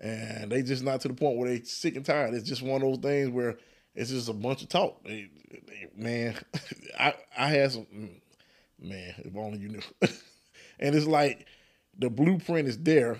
and 0.00 0.50
they 0.50 0.62
just 0.62 0.82
not 0.82 1.00
to 1.02 1.08
the 1.08 1.14
point 1.14 1.36
where 1.38 1.48
they 1.48 1.60
sick 1.62 1.96
and 1.96 2.04
tired. 2.04 2.34
It's 2.34 2.48
just 2.48 2.62
one 2.62 2.82
of 2.82 2.88
those 2.88 2.98
things 2.98 3.30
where 3.30 3.58
it's 3.94 4.10
just 4.10 4.28
a 4.28 4.32
bunch 4.32 4.62
of 4.62 4.68
talk. 4.68 5.02
They, 5.04 5.28
they, 5.50 5.88
man, 5.96 6.36
I 6.98 7.14
I 7.36 7.48
had 7.48 7.72
some 7.72 7.86
man. 8.80 9.14
If 9.18 9.36
only 9.36 9.58
you 9.58 9.68
knew. 9.68 9.82
and 10.78 10.94
it's 10.94 11.06
like 11.06 11.46
the 11.98 12.10
blueprint 12.10 12.68
is 12.68 12.78
there. 12.78 13.18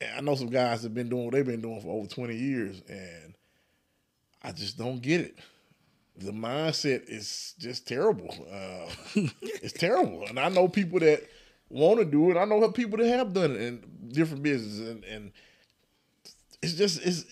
And 0.00 0.10
I 0.16 0.20
know 0.20 0.34
some 0.34 0.50
guys 0.50 0.82
have 0.82 0.94
been 0.94 1.08
doing 1.08 1.24
what 1.24 1.34
they've 1.34 1.44
been 1.44 1.60
doing 1.60 1.80
for 1.80 1.98
over 1.98 2.08
twenty 2.08 2.36
years, 2.36 2.82
and 2.88 3.34
I 4.42 4.52
just 4.52 4.78
don't 4.78 5.02
get 5.02 5.20
it. 5.20 5.38
The 6.16 6.32
mindset 6.32 7.08
is 7.08 7.54
just 7.58 7.86
terrible. 7.86 8.34
Uh, 8.50 8.90
it's 9.42 9.72
terrible, 9.72 10.26
and 10.26 10.38
I 10.38 10.48
know 10.48 10.68
people 10.68 11.00
that 11.00 11.28
want 11.68 11.98
to 11.98 12.04
do 12.04 12.30
it. 12.30 12.36
I 12.36 12.44
know 12.44 12.70
people 12.70 12.98
that 12.98 13.08
have 13.08 13.32
done 13.32 13.52
it 13.52 13.60
in 13.60 13.82
different 14.12 14.42
businesses, 14.42 14.88
and, 14.88 15.04
and 15.04 15.32
it's 16.62 16.74
just 16.74 17.04
it's. 17.04 17.24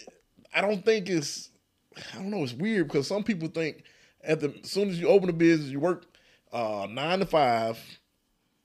I 0.55 0.61
don't 0.61 0.85
think 0.85 1.09
it's. 1.09 1.51
I 1.97 2.17
don't 2.17 2.31
know. 2.31 2.43
It's 2.43 2.53
weird 2.53 2.89
because 2.89 3.07
some 3.07 3.25
people 3.25 3.49
think 3.49 3.85
at 4.23 4.41
the 4.41 4.55
as 4.63 4.71
soon 4.71 4.91
as 4.91 5.01
you 5.01 5.09
open 5.09 5.29
a 5.29 5.33
business, 5.33 5.71
you 5.71 5.81
work 5.81 6.07
uh, 6.53 6.87
nine 6.91 7.21
to 7.21 7.27
five, 7.27 7.79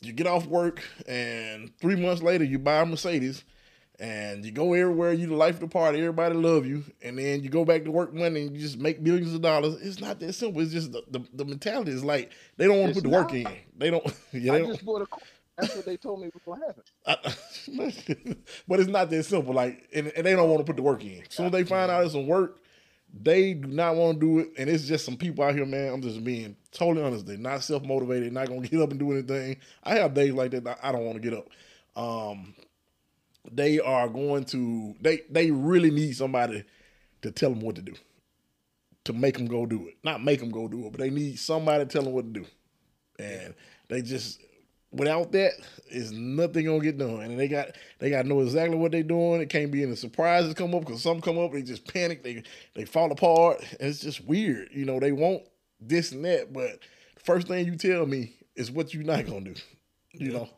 you 0.02 0.14
get 0.14 0.28
off 0.28 0.46
work, 0.48 0.84
and 1.08 1.72
three 1.80 1.96
months 1.96 2.22
later 2.22 2.44
you 2.44 2.60
buy 2.60 2.82
a 2.82 2.86
Mercedes, 2.86 3.44
and 4.00 4.44
you 4.44 4.52
go 4.52 4.74
everywhere. 4.74 5.14
You 5.14 5.28
the 5.28 5.36
life 5.36 5.56
of 5.56 5.62
the 5.62 5.68
party. 5.68 6.00
Everybody 6.00 6.36
love 6.36 6.66
you, 6.66 6.84
and 7.04 7.18
then 7.18 7.44
you 7.44 7.50
go 7.50 7.64
back 7.66 7.84
to 7.86 7.92
work 7.92 8.14
Monday 8.14 8.46
and 8.48 8.56
you 8.56 8.62
just 8.62 8.80
make 8.80 9.00
millions 9.00 9.34
of 9.34 9.42
dollars. 9.42 9.76
It's 9.82 10.00
not 10.02 10.20
that 10.20 10.34
simple. 10.34 10.62
It's 10.62 10.72
just 10.72 10.92
the, 10.92 11.04
the, 11.10 11.20
the 11.34 11.46
mentality 11.46 11.92
is 11.92 12.04
like 12.04 12.32
they 12.58 12.66
don't 12.66 12.80
want 12.80 12.94
to 12.96 13.02
put 13.02 13.04
the 13.10 13.16
work 13.16 13.34
in. 13.34 13.48
They 13.78 13.90
don't. 13.92 14.04
Yeah, 14.34 14.54
I 14.54 14.56
they 14.58 14.62
don't. 14.64 14.72
just 14.74 14.86
bought 14.86 15.02
a. 15.02 15.06
car. 15.06 15.20
That's 15.58 15.76
what 15.76 15.86
they 15.86 15.98
told 15.98 16.22
me 16.22 16.30
was 16.34 16.42
gonna 16.46 16.66
happen. 16.66 18.36
But 18.68 18.80
it's 18.80 18.90
not 18.90 19.10
that 19.12 19.24
simple. 19.24 19.54
Like, 19.54 19.88
and, 19.94 20.08
and 20.16 20.26
they 20.26 20.34
don't 20.34 20.50
want 20.50 20.60
to 20.62 20.64
put 20.66 20.78
the 20.78 20.82
work 20.82 21.04
in. 21.04 21.22
As 21.28 21.36
soon 21.36 21.52
they 21.52 21.64
find 21.64 21.92
out 21.92 22.04
it's 22.04 22.14
some 22.14 22.26
work, 22.26 22.61
they 23.14 23.54
do 23.54 23.68
not 23.68 23.96
want 23.96 24.20
to 24.20 24.26
do 24.26 24.40
it. 24.40 24.50
And 24.58 24.70
it's 24.70 24.86
just 24.86 25.06
some 25.06 25.18
people 25.18 25.44
out 25.44 25.56
here, 25.56 25.66
man. 25.66 25.94
I'm 25.94 26.02
just 26.02 26.24
being 26.24 26.56
totally 26.72 27.06
honest. 27.06 27.26
They're 27.26 27.38
not 27.38 27.64
self 27.64 27.84
motivated. 27.84 28.32
Not 28.34 28.48
gonna 28.48 28.68
get 28.68 28.82
up 28.82 28.92
and 28.92 29.00
do 29.00 29.12
anything. 29.12 29.58
I 29.84 29.96
have 29.96 30.14
days 30.14 30.34
like 30.34 30.52
that. 30.52 30.80
I 30.82 30.92
don't 30.92 31.06
want 31.06 31.22
to 31.22 31.30
get 31.30 31.38
up. 31.38 31.50
Um, 31.96 32.54
they 33.52 33.80
are 33.80 34.08
going 34.08 34.46
to. 34.46 34.96
They 35.02 35.22
they 35.30 35.52
really 35.52 35.92
need 35.92 36.16
somebody 36.16 36.64
to 37.22 37.32
tell 37.32 37.52
them 37.52 37.62
what 37.62 37.76
to 37.76 37.82
do, 37.82 37.94
to 39.06 39.14
make 39.14 39.38
them 39.38 39.48
go 39.48 39.66
do 39.66 39.88
it. 39.88 39.96
Not 40.04 40.24
make 40.24 40.40
them 40.40 40.52
go 40.52 40.68
do 40.68 40.86
it, 40.86 40.92
but 40.92 41.02
they 41.02 41.10
need 41.10 41.38
somebody 41.38 41.86
to 41.86 41.90
tell 41.90 42.04
them 42.04 42.14
what 42.14 42.34
to 42.34 42.42
do. 42.42 42.46
And 43.20 43.54
they 43.90 44.02
just 44.02 44.40
without 44.92 45.32
that, 45.32 45.54
is 45.90 46.12
nothing 46.12 46.66
gonna 46.66 46.80
get 46.80 46.98
done. 46.98 47.22
And 47.22 47.40
they 47.40 47.48
got 47.48 47.76
they 48.00 48.10
got 48.10 48.24
to 48.24 48.28
know 48.28 48.42
exactly 48.42 48.78
what 48.78 48.92
they're 48.92 49.04
doing. 49.04 49.42
It 49.42 49.50
can't 49.50 49.72
be 49.72 49.84
any 49.84 49.96
surprises 49.96 50.54
come 50.54 50.74
up 50.76 50.82
because 50.82 51.02
some 51.02 51.22
come 51.22 51.38
up, 51.38 51.52
they 51.52 51.62
just 51.62 51.92
panic, 51.92 52.24
they 52.24 52.44
they 52.74 52.86
fall 52.86 53.12
apart. 53.12 53.64
It's 53.80 54.00
just 54.00 54.26
weird. 54.26 54.70
You 54.72 54.86
know, 54.86 55.00
they 55.00 55.12
want 55.12 55.44
this 55.80 56.12
and 56.12 56.24
that, 56.26 56.54
but 56.54 56.80
the 57.16 57.22
first 57.24 57.48
thing 57.48 57.66
you 57.66 57.76
tell 57.76 58.06
me 58.06 58.36
is 58.56 58.72
what 58.72 58.94
you're 58.94 59.04
not 59.04 59.26
gonna 59.26 59.42
do. 59.42 59.56
You 60.14 60.32
know, 60.32 60.50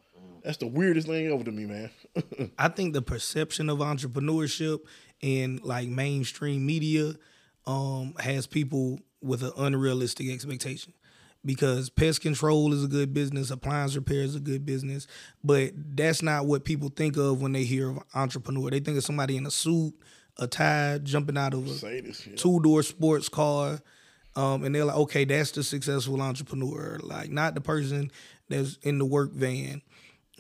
that's 0.44 0.58
the 0.58 0.68
weirdest 0.68 1.08
thing 1.08 1.28
ever 1.28 1.44
to 1.44 1.52
me, 1.52 1.66
man. 1.66 1.90
I 2.58 2.68
think 2.68 2.94
the 2.94 3.02
perception 3.02 3.70
of 3.70 3.80
entrepreneurship 3.80 4.80
in 5.22 5.62
like 5.64 5.88
mainstream 5.88 6.66
media 6.66 7.14
um, 7.66 8.14
has 8.20 8.46
people 8.46 9.00
with 9.22 9.42
an 9.42 9.52
unrealistic 9.58 10.30
expectation. 10.30 10.94
Because 11.46 11.90
pest 11.90 12.22
control 12.22 12.72
is 12.72 12.86
a 12.86 12.88
good 12.88 13.14
business, 13.14 13.52
appliance 13.52 13.96
repair 13.96 14.22
is 14.22 14.36
a 14.36 14.40
good 14.40 14.66
business, 14.66 15.08
but 15.44 15.72
that's 15.76 16.22
not 16.22 16.46
what 16.46 16.64
people 16.64 16.88
think 16.88 17.18
of 17.18 17.42
when 17.42 17.52
they 17.52 17.66
hear 17.66 17.90
of 17.90 18.00
entrepreneur. 18.16 18.70
They 18.70 18.80
think 18.80 18.98
of 18.98 19.04
somebody 19.04 19.36
in 19.36 19.46
a 19.46 19.52
suit, 19.52 19.94
a 20.40 20.48
tie, 20.48 21.00
jumping 21.04 21.38
out 21.38 21.54
of 21.54 21.68
a 21.68 21.74
Say 21.74 22.00
this. 22.00 22.26
Yeah. 22.26 22.36
two 22.38 22.62
door 22.62 22.82
sports 22.82 23.28
car. 23.28 23.82
Um, 24.36 24.64
and 24.64 24.74
they're 24.74 24.86
like, 24.86 24.96
okay, 24.96 25.26
that's 25.26 25.52
the 25.52 25.64
successful 25.64 26.20
entrepreneur. 26.22 27.00
Like, 27.04 27.30
not 27.30 27.54
the 27.56 27.62
person 27.62 28.10
that's 28.50 28.78
in 28.82 28.98
the 28.98 29.06
work 29.06 29.32
van 29.34 29.82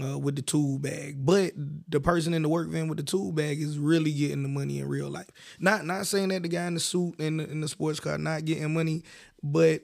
uh, 0.03 0.17
with 0.17 0.35
the 0.35 0.41
tool 0.41 0.79
bag, 0.79 1.23
but 1.23 1.51
the 1.87 1.99
person 1.99 2.33
in 2.33 2.41
the 2.41 2.49
work 2.49 2.69
van 2.69 2.87
with 2.87 2.97
the 2.97 3.03
tool 3.03 3.31
bag 3.31 3.61
is 3.61 3.77
really 3.77 4.11
getting 4.11 4.41
the 4.41 4.49
money 4.49 4.79
in 4.79 4.87
real 4.87 5.09
life. 5.09 5.29
Not 5.59 5.85
not 5.85 6.07
saying 6.07 6.29
that 6.29 6.41
the 6.41 6.47
guy 6.49 6.65
in 6.65 6.73
the 6.73 6.79
suit 6.79 7.19
and 7.19 7.39
the, 7.39 7.51
in 7.51 7.61
the 7.61 7.67
sports 7.67 7.99
car 7.99 8.17
not 8.17 8.45
getting 8.45 8.73
money, 8.73 9.03
but 9.43 9.81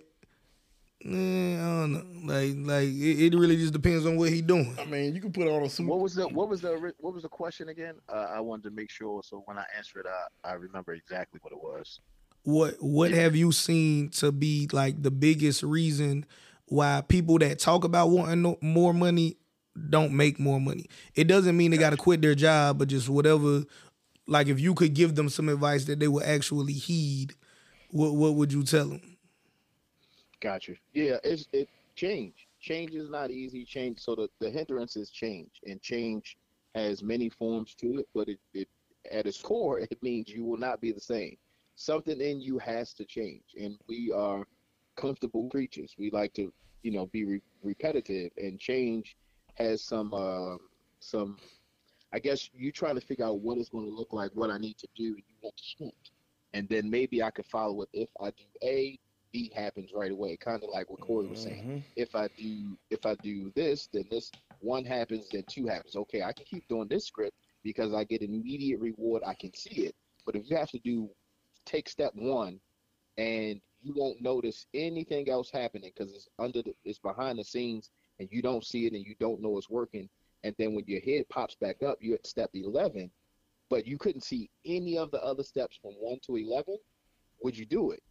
eh, 1.06 1.56
I 1.56 1.66
don't 1.66 1.94
know. 1.94 2.34
Like 2.34 2.54
like 2.58 2.88
it, 2.90 3.34
it 3.34 3.38
really 3.38 3.58
just 3.58 3.74
depends 3.74 4.06
on 4.06 4.18
what 4.18 4.30
he 4.30 4.42
doing. 4.42 4.78
I 4.80 4.86
mean, 4.86 5.16
you 5.16 5.22
can 5.22 5.32
put 5.32 5.48
on 5.48 5.64
a 5.64 5.70
suit. 5.70 5.88
What 5.88 6.00
was 6.00 6.16
the 6.16 6.28
what 6.28 6.50
was 6.50 6.62
the 6.62 6.94
what 7.00 7.14
was 7.14 7.24
the 7.24 7.30
question 7.30 7.70
again? 7.70 7.96
Uh, 8.08 8.28
I 8.32 8.40
wanted 8.42 8.64
to 8.64 8.72
make 8.72 8.90
sure 8.90 9.22
so 9.24 9.44
when 9.46 9.58
I 9.58 9.66
answer 9.78 10.00
it, 10.00 10.06
I, 10.44 10.50
I 10.52 10.54
remember 10.54 10.94
exactly 10.94 11.40
what 11.44 11.54
it 11.54 11.60
was. 11.62 12.00
what 12.44 12.76
what 12.80 13.12
have 13.12 13.36
you 13.36 13.52
seen 13.52 14.10
to 14.12 14.32
be 14.32 14.68
like 14.72 15.02
the 15.04 15.12
biggest 15.12 15.64
reason 15.64 16.26
why 16.66 17.02
people 17.08 17.38
that 17.40 17.60
talk 17.60 17.84
about 17.84 18.10
wanting 18.10 18.56
more 18.62 18.94
money 18.94 19.38
don't 19.90 20.14
make 20.14 20.40
more 20.40 20.60
money? 20.60 20.86
It 21.16 21.26
doesn't 21.28 21.58
mean 21.58 21.72
they 21.72 21.78
got 21.78 21.92
to 21.92 21.98
quit 21.98 22.22
their 22.22 22.36
job, 22.36 22.80
but 22.80 22.88
just 22.90 23.10
whatever. 23.10 23.64
Like 24.28 24.48
if 24.48 24.60
you 24.60 24.74
could 24.76 24.94
give 24.94 25.16
them 25.16 25.30
some 25.30 25.50
advice 25.50 25.86
that 25.86 26.00
they 26.00 26.08
would 26.08 26.24
actually 26.24 26.74
heed, 26.74 27.34
what 27.90 28.16
what 28.16 28.36
would 28.36 28.54
you 28.54 28.64
tell 28.64 28.88
them? 28.90 29.02
Got 30.42 30.68
you. 30.68 30.76
Yeah, 30.94 31.18
it's 31.24 31.48
it 31.52 31.70
change. 31.96 32.48
Change 32.62 32.94
is 32.96 33.10
not 33.10 33.32
easy. 33.32 33.66
Change. 33.66 34.00
So 34.00 34.16
the 34.16 34.30
the 34.40 34.50
hindrance 34.50 34.96
is 34.96 35.10
change, 35.10 35.62
and 35.66 35.82
change 35.82 36.38
has 36.76 37.04
many 37.04 37.30
forms 37.30 37.74
to 37.76 38.00
it, 38.00 38.08
but 38.14 38.30
it, 38.30 38.40
it 38.54 38.68
at 39.12 39.26
its 39.26 39.42
core, 39.42 39.80
it 39.92 40.02
means 40.02 40.30
you 40.30 40.46
will 40.46 40.58
not 40.58 40.82
be 40.82 40.92
the 40.92 41.00
same. 41.00 41.38
Something 41.76 42.20
in 42.20 42.42
you 42.42 42.58
has 42.60 42.94
to 42.96 43.06
change, 43.06 43.44
and 43.60 43.78
we 43.88 44.12
are 44.12 44.46
comfortable 44.98 45.50
creatures. 45.50 45.96
We 45.98 46.12
like 46.12 46.34
to, 46.34 46.52
you 46.84 46.92
know, 46.92 47.06
be 47.08 47.24
re- 47.24 47.42
repetitive, 47.64 48.32
and 48.38 48.60
change 48.60 49.16
has 49.56 49.84
some, 49.84 50.14
uh, 50.14 50.58
some. 51.00 51.38
I 52.12 52.20
guess 52.20 52.50
you 52.54 52.72
trying 52.72 52.96
to 52.96 53.02
figure 53.02 53.26
out 53.26 53.40
what 53.40 53.58
it's 53.60 53.70
going 53.70 53.86
to 53.86 53.96
look 53.96 54.12
like, 54.12 54.32
what 54.34 54.50
I 54.50 54.58
need 54.58 54.78
to 54.80 54.88
do, 54.96 55.06
and 55.06 55.18
you 55.18 55.36
want 55.42 55.56
to 55.56 55.64
script, 55.64 56.12
and 56.54 56.68
then 56.68 56.90
maybe 56.90 57.24
I 57.24 57.30
could 57.30 57.46
follow 57.46 57.84
it. 57.84 57.90
If 57.94 58.10
I 58.20 58.32
do 58.32 58.44
A, 58.64 59.00
B 59.32 59.52
happens 59.56 59.92
right 59.94 60.12
away, 60.12 60.38
kind 60.38 60.64
of 60.64 60.70
like 60.70 60.90
what 60.90 61.00
Corey 61.02 61.28
was 61.28 61.40
saying. 61.40 61.64
Mhm. 61.64 61.84
If 61.96 62.16
I 62.16 62.28
do, 62.30 62.78
if 62.90 63.06
I 63.06 63.16
do 63.16 63.52
this, 63.56 63.88
then 63.88 64.06
this 64.10 64.32
one 64.60 64.86
happens, 64.86 65.30
then 65.30 65.44
two 65.48 65.68
happens. 65.68 65.96
Okay, 65.96 66.22
I 66.24 66.34
can 66.34 66.46
keep 66.46 66.68
doing 66.68 66.88
this 66.88 67.06
script 67.06 67.38
because 67.64 67.94
I 67.94 68.04
get 68.04 68.22
an 68.22 68.34
immediate 68.34 68.80
reward. 68.80 69.24
I 69.26 69.34
can 69.34 69.54
see 69.54 69.86
it. 69.86 69.96
But 70.26 70.36
if 70.36 70.50
you 70.50 70.58
have 70.58 70.70
to 70.72 70.80
do, 70.80 71.10
take 71.66 71.90
step 71.90 72.14
one, 72.16 72.60
and 73.18 73.62
you 73.82 73.94
won't 73.96 74.22
notice 74.22 74.66
anything 74.74 75.30
else 75.30 75.50
happening 75.50 75.92
because 75.96 76.14
it's 76.14 76.28
under 76.38 76.62
the, 76.62 76.76
it's 76.84 77.00
behind 77.00 77.40
the 77.40 77.44
scenes, 77.44 77.92
and 78.20 78.28
you 78.32 78.42
don't 78.42 78.66
see 78.66 78.86
it, 78.86 78.94
and 78.94 79.06
you 79.06 79.16
don't 79.20 79.42
know 79.42 79.58
it's 79.58 79.70
working. 79.70 80.10
And 80.44 80.56
then 80.58 80.74
when 80.74 80.86
your 80.88 81.02
head 81.02 81.28
pops 81.30 81.56
back 81.56 81.84
up, 81.84 81.98
you're 82.02 82.16
at 82.16 82.28
step 82.28 82.50
eleven, 82.54 83.12
but 83.70 83.86
you 83.86 83.98
couldn't 83.98 84.24
see 84.24 84.50
any 84.66 84.98
of 84.98 85.12
the 85.12 85.24
other 85.24 85.44
steps 85.44 85.78
from 85.82 85.92
one 85.94 86.20
to 86.28 86.38
eleven. 86.38 86.78
Would 87.44 87.58
you 87.58 87.66
do 87.66 87.92
it? 87.92 88.04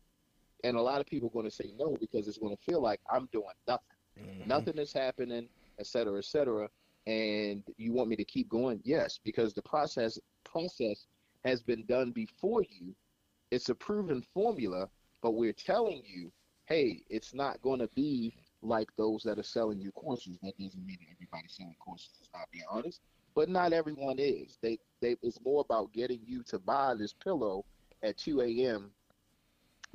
And 0.64 0.76
a 0.76 0.82
lot 0.82 1.00
of 1.00 1.06
people 1.06 1.28
are 1.28 1.32
going 1.32 1.44
to 1.44 1.50
say 1.50 1.72
no 1.78 1.96
because 2.00 2.28
it's 2.28 2.38
going 2.38 2.56
to 2.56 2.62
feel 2.62 2.80
like 2.82 3.00
I'm 3.11 3.26
doing 3.32 3.44
nothing 3.66 3.84
Mhm. 4.18 4.46
nothing 4.46 4.78
is 4.78 4.92
happening, 4.92 5.48
et 5.78 5.86
cetera, 5.86 6.18
et 6.18 6.24
cetera, 6.24 6.68
and 7.06 7.62
you 7.76 7.92
want 7.92 8.09
me 8.11 8.16
to 8.16 8.24
keep 8.24 8.48
going? 8.48 8.80
Yes, 8.84 9.18
because 9.22 9.54
the 9.54 9.62
process 9.62 10.18
process 10.44 11.06
has 11.44 11.62
been 11.62 11.84
done 11.86 12.11
before 12.12 12.62
you. 12.64 12.94
It's 13.50 13.68
a 13.68 13.74
proven 13.74 14.22
formula, 14.34 14.90
but 15.22 15.32
we're 15.32 15.52
telling 15.52 16.02
you, 16.04 16.32
hey, 16.66 17.02
it's 17.09 17.32
not 17.34 17.61
going 17.62 17.80
to 17.80 17.88
be 17.94 18.34
like 18.62 18.88
those 18.96 19.22
that 19.22 19.38
are 19.38 19.42
selling 19.44 19.80
you 19.80 19.92
courses. 19.92 20.38
That 20.42 20.59
doesn't 20.59 20.84
mean 20.84 20.98
that 21.00 21.12
everybody 21.12 21.48
selling 21.48 21.76
courses 21.78 22.11
is 22.20 22.28
not 22.34 22.50
being 22.50 22.64
honest, 22.70 23.00
but 23.34 23.48
not 23.48 23.72
everyone 23.72 24.18
is. 24.18 24.59
They 24.62 24.78
they 25.00 25.16
it's 25.22 25.40
more 25.42 25.61
about 25.62 25.92
getting 25.92 26.20
you 26.26 26.42
to 26.44 26.59
buy 26.59 26.94
this 26.94 27.14
pillow 27.14 27.64
at 28.02 28.16
2 28.18 28.42
a.m. 28.42 28.92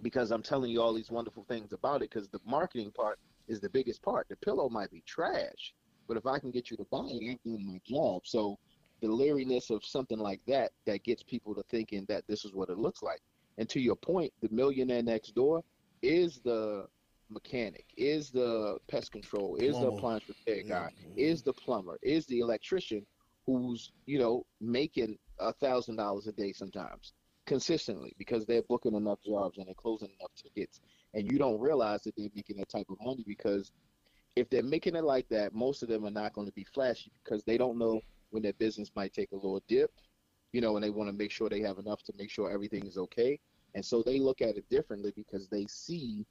because 0.02 0.32
I'm 0.32 0.41
telling 0.41 0.72
you 0.72 0.82
all 0.82 0.94
these 0.94 1.12
wonderful 1.12 1.44
things 1.46 1.72
about 1.74 2.02
it. 2.02 2.10
Because 2.12 2.30
the 2.30 2.39
marketing 2.46 2.91
part 2.91 3.20
is 3.48 3.60
the 3.60 3.70
biggest 3.70 4.02
part. 4.02 4.28
The 4.30 4.36
pillow 4.38 4.70
might 4.70 4.91
be 4.91 5.02
trash, 5.06 5.74
but 6.08 6.18
if 6.18 6.26
I 6.26 6.39
can 6.39 6.52
get 6.52 6.70
you 6.70 6.78
to 6.78 6.86
buy 6.91 7.06
it, 7.06 7.30
I'm 7.32 7.39
doing 7.44 7.66
my 7.66 7.80
job. 7.86 8.22
So 8.26 8.58
the 9.02 9.08
leeriness 9.08 9.70
of 9.70 9.84
something 9.86 10.18
like 10.20 10.41
that 10.48 10.72
that 10.86 11.04
gets 11.04 11.24
people 11.24 11.54
to 11.56 11.64
thinking 11.64 12.06
that 12.08 12.26
this 12.28 12.46
is 12.46 12.54
what 12.54 12.70
it 12.70 12.78
looks 12.78 13.02
like. 13.02 13.22
And 13.58 13.70
to 13.70 13.80
your 13.80 13.96
point, 13.96 14.32
the 14.41 14.50
millionaire 14.52 15.04
next 15.04 15.34
door 15.36 15.64
is 16.02 16.39
the 16.41 16.88
mechanic, 17.30 17.86
is 17.98 18.32
the 18.32 18.78
pest 18.89 19.12
control, 19.12 19.56
is 19.58 19.80
the 19.80 19.88
appliance 19.88 20.28
repair 20.28 20.64
guy, 20.68 20.89
Mhm. 20.94 21.16
is 21.16 21.44
the 21.44 21.54
plumber, 21.54 21.98
is 22.02 22.26
the 22.28 22.39
electrician 22.39 23.06
who's, 23.46 23.91
you 24.06 24.20
know, 24.20 24.46
making 24.62 25.18
a 25.39 25.54
thousand 25.54 25.96
dollars 25.98 26.28
a 26.28 26.34
day 26.34 26.52
sometimes 26.54 27.14
consistently 27.46 28.14
because 28.18 28.46
they're 28.46 28.64
booking 28.64 28.96
enough 28.96 29.20
jobs 29.26 29.58
and 29.58 29.68
they're 29.68 29.74
closing 29.76 30.10
enough 30.20 30.32
tickets 30.36 30.82
and 31.14 31.32
you 31.32 31.38
don't 31.38 31.60
realize 31.60 32.02
that 32.04 32.16
they're 32.16 32.30
making 32.36 32.58
that 32.58 32.70
type 32.70 32.88
of 32.89 32.98
money 33.02 33.24
because 33.28 33.72
if 34.36 34.50
they're 34.50 34.64
making 34.64 34.96
it 34.96 35.04
like 35.04 35.28
that, 35.30 35.54
most 35.54 35.84
of 35.84 35.89
them 35.89 36.06
are 36.06 36.12
not 36.12 36.34
going 36.34 36.48
to 36.48 36.54
be 36.54 36.64
flashy 36.64 37.12
because 37.24 37.44
they 37.44 37.58
don't 37.58 37.78
know 37.78 38.02
when 38.32 38.41
their 38.41 38.54
business 38.54 38.91
might 38.96 39.14
take 39.14 39.32
a 39.32 39.36
little 39.36 39.62
dip, 39.68 39.91
you 40.54 40.62
know, 40.62 40.76
and 40.76 40.84
they 40.84 40.89
want 40.89 41.10
to 41.10 41.16
make 41.16 41.32
sure 41.32 41.50
they 41.50 41.62
have 41.62 41.78
enough 41.78 42.02
to 42.04 42.14
make 42.18 42.32
sure 42.32 42.52
everything 42.52 42.86
is 42.88 42.98
okay. 42.98 43.39
And 43.76 43.86
so 43.86 44.02
they 44.02 44.20
look 44.20 44.41
at 44.41 44.58
it 44.58 44.68
differently 44.70 45.14
because 45.16 45.48
they 45.50 45.66
see 45.68 46.26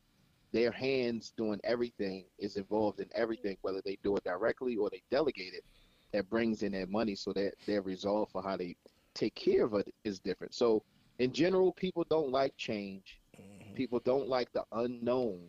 their 0.52 0.70
hands 0.70 1.32
doing 1.36 1.60
everything 1.64 2.24
is 2.38 2.56
involved 2.56 3.00
in 3.00 3.08
everything, 3.14 3.56
whether 3.62 3.80
they 3.84 3.98
do 4.02 4.16
it 4.16 4.24
directly 4.24 4.76
or 4.76 4.90
they 4.90 5.02
delegate 5.10 5.54
it. 5.54 5.64
That 6.12 6.28
brings 6.28 6.62
in 6.62 6.72
their 6.72 6.86
money, 6.86 7.14
so 7.14 7.32
that 7.32 7.54
their 7.66 7.80
resolve 7.80 8.28
for 8.30 8.42
how 8.42 8.58
they 8.58 8.76
take 9.14 9.34
care 9.34 9.64
of 9.64 9.72
it 9.72 9.94
is 10.04 10.20
different. 10.20 10.52
So, 10.54 10.82
in 11.18 11.32
general, 11.32 11.72
people 11.72 12.04
don't 12.08 12.30
like 12.30 12.56
change. 12.56 13.20
Mhm. 13.38 13.74
People 13.74 14.00
don't 14.00 14.28
like 14.28 14.52
the 14.52 14.64
unknown, 14.72 15.48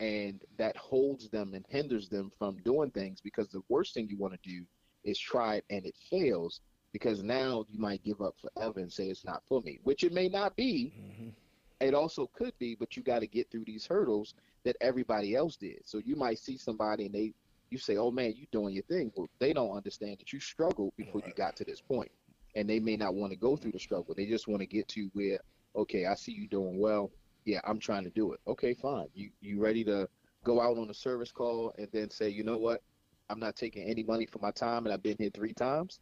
and 0.00 0.42
that 0.56 0.76
holds 0.76 1.28
them 1.28 1.54
and 1.54 1.64
hinders 1.68 2.08
them 2.08 2.30
from 2.38 2.56
doing 2.62 2.90
things 2.90 3.20
because 3.20 3.48
the 3.48 3.62
worst 3.68 3.94
thing 3.94 4.08
you 4.08 4.16
want 4.18 4.34
to 4.34 4.48
do 4.48 4.66
is 5.04 5.18
try 5.18 5.56
it 5.56 5.64
and 5.70 5.86
it 5.86 5.96
fails 6.10 6.60
because 6.92 7.22
now 7.22 7.64
you 7.70 7.78
might 7.78 8.02
give 8.04 8.20
up 8.20 8.36
forever 8.38 8.80
and 8.80 8.92
say 8.92 9.08
it's 9.08 9.24
not 9.24 9.42
for 9.46 9.60
me, 9.62 9.78
which 9.84 10.04
it 10.04 10.12
may 10.12 10.28
not 10.28 10.54
be. 10.56 10.92
Mhm. 10.92 11.32
It 11.80 11.94
also 11.94 12.26
could 12.28 12.56
be, 12.58 12.74
but 12.74 12.96
you 12.96 13.02
got 13.02 13.20
to 13.20 13.26
get 13.26 13.50
through 13.50 13.64
these 13.64 13.86
hurdles 13.86 14.34
that 14.64 14.76
everybody 14.80 15.34
else 15.34 15.56
did. 15.56 15.80
So 15.84 15.98
you 15.98 16.14
might 16.14 16.38
see 16.38 16.56
somebody 16.56 17.06
and 17.06 17.14
they, 17.14 17.34
you 17.70 17.78
say, 17.78 17.96
"Oh 17.96 18.10
man, 18.10 18.34
you 18.36 18.46
doing 18.52 18.74
your 18.74 18.84
thing," 18.84 19.12
but 19.16 19.26
they 19.38 19.52
don't 19.52 19.76
understand 19.76 20.18
that 20.18 20.32
you 20.32 20.38
struggled 20.40 20.94
before 20.96 21.22
you 21.26 21.32
got 21.34 21.56
to 21.56 21.64
this 21.64 21.80
point, 21.80 22.12
and 22.54 22.68
they 22.68 22.80
may 22.80 22.96
not 22.96 23.14
want 23.14 23.32
to 23.32 23.38
go 23.38 23.56
through 23.56 23.72
the 23.72 23.78
struggle. 23.78 24.14
They 24.14 24.26
just 24.26 24.48
want 24.48 24.60
to 24.60 24.66
get 24.66 24.88
to 24.88 25.10
where, 25.14 25.38
okay, 25.76 26.06
I 26.06 26.14
see 26.14 26.32
you 26.32 26.48
doing 26.48 26.78
well. 26.80 27.10
Yeah, 27.44 27.60
I'm 27.64 27.78
trying 27.80 28.04
to 28.04 28.10
do 28.10 28.32
it. 28.32 28.40
Okay, 28.46 28.74
fine. 28.74 29.06
You 29.14 29.30
you 29.40 29.60
ready 29.60 29.84
to 29.84 30.08
go 30.44 30.60
out 30.60 30.76
on 30.78 30.90
a 30.90 30.94
service 30.94 31.32
call 31.32 31.74
and 31.78 31.88
then 31.92 32.10
say, 32.10 32.28
you 32.28 32.44
know 32.44 32.58
what? 32.58 32.82
I'm 33.30 33.40
not 33.40 33.56
taking 33.56 33.84
any 33.88 34.02
money 34.02 34.26
for 34.26 34.38
my 34.40 34.50
time, 34.50 34.84
and 34.86 34.92
I've 34.92 35.02
been 35.02 35.16
here 35.18 35.30
three 35.34 35.54
times. 35.54 36.00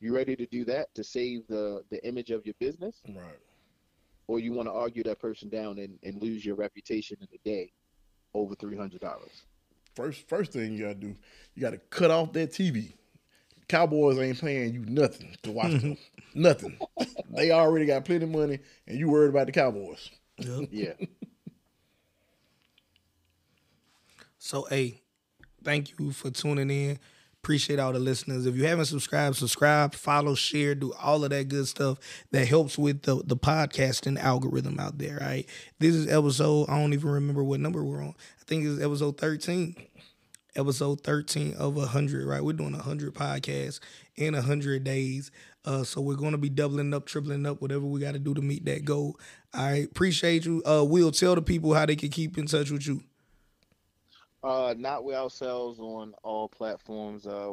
You 0.00 0.14
ready 0.14 0.36
to 0.36 0.46
do 0.46 0.64
that 0.66 0.94
to 0.94 1.04
save 1.04 1.46
the 1.48 1.82
the 1.90 2.04
image 2.06 2.30
of 2.30 2.44
your 2.46 2.54
business? 2.60 3.02
Right. 3.08 3.38
or 4.26 4.38
you 4.40 4.52
want 4.52 4.68
to 4.68 4.72
argue 4.72 5.02
that 5.04 5.18
person 5.20 5.48
down 5.48 5.78
and, 5.78 5.98
and 6.02 6.20
lose 6.22 6.44
your 6.44 6.56
reputation 6.56 7.18
in 7.20 7.28
a 7.34 7.38
day 7.48 7.72
over 8.34 8.54
three 8.54 8.76
hundred 8.76 9.00
dollars. 9.00 9.44
First, 9.94 10.28
first 10.28 10.52
thing 10.52 10.72
you 10.72 10.80
gotta 10.84 10.94
do, 10.96 11.14
you 11.54 11.60
gotta 11.62 11.78
cut 11.78 12.10
off 12.10 12.32
that 12.32 12.50
TV. 12.52 12.94
Cowboys 13.68 14.18
ain't 14.18 14.40
paying 14.40 14.74
you 14.74 14.84
nothing 14.86 15.34
to 15.42 15.50
watch 15.52 15.72
them. 15.72 15.96
nothing. 16.34 16.78
They 17.30 17.50
already 17.50 17.86
got 17.86 18.04
plenty 18.04 18.24
of 18.24 18.30
money, 18.30 18.60
and 18.86 18.96
you 18.96 19.08
worried 19.08 19.30
about 19.30 19.46
the 19.46 19.52
Cowboys. 19.52 20.10
Yep. 20.38 20.68
Yeah, 20.70 20.92
So, 24.38 24.66
hey, 24.70 25.00
thank 25.64 25.98
you 25.98 26.12
for 26.12 26.30
tuning 26.30 26.70
in. 26.70 26.98
Appreciate 27.42 27.78
all 27.78 27.92
the 27.92 27.98
listeners. 27.98 28.46
If 28.46 28.56
you 28.56 28.64
haven't 28.66 28.84
subscribed, 28.86 29.36
subscribe, 29.36 29.94
follow, 29.94 30.34
share, 30.34 30.74
do 30.74 30.92
all 30.94 31.24
of 31.24 31.30
that 31.30 31.48
good 31.48 31.66
stuff 31.66 31.98
that 32.30 32.46
helps 32.46 32.78
with 32.78 33.02
the, 33.02 33.16
the 33.24 33.36
podcasting 33.36 34.18
algorithm 34.18 34.78
out 34.78 34.98
there. 34.98 35.18
Right? 35.20 35.46
This 35.78 35.94
is 35.94 36.06
episode, 36.06 36.66
I 36.68 36.78
don't 36.78 36.92
even 36.92 37.10
remember 37.10 37.42
what 37.42 37.60
number 37.60 37.82
we're 37.82 38.02
on. 38.02 38.14
I 38.40 38.44
think 38.46 38.64
it's 38.64 38.80
episode 38.80 39.18
13. 39.18 39.74
Episode 40.56 41.00
13 41.02 41.54
of 41.54 41.74
100, 41.76 42.26
right? 42.26 42.42
We're 42.42 42.52
doing 42.52 42.72
100 42.72 43.14
podcasts 43.14 43.80
in 44.16 44.34
100 44.34 44.84
days. 44.84 45.30
Uh, 45.64 45.82
so 45.82 46.00
we're 46.00 46.14
going 46.14 46.32
to 46.32 46.38
be 46.38 46.48
doubling 46.50 46.92
up, 46.94 47.06
tripling 47.06 47.46
up, 47.46 47.60
whatever 47.60 47.84
we 47.86 47.98
got 48.00 48.12
to 48.12 48.18
do 48.18 48.34
to 48.34 48.42
meet 48.42 48.64
that 48.66 48.84
goal. 48.84 49.18
I 49.52 49.76
Appreciate 49.76 50.44
you. 50.44 50.62
Uh, 50.66 50.84
Will, 50.84 51.10
tell 51.10 51.34
the 51.34 51.42
people 51.42 51.74
how 51.74 51.86
they 51.86 51.96
can 51.96 52.10
keep 52.10 52.36
in 52.38 52.46
touch 52.46 52.70
with 52.70 52.86
you. 52.86 53.02
uh, 54.42 54.74
not 54.76 55.04
we 55.04 55.14
ourselves 55.14 55.78
on 55.80 56.12
all 56.22 56.48
platforms. 56.48 57.26
Uh, 57.26 57.52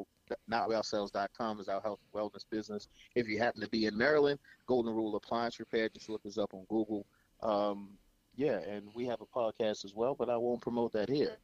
notweourselves.com 0.50 1.60
is 1.60 1.68
our 1.68 1.82
health 1.82 2.00
and 2.14 2.22
wellness 2.22 2.46
business. 2.50 2.88
If 3.16 3.28
you 3.28 3.40
happen 3.40 3.62
to 3.62 3.70
be 3.70 3.86
in 3.86 3.98
Maryland, 3.98 4.40
Golden 4.68 4.94
Rule 4.94 5.16
Appliance 5.16 5.60
Repair, 5.60 5.90
just 5.90 6.10
look 6.10 6.26
us 6.26 6.38
up 6.38 6.54
on 6.54 6.66
Google. 6.70 7.06
Um, 7.42 7.90
yeah, 8.36 8.60
and 8.60 8.90
we 8.94 9.06
have 9.06 9.20
a 9.22 9.26
podcast 9.26 9.84
as 9.86 9.94
well, 9.96 10.16
but 10.16 10.30
I 10.30 10.38
won't 10.38 10.62
promote 10.62 10.94
that 10.94 11.10
here. 11.10 11.38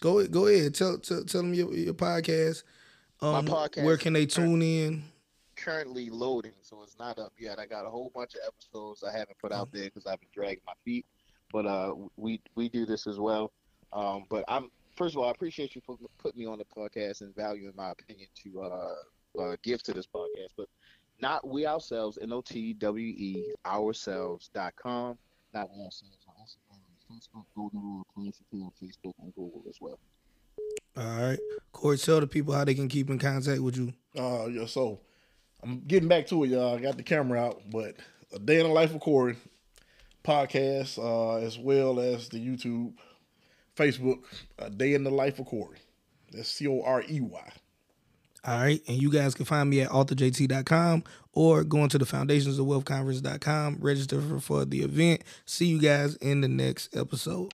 Go 0.00 0.26
go 0.26 0.46
ahead. 0.46 0.74
Tell 0.74 0.98
tell, 0.98 1.24
tell 1.24 1.42
them 1.42 1.54
your, 1.54 1.72
your 1.74 1.94
podcast. 1.94 2.64
Um, 3.20 3.46
podcast 3.46 3.84
Where 3.84 3.96
can 3.96 4.12
they 4.12 4.26
tune 4.26 4.60
in? 4.60 5.04
currently 5.56 6.10
loading, 6.10 6.52
so 6.62 6.82
it's 6.82 6.98
not 6.98 7.18
up 7.18 7.32
yet. 7.38 7.58
I 7.58 7.66
got 7.66 7.86
a 7.86 7.90
whole 7.90 8.10
bunch 8.14 8.34
of 8.34 8.40
episodes 8.46 9.02
I 9.02 9.16
haven't 9.16 9.38
put 9.38 9.52
out 9.52 9.72
there 9.72 9.84
because 9.84 10.06
I've 10.06 10.20
been 10.20 10.28
dragging 10.32 10.62
my 10.66 10.74
feet. 10.84 11.06
But 11.52 11.66
uh, 11.66 11.94
we 12.16 12.40
we 12.54 12.68
do 12.68 12.84
this 12.84 13.06
as 13.06 13.18
well. 13.18 13.52
Um, 13.92 14.24
but 14.28 14.44
I'm 14.48 14.70
first 14.96 15.14
of 15.14 15.20
all, 15.20 15.28
I 15.28 15.30
appreciate 15.30 15.74
you 15.74 15.82
for 15.84 15.96
putting 16.18 16.40
me 16.40 16.46
on 16.46 16.58
the 16.58 16.64
podcast 16.64 17.20
and 17.20 17.34
valuing 17.34 17.72
my 17.76 17.90
opinion 17.90 18.28
to 18.42 18.62
uh, 18.62 19.40
uh, 19.40 19.56
give 19.62 19.82
to 19.84 19.92
this 19.92 20.06
podcast. 20.06 20.50
But 20.56 20.68
not 21.20 21.46
we 21.46 21.66
ourselves, 21.66 22.18
N 22.20 22.32
O 22.32 22.40
T 22.40 22.72
W 22.74 23.06
E 23.06 23.54
ourselves 23.64 24.50
dot 24.52 24.74
com. 24.76 25.16
Not 25.52 25.70
ourselves 25.70 26.02
on 26.02 26.08
Instagram, 26.08 26.18
and 26.18 26.23
Facebook, 27.14 27.44
Golden 27.54 27.80
Rule 27.80 28.06
Appliance 28.10 28.40
Repair 28.50 28.66
on 28.66 28.72
Facebook 28.82 29.12
and 29.22 29.34
Google 29.34 29.62
as 29.68 29.76
well. 29.80 29.98
All 30.96 31.28
right, 31.28 31.38
Corey. 31.72 31.98
Tell 31.98 32.20
the 32.20 32.26
people 32.26 32.54
how 32.54 32.64
they 32.64 32.74
can 32.74 32.88
keep 32.88 33.10
in 33.10 33.18
contact 33.18 33.60
with 33.60 33.76
you. 33.76 33.92
Uh, 34.16 34.46
yeah. 34.46 34.66
So 34.66 35.00
I'm 35.62 35.80
getting 35.86 36.08
back 36.08 36.26
to 36.28 36.44
it, 36.44 36.48
y'all. 36.48 36.76
I 36.76 36.80
got 36.80 36.96
the 36.96 37.02
camera 37.02 37.40
out, 37.40 37.62
but 37.70 37.96
a 38.32 38.38
day 38.38 38.60
in 38.60 38.66
the 38.66 38.72
life 38.72 38.94
of 38.94 39.00
Corey 39.00 39.36
podcast, 40.24 40.98
uh, 40.98 41.44
as 41.44 41.58
well 41.58 42.00
as 42.00 42.28
the 42.28 42.38
YouTube, 42.38 42.94
Facebook, 43.76 44.22
a 44.58 44.70
day 44.70 44.94
in 44.94 45.04
the 45.04 45.10
life 45.10 45.38
of 45.38 45.46
Corey. 45.46 45.78
That's 46.32 46.48
C 46.48 46.66
O 46.66 46.82
R 46.82 47.02
E 47.08 47.20
Y. 47.20 47.52
All 48.46 48.58
right. 48.60 48.82
And 48.86 49.00
you 49.00 49.10
guys 49.10 49.34
can 49.34 49.44
find 49.44 49.70
me 49.70 49.80
at 49.80 49.90
authorjt.com 49.90 51.04
or 51.32 51.64
going 51.64 51.88
to 51.90 51.98
the 51.98 52.04
foundationsofwealthconference.com. 52.04 53.78
Register 53.80 54.20
for 54.40 54.64
the 54.64 54.82
event. 54.82 55.22
See 55.46 55.66
you 55.66 55.80
guys 55.80 56.16
in 56.16 56.40
the 56.40 56.48
next 56.48 56.96
episode. 56.96 57.52